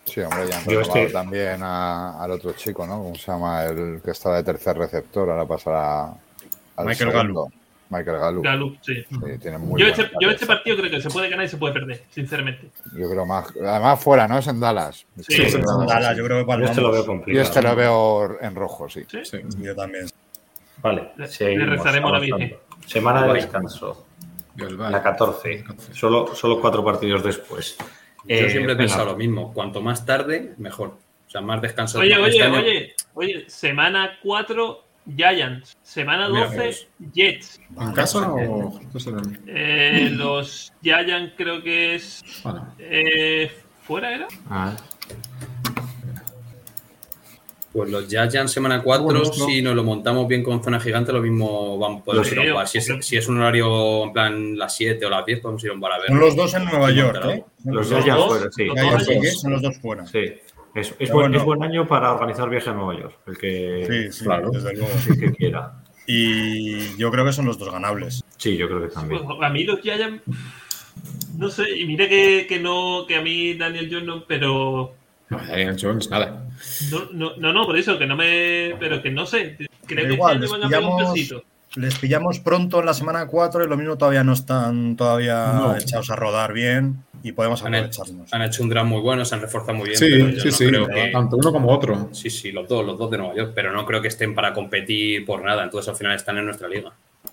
Sí, 0.06 0.22
hombre, 0.22 0.48
ya 0.50 0.58
han 0.58 0.66
Yo 0.66 0.80
renovado 0.82 1.00
este- 1.02 1.14
también 1.14 1.62
a- 1.64 2.22
al 2.24 2.32
otro 2.32 2.54
chico, 2.54 2.86
¿no? 2.86 2.98
¿Cómo 3.04 3.16
se 3.16 3.32
llama? 3.32 3.64
El 3.66 4.02
que 4.04 4.12
está 4.12 4.36
de 4.36 4.44
tercer 4.44 4.78
receptor, 4.78 5.30
ahora 5.30 5.46
pasará 5.46 6.06
al 6.76 6.86
Michael 6.86 7.12
segundo. 7.12 7.52
Michael 7.90 8.18
Gallup. 8.20 8.44
Gallup, 8.44 8.78
sí. 8.82 9.04
Sí, 9.10 9.18
tiene 9.42 9.58
muy 9.58 9.82
Yo 9.82 9.88
este, 9.88 10.12
yo 10.22 10.30
este 10.30 10.46
partido 10.46 10.78
creo 10.78 10.92
que 10.92 11.02
se 11.02 11.10
puede 11.10 11.30
ganar 11.30 11.46
y 11.46 11.50
se 11.50 11.58
puede 11.58 11.74
perder, 11.74 12.04
sinceramente. 12.12 12.70
Yo 12.96 13.10
creo 13.10 13.26
más. 13.26 13.48
Además, 13.58 14.04
fuera, 14.04 14.28
¿no? 14.28 14.38
Es 14.38 14.48
en 14.48 14.60
Dallas. 14.60 15.06
Sí, 15.20 15.50
sí, 15.50 15.58
En 15.58 15.64
Dallas, 15.88 16.16
yo 16.16 16.24
creo 16.26 16.38
que 16.38 16.44
Yo 16.44 16.48
palmamos. 16.48 16.70
este 16.70 16.82
lo 16.82 16.92
veo 16.92 17.02
Yo 17.02 17.08
complicado. 17.08 17.44
este 17.46 17.62
lo 17.64 17.76
veo 17.76 18.38
en 18.42 18.56
rojo, 18.56 18.88
sí. 18.90 19.04
sí. 19.10 19.20
Sí. 19.24 19.38
Yo 19.60 19.76
también. 19.76 20.06
Vale, 20.82 21.12
Le- 21.18 21.28
seguimos 21.28 21.68
le 21.68 21.76
rezaremos 21.76 22.12
la. 22.12 22.20
Virgen. 22.20 22.56
Semana 22.86 23.28
de 23.28 23.34
descanso, 23.34 24.06
la 24.56 25.02
14. 25.04 25.64
Solo, 25.94 26.34
solo 26.36 26.62
cuatro 26.62 26.84
partidos 26.86 27.24
después. 27.24 27.76
Yo 28.26 28.36
Eh, 28.36 28.50
siempre 28.50 28.74
he 28.74 28.76
pensado 28.76 29.06
lo 29.06 29.16
mismo. 29.18 29.54
Cuanto 29.54 29.82
más 29.82 30.06
tarde, 30.06 30.54
mejor. 30.58 30.90
O 31.28 31.30
sea, 31.32 31.42
más 31.42 31.62
descanso. 31.62 32.00
Oye, 32.00 32.12
Este 32.12 32.44
oye, 32.44 32.58
oye, 32.58 32.96
oye, 33.14 33.50
semana 33.50 34.18
4, 34.24 34.84
Giants. 35.16 35.78
Semana 35.84 36.30
Mira, 36.30 36.46
12, 36.46 36.56
pues. 36.58 36.88
Jets. 37.14 37.60
¿En 37.80 37.92
casa 37.94 38.32
o.? 38.32 38.80
Eh, 39.48 40.10
los 40.14 40.72
Giants 40.84 41.34
creo 41.38 41.62
que 41.64 41.96
es. 41.96 42.22
Bueno, 42.44 42.74
eh, 42.80 43.52
¿Fuera 43.84 44.14
era? 44.14 44.28
Ah, 44.50 44.76
Pues 47.72 47.90
los 47.92 48.08
Giants 48.08 48.52
semana 48.52 48.82
4, 48.82 49.04
Bueno, 49.06 49.22
esto- 49.22 49.46
si 49.46 49.62
nos 49.62 49.76
lo 49.76 49.84
montamos 49.84 50.28
bien 50.28 50.42
con 50.44 50.64
zona 50.64 50.80
gigante, 50.80 51.14
lo 51.14 51.22
mismo 51.22 51.78
vamos 51.78 52.02
podemos 52.02 52.26
Lo 52.28 52.34
ir 52.34 52.40
a 52.40 52.42
un 52.42 52.46
creo. 52.48 52.56
bar. 52.56 52.68
Si 52.68 52.80
es, 52.80 52.88
si 53.02 53.16
es 53.18 53.28
un 53.28 53.40
horario 53.40 54.06
en 54.06 54.12
plan 54.14 54.58
las 54.58 54.76
7 54.76 55.06
o 55.06 55.10
las 55.10 55.24
10, 55.26 55.40
podemos 55.40 55.64
ir 55.64 55.70
a 55.70 55.74
un 55.74 55.80
bar 55.80 55.92
a 55.94 56.00
ver. 56.00 56.08
Son 56.08 56.20
los 56.20 56.36
dos 56.36 56.54
en 56.56 56.66
Nueva 56.66 56.90
York, 56.92 57.24
¿eh? 57.26 57.44
los 57.66 57.90
Los 57.92 58.04
Giants 58.04 58.08
dos, 58.22 58.28
fuera, 58.28 58.52
sí. 58.52 58.66
los 58.66 58.76
Ya, 58.76 58.84
ya 58.84 58.92
dos 58.92 59.42
son 59.42 59.52
los 59.52 59.62
dos 59.62 59.78
fuera. 59.78 60.06
Sí. 60.08 60.20
Es, 60.76 60.94
es, 61.00 61.10
buen, 61.12 61.24
bueno. 61.32 61.38
es 61.38 61.44
buen 61.44 61.64
año 61.64 61.88
para 61.88 62.14
organizar 62.14 62.50
viaje 62.50 62.70
a 62.70 62.74
Nueva 62.74 63.00
York, 63.00 63.18
el 63.28 63.38
que, 63.38 64.10
sí, 64.12 64.24
Claro. 64.24 64.52
desde 64.52 64.74
luego. 64.76 64.90
el 65.10 65.20
que 65.20 65.32
quiera. 65.34 65.74
Y 66.06 66.96
yo 66.98 67.12
creo 67.12 67.26
que 67.26 67.34
son 67.34 67.46
los 67.46 67.58
dos 67.58 67.72
ganables. 67.72 68.24
Sí, 68.38 68.58
yo 68.58 68.68
creo 68.68 68.82
que 68.82 68.88
también. 68.94 69.24
Pues, 69.26 69.38
a 69.42 69.50
mí 69.50 69.64
los 69.64 69.80
Giants. 69.82 70.22
No 71.38 71.50
sé, 71.50 71.70
y 71.78 71.86
mira 71.86 72.08
que, 72.10 72.46
que 72.48 72.60
no, 72.60 73.06
que 73.08 73.16
a 73.16 73.22
mí 73.22 73.54
Daniel 73.54 73.88
Jones 73.92 74.06
no, 74.08 74.26
pero. 74.26 74.96
no, 75.30 75.38
Daniel 75.38 75.78
Jones, 75.80 76.10
nada. 76.10 76.46
No, 76.92 77.10
no, 77.14 77.36
no, 77.38 77.54
no, 77.54 77.66
por 77.66 77.78
eso, 77.78 77.98
que 77.98 78.06
no 78.06 78.16
me. 78.16 78.76
Pero 78.80 79.02
que 79.02 79.10
no 79.12 79.26
sé. 79.26 79.56
Creo 79.86 80.08
que 80.08 80.14
igual, 80.14 80.44
este 80.44 80.56
año 80.56 80.62
van 80.62 80.64
a 80.64 80.68
pegar 80.70 80.84
un 80.84 80.98
pillamos- 80.98 81.14
pesito. 81.14 81.44
Les 81.76 81.98
pillamos 82.00 82.40
pronto 82.40 82.80
en 82.80 82.86
la 82.88 82.94
semana 82.94 83.28
4 83.28 83.64
y 83.64 83.68
lo 83.68 83.78
mismo 83.78 83.98
todavía 83.98 84.24
no 84.24 84.34
están 84.34 84.96
todavía 84.96 85.54
No. 85.54 85.76
echados 85.78 86.10
a 86.10 86.16
rodar 86.16 86.52
bien 86.54 87.04
y 87.22 87.32
podemos 87.34 87.62
aprovecharnos. 87.62 88.34
han 88.34 88.42
hecho 88.42 88.64
un 88.64 88.70
draft 88.70 88.88
muy 88.88 89.02
bueno, 89.02 89.24
se 89.24 89.36
han 89.36 89.42
reforzado 89.42 89.78
muy 89.78 89.90
bien. 89.90 89.98
Sí, 90.00 90.08
pero 90.10 90.30
yo 90.30 90.40
sí, 90.42 90.48
no 90.48 90.52
sí. 90.54 90.66
creo 90.68 90.88
que- 90.88 91.10
Tanto 91.12 91.38
uno 91.38 91.52
como 91.52 91.70
otro. 91.70 92.10
Sí, 92.12 92.30
sí, 92.30 92.52
los 92.52 92.68
dos, 92.68 92.84
los 92.86 92.98
dos 92.98 93.12
de 93.12 93.18
Nueva 93.20 93.36
York, 93.36 93.52
pero 93.54 93.72
no 93.72 93.86
creo 93.86 94.02
que 94.02 94.08
estén 94.08 94.34
para 94.34 94.54
competir 94.54 95.26
por 95.26 95.44
nada. 95.44 95.64
Entonces 95.64 95.90
al 95.90 95.96
final 95.96 96.16
están 96.16 96.38
en 96.40 96.46
nuestra 96.46 96.68
liga. 96.68 96.92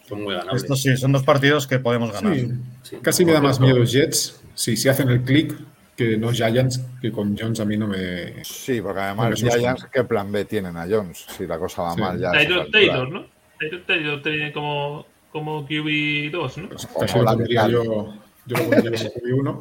Son 0.09 0.23
muy 0.23 0.35
ganables. 0.35 0.63
Estos 0.65 0.83
sí, 0.83 0.97
son 0.97 1.13
dos 1.13 1.23
partidos 1.23 1.67
que 1.67 1.79
podemos 1.79 2.13
ganar. 2.13 2.35
Sí. 2.35 2.51
Sí. 2.83 2.97
Casi 3.01 3.25
me 3.25 3.33
da 3.33 3.41
más 3.41 3.59
miedo 3.59 3.83
Jets 3.85 4.41
si 4.55 4.77
se 4.77 4.91
hacen 4.91 5.09
el 5.09 5.23
click 5.23 5.57
que 5.97 6.19
no 6.19 6.31
Giants, 6.31 6.81
que 7.01 7.11
con 7.11 7.37
Jones 7.39 7.59
a 7.61 7.65
mí 7.65 7.79
no 7.79 7.87
me. 7.87 8.45
Sí, 8.45 8.83
porque 8.83 9.01
además 9.01 9.41
es 9.43 9.55
Giants, 9.55 9.87
¿qué 9.91 10.05
plan 10.05 10.31
B 10.31 10.45
tienen 10.45 10.77
a 10.77 10.87
Jones? 10.89 11.25
Si 11.39 11.47
la 11.47 11.59
cosa 11.59 11.83
va 11.83 11.95
Sí. 11.95 12.01
mal 12.03 12.21
ya. 12.21 12.33
Taylor. 12.33 12.67
Taylor, 12.71 13.09
¿no? 13.09 13.36
Taylor 13.87 14.23
tiene 14.23 14.53
como, 14.53 15.07
como 15.33 15.67
QB2, 15.69 16.57
¿no? 16.57 16.69
Como 16.93 17.23
lo 17.23 17.45
la 17.53 17.69
yo, 17.69 18.15
yo 18.47 18.57
lo 18.57 18.63
pondría 18.71 18.99
como 18.99 19.11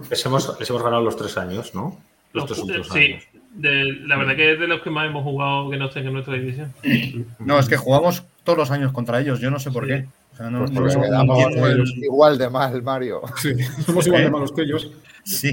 QB1. 0.01 0.09
Les 0.09 0.25
hemos, 0.25 0.59
les 0.59 0.69
hemos 0.69 0.83
ganado 0.83 1.03
los 1.03 1.15
tres 1.17 1.37
años, 1.37 1.73
¿no? 1.75 1.99
Los, 2.33 2.43
Los- 2.43 2.45
tres 2.47 2.59
últimos 2.59 2.89
sí, 2.89 2.99
años. 3.13 3.23
de- 3.53 3.93
la 4.07 4.17
verdad 4.17 4.35
que 4.35 4.53
es 4.53 4.59
de 4.59 4.67
los 4.67 4.81
que 4.81 4.89
más 4.89 5.07
hemos 5.07 5.23
jugado 5.23 5.69
que 5.69 5.77
no 5.77 5.85
estén 5.87 6.05
en 6.07 6.13
nuestra 6.13 6.33
división. 6.35 6.73
No, 7.39 7.57
es 7.59 7.67
que 7.69 7.77
jugamos 7.77 8.23
todos 8.43 8.57
los 8.57 8.71
años 8.71 8.91
contra 8.91 9.19
ellos, 9.21 9.39
yo 9.39 9.49
no 9.49 9.59
sé 9.59 9.71
por 9.71 9.83
Sí. 9.85 9.89
qué. 9.91 10.05
O 10.33 10.37
sea, 10.37 10.49
no- 10.49 10.59
Pues 10.59 10.71
no- 10.71 10.81
porque 10.81 10.95
no 10.95 11.01
quedamos 11.03 11.39
entiendo. 11.39 11.83
igual 12.03 12.37
de 12.37 12.49
mal, 12.49 12.83
Mario. 12.83 13.21
Sí, 13.37 13.53
somos 13.85 14.05
igual 14.05 14.21
de 14.23 14.27
¿Eh? 14.27 14.31
malos 14.31 14.51
que 14.51 14.61
ellos. 14.63 14.91
Sí, 15.23 15.49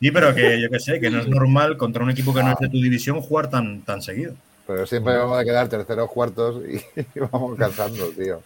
sí, 0.00 0.10
pero 0.10 0.34
que 0.34 0.60
yo 0.60 0.68
que 0.70 0.80
sé, 0.80 0.98
que 0.98 1.10
no 1.10 1.20
es 1.20 1.28
normal 1.28 1.76
contra 1.76 2.02
un 2.02 2.10
equipo 2.10 2.34
que 2.34 2.42
no 2.42 2.50
es 2.52 2.58
de 2.58 2.68
tu 2.70 2.80
división 2.80 3.20
jugar 3.20 3.48
tan, 3.50 3.82
tan 3.82 4.00
seguido. 4.02 4.34
Pero 4.66 4.86
siempre 4.86 5.16
vamos 5.16 5.38
a 5.38 5.44
quedar 5.44 5.68
terceros, 5.68 6.10
cuartos 6.10 6.60
y, 6.66 6.80
vamos 7.32 7.56
cazando, 7.56 8.08
tío. 8.10 8.40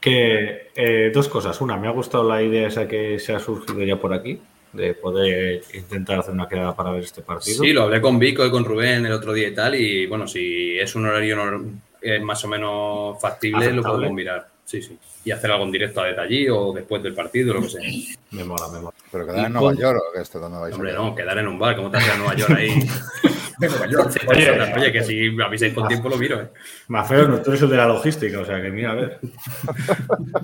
Que 0.00 0.70
eh, 0.74 1.10
dos 1.14 1.28
cosas. 1.28 1.60
Una, 1.60 1.76
me 1.76 1.88
ha 1.88 1.92
gustado 1.92 2.28
la 2.28 2.42
idea 2.42 2.68
esa 2.68 2.86
que 2.88 3.18
se 3.18 3.32
ha 3.34 3.38
surgido 3.38 3.82
ya 3.82 3.96
por 3.96 4.12
aquí, 4.12 4.40
de 4.72 4.94
poder 4.94 5.62
intentar 5.74 6.18
hacer 6.18 6.34
una 6.34 6.48
quedada 6.48 6.74
para 6.74 6.90
ver 6.90 7.04
este 7.04 7.22
partido. 7.22 7.62
Sí, 7.62 7.72
lo 7.72 7.82
hablé 7.84 8.00
con 8.00 8.18
Vico 8.18 8.44
y 8.44 8.50
con 8.50 8.64
Rubén 8.64 9.06
el 9.06 9.12
otro 9.12 9.32
día 9.32 9.48
y 9.48 9.54
tal. 9.54 9.74
Y 9.74 10.06
bueno, 10.06 10.26
si 10.26 10.78
es 10.78 10.94
un 10.96 11.06
horario 11.06 11.64
eh, 12.00 12.20
más 12.20 12.44
o 12.44 12.48
menos 12.48 13.20
factible, 13.20 13.72
lo 13.72 13.82
podemos 13.82 14.12
mirar. 14.12 14.48
Sí, 14.64 14.82
sí. 14.82 14.98
Y 15.24 15.30
hacer 15.30 15.50
algo 15.52 15.64
en 15.64 15.72
directo 15.72 16.00
a 16.00 16.06
detalle 16.06 16.50
o 16.50 16.72
después 16.72 17.02
del 17.02 17.14
partido, 17.14 17.54
lo 17.54 17.62
que 17.62 17.68
sea. 17.68 17.82
Me 18.30 18.42
mola, 18.44 18.68
me 18.68 18.80
mola. 18.80 18.94
Pero 19.10 19.26
quedar 19.26 19.46
en 19.46 19.52
Nueva 19.52 19.68
con- 19.68 19.78
York 19.78 20.00
o 20.08 20.12
que 20.12 20.22
esto, 20.22 20.38
¿dónde 20.40 20.58
vais 20.58 20.72
a 20.72 20.76
Hombre, 20.76 20.90
quedar? 20.92 21.04
no, 21.04 21.14
quedar 21.14 21.38
en 21.38 21.48
un 21.48 21.58
bar. 21.58 21.76
¿Cómo 21.76 21.90
te 21.90 21.98
haces 21.98 22.10
a 22.14 22.16
Nueva 22.16 22.34
York 22.34 22.52
ahí? 22.56 22.70
De 23.62 23.68
Nueva 23.68 23.86
York. 23.86 24.12
Oye, 24.28 24.50
oye, 24.76 24.92
que 24.92 25.02
si 25.04 25.30
me 25.30 25.44
avisáis 25.44 25.72
con 25.72 25.86
tiempo 25.88 26.08
lo 26.08 26.16
miro, 26.16 26.40
¿eh? 26.40 26.48
Mafeo, 26.88 27.28
no, 27.28 27.40
tú 27.40 27.50
eres 27.50 27.62
el 27.62 27.70
de 27.70 27.76
la 27.76 27.86
logística, 27.86 28.40
o 28.40 28.44
sea 28.44 28.60
que 28.60 28.70
mira, 28.70 28.90
a 28.90 28.94
ver. 28.94 29.20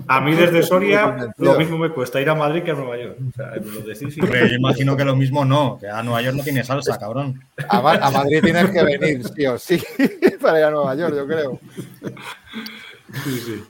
A 0.07 0.21
mí 0.21 0.33
desde 0.35 0.63
Soria 0.63 1.33
lo 1.37 1.55
mismo 1.57 1.77
me 1.77 1.89
cuesta 1.89 2.21
ir 2.21 2.29
a 2.29 2.35
Madrid 2.35 2.63
que 2.63 2.71
a 2.71 2.75
Nueva 2.75 2.97
York. 2.97 3.17
O 3.29 3.31
sea, 3.35 3.51
me 3.63 3.71
lo 3.71 3.81
decís 3.81 4.17
y- 4.17 4.21
yo 4.21 4.55
imagino 4.55 4.95
que 4.95 5.03
lo 5.05 5.15
mismo 5.15 5.43
no, 5.45 5.77
que 5.79 5.87
a 5.87 6.01
Nueva 6.01 6.21
York 6.21 6.37
no 6.37 6.43
tiene 6.43 6.63
salsa, 6.63 6.97
cabrón. 6.97 7.41
A, 7.67 7.81
Ma- 7.81 7.93
a 7.93 8.09
Madrid 8.11 8.41
tienes 8.43 8.69
que 8.71 8.83
venir, 8.83 9.21
sí 9.35 9.45
o 9.45 9.57
sí, 9.57 9.81
para 10.41 10.59
ir 10.59 10.65
a 10.65 10.71
Nueva 10.71 10.95
York, 10.95 11.15
yo 11.15 11.27
creo. 11.27 11.59
Sí, 13.23 13.39
sí. 13.45 13.63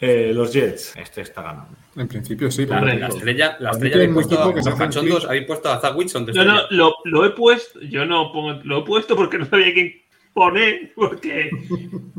Eh, 0.00 0.32
los 0.34 0.52
Jets, 0.52 0.94
este 0.96 1.22
está 1.22 1.42
ganando. 1.42 1.76
En 1.96 2.08
principio 2.08 2.50
sí. 2.50 2.66
La. 2.66 2.80
La 2.80 3.08
estrella, 3.08 3.56
la 3.60 3.70
estrella 3.70 3.96
habéis 3.96 4.12
puesto 4.12 4.42
a 4.42 4.52
los 4.52 4.74
cachondos, 4.74 5.24
habéis 5.24 5.46
puesto 5.46 5.70
a 5.70 5.80
Zach 5.80 5.96
Wilson 5.96 6.26
de 6.26 6.32
No, 6.32 6.44
no, 6.44 6.62
lo, 6.70 6.94
lo 7.04 7.24
he 7.24 7.30
puesto, 7.30 7.80
yo 7.80 8.04
no 8.04 8.32
pongo, 8.32 8.60
lo 8.64 8.78
he 8.78 8.84
puesto 8.84 9.16
porque 9.16 9.38
no 9.38 9.46
sabía 9.46 9.72
quién 9.72 10.02
poner, 10.32 10.92
porque 10.94 11.50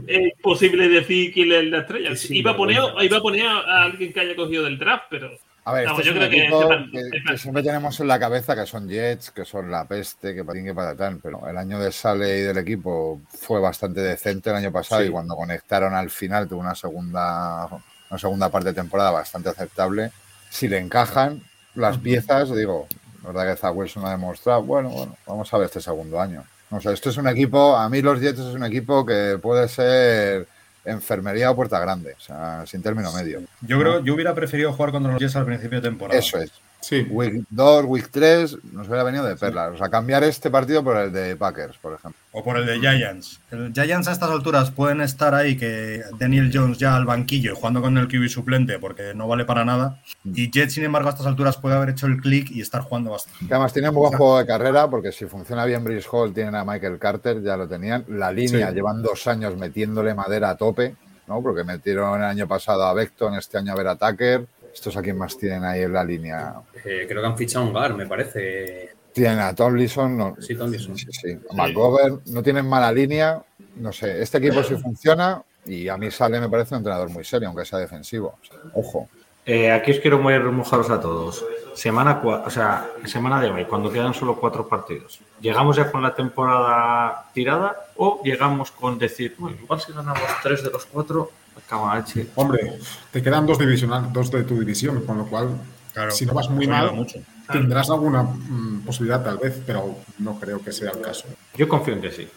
es 0.07 0.33
posible 0.41 0.89
decir 0.89 1.33
quién 1.33 1.51
es 1.53 1.65
la 1.65 1.79
estrella. 1.79 2.15
Sí, 2.15 2.37
iba, 2.37 2.51
a 2.51 2.57
poner, 2.57 2.81
iba 3.01 3.17
a 3.17 3.21
poner 3.21 3.47
a 3.47 3.83
alguien 3.83 4.11
que 4.11 4.19
haya 4.19 4.35
cogido 4.35 4.65
del 4.65 4.77
draft, 4.77 5.05
pero 5.09 5.31
A 5.69 5.73
ver, 5.73 5.87
este 5.87 6.03
yo 6.03 6.13
creo 6.13 6.29
que 6.29 7.37
siempre 7.37 7.61
tenemos 7.61 7.99
en 7.99 8.07
la 8.07 8.19
cabeza 8.19 8.55
que 8.55 8.65
son 8.65 8.89
Jets, 8.89 9.29
que 9.31 9.45
son 9.45 9.69
la 9.69 9.85
peste, 9.85 10.33
que 10.33 10.43
patín 10.43 10.65
que 10.65 10.73
patatán, 10.73 11.19
pero 11.21 11.47
el 11.47 11.57
año 11.57 11.79
de 11.79 11.91
Sale 11.91 12.39
y 12.39 12.41
del 12.41 12.57
equipo 12.57 13.21
fue 13.29 13.59
bastante 13.59 14.01
decente 14.01 14.49
el 14.49 14.55
año 14.55 14.71
pasado 14.71 15.01
Sí. 15.01 15.07
y 15.07 15.11
cuando 15.11 15.35
conectaron 15.35 15.93
al 15.93 16.09
final 16.09 16.47
tuvo 16.47 16.61
una 16.61 16.73
segunda, 16.73 17.67
una 18.09 18.19
segunda 18.19 18.49
parte 18.49 18.69
de 18.69 18.73
temporada 18.73 19.11
bastante 19.11 19.49
aceptable. 19.49 20.11
Si 20.49 20.67
le 20.67 20.79
encajan 20.79 21.43
las 21.75 21.99
piezas, 21.99 22.53
digo, 22.55 22.87
la 23.21 23.29
verdad 23.31 23.51
que 23.53 23.59
Zach 23.61 23.75
Wilson 23.75 24.05
ha 24.07 24.11
demostrado, 24.11 24.63
bueno, 24.63 24.89
bueno, 24.89 25.15
vamos 25.27 25.53
a 25.53 25.57
ver 25.59 25.67
este 25.67 25.81
segundo 25.81 26.19
año. 26.19 26.43
No 26.71 26.81
sé, 26.81 26.91
esto 26.93 27.09
es 27.11 27.17
un 27.17 27.27
equipo, 27.27 27.75
a 27.75 27.87
mí 27.89 28.01
los 28.01 28.19
Jets 28.19 28.39
es 28.39 28.55
un 28.55 28.63
equipo 28.63 29.05
que 29.05 29.37
puede 29.41 29.67
ser 29.67 30.47
enfermería 30.85 31.51
o 31.51 31.55
puerta 31.55 31.79
grande, 31.79 32.13
o 32.17 32.19
sea, 32.19 32.65
sin 32.65 32.81
término 32.81 33.11
medio. 33.13 33.41
Yo 33.61 33.79
creo, 33.79 34.03
yo 34.03 34.13
hubiera 34.13 34.33
preferido 34.33 34.71
jugar 34.73 34.91
contra 34.91 35.11
los 35.11 35.21
Jets 35.21 35.35
al 35.35 35.45
principio 35.45 35.81
de 35.81 35.89
temporada. 35.89 36.19
Eso 36.19 36.37
es. 36.37 36.51
Sí. 36.81 37.05
Week 37.09 37.43
2, 37.49 37.85
Week 37.85 38.07
3, 38.09 38.57
nos 38.71 38.87
hubiera 38.87 39.03
venido 39.03 39.23
de 39.25 39.35
perlas. 39.35 39.73
O 39.73 39.77
sea, 39.77 39.89
cambiar 39.89 40.23
este 40.23 40.49
partido 40.49 40.83
por 40.83 40.95
el 40.97 41.11
de 41.11 41.35
Packers, 41.35 41.77
por 41.77 41.93
ejemplo. 41.93 42.19
O 42.31 42.43
por 42.43 42.57
el 42.57 42.65
de 42.65 42.79
Giants. 42.79 43.39
El 43.51 43.73
Giants 43.73 44.07
a 44.07 44.11
estas 44.13 44.29
alturas 44.29 44.71
pueden 44.71 45.01
estar 45.01 45.35
ahí 45.35 45.57
que 45.57 46.01
Daniel 46.19 46.49
Jones 46.53 46.77
ya 46.77 46.95
al 46.95 47.05
banquillo 47.05 47.51
y 47.51 47.55
jugando 47.55 47.81
con 47.81 47.97
el 47.97 48.07
QB 48.07 48.29
suplente 48.29 48.79
porque 48.79 49.13
no 49.13 49.27
vale 49.27 49.45
para 49.45 49.65
nada. 49.65 50.01
Y 50.23 50.49
Jets, 50.51 50.73
sin 50.73 50.83
embargo, 50.85 51.09
a 51.09 51.11
estas 51.11 51.27
alturas 51.27 51.57
puede 51.57 51.75
haber 51.75 51.89
hecho 51.89 52.05
el 52.07 52.17
click 52.21 52.49
y 52.51 52.61
estar 52.61 52.81
jugando 52.81 53.11
bastante. 53.11 53.45
Que 53.47 53.53
además 53.53 53.73
tienen 53.73 53.93
buen 53.93 54.11
juego 54.13 54.37
de 54.39 54.45
carrera, 54.45 54.89
porque 54.89 55.11
si 55.11 55.25
funciona 55.25 55.65
bien 55.65 55.83
Brice 55.83 56.07
Hall, 56.11 56.33
tienen 56.33 56.55
a 56.55 56.63
Michael 56.63 56.97
Carter, 56.97 57.41
ya 57.43 57.57
lo 57.57 57.67
tenían. 57.67 58.05
La 58.07 58.31
línea 58.31 58.69
Sí. 58.69 58.75
llevan 58.75 59.01
dos 59.03 59.27
años 59.27 59.57
metiéndole 59.57 60.13
madera 60.13 60.51
a 60.51 60.55
tope, 60.57 60.95
¿no? 61.27 61.41
Porque 61.41 61.63
metieron 61.63 62.17
el 62.19 62.25
año 62.25 62.47
pasado 62.47 62.83
a 62.85 62.93
Beckton, 62.93 63.35
este 63.35 63.57
año 63.57 63.73
a 63.73 63.75
Vera 63.75 63.95
Tucker. 63.95 64.47
Estos 64.73 64.95
a 64.97 65.01
quién 65.01 65.17
más 65.17 65.37
tienen 65.37 65.63
ahí 65.63 65.81
en 65.81 65.93
la 65.93 66.03
línea. 66.03 66.55
Eh, 66.85 67.05
creo 67.07 67.21
que 67.21 67.27
han 67.27 67.37
fichado 67.37 67.65
un 67.65 67.73
Gar, 67.73 67.93
me 67.95 68.05
parece. 68.05 68.89
Tienen 69.11 69.39
a 69.39 69.53
Tomlinson, 69.55 70.17
no, 70.17 70.35
Sí, 70.39 70.55
Tomlinson. 70.55 70.97
Sí, 70.97 71.07
sí. 71.11 71.39
McGovern, 71.53 72.21
no 72.27 72.43
tienen 72.43 72.67
mala 72.67 72.91
línea. 72.91 73.41
No 73.75 73.91
sé, 73.91 74.21
este 74.21 74.37
equipo 74.37 74.63
sí 74.63 74.75
funciona 74.75 75.41
y 75.65 75.87
a 75.87 75.97
mí 75.97 76.11
sale, 76.11 76.39
me 76.39 76.49
parece 76.49 76.75
un 76.75 76.79
entrenador 76.79 77.09
muy 77.09 77.23
serio, 77.23 77.47
aunque 77.47 77.65
sea 77.65 77.79
defensivo. 77.79 78.35
O 78.41 78.45
sea, 78.45 78.57
ojo. 78.73 79.09
Eh, 79.45 79.71
aquí 79.71 79.91
os 79.91 79.99
quiero 79.99 80.19
muy 80.19 80.37
remojaros 80.37 80.89
a 80.91 81.01
todos. 81.01 81.43
Semana, 81.73 82.21
o 82.23 82.49
sea, 82.49 82.87
semana 83.05 83.41
de 83.41 83.49
hoy, 83.49 83.65
cuando 83.65 83.91
quedan 83.91 84.13
solo 84.13 84.35
cuatro 84.35 84.67
partidos. 84.67 85.21
¿Llegamos 85.41 85.77
ya 85.77 85.89
con 85.91 86.03
la 86.03 86.13
temporada 86.13 87.25
tirada 87.33 87.75
o 87.95 88.21
llegamos 88.23 88.69
con 88.71 88.99
decir, 88.99 89.35
"Bueno, 89.37 89.57
igual 89.61 89.79
si 89.79 89.91
ganamos 89.91 90.21
tres 90.43 90.63
de 90.63 90.69
los 90.69 90.85
cuatro, 90.85 91.31
acaba 91.57 91.93
H"? 91.95 92.27
Hombre, 92.35 92.79
te 93.11 93.21
quedan 93.21 93.45
dos, 93.45 93.57
divisional, 93.57 94.11
dos 94.13 94.31
de 94.31 94.43
tu 94.43 94.59
división, 94.59 95.01
con 95.05 95.17
lo 95.17 95.25
cual, 95.25 95.49
Claro, 95.93 96.11
si 96.11 96.25
no 96.25 96.33
vas 96.33 96.49
muy 96.49 96.67
mal, 96.67 96.93
mucho. 96.93 97.19
tendrás 97.51 97.89
alguna 97.89 98.23
mm, 98.23 98.83
posibilidad 98.85 99.23
tal 99.23 99.37
vez, 99.37 99.61
pero 99.65 99.95
no 100.19 100.39
creo 100.39 100.61
que 100.63 100.71
sea 100.71 100.91
el 100.91 101.01
caso. 101.01 101.25
Yo 101.55 101.67
confío 101.67 101.93
en 101.95 102.01
que 102.01 102.11
sí. 102.11 102.27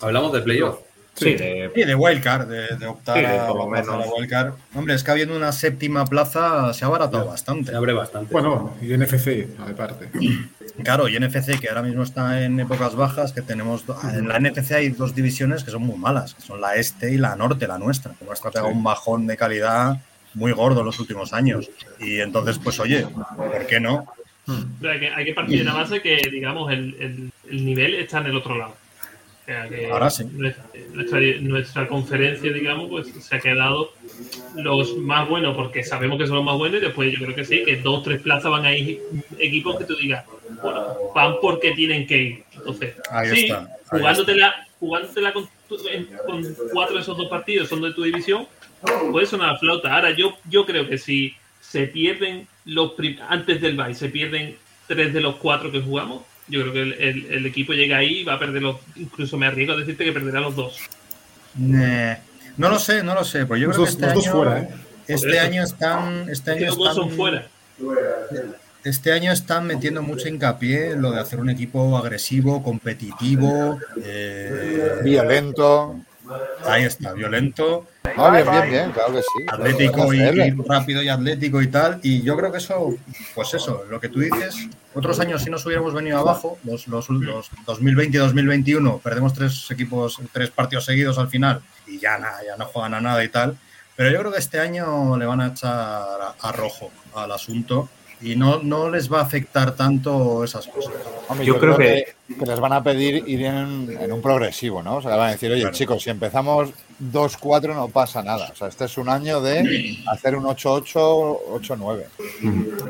Hablamos 0.00 0.32
de 0.32 0.40
playoff. 0.42 0.78
Sí, 1.14 1.34
de- 1.34 1.70
Sí, 1.74 1.84
de 1.84 1.94
wildcard, 1.94 2.48
de, 2.48 2.76
de 2.76 2.86
optar 2.86 3.16
Sí, 3.16 3.22
de 3.22 3.38
por 3.46 3.56
lo 3.56 3.72
a 3.74 3.76
la 3.82 3.82
menos. 3.82 4.06
wildcard. 4.18 4.52
Hombre, 4.74 4.94
es 4.94 5.04
que 5.04 5.10
habiendo 5.12 5.36
una 5.36 5.52
séptima 5.52 6.04
plaza 6.06 6.72
se 6.74 6.84
ha 6.84 6.88
abaratado 6.88 7.26
bastante. 7.26 7.70
Se 7.70 7.76
abre 7.76 7.92
bastante. 7.92 8.32
Bueno, 8.32 8.74
y 8.82 8.86
NFC, 8.96 9.46
aparte. 9.58 10.08
Claro, 10.82 11.08
y 11.08 11.16
NFC, 11.16 11.60
que 11.60 11.68
ahora 11.68 11.82
mismo 11.82 12.02
está 12.02 12.42
en 12.44 12.58
épocas 12.58 12.96
bajas, 12.96 13.32
que 13.32 13.42
tenemos. 13.42 13.84
En 14.12 14.26
la 14.28 14.38
NFC 14.40 14.72
hay 14.72 14.88
dos 14.88 15.14
divisiones 15.14 15.62
que 15.62 15.70
son 15.70 15.82
muy 15.82 15.96
malas, 15.96 16.34
que 16.34 16.42
son 16.42 16.60
la 16.60 16.74
este 16.74 17.12
y 17.12 17.16
la 17.16 17.36
norte, 17.36 17.68
la 17.68 17.78
nuestra. 17.78 18.12
La 18.20 18.26
nuestra 18.26 18.50
pega 18.50 18.66
un 18.66 18.82
bajón 18.82 19.26
de 19.28 19.36
calidad 19.36 19.98
muy 20.34 20.50
gordo 20.50 20.80
en 20.80 20.86
los 20.86 20.98
últimos 20.98 21.32
años. 21.32 21.70
Y 22.00 22.18
entonces, 22.20 22.58
pues 22.58 22.80
oye, 22.80 23.06
¿por 23.36 23.66
qué 23.68 23.78
no? 23.78 24.06
Pero 24.80 24.92
hay 24.92 24.98
que, 25.00 25.08
hay 25.10 25.24
que 25.24 25.32
partir 25.32 25.58
de 25.58 25.64
la 25.64 25.74
base 25.74 26.02
que, 26.02 26.16
digamos, 26.30 26.72
el, 26.72 26.96
el- 26.98 27.30
el 27.50 27.64
nivel 27.64 27.94
está 27.94 28.18
en 28.18 28.26
el 28.26 28.36
otro 28.36 28.58
lado. 28.58 28.74
O 29.44 29.46
sea, 29.46 29.68
que 29.68 29.90
Ahora 29.90 30.08
sí. 30.08 30.24
Nuestra, 30.32 30.64
nuestra, 30.94 31.20
nuestra 31.40 31.86
conferencia, 31.88 32.50
digamos, 32.50 32.88
pues 32.88 33.08
se 33.08 33.36
ha 33.36 33.40
quedado 33.40 33.92
los 34.56 34.96
más 34.96 35.28
buenos 35.28 35.54
porque 35.54 35.82
sabemos 35.84 36.18
que 36.18 36.26
son 36.26 36.36
los 36.36 36.44
más 36.44 36.56
buenos 36.56 36.80
y 36.80 36.84
después 36.84 37.12
yo 37.12 37.18
creo 37.22 37.34
que 37.36 37.44
sí, 37.44 37.62
que 37.64 37.76
dos 37.76 38.02
tres 38.02 38.22
plazas 38.22 38.50
van 38.50 38.64
a 38.64 38.74
ir 38.74 39.02
equipos 39.38 39.76
que 39.76 39.84
tú 39.84 39.96
digas, 39.96 40.24
bueno, 40.62 40.94
van 41.14 41.34
porque 41.42 41.72
tienen 41.72 42.06
que 42.06 42.16
ir. 42.22 42.44
Entonces, 42.54 42.94
Ahí 43.10 43.28
sí, 43.30 43.44
está, 43.44 43.58
ahí 43.90 43.98
jugándotela, 44.00 44.66
jugándotela 44.80 45.32
con, 45.34 45.48
tu- 45.68 45.88
en- 45.88 46.08
con 46.26 46.42
cuatro 46.72 46.94
de 46.96 47.02
esos 47.02 47.16
dos 47.16 47.28
partidos 47.28 47.68
son 47.68 47.82
de 47.82 47.92
tu 47.92 48.02
división, 48.02 48.46
puede 49.10 49.26
sonar 49.26 49.58
flauta. 49.58 49.94
Ahora, 49.94 50.10
yo, 50.12 50.38
yo 50.48 50.64
creo 50.64 50.88
que 50.88 50.96
si 50.96 51.34
se 51.60 51.86
pierden 51.88 52.46
los 52.64 52.92
antes 53.28 53.60
del 53.60 53.76
bye, 53.76 53.94
se 53.94 54.08
pierden 54.08 54.56
tres 54.86 55.12
de 55.12 55.20
los 55.20 55.36
cuatro 55.36 55.70
que 55.70 55.80
jugamos, 55.82 56.22
yo 56.48 56.60
creo 56.62 56.72
que 56.72 56.82
el, 56.82 56.92
el- 56.94 57.26
el 57.32 57.46
equipo 57.46 57.72
llega 57.72 57.98
ahí 57.98 58.20
y 58.20 58.24
va 58.24 58.34
a 58.34 58.38
perder 58.38 58.62
los, 58.62 58.76
incluso 58.96 59.36
me 59.38 59.46
arriesgo 59.46 59.74
a 59.74 59.76
decirte 59.76 60.04
que 60.04 60.12
perderá 60.12 60.40
los 60.40 60.54
dos. 60.56 60.78
Eh, 61.60 62.16
no 62.56 62.68
lo 62.68 62.78
sé, 62.78 63.02
no 63.02 63.14
lo 63.14 63.24
sé. 63.24 63.46
Pues 63.46 63.60
yo 63.60 63.68
Los 63.68 63.76
creo 63.76 63.86
dos, 63.86 63.96
que 63.96 64.02
este 64.04 64.06
los 64.06 64.14
dos 64.14 64.26
año, 64.26 64.32
fuera, 64.34 64.60
¿eh? 64.60 64.68
este 65.08 65.38
año 65.40 65.62
están. 65.62 66.28
Este 66.30 66.50
año 66.52 66.66
los 66.66 66.76
dos 66.78 66.94
son 66.94 67.10
fuera. 67.10 67.46
Este 68.84 69.12
año 69.12 69.32
están 69.32 69.66
metiendo 69.66 70.02
mucho 70.02 70.28
hincapié 70.28 70.90
en 70.92 71.00
lo 71.02 71.10
de 71.10 71.20
hacer 71.20 71.40
un 71.40 71.48
equipo 71.48 71.96
agresivo, 71.96 72.62
competitivo, 72.62 73.78
eh, 74.02 75.00
Violento. 75.02 75.96
Ahí 76.64 76.84
está, 76.84 77.12
violento, 77.12 77.86
No, 78.16 78.30
bien, 78.30 78.50
bien, 78.50 78.70
bien, 78.70 78.92
claro 78.92 79.14
que 79.14 79.22
sí. 79.22 79.46
atlético 79.48 80.12
y, 80.12 80.50
rápido 80.66 81.02
y 81.02 81.08
atlético 81.08 81.62
y 81.62 81.68
tal. 81.68 82.00
Y 82.02 82.22
yo 82.22 82.36
creo 82.36 82.52
que 82.52 82.58
eso, 82.58 82.94
pues 83.34 83.54
eso, 83.54 83.84
lo 83.90 84.00
que 84.00 84.08
tú 84.08 84.20
dices, 84.20 84.68
otros 84.94 85.20
años 85.20 85.42
si 85.42 85.50
nos 85.50 85.64
hubiéramos 85.66 85.94
venido 85.94 86.18
abajo, 86.18 86.58
los, 86.64 86.86
los, 86.88 87.08
los 87.10 87.50
2020 87.66 88.16
y 88.16 88.20
2021, 88.20 88.98
perdemos 88.98 89.34
tres 89.34 89.70
equipos, 89.70 90.20
tres 90.32 90.50
partidos 90.50 90.84
seguidos 90.84 91.18
al 91.18 91.28
final 91.28 91.60
y 91.86 91.98
ya 91.98 92.18
nada, 92.18 92.38
ya 92.44 92.56
no 92.56 92.66
juegan 92.66 92.94
a 92.94 93.00
nada 93.00 93.22
y 93.24 93.28
tal. 93.28 93.56
Pero 93.96 94.10
yo 94.10 94.18
creo 94.20 94.32
que 94.32 94.38
este 94.38 94.60
año 94.60 95.16
le 95.16 95.26
van 95.26 95.40
a 95.40 95.48
echar 95.48 95.70
a, 95.72 96.34
a 96.40 96.52
rojo 96.52 96.90
al 97.14 97.30
asunto 97.30 97.88
y 98.24 98.36
no, 98.36 98.58
no 98.62 98.88
les 98.90 99.12
va 99.12 99.20
a 99.20 99.22
afectar 99.22 99.74
tanto 99.76 100.42
esas 100.44 100.66
cosas. 100.66 100.92
Hombre, 101.28 101.46
Yo 101.46 101.58
creo 101.60 101.76
que- 101.76 102.14
que 102.38 102.46
les 102.46 102.58
van 102.58 102.72
a 102.72 102.82
pedir 102.82 103.22
ir 103.28 103.44
en, 103.44 103.96
en 104.00 104.12
un 104.12 104.22
progresivo, 104.22 104.82
¿no? 104.82 104.96
O 104.96 105.02
sea, 105.02 105.14
van 105.16 105.28
a 105.28 105.32
decir, 105.32 105.50
oye, 105.52 105.60
Claro. 105.60 105.76
chicos, 105.76 106.02
si 106.02 106.10
empezamos 106.10 106.70
2-4 107.12 107.74
no 107.74 107.88
pasa 107.88 108.22
nada. 108.22 108.48
O 108.52 108.56
sea, 108.56 108.68
este 108.68 108.86
es 108.86 108.96
un 108.98 109.08
año 109.08 109.40
de 109.42 109.98
hacer 110.10 110.34
un 110.36 110.44
8-8, 110.44 111.38
8-9. 111.52 112.04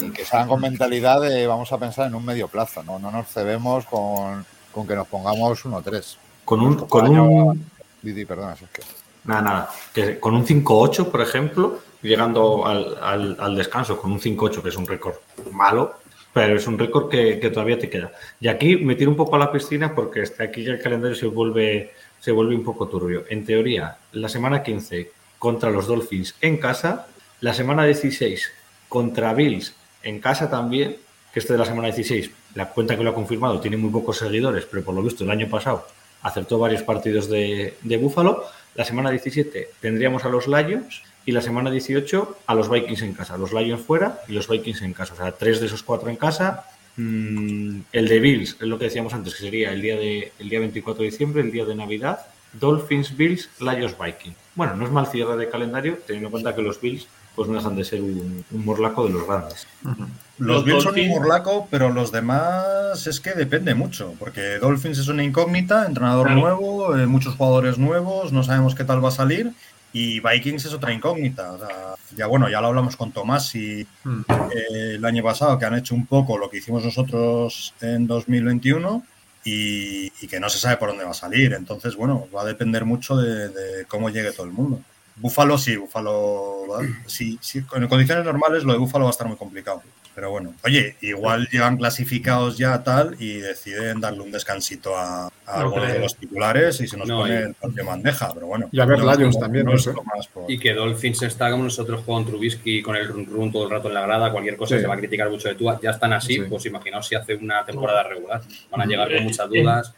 Y 0.03 0.11
que 0.11 0.25
salgan 0.25 0.49
con 0.49 0.61
mentalidad 0.61 1.21
de 1.21 1.47
vamos 1.47 1.73
a 1.73 1.79
pensar 1.79 2.07
en 2.07 2.15
un 2.15 2.25
medio 2.25 2.49
plazo, 2.49 2.83
¿no? 2.83 2.99
No 2.99 3.11
nos 3.11 3.27
cebemos 3.29 3.85
con, 3.87 4.45
con 4.73 4.87
que 4.87 4.95
nos 4.95 5.09
pongamos 5.09 5.65
1-3. 5.65 6.17
Con 6.45 6.61
un, 6.61 6.77
con 6.77 7.07
año- 7.07 7.25
un, 7.25 7.71
Didi, 8.03 8.25
perdona, 8.25 8.55
Sergio. 8.57 8.85
Nada, 9.25 9.43
nada. 9.43 9.71
Que 9.95 10.21
con 10.21 10.35
un 10.35 10.45
5-8, 10.47 11.11
por 11.11 11.23
ejemplo, 11.23 11.79
llegando 12.05 12.67
al, 12.67 13.37
al- 13.39 13.57
descanso 13.57 13.99
con 14.01 14.13
un 14.13 14.21
5-8, 14.21 14.63
que 14.63 14.69
es 14.69 14.77
un 14.77 14.87
récord 14.87 15.15
malo, 15.53 15.95
pero 16.33 16.57
es 16.57 16.67
un 16.67 16.79
récord 16.79 17.09
que, 17.09 17.37
todavía 17.53 17.79
te 17.79 17.89
queda. 17.89 18.13
Y 18.41 18.49
aquí 18.49 18.77
me 18.77 18.95
tiro 18.95 19.11
un 19.11 19.17
poco 19.17 19.37
a 19.37 19.39
la 19.39 19.51
piscina 19.53 19.95
porque 19.95 20.23
hasta 20.23 20.45
aquí 20.45 20.63
ya 20.65 20.73
el 20.73 20.81
calendario 20.83 21.17
se 21.17 21.27
vuelve, 21.27 21.93
se 22.21 22.33
vuelve 22.33 22.55
un 22.55 22.65
poco 22.65 22.89
turbio. 22.89 23.25
En 23.29 23.45
teoría, 23.45 23.97
la 24.13 24.29
semana 24.29 24.63
15 24.63 25.11
contra 25.39 25.71
los 25.71 25.87
Dolphins 25.87 26.35
en 26.41 26.59
casa, 26.59 27.07
la 27.41 27.55
semana 27.55 27.85
16 27.85 28.51
contra 28.89 29.35
Bills 29.35 29.75
en 30.03 30.21
casa 30.21 30.51
también, 30.51 30.97
que 31.33 31.41
este 31.41 31.55
de 31.55 31.59
la 31.59 31.65
semana 31.65 31.89
16, 31.89 32.31
la 32.55 32.69
cuenta 32.71 32.97
que 32.97 33.03
lo 33.03 33.11
ha 33.11 33.15
confirmado, 33.15 33.61
tiene 33.61 33.77
muy 33.77 33.91
pocos 33.91 34.19
seguidores, 34.19 34.67
pero 34.71 34.85
por 34.85 34.95
lo 34.95 35.03
visto 35.03 35.25
el 35.25 35.31
año 35.31 35.49
pasado 35.49 35.87
acertó 36.23 36.59
varios 36.59 36.83
partidos 36.83 37.29
de, 37.29 37.75
de. 37.83 38.37
La 38.75 38.85
semana 38.85 39.11
17 39.11 39.71
tendríamos 39.81 40.25
a 40.25 40.29
los 40.29 40.49
Lions 40.49 41.03
y 41.27 41.33
la 41.33 41.41
semana 41.41 41.71
18 41.71 42.39
a 42.47 42.55
los 42.55 42.71
Vikings 42.71 43.03
en 43.03 43.15
casa. 43.15 43.37
Los 43.39 43.53
Lions 43.53 43.83
fuera 43.83 44.21
y 44.29 44.33
los 44.33 44.49
Vikings 44.49 44.83
en 44.83 44.93
casa. 44.93 45.15
O 45.15 45.17
sea, 45.17 45.33
tres 45.33 45.61
de 45.61 45.67
esos 45.67 45.83
cuatro 45.83 46.09
en 46.11 46.17
casa. 46.17 46.65
Mm, 46.97 47.81
el 47.93 48.09
de 48.09 48.21
Bills, 48.21 48.57
es 48.61 48.69
lo 48.69 48.79
que 48.79 48.85
decíamos 48.85 49.15
antes, 49.15 49.35
que 49.35 49.41
sería 49.41 49.73
el 49.73 49.83
día, 49.83 49.97
de, 49.97 50.33
el 50.39 50.49
día 50.49 50.61
24 50.61 51.03
de 51.03 51.11
diciembre, 51.11 51.43
el 51.43 51.51
día 51.51 51.65
de 51.65 51.75
Navidad. 51.75 52.21
Dolphins, 52.53 53.17
Bills, 53.17 53.49
Lions, 53.59 53.97
Vikings. 53.99 54.37
Bueno, 54.55 54.77
no 54.77 54.85
es 54.85 54.93
mal 54.93 55.07
cierre 55.09 55.37
de 55.37 55.49
calendario, 55.49 55.99
teniendo 56.07 56.29
en 56.29 56.31
cuenta 56.31 56.55
que 56.55 56.63
los 56.63 56.81
Bills 56.81 57.09
pues 57.35 57.49
no 57.49 57.57
dejan 57.57 57.75
de 57.75 57.83
ser 57.83 58.01
un, 58.01 58.45
un 58.49 58.65
morlaco 58.65 59.05
de 59.09 59.13
los 59.13 59.27
grandes. 59.27 59.67
Los 59.83 59.99
Los 60.39 60.65
Bills 60.65 60.83
son 60.85 60.97
un 61.01 61.09
morlaco, 61.09 61.67
pero 61.69 61.91
los 61.91 62.13
demás 62.13 63.09
es 63.09 63.19
que 63.19 63.33
depende 63.33 63.75
mucho, 63.75 64.15
porque 64.21 64.59
Dolphins 64.61 64.99
es 64.99 65.09
una 65.09 65.25
incógnita, 65.25 65.85
entrenador 65.87 66.27
Claro. 66.29 66.41
nuevo, 66.41 66.97
eh, 66.97 67.07
muchos 67.09 67.35
jugadores 67.35 67.77
nuevos, 67.77 68.33
no 68.33 68.45
sabemos 68.45 68.77
qué 68.77 68.85
tal 68.85 69.05
va 69.05 69.09
a 69.09 69.13
salir, 69.13 69.51
y 69.95 70.21
Vikings 70.21 70.67
es 70.67 70.75
otra 70.75 70.93
incógnita. 70.93 71.53
O 71.53 71.59
sea, 71.59 71.95
ya 72.15 72.27
bueno, 72.27 72.51
ya 72.51 72.61
lo 72.61 72.67
hablamos 72.67 72.97
con 72.97 73.13
Tomás 73.13 73.55
y 73.55 73.87
Mm. 74.05 74.21
eh, 74.31 74.95
el 74.97 75.05
año 75.07 75.23
pasado, 75.23 75.59
que 75.59 75.65
han 75.65 75.75
hecho 75.77 75.95
un 75.95 76.05
poco 76.07 76.37
lo 76.37 76.51
que 76.51 76.59
hicimos 76.59 76.85
nosotros 76.85 77.73
en 77.81 78.07
2021 78.07 79.03
y, 79.45 80.13
y 80.21 80.27
que 80.29 80.41
no 80.41 80.49
se 80.51 80.59
sabe 80.59 80.77
por 80.77 80.89
dónde 80.91 81.05
va 81.05 81.13
a 81.13 81.15
salir. 81.15 81.55
Entonces, 81.55 81.95
bueno, 81.97 82.27
va 82.35 82.43
a 82.43 82.45
depender 82.45 82.85
mucho 82.85 83.17
de, 83.17 83.49
de 83.49 83.85
cómo 83.87 84.11
llegue 84.11 84.33
todo 84.33 84.45
el 84.47 84.53
mundo. 84.53 84.81
Búfalo 85.17 85.57
sí, 85.59 85.77
Búfalo, 85.77 86.67
sí, 87.07 87.39
sí, 87.41 87.63
en 87.75 87.87
condiciones 87.89 88.25
normales 88.25 88.65
lo 88.65 88.73
de 88.73 88.79
Búfalo 88.81 89.05
va 89.05 89.11
a 89.11 89.13
estar 89.13 89.29
muy 89.29 89.37
complicado. 89.37 89.81
Pero 90.15 90.31
bueno, 90.31 90.55
oye, 90.65 90.95
igual 91.01 91.49
llegan 91.51 91.77
clasificados 91.77 92.57
ya 92.57 92.83
tal 92.85 93.17
y 93.19 93.35
deciden 93.39 94.01
darle 94.01 94.21
un 94.21 94.31
descansito 94.31 94.97
a, 94.97 95.27
a 95.27 95.31
No 95.47 95.53
algunos 95.55 95.93
de 95.93 95.99
los 95.99 96.15
titulares 96.17 96.81
y 96.81 96.87
se 96.87 96.97
nos 96.97 97.09
No, 97.09 97.19
pone 97.21 97.35
y- 97.35 97.37
el 97.39 97.57
en 97.81 97.87
bandeja, 97.87 98.33
pero 98.33 98.47
bueno. 98.47 98.69
Y 98.71 98.79
a 98.81 98.85
ver 98.85 99.01
no 99.01 99.13
Lions 99.13 99.35
como- 99.35 99.45
también, 99.45 99.67
no 99.67 99.77
sé. 99.77 99.93
por- 100.33 100.49
Y 100.51 100.59
que 100.59 100.73
Dolphins 100.73 101.23
está 101.23 101.51
como 101.51 101.65
nosotros 101.65 102.03
con 102.03 102.25
Trubisky 102.25 102.81
con 102.81 102.95
el 102.95 103.09
run 103.09 103.27
run 103.27 103.51
todo 103.53 103.65
el 103.65 103.71
rato 103.71 103.89
en 103.89 103.95
la 103.95 104.03
grada, 104.03 104.31
cualquier 104.31 104.57
cosa 104.57 104.77
Sí. 104.77 104.83
se 104.83 104.87
va 104.87 104.95
a 104.95 104.99
criticar 104.99 105.29
mucho 105.31 105.49
de 105.49 105.57
tú. 105.57 105.69
Ya 105.83 105.91
están 105.91 106.13
así, 106.13 106.35
Sí. 106.35 106.43
pues 106.49 106.65
imaginaos 106.67 107.09
si 107.09 107.17
hace 107.17 107.35
una 107.35 107.65
temporada 107.65 108.05
regular. 108.05 108.41
Van 108.71 108.81
a 108.83 108.87
llegar 108.87 109.11
Eh, 109.11 109.17
con 109.17 109.25
muchas 109.25 109.49
eh, 109.53 109.61
dudas. 109.61 109.93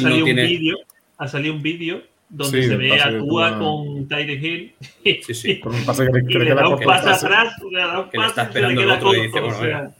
Salido 0.00 0.24
tiene- 0.24 0.42
un 0.42 0.48
vídeo, 0.48 0.76
ha 1.18 1.28
salido 1.28 1.54
un 1.54 1.62
vídeo 1.62 2.02
donde 2.34 2.62
Sí, 2.62 2.68
se 2.68 2.76
ve 2.76 2.88
pase 2.88 3.02
a 3.02 3.18
Tua 3.18 3.58
con 3.58 4.08
Tyreek 4.08 4.42
Hill 4.42 4.74
Sí, 5.22 5.34
sí. 5.34 5.60
Con 5.60 5.74
un 5.74 5.84
pase 5.84 6.06
que, 6.06 6.12
le- 6.12 6.32
y 6.32 6.44
le 6.46 6.54
da 6.54 6.66
un 6.68 6.80
pase. 6.80 7.10
atrás, 7.26 7.54
le 7.70 7.78
da 7.78 8.00
un 8.00 8.10
paso 8.10 8.28
está 8.28 8.42
esperando 8.44 8.80
el 8.80 8.90
otro 8.90 9.14
y 9.14 9.22
dice, 9.26 9.38
o 9.38 9.42
bueno, 9.42 9.60
sea. 9.60 9.90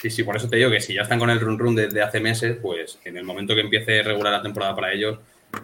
Sí, 0.00 0.10
sí, 0.10 0.22
por 0.22 0.36
eso 0.36 0.48
te 0.48 0.56
digo 0.56 0.70
que 0.70 0.80
si 0.80 0.94
ya 0.94 1.02
están 1.02 1.18
con 1.18 1.28
el 1.30 1.40
run 1.40 1.58
run 1.58 1.74
desde 1.74 2.00
hace 2.02 2.20
meses, 2.20 2.56
pues 2.62 2.98
en 3.04 3.16
el 3.16 3.24
momento 3.24 3.54
que 3.54 3.60
empiece 3.62 4.02
regular 4.02 4.32
la 4.32 4.42
temporada 4.42 4.74
para 4.76 4.92
ellos, 4.92 5.18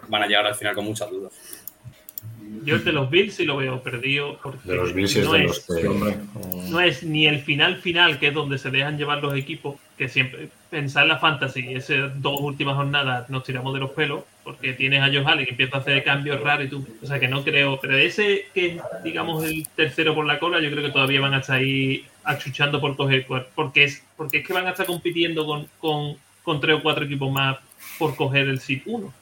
van 0.09 0.23
a 0.23 0.27
llegar 0.27 0.45
al 0.45 0.55
final 0.55 0.75
con 0.75 0.85
muchas 0.85 1.09
dudas. 1.09 1.33
Yo 2.65 2.75
el 2.75 2.83
de 2.83 2.91
los 2.91 3.09
Bills 3.09 3.33
sí 3.35 3.45
lo 3.45 3.57
veo 3.57 3.81
perdido 3.81 4.37
porque 4.41 4.59
De 4.67 4.75
los 4.75 4.93
Bills 4.93 5.15
es 5.15 5.25
no, 5.25 5.33
de 5.33 5.39
es, 5.41 5.47
los 5.47 5.59
que- 5.59 5.73
Sí, 5.81 5.87
hombre. 5.87 6.15
no 6.69 6.79
es 6.81 7.03
ni 7.03 7.27
el 7.27 7.39
final 7.41 7.77
final, 7.77 8.19
que 8.19 8.27
es 8.27 8.33
donde 8.33 8.57
se 8.57 8.69
dejan 8.69 8.97
llevar 8.97 9.21
los 9.21 9.33
equipos, 9.35 9.75
que 9.97 10.07
siempre 10.09 10.49
pensar 10.69 11.03
en 11.03 11.09
la 11.09 11.17
fantasy, 11.19 11.73
esas 11.73 12.21
dos 12.21 12.39
últimas 12.41 12.75
jornadas 12.75 13.29
nos 13.29 13.43
tiramos 13.43 13.73
de 13.73 13.79
los 13.79 13.89
pelos, 13.91 14.23
porque 14.43 14.73
tienes 14.73 15.01
a 15.01 15.07
Josh 15.07 15.25
Allen 15.25 15.45
que 15.45 15.51
empieza 15.51 15.77
a 15.77 15.79
hacer 15.79 16.03
cambios 16.03 16.39
raros 16.41 16.67
y 16.67 16.69
tú, 16.69 16.85
o 17.01 17.05
sea 17.05 17.19
que 17.19 17.27
no 17.27 17.43
creo, 17.43 17.79
pero 17.81 17.97
ese 17.97 18.45
que 18.53 18.75
es, 18.75 18.81
digamos 19.03 19.43
el 19.45 19.67
tercero 19.75 20.13
por 20.13 20.25
la 20.25 20.37
cola, 20.39 20.59
yo 20.61 20.69
creo 20.71 20.83
que 20.83 20.91
todavía 20.91 21.21
van 21.21 21.33
a 21.33 21.39
estar 21.39 21.57
ahí 21.57 22.05
achuchando 22.23 22.79
por 22.79 22.95
coger 22.95 23.25
porque 23.55 23.85
es, 23.85 24.03
porque 24.15 24.37
es 24.39 24.47
que 24.47 24.53
van 24.53 24.67
a 24.67 24.71
estar 24.71 24.85
compitiendo 24.85 25.45
con, 25.45 25.67
con, 25.79 26.15
con 26.43 26.61
tres 26.61 26.77
o 26.77 26.81
cuatro 26.83 27.05
equipos 27.05 27.31
más 27.31 27.57
por 27.97 28.15
coger 28.15 28.47
el 28.47 28.59
SID 28.59 28.81
1, 28.85 29.13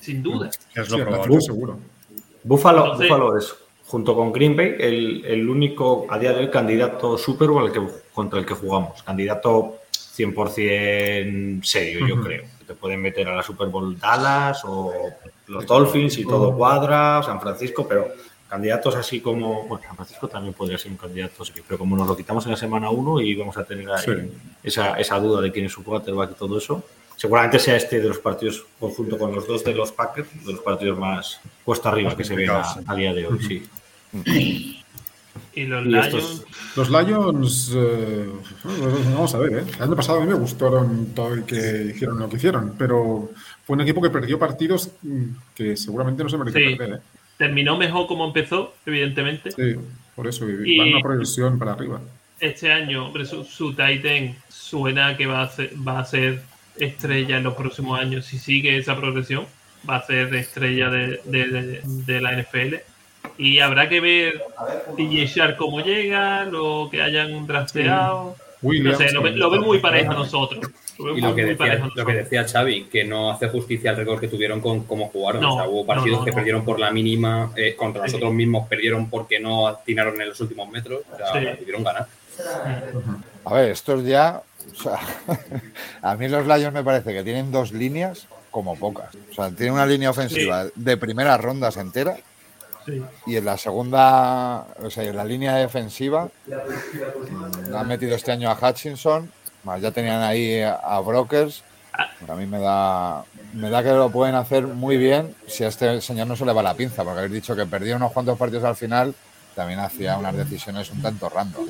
sin 0.00 0.22
duda. 0.22 0.48
Es 0.74 0.86
Sí, 0.86 0.90
lo 0.92 0.98
el 0.98 1.04
probable. 1.04 1.40
Seguro. 1.40 1.78
Entonces- 2.84 3.08
Búfalo 3.08 3.36
es, 3.38 3.54
junto 3.86 4.14
con 4.14 4.32
Green 4.32 4.56
Bay, 4.56 4.74
el, 4.78 5.24
el 5.24 5.48
único 5.48 6.06
a 6.08 6.18
día 6.18 6.32
de 6.32 6.40
hoy 6.40 6.50
candidato 6.50 7.16
Super 7.18 7.48
Bowl 7.48 7.64
al 7.66 7.72
que, 7.72 7.80
contra 8.12 8.38
el 8.38 8.46
que 8.46 8.54
jugamos. 8.54 9.02
Candidato 9.02 9.76
100% 9.92 11.62
serio, 11.64 12.06
yo 12.06 12.20
creo. 12.22 12.44
Te 12.66 12.74
pueden 12.74 13.00
meter 13.00 13.28
a 13.28 13.34
la 13.36 13.42
Super 13.42 13.68
Bowl 13.68 13.98
Dallas 13.98 14.62
o 14.64 14.92
los 15.48 15.66
Dolphins 15.66 16.18
y 16.18 16.24
todo 16.24 16.56
cuadra, 16.56 17.22
San 17.22 17.40
Francisco, 17.40 17.86
pero 17.88 18.08
candidatos 18.48 18.94
así 18.96 19.20
como. 19.20 19.64
Bueno, 19.64 19.84
San 19.86 19.96
Francisco 19.96 20.28
también 20.28 20.54
podría 20.54 20.78
ser 20.78 20.90
un 20.92 20.96
candidato, 20.98 21.44
sí, 21.44 21.52
pero 21.66 21.78
como 21.78 21.96
nos 21.96 22.06
lo 22.06 22.16
quitamos 22.16 22.44
en 22.46 22.52
la 22.52 22.56
semana 22.56 22.90
1 22.90 23.20
y 23.20 23.34
vamos 23.34 23.56
a 23.56 23.64
tener 23.64 23.90
ahí 23.90 24.04
Sí. 24.04 24.12
esa, 24.62 24.98
esa 24.98 25.18
duda 25.18 25.40
de 25.40 25.50
quién 25.52 25.66
es 25.66 25.72
su 25.72 25.82
quarterback 25.84 26.32
y 26.32 26.34
todo 26.34 26.58
eso. 26.58 26.82
Seguramente 27.16 27.58
sea 27.58 27.76
este 27.76 28.00
de 28.00 28.08
los 28.08 28.18
partidos, 28.18 28.64
conjunto 28.80 29.16
con 29.18 29.34
los 29.34 29.46
dos 29.46 29.62
de 29.64 29.74
los 29.74 29.92
Packers, 29.92 30.28
de 30.44 30.52
los 30.52 30.62
partidos 30.62 30.98
más 30.98 31.40
cuesta 31.64 31.88
arriba 31.90 32.08
Más 32.10 32.16
que 32.16 32.24
se 32.24 32.34
ven 32.34 32.50
a, 32.50 32.94
día 32.96 33.14
de 33.14 33.26
hoy, 33.26 33.38
sí. 33.42 33.62
Y 35.54 35.64
los 35.64 35.84
Y 35.84 35.88
Lions, 35.88 36.06
estos- 36.06 36.44
Los 36.76 36.90
Lions, 36.90 37.72
eh, 37.76 38.26
vamos 39.14 39.34
a 39.34 39.38
ver, 39.38 39.52
¿eh? 39.58 39.64
el 39.76 39.82
año 39.82 39.96
pasado 39.96 40.18
a 40.18 40.24
mí 40.24 40.28
me 40.28 40.34
gustaron 40.38 41.06
todo 41.14 41.36
y 41.36 41.42
que 41.42 41.92
hicieron 41.94 42.18
lo 42.18 42.28
que 42.28 42.36
hicieron, 42.36 42.74
pero 42.78 43.30
fue 43.66 43.74
un 43.74 43.82
equipo 43.82 44.00
que 44.00 44.10
perdió 44.10 44.38
partidos 44.38 44.90
mm, 45.02 45.24
que 45.54 45.76
seguramente 45.76 46.22
no 46.22 46.28
se 46.30 46.38
merecía 46.38 46.68
Sí. 46.70 46.76
perder. 46.76 46.98
¿eh? 46.98 47.02
terminó 47.38 47.76
mejor 47.76 48.06
como 48.06 48.24
empezó, 48.26 48.72
evidentemente. 48.86 49.50
Sí, 49.50 49.74
por 50.14 50.26
eso, 50.28 50.48
y 50.48 50.74
Y- 50.74 50.78
van 50.78 50.88
una 50.88 51.00
progresión 51.00 51.58
para 51.58 51.72
arriba. 51.72 52.00
Este 52.38 52.70
año, 52.72 53.06
hombre, 53.06 53.24
su, 53.24 53.42
su 53.44 53.70
Titan 53.74 54.36
suena 54.48 55.16
que 55.16 55.26
va 55.26 55.42
a, 55.42 55.48
ser, 55.50 55.72
va 55.86 55.98
a 56.00 56.04
ser 56.04 56.42
estrella 56.78 57.36
en 57.38 57.44
los 57.44 57.54
próximos 57.54 57.98
años. 58.00 58.24
Si 58.26 58.38
sigue 58.38 58.76
esa 58.76 58.96
progresión, 58.96 59.46
va 59.88 59.96
a 59.96 60.06
ser 60.06 60.34
estrella 60.34 60.90
de, 60.90 61.20
de- 61.24 61.48
de- 61.48 61.80
de 61.84 62.20
la 62.20 62.32
NFL. 62.32 62.76
Y 63.38 63.60
habrá 63.60 63.88
que 63.88 64.00
ver 64.00 64.42
DJ 64.96 65.26
Shark 65.26 65.56
cómo 65.56 65.80
llega, 65.80 66.44
lo 66.44 66.88
que 66.90 67.02
hayan 67.02 67.46
drafteado. 67.46 68.36
No 68.62 68.96
sé, 68.96 69.12
lo, 69.12 69.22
ve- 69.22 69.32
lo 69.32 69.50
muy 69.60 69.78
parejo 69.78 70.12
a 70.12 70.14
nosotros. 70.14 70.64
Lo 70.98 71.16
Y 71.16 71.20
lo 71.20 71.34
que, 71.34 71.44
decía, 71.46 71.84
lo 71.96 72.06
que 72.06 72.12
decía 72.12 72.46
Xavi, 72.46 72.84
que 72.84 73.02
no 73.02 73.30
hace 73.32 73.48
justicia 73.48 73.90
al 73.90 73.96
récord 73.96 74.20
que 74.20 74.28
tuvieron 74.28 74.60
con 74.60 74.84
cómo 74.84 75.08
jugaron. 75.08 75.40
No, 75.40 75.54
o 75.54 75.58
sea, 75.58 75.68
hubo 75.68 75.86
partidos 75.86 76.18
no, 76.18 76.18
no, 76.20 76.24
que 76.24 76.30
no. 76.30 76.34
perdieron 76.36 76.64
por 76.64 76.78
la 76.78 76.90
mínima, 76.92 77.50
eh, 77.56 77.74
contra 77.74 78.02
Sí. 78.02 78.08
nosotros 78.12 78.32
mismos 78.34 78.68
perdieron 78.68 79.08
porque 79.10 79.40
no 79.40 79.66
atinaron 79.66 80.20
en 80.20 80.28
los 80.28 80.40
últimos 80.40 80.68
metros. 80.70 81.00
O 81.12 81.16
sea, 81.16 81.32
Sí. 81.40 81.46
pudieron 81.58 81.82
ganar. 81.82 82.06
A 83.44 83.54
ver, 83.54 83.70
estos 83.70 84.04
ya. 84.04 84.42
O 84.70 84.82
sea, 84.82 84.98
a 86.02 86.16
mí 86.16 86.28
los 86.28 86.46
Lions 86.46 86.72
me 86.72 86.84
parece 86.84 87.12
que 87.12 87.22
tienen 87.22 87.50
dos 87.50 87.72
líneas 87.72 88.26
como 88.50 88.76
pocas. 88.76 89.14
O 89.30 89.34
sea, 89.34 89.50
tienen 89.50 89.74
una 89.74 89.86
línea 89.86 90.10
ofensiva 90.10 90.66
de 90.74 90.96
primeras 90.96 91.40
rondas 91.40 91.76
entera 91.76 92.16
Sí. 92.84 93.00
y 93.26 93.36
en 93.36 93.44
la 93.44 93.56
segunda, 93.56 94.66
o 94.82 94.90
sea, 94.90 95.04
en 95.04 95.14
la 95.16 95.24
línea 95.24 95.54
defensiva 95.54 96.28
mm, 96.48 97.74
han 97.76 97.86
metido 97.86 98.16
este 98.16 98.32
año 98.32 98.50
a 98.50 98.58
Hutchinson, 98.60 99.30
más 99.62 99.80
ya 99.80 99.92
tenían 99.92 100.20
ahí 100.20 100.60
a 100.62 100.98
Brokers. 100.98 101.62
A 102.26 102.34
mí 102.34 102.44
me 102.46 102.58
da, 102.58 103.22
me 103.52 103.70
da 103.70 103.82
que 103.84 103.90
lo 103.90 104.10
pueden 104.10 104.34
hacer 104.34 104.66
muy 104.66 104.96
bien 104.96 105.32
si 105.46 105.62
a 105.62 105.68
este 105.68 106.00
señor 106.00 106.26
no 106.26 106.34
se 106.34 106.44
le 106.44 106.52
va 106.52 106.62
la 106.62 106.74
pinza, 106.74 107.04
porque 107.04 107.18
habéis 107.20 107.34
dicho 107.34 107.54
que 107.54 107.66
perdió 107.66 107.94
unos 107.94 108.10
cuantos 108.10 108.36
partidos 108.36 108.64
al 108.64 108.74
final, 108.74 109.14
también 109.54 109.80
hacía 109.80 110.16
unas 110.18 110.36
decisiones 110.36 110.90
un 110.90 111.02
tanto 111.02 111.28
random. 111.28 111.66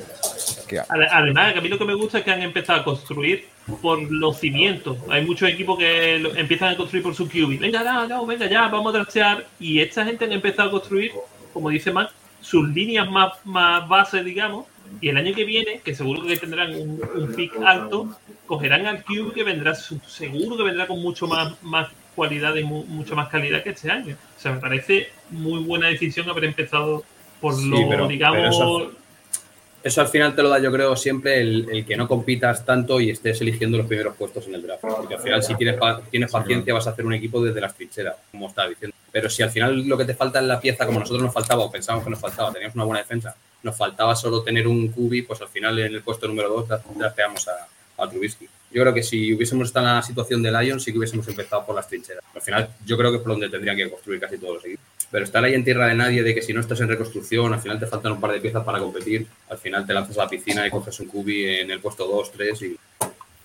Que- 0.67 0.79
Ade- 0.79 1.07
Además, 1.11 1.55
a 1.55 1.61
mí 1.61 1.69
lo 1.69 1.77
que 1.77 1.85
me 1.85 1.93
gusta 1.93 2.19
es 2.19 2.23
que 2.23 2.31
han 2.31 2.41
empezado 2.41 2.81
a 2.81 2.83
construir 2.83 3.47
por 3.81 4.01
los 4.11 4.39
cimientos. 4.39 4.97
Hay 5.09 5.25
muchos 5.25 5.49
equipos 5.49 5.77
que 5.77 6.15
empiezan 6.35 6.69
a 6.73 6.77
construir 6.77 7.03
por 7.03 7.15
su 7.15 7.27
QB. 7.27 7.59
Venga, 7.59 8.05
no, 8.07 8.25
venga, 8.25 8.45
ya, 8.47 8.67
vamos 8.67 8.93
a 8.93 8.97
draftear. 8.97 9.45
Y 9.59 9.79
esta 9.79 10.05
gente 10.05 10.25
han 10.25 10.31
empezado 10.33 10.69
a 10.69 10.71
construir, 10.71 11.11
como 11.53 11.69
dice 11.69 11.91
Matt, 11.91 12.11
sus 12.41 12.67
líneas 12.69 13.09
más, 13.09 13.33
más 13.45 13.87
bases, 13.87 14.25
digamos. 14.25 14.65
Y 15.01 15.09
el 15.09 15.17
año 15.17 15.33
que 15.33 15.43
viene, 15.45 15.79
que 15.83 15.95
seguro 15.95 16.23
que 16.23 16.37
tendrán 16.37 16.75
un, 16.75 17.01
un 17.15 17.33
pick 17.33 17.53
alto, 17.65 18.15
cogerán 18.45 18.85
al 18.85 19.03
QB 19.03 19.33
que 19.33 19.43
vendrá, 19.43 19.73
seguro 19.75 20.57
que 20.57 20.63
vendrá 20.63 20.85
con 20.87 21.01
mucho 21.01 21.25
más, 21.27 21.61
más 21.63 21.87
cualidad 22.15 22.53
y 22.55 22.63
mu- 22.63 22.83
mucho 22.85 23.15
más 23.15 23.29
calidad 23.29 23.63
que 23.63 23.69
este 23.71 23.89
año. 23.89 24.15
O 24.37 24.39
sea, 24.39 24.51
me 24.51 24.59
parece 24.59 25.09
muy 25.31 25.63
buena 25.63 25.87
decisión 25.87 26.29
haber 26.29 26.43
empezado 26.45 27.03
por 27.43 27.55
Sí, 27.55 27.69
lo, 27.69 27.89
pero- 27.89 28.07
digamos, 28.07 28.37
pero 28.37 28.49
eso- 28.49 28.91
Eso 29.83 29.99
al 29.99 30.07
final 30.07 30.33
te 30.33 30.41
lo 30.41 30.47
da, 30.47 30.59
yo 30.59 30.71
creo, 30.71 30.95
siempre 30.95 31.41
el, 31.41 31.67
el 31.69 31.85
que 31.85 31.97
no 31.97 32.07
compitas 32.07 32.63
tanto 32.65 33.01
y 33.01 33.09
estés 33.09 33.41
eligiendo 33.41 33.77
los 33.77 33.85
primeros 33.85 34.15
puestos 34.15 34.47
en 34.47 34.55
el 34.55 34.61
draft. 34.63 34.79
Porque 34.81 35.15
al 35.15 35.21
final, 35.21 35.43
si 35.43 35.55
tienes, 35.55 35.75
tienes 36.09 36.31
paciencia, 36.31 36.73
vas 36.73 36.87
a 36.87 36.91
hacer 36.91 37.05
un 37.05 37.13
equipo 37.13 37.43
desde 37.43 37.59
las 37.59 37.75
trincheras, 37.75 38.15
como 38.31 38.47
estaba 38.47 38.69
diciendo. 38.69 38.95
Pero 39.11 39.29
si 39.29 39.43
al 39.43 39.49
final 39.51 39.85
lo 39.85 39.97
que 39.97 40.05
te 40.05 40.13
falta 40.15 40.39
es 40.39 40.45
la 40.45 40.61
pieza, 40.61 40.85
como 40.85 41.01
nosotros 41.01 41.21
nos 41.21 41.33
faltaba 41.33 41.65
o 41.65 41.69
pensábamos 41.69 42.05
que 42.05 42.11
nos 42.11 42.19
faltaba, 42.21 42.53
teníamos 42.53 42.75
una 42.75 42.85
buena 42.85 43.01
defensa, 43.01 43.35
nos 43.61 43.75
faltaba 43.75 44.15
solo 44.15 44.41
tener 44.41 44.69
un 44.69 44.87
cubi, 44.87 45.21
pues 45.23 45.41
al 45.41 45.49
final 45.49 45.77
en 45.79 45.93
el 45.93 46.01
puesto 46.01 46.29
número 46.29 46.47
2 46.47 46.69
drafteamos 46.97 47.45
a, 47.49 47.67
a 48.01 48.09
Trubisky. 48.09 48.47
Yo 48.71 48.81
creo 48.83 48.93
que 48.93 49.03
si 49.03 49.33
hubiésemos 49.33 49.67
estado 49.67 49.85
en 49.89 49.95
la 49.95 50.01
situación 50.01 50.41
de 50.41 50.49
Lions, 50.49 50.81
sí 50.81 50.93
que 50.93 50.97
hubiésemos 50.97 51.27
empezado 51.27 51.65
por 51.65 51.75
las 51.75 51.89
trincheras. 51.89 52.23
Al 52.33 52.41
final, 52.41 52.69
yo 52.85 52.97
creo 52.97 53.11
que 53.11 53.17
es 53.17 53.21
por 53.21 53.33
donde 53.33 53.49
tendrían 53.49 53.75
que 53.75 53.89
construir 53.89 54.21
casi 54.21 54.37
todos 54.37 54.55
los 54.55 54.65
equipos. 54.65 54.85
Pero 55.13 55.25
estar 55.25 55.43
ahí 55.43 55.53
en 55.53 55.63
tierra 55.63 55.85
de 55.85 55.93
nadie, 55.93 56.23
de 56.23 56.33
que 56.33 56.41
si 56.41 56.53
no 56.53 56.59
estás 56.59 56.81
en 56.81 56.87
reconstrucción, 56.89 57.53
al 57.53 57.59
final 57.61 57.79
te 57.79 57.85
faltan 57.85 58.13
un 58.13 58.19
par 58.19 58.31
de 58.31 58.41
piezas 58.41 58.63
para 58.63 58.79
competir, 58.79 59.27
al 59.47 59.59
final 59.59 59.85
te 59.85 59.93
lanzas 59.93 60.17
a 60.17 60.23
la 60.23 60.27
piscina 60.29 60.65
y 60.65 60.71
coges 60.71 60.99
un 61.01 61.07
cubi 61.07 61.45
en 61.59 61.69
el 61.69 61.79
puesto 61.79 62.07
2, 62.07 62.31
3 62.31 62.61
y, 62.63 62.65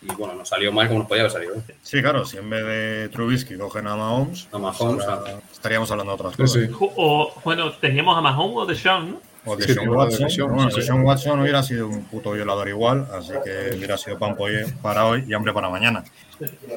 y 0.01 0.15
bueno, 0.17 0.33
nos 0.35 0.49
salió 0.49 0.73
mal 0.73 0.89
como 0.89 1.01
nos 1.01 1.09
podía 1.09 1.25
haber 1.25 1.33
salido. 1.33 1.57
¿eh? 1.57 1.75
Sí, 1.83 2.01
claro, 2.01 2.25
si 2.25 2.39
en 2.39 2.49
vez 2.49 2.65
de 2.65 3.09
Trubisky 3.11 3.57
cogen 3.59 3.87
a 3.87 3.97
Mahomes, 3.97 4.49
A 4.51 4.59
Mahomes, 4.59 5.05
ahora 5.07 5.31
a- 5.35 5.53
estaríamos 5.53 5.91
hablando 5.91 6.13
de 6.17 6.23
otras 6.23 6.37
cosas. 6.37 6.63
sí. 6.63 6.71
O, 6.81 7.35
bueno, 7.45 7.71
teníamos 7.75 8.17
a 8.17 8.23
Mahomes 8.23 8.57
o 8.57 8.65
de 8.67 8.75
Sean, 8.75 9.11
¿no? 9.11 9.21
O 9.45 9.55
de 9.55 9.65
Sí, 9.67 9.75
Sean 9.75 9.89
Watson. 9.91 10.25
de 10.25 10.31
Sean, 10.31 10.55
bueno, 10.55 10.71
sí. 10.71 10.81
Sean 10.83 11.03
Watson 11.05 11.41
hubiera 11.41 11.63
sido 11.63 11.87
un 11.89 12.05
puto 12.05 12.33
violador 12.33 12.67
igual, 12.71 13.07
así 13.13 13.33
que 13.45 13.77
hubiera 13.77 13.99
sido 13.99 14.19
pan 14.19 14.35
para 14.81 15.05
hoy 15.05 15.25
y 15.29 15.35
hambre 15.35 15.53
para 15.53 15.69
mañana. 15.69 16.03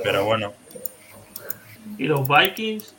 Pero 0.03 0.25
bueno, 0.25 0.51
Y 1.97 2.05
los 2.05 2.27
Vikings, 2.27 2.93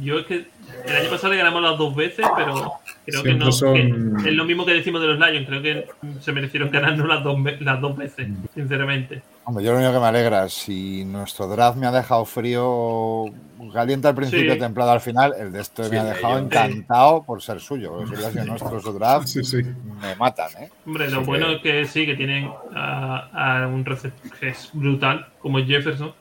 yo 0.00 0.18
es 0.18 0.26
que 0.26 0.46
el 0.86 0.96
año 0.96 1.10
pasado 1.10 1.32
le 1.32 1.38
ganamos 1.38 1.62
las 1.62 1.78
dos 1.78 1.94
veces, 1.94 2.26
pero 2.36 2.72
creo 3.06 3.22
que 3.22 3.34
no. 3.34 3.50
son- 3.52 4.16
que 4.22 4.28
es 4.30 4.34
lo 4.34 4.44
mismo 4.44 4.64
que 4.66 4.74
decimos 4.74 5.00
de 5.00 5.06
los 5.08 5.18
Lions, 5.18 5.46
creo 5.46 5.62
que 5.62 5.88
se 6.20 6.32
merecieron 6.32 6.70
ganarnos 6.70 7.06
las 7.08 7.22
dos, 7.24 7.38
las 7.60 7.80
dos 7.80 7.96
veces, 7.96 8.28
sinceramente. 8.54 9.22
Hombre, 9.44 9.64
yo 9.64 9.72
lo 9.72 9.78
único 9.78 9.94
que 9.94 9.98
me 10.00 10.06
alegra, 10.06 10.48
si 10.50 11.04
nuestro 11.06 11.46
draft 11.48 11.78
me 11.78 11.86
ha 11.86 11.90
dejado 11.92 12.26
frío, 12.26 13.24
caliente 13.72 14.08
al 14.08 14.14
principio, 14.14 14.52
Sí. 14.54 14.58
templado 14.58 14.90
al 14.92 15.00
final, 15.00 15.32
el 15.38 15.52
de 15.52 15.60
esto 15.60 15.84
Sí, 15.84 15.90
me 15.90 15.98
ha 15.98 16.04
de 16.04 16.10
dejado 16.14 16.38
encantado 16.38 17.22
por 17.22 17.40
ser 17.42 17.60
suyo. 17.60 17.98
Si 18.06 18.12
hubiera 18.14 18.30
sido 18.30 18.44
nuestro 18.44 18.80
su 18.80 18.92
draft, 18.92 19.26
Sí, 19.26 19.42
sí. 19.44 19.56
me 20.02 20.14
matan, 20.16 20.50
¿eh? 20.60 20.70
Hombre, 20.86 21.10
lo 21.10 21.22
bueno 21.22 21.48
es 21.50 21.62
que 21.62 21.84
sí, 21.86 22.04
que 22.04 22.14
tienen 22.14 22.50
a, 22.74 23.62
a 23.62 23.66
un 23.68 23.84
receptor 23.86 24.30
que 24.38 24.48
es 24.50 24.68
brutal, 24.74 25.26
como 25.40 25.58
es 25.60 25.66
Jefferson, 25.66 26.12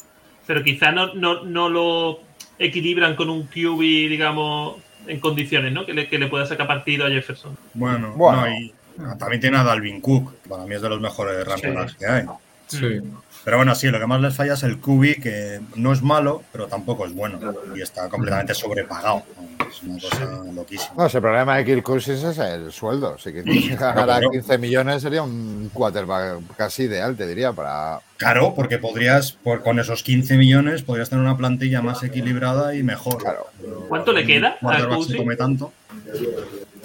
pero 0.45 0.63
quizás 0.63 0.93
no, 0.93 1.13
no, 1.13 1.43
no 1.43 1.67
lo 1.69 2.19
equilibran 2.59 3.15
con 3.15 3.29
un 3.29 3.43
QB, 3.47 3.79
digamos, 4.09 4.77
en 5.07 5.19
condiciones, 5.19 5.73
¿no? 5.73 5.85
Que 5.85 5.93
le, 5.93 6.07
que 6.07 6.19
le 6.19 6.27
pueda 6.27 6.45
sacar 6.45 6.67
partido 6.67 7.05
a 7.05 7.09
Jefferson. 7.09 7.57
bueno, 7.73 8.13
Bueno. 8.15 8.41
no, 8.41 8.51
y 8.51 8.73
también 9.19 9.39
tiene 9.41 9.57
a 9.57 9.63
Dalvin 9.63 10.01
Cook, 10.01 10.33
que 10.43 10.49
para 10.49 10.65
mí 10.65 10.75
es 10.75 10.81
de 10.81 10.89
los 10.89 10.99
mejores 10.99 11.45
running 11.45 11.87
que 11.99 12.05
hay. 12.05 12.25
Sí. 12.67 12.99
Pero 13.47 13.55
bueno, 13.59 13.73
sí, 13.75 13.87
lo 13.87 13.97
que 13.97 14.05
más 14.07 14.19
les 14.19 14.35
falla 14.35 14.55
es 14.55 14.63
el 14.63 14.77
QB, 14.77 15.21
que 15.23 15.61
no 15.75 15.93
es 15.93 16.01
malo, 16.01 16.43
pero 16.51 16.67
tampoco 16.67 17.05
es 17.05 17.13
bueno. 17.15 17.39
Y 17.73 17.81
está 17.81 18.09
completamente 18.09 18.53
sobrepagado. 18.53 19.23
Es 19.69 19.81
una 19.83 20.01
cosa 20.01 20.43
loquísima. 20.53 20.91
No, 20.97 21.05
el 21.05 21.21
problema 21.21 21.55
de 21.55 21.63
Kirk 21.63 21.81
Cousins 21.81 22.23
es 22.25 22.37
el 22.39 22.73
sueldo. 22.73 23.17
Si 23.17 23.31
Kirk 23.31 23.45
Cousins 23.45 23.79
ganara 23.79 24.03
Claro. 24.03 24.31
15 24.31 24.57
millones, 24.57 25.01
sería 25.01 25.23
un 25.23 25.71
quarterback 25.73 26.41
casi 26.57 26.83
ideal, 26.83 27.15
te 27.15 27.25
diría, 27.25 27.53
para. 27.53 28.01
Claro, 28.17 28.53
porque 28.53 28.79
podrías, 28.79 29.31
por, 29.31 29.63
con 29.63 29.79
esos 29.79 30.03
15 30.03 30.35
millones, 30.35 30.81
podrías 30.81 31.09
tener 31.09 31.23
una 31.23 31.37
plantilla 31.37 31.81
más 31.81 32.03
equilibrada 32.03 32.75
y 32.75 32.83
mejor. 32.83 33.19
Claro. 33.19 33.47
¿Cuánto 33.87 34.11
le 34.11 34.25
queda 34.25 34.57
a 34.61 34.87
Cousins? 34.89 35.15
come 35.17 35.37
tanto. 35.37 35.71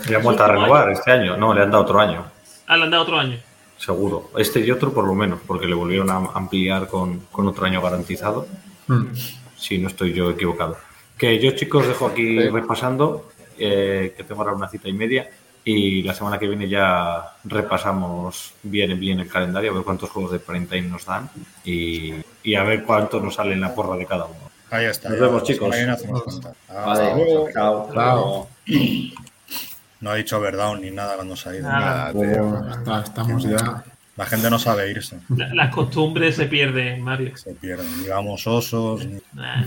¿Le 0.08 0.14
han 0.14 0.22
vuelto 0.22 0.44
a 0.44 0.46
renovar 0.46 0.90
este 0.92 1.10
año? 1.10 1.36
No, 1.36 1.52
le 1.54 1.62
han 1.62 1.72
dado 1.72 1.82
otro 1.82 1.98
año, 1.98 2.24
Ah, 2.68 2.76
le 2.76 2.84
han 2.84 2.90
dado 2.92 3.02
otro 3.02 3.18
año. 3.18 3.36
Seguro. 3.84 4.30
Este 4.36 4.60
y 4.60 4.70
otro 4.70 4.92
por 4.92 5.06
lo 5.06 5.14
menos, 5.14 5.40
porque 5.46 5.66
le 5.66 5.74
volvieron 5.74 6.08
a 6.10 6.16
ampliar 6.34 6.86
con, 6.88 7.20
con 7.32 7.46
otro 7.48 7.66
año 7.66 7.82
garantizado. 7.82 8.46
Mm. 8.86 9.06
Si 9.56 9.78
no 9.78 9.88
estoy 9.88 10.12
yo 10.12 10.30
equivocado. 10.30 10.76
Que 11.18 11.38
yo, 11.38 11.50
chicos, 11.52 11.86
dejo 11.86 12.06
aquí 12.06 12.40
Sí. 12.40 12.48
repasando, 12.48 13.28
eh, 13.58 14.14
que 14.16 14.24
tengo 14.24 14.42
ahora 14.42 14.54
una 14.54 14.68
cita 14.68 14.88
y 14.88 14.92
media. 14.92 15.28
Y 15.64 16.02
la 16.02 16.12
semana 16.14 16.38
que 16.40 16.48
viene 16.48 16.68
ya 16.68 17.34
repasamos 17.44 18.54
bien, 18.64 18.98
bien 18.98 19.20
el 19.20 19.28
calendario, 19.28 19.70
a 19.70 19.74
ver 19.74 19.84
cuántos 19.84 20.10
juegos 20.10 20.32
de 20.32 20.40
time 20.40 20.82
nos 20.82 21.04
dan 21.06 21.30
y, 21.64 22.14
y 22.42 22.54
a 22.56 22.64
ver 22.64 22.82
cuánto 22.82 23.20
nos 23.20 23.36
sale 23.36 23.52
en 23.52 23.60
la 23.60 23.72
porra 23.72 23.96
de 23.96 24.04
cada 24.06 24.24
uno. 24.24 24.50
Ahí 24.70 24.86
está. 24.86 25.10
Nos 25.10 25.20
vemos, 25.20 25.44
chicos. 25.44 25.72
Hasta 26.68 27.14
luego. 27.14 27.48
chao. 27.52 27.88
Claro. 27.90 28.48
No 30.02 30.10
ha 30.10 30.14
dicho 30.16 30.38
Verdown 30.40 30.80
ni 30.82 30.90
nada 30.90 31.14
cuando 31.16 31.34
se 31.36 31.48
ha 31.48 31.54
ido. 31.54 31.68
Nada. 31.68 31.80
Nada, 31.80 32.12
tío. 32.12 32.70
Está- 32.70 33.00
estamos 33.02 33.42
ya. 33.44 33.84
La 34.16 34.26
gente 34.26 34.50
no 34.50 34.58
sabe 34.58 34.90
irse. 34.90 35.18
La- 35.34 35.54
Las 35.54 35.74
costumbres 35.74 36.36
se 36.36 36.44
pierden, 36.46 37.00
Mario. 37.02 37.34
Se 37.36 37.54
pierden. 37.54 37.86
Ni 38.02 38.08
vamos 38.08 38.46
osos. 38.46 39.06
ni- 39.06 39.20
Nah. 39.32 39.64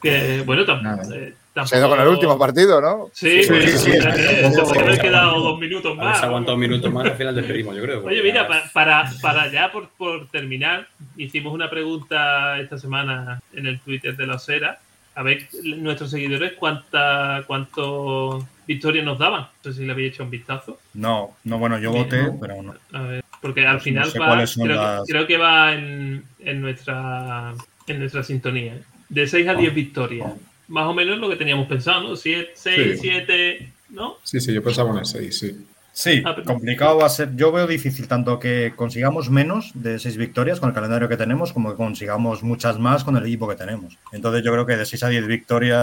Que, 0.00 0.42
bueno, 0.46 0.64
tam- 0.64 0.82
Nada. 0.82 1.02
eh, 1.14 1.34
Se 1.66 1.76
ha 1.76 1.78
ido 1.78 1.88
con 1.88 1.98
el 1.98 2.04
tampoco- 2.06 2.10
último 2.10 2.38
partido, 2.38 2.80
¿no? 2.80 3.10
Sí, 3.12 3.42
Sí, 3.42 3.48
pues, 3.50 3.70
sí, 3.72 3.78
sí, 3.78 3.96
eh, 3.96 4.00
tampoco- 4.42 4.66
se 4.66 4.74
puede 4.74 4.80
haber 4.88 5.00
quedado 5.00 5.38
dos 5.40 5.60
minutos 5.60 5.96
más. 5.96 6.18
si 6.18 6.24
aguanta 6.24 6.54
un 6.54 6.60
minuto 6.60 6.90
más, 6.90 7.04
al 7.04 7.16
final 7.16 7.34
despedimos, 7.36 7.76
yo 7.76 7.82
creo. 7.82 8.04
Oye, 8.04 8.22
mira, 8.22 8.48
pa- 8.48 8.64
para, 8.72 9.10
para 9.20 9.50
ya 9.52 9.70
por, 9.70 9.90
por 9.90 10.28
terminar, 10.28 10.88
hicimos 11.16 11.52
una 11.52 11.68
pregunta 11.68 12.58
esta 12.58 12.78
semana 12.78 13.40
en 13.52 13.66
el 13.66 13.78
Twitter 13.80 14.16
de 14.16 14.26
la 14.26 14.36
Osera. 14.36 14.80
A 15.14 15.22
ver, 15.22 15.46
nuestros 15.64 16.10
seguidores, 16.10 16.52
cuánta, 16.54 17.44
cuántos 17.46 18.44
victorias 18.66 19.04
nos 19.04 19.18
daban. 19.18 19.48
No 19.64 19.72
sé 19.72 19.78
si 19.80 19.84
le 19.86 19.92
había 19.92 20.08
hecho 20.08 20.22
un 20.22 20.30
vistazo. 20.30 20.78
No, 20.94 21.36
no, 21.44 21.58
bueno, 21.58 21.78
yo 21.78 21.92
voté, 21.92 22.22
¿no? 22.22 22.38
pero 22.40 22.62
no. 22.62 22.74
A 22.92 23.02
ver, 23.02 23.24
porque 23.40 23.66
al 23.66 23.76
Pues 23.76 23.80
no 23.80 23.84
final 23.84 24.10
sé 24.10 24.18
va, 24.18 24.26
creo, 24.64 24.76
las- 24.76 25.00
que, 25.06 25.12
creo 25.12 25.26
que 25.26 25.36
va 25.36 25.72
en, 25.74 26.24
en 26.40 26.60
nuestra 26.60 27.54
en 27.86 27.98
nuestra 27.98 28.22
sintonía. 28.22 28.78
De 29.08 29.26
6 29.26 29.46
a 29.48 29.54
10 29.54 29.74
victorias. 29.74 30.32
Más 30.68 30.86
o 30.86 30.94
menos 30.94 31.18
lo 31.18 31.28
que 31.28 31.36
teníamos 31.36 31.66
pensado, 31.66 32.08
¿no? 32.08 32.16
6, 32.16 32.48
Sí. 32.54 32.96
7, 32.98 33.72
¿no? 33.90 34.16
Sí, 34.22 34.40
sí, 34.40 34.54
yo 34.54 34.62
pensaba 34.62 34.90
en 34.92 34.98
el 34.98 35.04
6, 35.06 35.38
sí. 35.38 35.66
Sí, 35.94 36.22
Ah, 36.24 36.34
complicado 36.46 36.96
va 36.98 37.06
a 37.06 37.10
ser. 37.10 37.36
Yo 37.36 37.52
veo 37.52 37.66
difícil 37.66 38.08
tanto 38.08 38.38
que 38.38 38.72
consigamos 38.74 39.28
menos 39.28 39.72
de 39.74 39.98
seis 39.98 40.16
victorias 40.16 40.58
con 40.58 40.70
el 40.70 40.74
calendario 40.74 41.06
que 41.08 41.18
tenemos, 41.18 41.52
como 41.52 41.70
que 41.70 41.76
consigamos 41.76 42.42
muchas 42.42 42.78
más 42.78 43.04
con 43.04 43.14
el 43.18 43.24
equipo 43.26 43.46
que 43.46 43.56
tenemos. 43.56 43.98
Entonces 44.10 44.42
yo 44.42 44.52
creo 44.52 44.64
que 44.64 44.76
de 44.76 44.86
6 44.86 45.02
a 45.02 45.08
10 45.10 45.26
victorias 45.26 45.78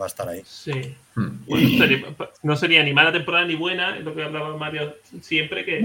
va 0.00 0.04
a 0.04 0.06
estar 0.06 0.28
ahí. 0.28 0.40
Sí. 0.44 0.72
Mm. 1.14 1.28
Bueno, 1.46 1.68
sería- 1.78 2.04
no 2.42 2.56
sería 2.56 2.82
ni 2.82 2.92
mala 2.92 3.12
temporada 3.12 3.44
ni 3.46 3.54
buena, 3.54 3.96
es 3.96 4.04
lo 4.04 4.14
que 4.14 4.22
hablaba 4.24 4.56
Mario 4.56 4.96
siempre, 5.20 5.64
que 5.64 5.80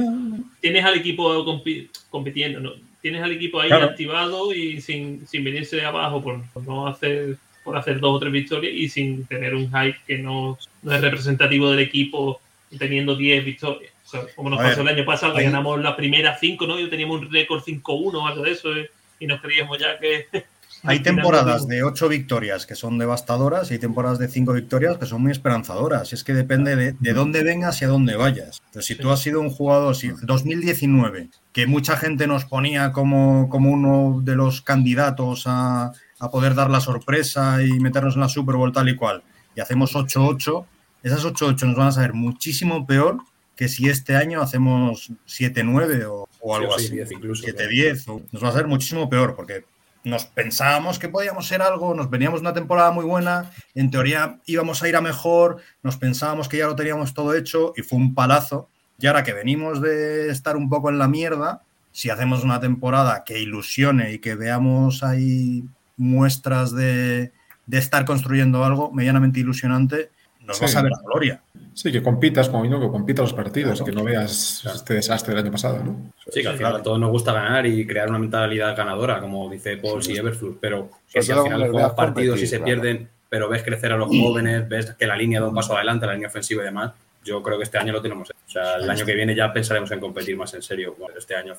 tienes 0.59 0.83
al 0.83 0.95
equipo 0.95 1.45
compi- 1.45 1.89
compitiendo, 2.09 2.59
¿no? 2.59 2.71
Tienes 3.01 3.21
al 3.21 3.31
equipo 3.31 3.61
ahí 3.61 3.67
Claro. 3.69 3.85
activado 3.85 4.53
y 4.53 4.81
sin, 4.81 5.27
sin 5.27 5.43
venirse 5.43 5.75
de 5.75 5.85
abajo 5.85 6.23
por, 6.23 6.41
por 6.51 6.63
no 6.63 6.87
hacer 6.87 7.37
por 7.63 7.75
hacer 7.77 7.99
dos 7.99 8.17
o 8.17 8.19
tres 8.19 8.31
victorias 8.31 8.73
y 8.75 8.87
sin 8.89 9.25
tener 9.25 9.55
un 9.55 9.65
hype 9.71 9.97
que 10.05 10.19
no, 10.19 10.55
no 10.83 10.91
es 10.93 11.01
representativo 11.01 11.71
del 11.71 11.79
equipo 11.79 12.39
teniendo 12.77 13.15
10 13.15 13.43
victorias. 13.45 13.91
O 14.05 14.07
sea, 14.07 14.21
como 14.35 14.49
nos 14.49 14.59
A 14.59 14.63
pasó 14.63 14.83
ver, 14.83 14.91
el 14.93 14.97
año 14.99 15.05
pasado, 15.05 15.33
que 15.33 15.39
ahí- 15.39 15.45
ganamos 15.45 15.79
la 15.81 15.95
primera 15.95 16.37
5, 16.37 16.67
¿no? 16.67 16.79
Y 16.79 16.89
teníamos 16.89 17.21
un 17.21 17.31
récord 17.31 17.61
5-1 17.63 18.13
o 18.21 18.27
algo 18.27 18.43
de 18.43 18.51
eso, 18.51 18.75
¿eh? 18.75 18.89
y 19.19 19.27
nos 19.27 19.41
creíamos 19.41 19.77
ya 19.79 19.97
que... 19.99 20.27
Hay 20.83 20.99
temporadas 21.03 21.67
de 21.67 21.81
8 21.83 22.07
victorias 22.09 22.65
que 22.67 22.75
son 22.75 22.97
devastadoras 22.99 23.71
y 23.71 23.73
hay 23.75 23.79
temporadas 23.79 24.19
de 24.19 24.27
5 24.27 24.53
victorias 24.53 24.97
que 24.97 25.05
son 25.07 25.21
muy 25.23 25.31
esperanzadoras. 25.31 26.11
Y 26.11 26.15
es 26.15 26.23
que 26.23 26.33
depende 26.33 26.75
de, 26.75 26.91
de 26.99 27.13
dónde 27.13 27.43
vengas 27.43 27.81
y 27.81 27.85
a 27.85 27.87
dónde 27.87 28.15
vayas. 28.15 28.61
Entonces, 28.67 28.85
si 28.85 28.95
tú 28.95 29.09
has 29.09 29.19
sido 29.21 29.39
un 29.41 29.49
jugador, 29.49 29.95
si 29.95 30.09
2019, 30.21 31.29
que 31.53 31.65
mucha 31.65 31.97
gente 31.97 32.27
nos 32.27 32.45
ponía 32.45 32.91
como, 32.91 33.49
como 33.49 33.71
uno 33.71 34.21
de 34.21 34.35
los 34.35 34.61
candidatos 34.61 35.43
a, 35.47 35.91
a 36.19 36.29
poder 36.29 36.53
dar 36.55 36.69
la 36.69 36.81
sorpresa 36.81 37.63
y 37.63 37.79
meternos 37.79 38.15
en 38.15 38.21
la 38.21 38.29
Super 38.29 38.55
Bowl 38.55 38.71
tal 38.71 38.89
y 38.89 38.95
cual, 38.95 39.23
y 39.55 39.61
hacemos 39.61 39.95
8-8, 39.95 40.65
esas 41.07 41.23
8-8 41.25 41.63
nos 41.67 41.75
van 41.75 41.87
a 41.87 41.91
saber 41.91 42.13
muchísimo 42.13 42.85
peor 42.85 43.17
que 43.55 43.67
si 43.69 43.87
este 43.87 44.15
año 44.17 44.41
hacemos 44.41 45.11
7-9 45.27 46.05
o, 46.09 46.27
o 46.41 46.55
algo 46.55 46.77
Sí, 46.77 46.85
así. 46.85 46.93
10 46.95 47.11
incluso, 47.13 47.45
7-10. 47.45 48.07
o- 48.09 48.21
Nos 48.31 48.43
va 48.43 48.49
a 48.49 48.53
ser 48.53 48.67
muchísimo 48.67 49.09
peor 49.09 49.35
porque 49.35 49.63
nos 50.03 50.25
pensábamos 50.25 50.99
que 50.99 51.09
podíamos 51.09 51.47
ser 51.47 51.61
algo, 51.61 51.93
nos 51.95 52.09
veníamos 52.09 52.41
una 52.41 52.53
temporada 52.53 52.91
muy 52.91 53.05
buena, 53.05 53.49
en 53.73 53.89
teoría 53.89 54.39
íbamos 54.45 54.83
a 54.83 54.89
ir 54.89 54.95
a 54.95 55.01
mejor, 55.01 55.57
nos 55.81 55.97
pensábamos 55.97 56.47
que 56.49 56.57
ya 56.57 56.67
lo 56.67 56.75
teníamos 56.75 57.13
todo 57.13 57.33
hecho 57.33 57.73
y 57.75 57.81
fue 57.81 57.97
un 57.97 58.13
palazo. 58.13 58.69
Y 58.99 59.07
ahora 59.07 59.23
que 59.23 59.33
venimos 59.33 59.81
de 59.81 60.29
estar 60.29 60.55
un 60.57 60.69
poco 60.69 60.89
en 60.89 60.97
la 60.99 61.07
mierda, 61.07 61.61
si 61.91 62.09
hacemos 62.09 62.43
una 62.43 62.59
temporada 62.59 63.23
que 63.25 63.39
ilusione 63.39 64.13
y 64.13 64.19
que 64.19 64.35
veamos 64.35 65.01
ahí 65.01 65.63
muestras 65.97 66.71
de, 66.73 67.31
de 67.65 67.77
estar 67.77 68.05
construyendo 68.05 68.63
algo 68.63 68.91
medianamente 68.91 69.39
ilusionante, 69.39 70.11
nos 70.45 70.61
va 70.61 70.65
a 70.65 70.67
Sí. 70.67 70.73
saber 70.73 70.91
a 70.93 71.01
gloria. 71.05 71.41
Sí, 71.73 71.91
que 71.91 72.01
compitas, 72.01 72.47
como 72.49 72.63
vino, 72.63 72.79
que 72.79 72.87
compitas 72.87 73.23
los 73.23 73.33
partidos, 73.33 73.81
que 73.81 73.91
no 73.91 74.03
veas 74.03 74.63
este 74.65 74.93
desastre 74.93 75.33
del 75.35 75.43
año 75.43 75.51
pasado, 75.51 75.83
¿no? 75.83 76.11
Sí, 76.31 76.41
que 76.41 76.47
al 76.47 76.55
final 76.57 76.75
a 76.77 76.81
todos 76.83 76.97
nos 76.99 77.09
gusta 77.11 77.33
ganar 77.33 77.65
y 77.65 77.85
crear 77.85 78.07
una 78.09 78.19
mentalidad 78.19 78.75
ganadora, 78.77 79.19
como 79.19 79.49
dice 79.49 79.75
Paul 79.77 80.01
y 80.07 80.17
Everflux, 80.17 80.57
pero 80.61 80.89
que 81.11 81.21
si 81.21 81.31
al 81.33 81.43
final 81.43 81.69
juegas 81.69 81.91
partidos 81.93 82.41
y 82.41 82.47
se 82.47 82.57
claro. 82.57 82.65
pierden, 82.65 83.09
pero 83.29 83.49
ves 83.49 83.63
crecer 83.63 83.91
a 83.91 83.97
los 83.97 84.07
jóvenes, 84.07 84.69
ves 84.69 84.93
que 84.97 85.05
la 85.05 85.17
línea 85.17 85.41
da 85.41 85.49
un 85.49 85.55
paso 85.55 85.75
adelante, 85.75 86.05
la 86.05 86.13
línea 86.13 86.29
ofensiva 86.29 86.61
y 86.61 86.65
demás, 86.65 86.93
yo 87.25 87.43
creo 87.43 87.57
que 87.57 87.63
este 87.65 87.77
año 87.77 87.91
lo 87.91 88.01
tenemos. 88.01 88.29
hecho. 88.29 88.39
O 88.47 88.51
sea, 88.51 88.75
el 88.77 88.89
año 88.89 89.05
que 89.05 89.13
viene 89.13 89.35
ya 89.35 89.51
pensaremos 89.51 89.91
en 89.91 89.99
competir 89.99 90.37
más 90.37 90.53
en 90.53 90.61
serio. 90.61 90.95
Bueno, 90.97 91.15
este 91.17 91.35
año, 91.35 91.55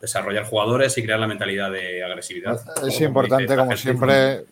desarrollar 0.00 0.44
jugadores 0.44 0.96
y 0.98 1.02
crear 1.02 1.18
la 1.18 1.26
mentalidad 1.26 1.70
de 1.70 2.04
agresividad. 2.04 2.54
Es 2.86 2.94
Como 2.94 3.06
importante, 3.08 3.44
dice 3.44 3.56
como 3.56 3.76
siempre, 3.76 4.44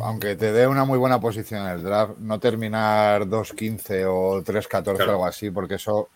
aunque 0.00 0.36
te 0.36 0.52
dé 0.52 0.66
una 0.66 0.84
muy 0.84 0.98
buena 0.98 1.20
posición 1.20 1.62
en 1.66 1.72
el 1.72 1.82
draft, 1.82 2.12
no 2.18 2.38
terminar 2.38 3.22
2-15 3.26 4.04
o 4.08 4.42
3-14 4.42 4.96
Claro. 4.96 5.10
algo 5.12 5.26
así, 5.26 5.50
porque 5.50 5.74
eso, 5.74 6.08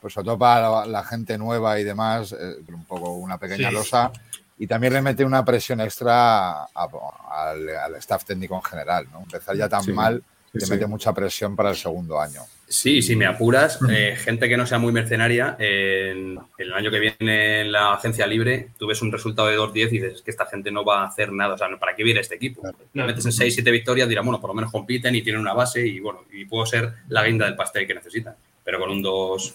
pues 0.00 0.14
sobre 0.14 0.24
todo 0.26 0.38
para 0.38 0.86
la, 0.86 1.04
gente 1.04 1.36
nueva 1.36 1.78
y 1.78 1.84
demás, 1.84 2.32
eh, 2.32 2.56
un 2.68 2.84
poco 2.84 3.12
una 3.14 3.38
pequeña 3.38 3.68
Sí. 3.68 3.74
losa. 3.74 4.10
Y 4.58 4.66
también 4.66 4.92
le 4.92 5.02
mete 5.02 5.24
una 5.24 5.44
presión 5.44 5.80
extra 5.80 6.62
a- 6.62 6.88
al, 7.30 7.68
al 7.68 7.94
staff 7.96 8.24
técnico 8.24 8.54
en 8.54 8.62
general, 8.62 9.06
¿no? 9.12 9.20
Empezar 9.22 9.56
ya 9.56 9.68
tan 9.68 9.82
Sí, 9.82 9.92
mal 9.92 10.22
sí. 10.56 10.70
mete 10.70 10.86
mucha 10.86 11.12
presión 11.12 11.56
para 11.56 11.70
el 11.70 11.76
segundo 11.76 12.20
año. 12.20 12.42
Sí, 12.72 13.02
si 13.02 13.16
me 13.16 13.26
apuras, 13.26 13.78
eh, 13.90 14.16
gente 14.16 14.48
que 14.48 14.56
no 14.56 14.66
sea 14.66 14.78
muy 14.78 14.92
mercenaria, 14.92 15.56
en 15.58 16.38
el 16.56 16.72
año 16.72 16.90
que 16.90 17.00
viene 17.00 17.60
en 17.60 17.70
la 17.70 17.92
agencia 17.92 18.26
libre, 18.26 18.70
tú 18.78 18.86
ves 18.86 19.02
un 19.02 19.12
resultado 19.12 19.48
de 19.48 19.56
2-10 19.56 19.92
y 19.92 19.98
dices 19.98 20.14
"Es 20.14 20.22
que 20.22 20.30
esta 20.30 20.46
gente 20.46 20.70
no 20.70 20.82
va 20.82 21.02
a 21.02 21.06
hacer 21.06 21.32
nada. 21.32 21.52
O 21.52 21.58
sea, 21.58 21.68
¿para 21.78 21.94
qué 21.94 22.02
viene 22.02 22.20
este 22.20 22.36
equipo? 22.36 22.62
Claro. 22.94 23.08
metes 23.08 23.26
en 23.26 23.32
6-7 23.32 23.70
victorias, 23.70 24.08
dirán, 24.08 24.24
bueno, 24.24 24.40
por 24.40 24.48
lo 24.48 24.54
menos 24.54 24.72
compiten 24.72 25.14
y 25.14 25.20
tienen 25.20 25.42
una 25.42 25.52
base 25.52 25.86
y 25.86 26.00
bueno, 26.00 26.24
y 26.32 26.46
puedo 26.46 26.64
ser 26.64 26.94
la 27.08 27.22
guinda 27.26 27.44
del 27.44 27.56
pastel 27.56 27.86
que 27.86 27.92
necesitan. 27.94 28.34
Pero 28.64 28.78
con 28.78 28.90
un 28.90 29.02
2, 29.02 29.54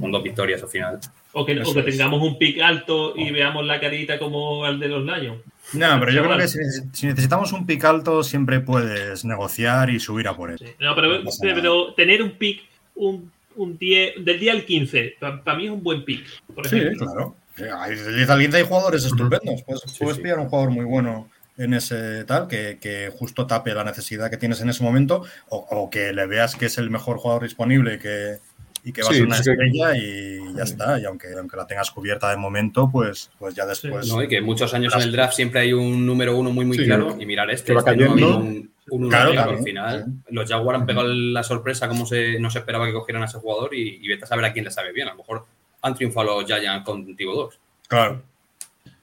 con 0.00 0.10
dos 0.10 0.22
victorias 0.22 0.60
al 0.60 0.68
final. 0.70 0.98
O 1.32 1.46
que, 1.46 1.60
o 1.60 1.84
tengamos 1.84 2.20
un 2.20 2.36
pick 2.36 2.60
alto 2.60 3.14
y 3.16 3.30
veamos 3.30 3.64
la 3.64 3.78
carita 3.78 4.18
como 4.18 4.66
el 4.66 4.80
de 4.80 4.88
los 4.88 5.04
Lions. 5.04 5.40
No, 5.72 6.00
pero 6.00 6.12
yo 6.12 6.22
creo 6.24 6.36
que 6.36 6.48
si, 6.48 6.58
si 6.92 7.06
necesitamos 7.06 7.52
un 7.52 7.66
pick 7.66 7.84
alto, 7.84 8.22
siempre 8.22 8.60
puedes 8.60 9.24
negociar 9.24 9.90
y 9.90 10.00
subir 10.00 10.28
a 10.28 10.36
por 10.36 10.50
él. 10.50 10.58
Sí. 10.58 10.66
No, 10.80 10.94
pero, 10.94 11.22
No 11.22 11.94
tener 11.94 12.22
un 12.22 12.32
pick 12.32 12.62
un, 12.96 13.30
un 13.56 13.78
10, 13.78 14.24
del 14.24 14.40
día 14.40 14.52
al 14.52 14.64
15, 14.64 15.16
para 15.20 15.56
mí 15.56 15.66
es 15.66 15.70
un 15.70 15.82
buen 15.82 16.04
pick. 16.04 16.24
Por 16.54 16.68
Sí, 16.68 16.80
claro. 16.98 17.36
Del 17.56 18.16
10 18.16 18.30
al 18.30 18.40
15 18.40 18.56
hay 18.56 18.64
jugadores 18.64 19.04
estupendos. 19.04 19.62
Puedes 19.62 20.16
sí. 20.16 20.22
pillar 20.22 20.38
un 20.38 20.48
jugador 20.48 20.70
muy 20.70 20.84
bueno 20.84 21.28
en 21.56 21.74
ese 21.74 22.24
tal, 22.24 22.48
que, 22.48 22.78
que 22.80 23.12
justo 23.14 23.46
tape 23.46 23.74
la 23.74 23.84
necesidad 23.84 24.30
que 24.30 24.38
tienes 24.38 24.62
en 24.62 24.70
ese 24.70 24.82
momento, 24.82 25.24
o, 25.50 25.58
o 25.70 25.90
que 25.90 26.12
le 26.14 26.26
veas 26.26 26.56
que 26.56 26.66
es 26.66 26.78
el 26.78 26.88
mejor 26.88 27.18
jugador 27.18 27.42
disponible 27.42 27.98
que, 27.98 28.38
y 28.84 28.92
que 28.92 29.02
va 29.02 29.08
Sí, 29.08 29.14
a 29.14 29.16
ser 29.18 29.26
una 29.26 29.34
que- 29.36 29.50
estrella 29.50 29.96
y 29.96 30.54
ya 30.56 30.62
está. 30.64 30.98
Y 31.00 31.04
aunque, 31.04 31.28
aunque 31.38 31.56
la 31.56 31.66
tengas 31.66 31.90
cubierta 31.90 32.30
de 32.30 32.36
momento, 32.36 32.88
pues, 32.90 33.30
pues 33.38 33.54
ya 33.54 33.66
después. 33.66 34.08
No, 34.08 34.22
y 34.22 34.28
que 34.28 34.40
muchos 34.40 34.72
años 34.74 34.94
en 34.94 35.02
el 35.02 35.12
draft 35.12 35.34
siempre 35.34 35.60
hay 35.60 35.72
un 35.72 36.04
número 36.06 36.36
uno 36.36 36.50
muy, 36.50 36.64
muy 36.64 36.76
Sí, 36.78 36.84
claro. 36.84 37.16
Y 37.18 37.26
mirar 37.26 37.50
este, 37.50 37.66
Que 37.68 37.72
va 37.74 37.80
este 37.80 37.96
no 37.96 38.04
ha 38.04 38.06
cayendo. 38.08 38.26
habido 38.34 38.38
un, 38.40 38.46
un 38.90 39.00
uno 39.04 39.08
Claro, 39.08 39.30
claro, 39.32 39.50
al 39.52 39.62
final. 39.62 40.06
Los 40.30 40.48
Jaguars 40.50 40.80
han 40.80 40.86
pegado 40.86 41.06
la 41.08 41.42
sorpresa 41.42 41.88
como 41.88 42.06
se, 42.06 42.38
no 42.40 42.50
se 42.50 42.58
esperaba 42.60 42.86
que 42.86 42.92
cogieran 42.92 43.22
a 43.22 43.26
ese 43.26 43.38
jugador 43.38 43.74
y, 43.74 43.98
y 44.02 44.08
vete 44.08 44.24
a 44.24 44.26
saber 44.26 44.44
a 44.46 44.52
quién 44.52 44.64
le 44.64 44.70
sabe 44.70 44.92
bien. 44.92 45.08
A 45.08 45.12
lo 45.12 45.18
mejor 45.18 45.44
han 45.82 45.94
triunfado 45.94 46.40
los 46.40 46.44
Giants 46.46 46.84
con 46.84 47.14
Tivo 47.16 47.34
2. 47.34 47.58
Claro. 47.88 48.22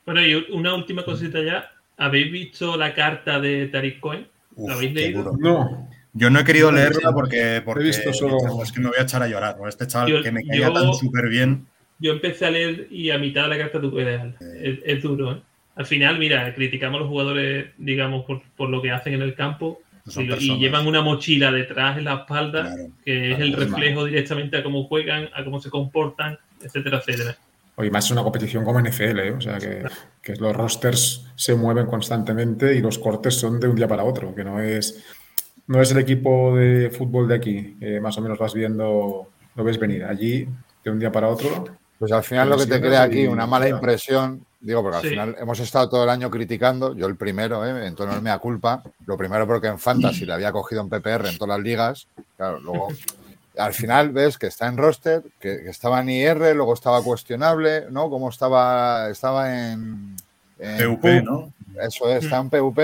Bueno, 0.06 0.22
y 0.26 0.34
una 0.52 0.74
última 0.76 1.04
cosita 1.04 1.42
ya. 1.42 1.72
¿Habéis 1.98 2.32
visto 2.32 2.78
la 2.78 2.94
carta 2.94 3.40
de 3.40 3.68
Tariq 3.68 4.00
Cohen? 4.00 4.28
Uf, 4.56 4.70
¿La 4.70 4.76
habéis 4.76 4.94
leído? 4.94 5.36
No, 5.40 5.90
Yo 6.18 6.30
no 6.30 6.40
he 6.40 6.44
querido 6.44 6.72
No, 6.72 6.78
leerla 6.78 7.12
porque, 7.14 7.62
porque 7.64 7.84
visto 7.86 8.12
solo- 8.14 8.38
es 8.64 8.72
que 8.72 8.80
me 8.80 8.88
voy 8.88 8.98
a 9.00 9.04
echar 9.04 9.22
a 9.22 9.28
llorar. 9.28 9.58
¿no? 9.60 9.68
Este 9.68 9.86
chaval 9.88 10.10
Yo- 10.10 10.22
que 10.24 10.32
me 10.32 10.44
caía 10.46 10.68
yo- 10.68 10.74
tan 10.74 10.94
súper 10.94 11.30
bien. 11.30 11.68
Yo 12.00 12.12
empecé 12.14 12.46
a 12.46 12.52
leer 12.52 12.88
y 12.92 13.10
a 13.10 13.18
mitad 13.18 13.44
de 13.44 13.50
la 13.50 13.58
carta 13.58 13.82
tú 13.82 13.92
puedes 13.92 14.08
dejar. 14.08 14.36
Es, 14.62 14.80
es 14.86 15.02
duro, 15.04 15.32
¿eh? 15.34 15.42
Al 15.76 15.86
final, 15.86 16.18
mira, 16.18 16.54
criticamos 16.56 16.98
a 16.98 17.00
los 17.02 17.10
jugadores, 17.10 17.68
digamos, 17.78 18.26
por, 18.26 18.42
por 18.56 18.70
lo 18.70 18.82
que 18.82 18.90
hacen 18.92 19.14
en 19.14 19.22
el 19.22 19.36
campo 19.36 19.82
y, 20.16 20.58
llevan 20.58 20.88
una 20.88 21.02
mochila 21.02 21.52
detrás 21.52 21.98
en 21.98 22.06
la 22.06 22.16
espalda 22.16 22.62
Claro. 22.64 22.92
que 23.04 23.32
es 23.34 23.40
el 23.40 23.54
es 23.54 23.60
reflejo 23.60 24.06
directamente 24.06 24.58
a 24.58 24.64
cómo 24.64 24.86
juegan, 24.86 25.30
a 25.36 25.44
cómo 25.44 25.60
se 25.60 25.70
comportan, 25.70 26.38
etcétera, 26.64 26.98
etcétera. 27.00 27.38
Oye, 27.76 27.92
más 27.92 28.06
es 28.06 28.12
una 28.12 28.24
competición 28.24 28.64
como 28.64 28.80
NFL, 28.80 29.20
¿eh? 29.20 29.32
o 29.32 29.42
sea 29.42 29.60
que, 29.60 29.84
que 30.24 30.36
los 30.38 30.56
rosters 30.56 31.28
se 31.36 31.54
mueven 31.56 31.86
constantemente 31.86 32.76
y 32.76 32.82
los 32.82 32.98
cortes 32.98 33.36
son 33.36 33.60
de 33.60 33.68
un 33.68 33.76
día 33.76 33.88
para 33.88 34.04
otro, 34.04 34.34
que 34.34 34.44
no 34.44 34.60
es, 34.60 35.04
no 35.68 35.82
es 35.82 35.92
el 35.92 35.98
equipo 36.00 36.56
de 36.56 36.90
fútbol 36.90 37.28
de 37.28 37.36
aquí, 37.36 37.78
que 37.80 38.00
más 38.00 38.18
o 38.18 38.22
menos 38.22 38.40
vas 38.40 38.54
viendo, 38.54 39.28
lo 39.56 39.64
ves 39.64 39.78
venir. 39.80 40.04
Allí, 40.06 40.48
de 40.84 40.92
un 40.92 41.00
día 41.00 41.12
para 41.12 41.28
otro, 41.30 41.66
Pues 42.00 42.12
al 42.12 42.24
final 42.24 42.50
lo 42.50 42.58
que 42.58 42.68
te 42.68 42.80
crea 42.80 43.02
aquí 43.04 43.26
una 43.26 43.48
mala 43.48 43.68
impresión, 43.68 44.46
digo, 44.60 44.84
porque 44.84 44.98
al 44.98 45.04
Sí. 45.04 45.10
final 45.10 45.36
hemos 45.40 45.60
estado 45.60 45.90
todo 45.90 46.04
el 46.04 46.10
año 46.12 46.30
criticando, 46.30 46.96
yo 46.96 47.08
el 47.08 47.16
primero, 47.16 47.66
¿eh? 47.66 47.88
en 47.88 47.96
tono 47.96 48.14
de 48.14 48.22
mea 48.22 48.38
culpa, 48.38 48.84
lo 49.08 49.18
primero 49.18 49.48
porque 49.48 49.66
en 49.68 49.80
Fantasy 49.80 50.26
le 50.26 50.34
había 50.34 50.52
cogido 50.52 50.82
en 50.82 50.90
PPR 50.90 51.28
en 51.30 51.38
todas 51.40 51.58
las 51.58 51.66
ligas, 51.66 52.08
claro, 52.38 52.60
luego 52.60 52.90
al 53.58 53.74
final 53.74 54.12
ves 54.12 54.38
que 54.38 54.46
está 54.46 54.68
en 54.68 54.78
roster, 54.78 55.24
que, 55.40 55.64
que 55.64 55.70
estaba 55.70 56.00
en 56.02 56.10
IR, 56.10 56.56
luego 56.56 56.76
estaba 56.76 57.02
cuestionable, 57.02 57.86
¿no? 57.90 58.12
Como 58.12 58.30
estaba, 58.30 59.10
estaba 59.10 59.72
en, 59.72 60.16
en 60.60 60.90
PUP, 60.92 61.02
PUP, 61.02 61.24
¿no? 61.24 61.52
Eso 61.82 62.10
es, 62.12 62.26
está 62.26 62.38
en 62.38 62.52
PUP, 62.52 62.78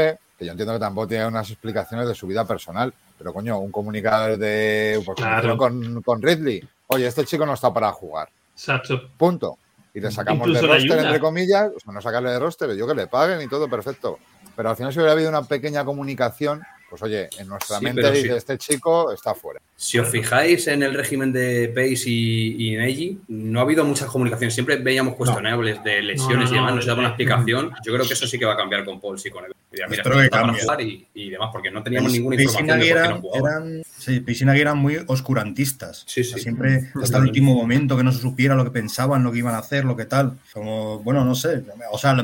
que 0.43 0.47
yo 0.47 0.51
entiendo 0.51 0.73
que 0.73 0.79
tampoco 0.79 1.07
tiene 1.07 1.25
unas 1.25 1.49
explicaciones 1.49 2.07
de 2.07 2.13
su 2.13 2.27
vida 2.27 2.45
personal, 2.45 2.93
pero 3.17 3.33
coño, 3.33 3.59
un 3.59 3.71
comunicador 3.71 4.37
de 4.37 5.01
pues, 5.05 5.15
Claro. 5.17 5.57
con, 5.57 6.01
con 6.01 6.21
Ridley, 6.21 6.67
oye, 6.87 7.07
este 7.07 7.25
chico 7.25 7.45
no 7.45 7.53
está 7.53 7.73
para 7.73 7.91
jugar. 7.91 8.29
Exacto. 8.53 9.09
Punto. 9.17 9.57
Y 9.93 9.99
le 9.99 10.11
sacamos 10.11 10.47
Incluso 10.47 10.67
de 10.67 10.73
roster, 10.73 10.99
entre 10.99 11.19
comillas, 11.19 11.71
o 11.75 11.79
sea, 11.79 11.93
no 11.93 12.01
sacarle 12.01 12.31
de 12.31 12.39
roster, 12.39 12.75
yo 12.75 12.87
que 12.87 12.95
le 12.95 13.07
paguen 13.07 13.41
y 13.41 13.47
todo 13.47 13.69
perfecto. 13.69 14.17
Pero 14.55 14.69
al 14.69 14.75
final, 14.75 14.91
si 14.91 14.99
hubiera 14.99 15.13
habido 15.13 15.29
una 15.29 15.43
pequeña 15.43 15.85
comunicación, 15.85 16.63
pues 16.93 17.01
oye, 17.01 17.27
en 17.39 17.47
nuestra 17.47 17.79
Sí, 17.79 17.85
mente 17.85 18.11
dice, 18.11 18.27
sí. 18.27 18.33
este 18.35 18.55
chico 18.59 19.11
está 19.11 19.33
fuera. 19.33 19.59
Si 19.75 19.97
os 19.97 20.07
fijáis 20.07 20.67
en 20.67 20.83
el 20.83 20.93
régimen 20.93 21.33
de 21.33 21.69
Pace 21.73 22.03
y, 22.05 22.67
y 22.73 22.77
Neji, 22.77 23.21
no 23.29 23.59
ha 23.59 23.63
habido 23.63 23.83
muchas 23.83 24.07
comunicaciones. 24.09 24.53
Siempre 24.53 24.75
veíamos 24.75 25.15
cuestionables 25.15 25.83
de 25.83 26.03
lesiones 26.03 26.29
No, 26.29 26.45
no, 26.45 26.51
y 26.51 26.53
demás, 26.53 26.75
no, 26.75 26.81
se 26.83 26.87
daba 26.89 26.99
una 26.99 27.07
explicación. 27.15 27.71
Yo 27.83 27.93
creo 27.93 28.05
que 28.05 28.13
eso 28.13 28.27
sí 28.27 28.37
que 28.37 28.45
va 28.45 28.53
a 28.53 28.57
cambiar 28.57 28.85
con 28.85 29.01
Paul 29.01 29.19
y 29.25 29.29
con 29.31 29.43
él. 29.45 29.53
Dirá, 29.71 29.87
mira, 29.87 30.03
Espero 30.03 30.21
que 30.21 30.29
para 30.29 30.53
jugar 30.53 30.81
y, 30.81 31.07
y 31.15 31.31
demás, 31.31 31.49
porque 31.51 31.71
no 31.71 31.81
teníamos 31.81 32.09
Pace- 32.11 32.19
ninguna 32.19 32.35
Pace 32.35 32.43
y 32.43 32.45
información 32.45 32.79
de 32.79 32.85
por 32.85 32.93
qué 32.93 32.99
eran, 32.99 33.21
no 33.41 33.47
eran- 33.47 33.83
sí, 33.97 34.45
Nagy 34.45 34.61
eran 34.61 34.77
muy 34.77 34.97
oscurantistas. 35.07 36.03
Sí, 36.05 36.21
O 36.21 36.23
sea, 36.23 36.37
sí. 36.37 36.43
siempre 36.43 36.91
hasta 37.01 37.17
el 37.17 37.23
último 37.23 37.55
momento 37.55 37.97
que 37.97 38.03
no 38.03 38.11
se 38.11 38.19
supiera 38.21 38.53
lo 38.55 38.63
que 38.63 38.71
pensaban, 38.71 39.23
lo 39.23 39.31
que 39.31 39.39
iban 39.39 39.55
a 39.55 39.59
hacer, 39.59 39.83
lo 39.85 39.95
que 39.97 40.05
tal. 40.05 40.37
Como, 40.53 40.99
bueno, 40.99 41.25
no 41.25 41.33
sé. 41.33 41.63
O 41.91 41.97
sea, 41.97 42.15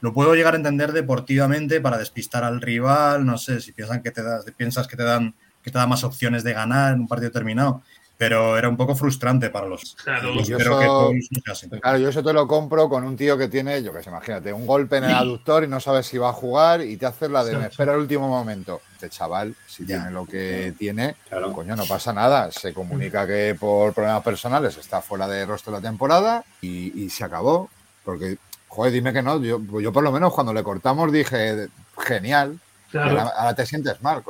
lo, 0.00 0.12
puedo 0.12 0.34
llegar 0.34 0.54
a 0.54 0.56
entender 0.56 0.92
deportivamente 0.92 1.80
para 1.80 1.98
despistar 1.98 2.44
al 2.44 2.60
rival. 2.60 3.24
No 3.26 3.38
sé, 3.38 3.60
si 3.60 3.72
piensan 3.72 4.02
que 4.02 4.10
te 4.10 4.22
das, 4.22 4.44
piensas 4.56 4.86
que 4.86 4.96
te 4.96 5.02
dan 5.04 5.34
que 5.62 5.70
te 5.72 5.78
da 5.78 5.86
más 5.86 6.04
opciones 6.04 6.44
de 6.44 6.52
ganar 6.54 6.94
en 6.94 7.00
un 7.00 7.08
partido 7.08 7.30
terminado. 7.30 7.82
Pero 8.16 8.58
era 8.58 8.68
un 8.68 8.76
poco 8.76 8.96
frustrante 8.96 9.48
para 9.48 9.68
los. 9.68 9.94
Claro. 10.02 10.32
y 10.34 10.38
Y 10.38 10.40
espero 10.40 11.12
eso- 11.12 11.68
que. 11.70 11.80
Claro, 11.80 11.98
yo 11.98 12.08
eso 12.08 12.20
te 12.22 12.32
lo 12.32 12.48
compro 12.48 12.88
con 12.88 13.04
un 13.04 13.16
tío 13.16 13.38
que 13.38 13.46
tiene, 13.46 13.80
yo 13.80 13.92
que 13.92 14.02
sé, 14.02 14.10
imagínate, 14.10 14.52
un 14.52 14.66
golpe 14.66 14.96
en 14.96 15.04
el 15.04 15.14
aductor 15.14 15.62
y 15.62 15.68
no 15.68 15.78
sabes 15.78 16.06
si 16.06 16.18
va 16.18 16.30
a 16.30 16.32
jugar 16.32 16.80
y 16.82 16.96
te 16.96 17.06
haces 17.06 17.30
la 17.30 17.44
de 17.44 17.56
me 17.56 17.66
espera 17.66 17.92
el 17.92 18.00
último 18.00 18.26
momento. 18.28 18.80
Este 18.94 19.08
chaval, 19.08 19.54
si 19.68 19.84
Ya. 19.86 19.98
tiene 19.98 20.10
lo 20.10 20.26
que 20.26 20.74
tiene, 20.76 21.14
Claro. 21.28 21.52
coño, 21.52 21.76
no 21.76 21.84
pasa 21.86 22.12
nada. 22.12 22.50
Se 22.50 22.74
comunica 22.74 23.24
que 23.24 23.54
por 23.58 23.92
problemas 23.94 24.24
personales 24.24 24.76
está 24.78 25.00
fuera 25.00 25.28
de 25.28 25.46
rostro 25.46 25.72
la 25.72 25.80
temporada 25.80 26.42
y, 26.60 27.00
y 27.04 27.10
se 27.10 27.22
acabó. 27.22 27.70
Porque, 28.04 28.36
joder, 28.78 28.92
dime 28.92 29.12
que 29.12 29.22
no. 29.22 29.42
Yo, 29.42 29.60
yo 29.80 29.92
por 29.92 30.04
lo 30.04 30.12
menos 30.12 30.32
cuando 30.32 30.54
le 30.54 30.62
cortamos 30.62 31.10
dije, 31.12 31.66
genial. 31.98 32.58
Claro. 32.92 33.10
Ahora, 33.10 33.32
ahora 33.36 33.54
te 33.54 33.66
sientes 33.66 34.00
mal. 34.02 34.22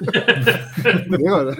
Digo, 1.08 1.52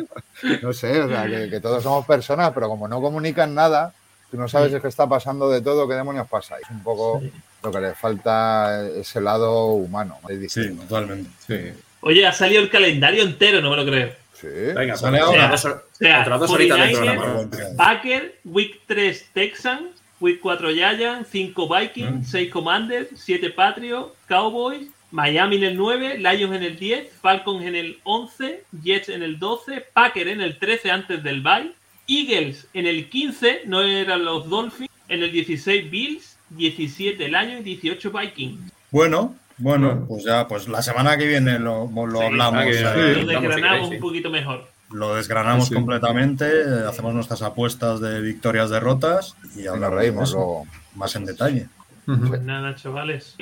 no, 0.63 0.73
sé, 0.73 1.01
o 1.03 1.09
sea, 1.09 1.27
que, 1.27 1.51
que 1.51 1.61
todos 1.61 1.83
somos 1.83 2.07
personas, 2.07 2.53
pero 2.55 2.69
como 2.69 2.87
no 2.87 3.01
comunican 3.01 3.53
nada, 3.55 3.93
tú 4.31 4.37
no 4.37 4.49
sabes 4.49 4.73
es 4.73 4.81
que 4.81 4.89
está 4.89 5.09
pasando 5.09 5.51
de 5.51 5.61
todo, 5.61 5.89
qué 5.89 5.95
demonios 5.95 6.29
pasa. 6.29 6.57
Es 6.63 6.71
un 6.71 6.85
poco 6.85 7.21
lo 7.63 7.73
que 7.73 7.81
le 7.81 7.95
falta 7.95 8.87
ese 8.87 9.21
lado 9.21 9.67
humano. 9.73 10.19
Es 10.29 10.53
Sí, 10.53 10.71
totalmente. 10.77 11.31
sí. 11.47 11.73
Oye, 12.03 12.27
ha 12.27 12.33
salido 12.33 12.63
el 12.63 12.71
calendario 12.71 13.25
entero, 13.25 13.61
no 13.61 13.71
me 13.71 13.77
lo 13.77 13.85
creo. 13.85 14.13
Sí. 14.33 14.47
Venga, 14.75 14.97
Sale 14.97 15.19
ahora. 15.19 15.53
O 15.53 15.59
sea, 15.59 16.25
dos 16.25 16.51
horitas 16.51 16.79
49ers, 16.79 17.19
programa. 17.19 17.77
Packer, 17.77 18.39
Week 18.45 18.81
3 18.87 19.27
Texans, 19.35 20.00
4 20.21 20.71
Giants, 20.73 21.29
5 21.31 21.69
Vikings, 21.69 22.29
6 22.31 22.51
Commanders, 22.51 23.09
7 23.17 23.51
Patriots, 23.51 24.13
Cowboys, 24.29 24.89
Miami 25.11 25.57
en 25.57 25.65
el 25.65 25.77
9, 25.77 26.19
Lions 26.19 26.55
en 26.55 26.63
el 26.63 26.79
10, 26.79 27.13
Falcons 27.21 27.65
en 27.65 27.75
el 27.75 27.99
11, 28.05 28.65
Jets 28.83 29.09
en 29.09 29.23
el 29.23 29.39
12, 29.39 29.85
Packer 29.93 30.29
en 30.29 30.41
el 30.41 30.59
13 30.59 30.91
antes 30.91 31.23
del 31.23 31.41
bye, 31.41 31.73
Eagles 32.07 32.69
en 32.75 32.87
el 32.87 33.09
15, 33.09 33.63
no 33.67 33.83
eran 33.83 34.25
los 34.25 34.49
Dolphins, 34.49 34.91
en 35.09 35.23
el 35.23 35.33
16 35.33 35.91
Bills, 35.91 36.37
17 36.51 37.29
Lions 37.29 37.61
y 37.61 37.63
18 37.77 38.11
Vikings. 38.13 38.73
Bueno, 38.91 39.35
bueno, 39.59 40.05
pues 40.09 40.25
ya, 40.25 40.47
pues 40.49 40.69
la 40.69 40.83
semana 40.83 41.17
que 41.19 41.27
viene 41.27 41.59
lo, 41.59 41.91
lo 41.93 42.19
Sí, 42.21 42.25
hablamos. 42.27 42.65
que- 42.65 42.71
eh, 42.79 42.83
Lo 42.83 43.27
desgranamos 43.27 43.57
queréis, 43.57 43.85
un 43.89 43.91
sí. 43.95 43.99
poquito 43.99 44.31
mejor. 44.31 44.69
Lo 44.93 45.15
desgranamos 45.15 45.69
Sí. 45.69 45.75
completamente, 45.75 46.45
eh, 46.63 46.85
hacemos 46.89 47.15
nuestras 47.15 47.43
apuestas 47.43 48.01
de 48.01 48.21
victorias, 48.21 48.71
derrotas 48.71 49.37
y 49.57 49.61
eso 49.61 49.77
luego. 49.77 50.67
más 50.97 51.15
en 51.17 51.25
detalle. 51.27 51.67
Pues 52.07 52.43
nada, 52.43 52.75
chavales. 52.75 53.37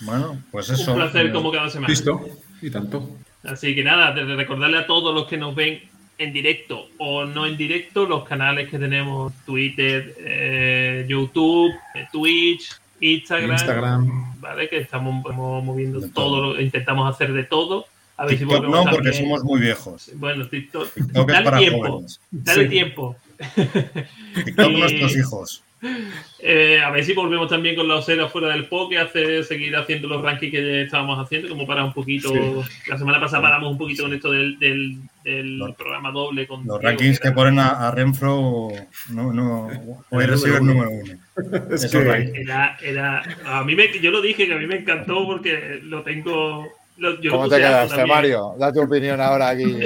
Bueno, 0.00 0.42
pues 0.50 0.70
eso. 0.70 0.92
Un 0.92 0.98
placer 0.98 1.26
eh, 1.26 1.32
como 1.32 1.52
cada 1.52 1.68
semana. 1.68 1.88
Listo. 1.88 2.20
Y 2.60 2.70
tanto. 2.70 3.08
Así 3.44 3.74
que 3.74 3.84
nada, 3.84 4.12
de 4.12 4.24
recordarle 4.36 4.78
a 4.78 4.86
todos 4.86 5.14
los 5.14 5.26
que 5.26 5.36
nos 5.36 5.54
ven 5.54 5.80
en 6.18 6.32
directo 6.32 6.86
o 6.98 7.24
no 7.24 7.46
en 7.46 7.56
directo 7.56 8.06
los 8.06 8.24
canales 8.24 8.68
que 8.68 8.78
tenemos 8.78 9.32
Twitter, 9.46 10.14
eh, 10.18 11.04
YouTube, 11.08 11.72
eh, 11.94 12.06
Twitch 12.12 12.70
Instagram, 13.00 13.50
Instagram. 13.52 14.40
¿vale? 14.40 14.68
Que 14.68 14.78
estamos, 14.78 15.24
estamos 15.24 15.64
moviendo 15.64 16.00
todo, 16.10 16.40
lo- 16.54 16.60
intentamos 16.60 17.12
hacer 17.12 17.32
de 17.32 17.42
todo. 17.44 17.86
A 18.22 18.26
ver 18.26 18.34
si 18.34 18.44
TikTok 18.44 18.56
volvemos 18.58 18.84
no, 18.86 18.90
porque 18.90 19.10
también- 19.10 19.24
somos 19.24 19.44
muy 19.44 19.60
viejos. 19.60 20.10
Bueno, 20.14 20.46
TikTok. 20.48 20.92
TikTok 20.94 21.28
es 21.28 21.34
dale 21.34 21.44
para 21.44 21.58
tiempo. 21.58 21.86
jóvenes. 21.88 22.20
Dale 22.30 22.62
Sí. 22.64 22.68
tiempo. 22.70 23.16
TikTok 24.44 24.70
Y- 24.70 24.76
nuestros 24.80 25.16
hijos. 25.16 25.62
Eh, 26.38 26.80
a 26.80 26.90
ver 26.90 27.04
si 27.04 27.12
volvemos 27.12 27.48
también 27.48 27.74
con 27.74 27.88
la 27.88 27.96
osera 27.96 28.28
fuera 28.28 28.50
del 28.50 28.66
poke, 28.66 28.98
hacer, 28.98 29.42
seguir 29.42 29.74
haciendo 29.76 30.06
los 30.06 30.22
rankings 30.22 30.52
que 30.52 30.82
estábamos 30.82 31.18
haciendo, 31.18 31.48
como 31.48 31.66
para 31.66 31.84
un 31.84 31.92
poquito. 31.92 32.32
La 32.86 32.96
semana 32.96 33.18
pasada 33.18 33.42
paramos 33.42 33.72
un 33.72 33.78
poquito 33.78 34.04
con 34.04 34.14
esto 34.14 34.30
del, 34.30 34.56
del, 34.60 34.98
del 35.24 35.58
Los- 35.58 35.74
programa 35.74 36.12
doble. 36.12 36.46
Con 36.46 36.58
Los 36.58 36.78
Diego, 36.78 36.78
rankings 36.78 37.18
que 37.18 37.28
que 37.30 37.34
ponen 37.34 37.58
a, 37.58 37.88
a 37.88 37.90
Renfro 37.90 38.68
no, 39.08 39.32
no, 39.32 39.68
wide 40.12 40.26
receiver 40.28 40.62
número 40.62 40.90
uno. 40.90 41.14
Es 41.72 41.90
que-. 41.90 42.32
Era, 42.42 42.76
era, 42.80 43.22
a 43.46 43.64
mí 43.64 43.74
me, 43.74 43.88
yo 44.00 44.12
lo 44.12 44.20
dije 44.20 44.46
que 44.46 44.54
a 44.54 44.58
mí 44.58 44.66
me 44.68 44.76
encantó 44.76 45.24
porque 45.26 45.80
lo 45.82 46.02
tengo. 46.02 46.68
Lo- 47.02 47.20
yo 47.20 47.30
lo 47.30 47.36
¿Cómo 47.36 47.48
te 47.48 47.56
quedaste, 47.56 47.88
también. 47.96 48.08
Mario? 48.16 48.54
Da 48.58 48.72
tu 48.72 48.80
opinión 48.82 49.20
ahora 49.20 49.48
aquí. 49.50 49.64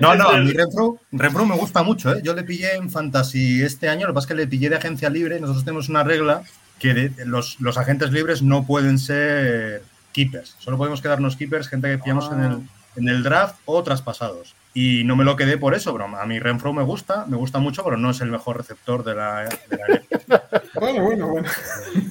No, 0.00 0.14
no, 0.14 0.28
a 0.28 0.38
mí 0.38 0.52
Renfro, 0.52 0.98
Renfro 1.12 1.46
me 1.46 1.56
gusta 1.56 1.82
mucho, 1.82 2.12
¿eh? 2.14 2.20
Yo 2.22 2.34
le 2.34 2.42
pillé 2.42 2.74
en 2.74 2.90
Fantasy 2.90 3.62
este 3.62 3.88
año, 3.88 4.06
lo 4.06 4.12
que 4.12 4.14
pasa 4.14 4.24
es 4.26 4.28
que 4.28 4.34
le 4.34 4.46
pillé 4.46 4.68
de 4.68 4.76
agencia 4.76 5.08
libre. 5.08 5.40
Nosotros 5.40 5.64
tenemos 5.64 5.88
una 5.88 6.02
regla 6.04 6.42
que 6.78 6.92
de- 6.94 7.24
los, 7.26 7.60
los 7.60 7.78
agentes 7.78 8.10
libres 8.12 8.42
no 8.42 8.66
pueden 8.66 8.98
ser 8.98 9.82
keepers. 10.12 10.56
Solo 10.58 10.76
podemos 10.76 11.00
quedarnos 11.00 11.36
keepers, 11.36 11.68
gente 11.68 11.88
que 11.90 11.98
pillamos 11.98 12.30
en, 12.32 12.40
el, 12.44 12.58
en 12.96 13.08
el 13.08 13.22
draft 13.22 13.56
o 13.64 13.82
traspasados. 13.82 14.54
Y 14.76 15.04
no 15.04 15.14
me 15.14 15.24
lo 15.24 15.36
quedé 15.36 15.56
por 15.56 15.72
eso, 15.74 15.92
pero 15.92 16.06
a 16.16 16.26
mí 16.26 16.40
Renfro 16.40 16.72
me 16.72 16.82
gusta, 16.82 17.26
me 17.28 17.36
gusta 17.36 17.60
mucho, 17.60 17.84
pero 17.84 17.96
no 17.96 18.10
es 18.10 18.20
el 18.20 18.28
mejor 18.30 18.56
receptor 18.56 19.04
de 19.04 19.14
la, 19.14 19.44
de 19.44 19.78
la. 19.78 20.02
Bueno, 20.74 21.04
bueno, 21.04 21.28
bueno. 21.28 21.48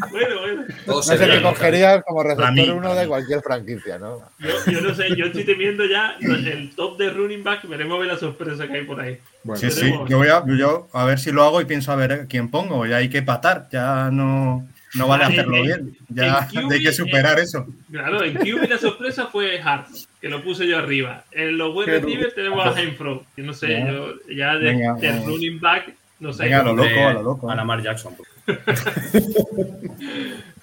Bueno, 0.10 0.40
bueno. 0.42 0.64
No 0.88 1.02
se 1.02 1.18
sé 1.18 1.28
qué 1.30 1.42
cogerías 1.42 2.02
como 2.06 2.24
receptor 2.24 2.54
mí, 2.54 2.70
uno 2.70 2.96
de 2.96 3.08
cualquier 3.08 3.42
franquicia, 3.42 3.98
¿no? 4.00 4.20
Yo, 4.40 4.50
yo 4.72 4.82
no 4.82 4.96
sé, 4.96 5.14
yo 5.18 5.26
estoy 5.26 5.44
temiendo 5.44 5.86
ya 5.86 6.16
el 6.22 6.74
top 6.74 6.98
de 6.98 7.10
running 7.10 7.44
back. 7.44 7.68
Veremos 7.68 7.98
a 7.98 8.00
ver 8.00 8.08
la 8.08 8.18
sorpresa 8.18 8.66
que 8.68 8.74
hay 8.78 8.86
por 8.86 9.02
ahí. 9.02 9.20
Bueno, 9.44 9.60
Sí, 9.60 9.70
sí, 9.70 9.82
Tenemos- 9.82 10.10
yo 10.10 10.18
voy 10.18 10.28
a, 10.30 10.44
yo 10.58 10.88
a 10.94 11.04
ver 11.04 11.20
si 11.20 11.32
lo 11.34 11.44
hago 11.44 11.60
y 11.60 11.66
pienso 11.66 11.92
a 11.92 11.96
ver 11.98 12.26
quién 12.30 12.50
pongo. 12.50 12.86
Ya 12.86 12.98
hay 12.98 13.10
que 13.10 13.22
patar, 13.22 13.68
ya 13.70 14.10
no, 14.12 14.66
no 14.96 15.08
vale 15.08 15.24
hacerlo 15.26 15.58
en- 15.58 15.64
bien. 15.64 15.98
Ya 16.10 16.48
hay 16.72 16.82
que 16.84 16.92
superar 16.92 17.40
eso. 17.40 17.66
Claro, 17.92 18.24
en 18.24 18.34
QB 18.36 18.70
la 18.70 18.78
sorpresa 18.78 19.28
fue 19.28 19.60
Hart, 19.62 19.88
que 20.22 20.30
lo 20.30 20.44
puse 20.44 20.68
yo 20.68 20.78
arriba. 20.78 21.24
En 21.32 21.58
los 21.58 21.74
Pero- 21.86 22.00
receivers 22.06 22.36
tenemos 22.36 22.66
a 22.66 22.80
Heinfro. 22.80 23.26
Yo 23.38 23.44
no 23.44 23.54
sé, 23.54 23.70
Ya. 23.70 23.92
yo 23.92 24.14
ya 24.30 24.56
de, 24.56 24.66
Venga, 24.66 24.94
de 24.96 25.08
vamos. 25.10 25.26
running 25.28 25.60
back, 25.60 25.94
no 26.20 26.32
sé. 26.34 26.44
Venga, 26.44 26.60
a 26.60 26.64
lo 26.64 26.76
loco, 26.76 27.08
a 27.08 27.14
lo 27.14 27.24
loco. 27.24 27.50
A 27.52 27.56
Lamar 27.56 27.82
Jackson. 27.82 28.16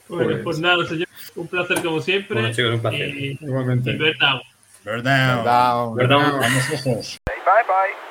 Bueno, 0.08 0.24
Pues- 0.32 0.42
pues 0.42 0.58
nada, 0.60 0.84
señor. 0.86 1.06
Un 1.36 1.46
placer 1.46 1.80
como 1.82 2.00
siempre. 2.00 2.34
Bueno, 2.40 2.52
chicos, 2.54 2.74
un 2.74 2.80
placer. 2.80 3.08
Y, 3.16 3.38
Igualmente. 3.40 3.90
y 3.92 3.96
Bird 3.96 4.18
down. 4.18 4.40
Bird 4.84 5.02
down. 5.04 5.44
Down. 5.44 5.96
Perdón. 5.96 6.40
Vamos, 6.40 6.70
ojos. 6.74 7.20
Bye 7.26 7.36
bye. 7.44 8.09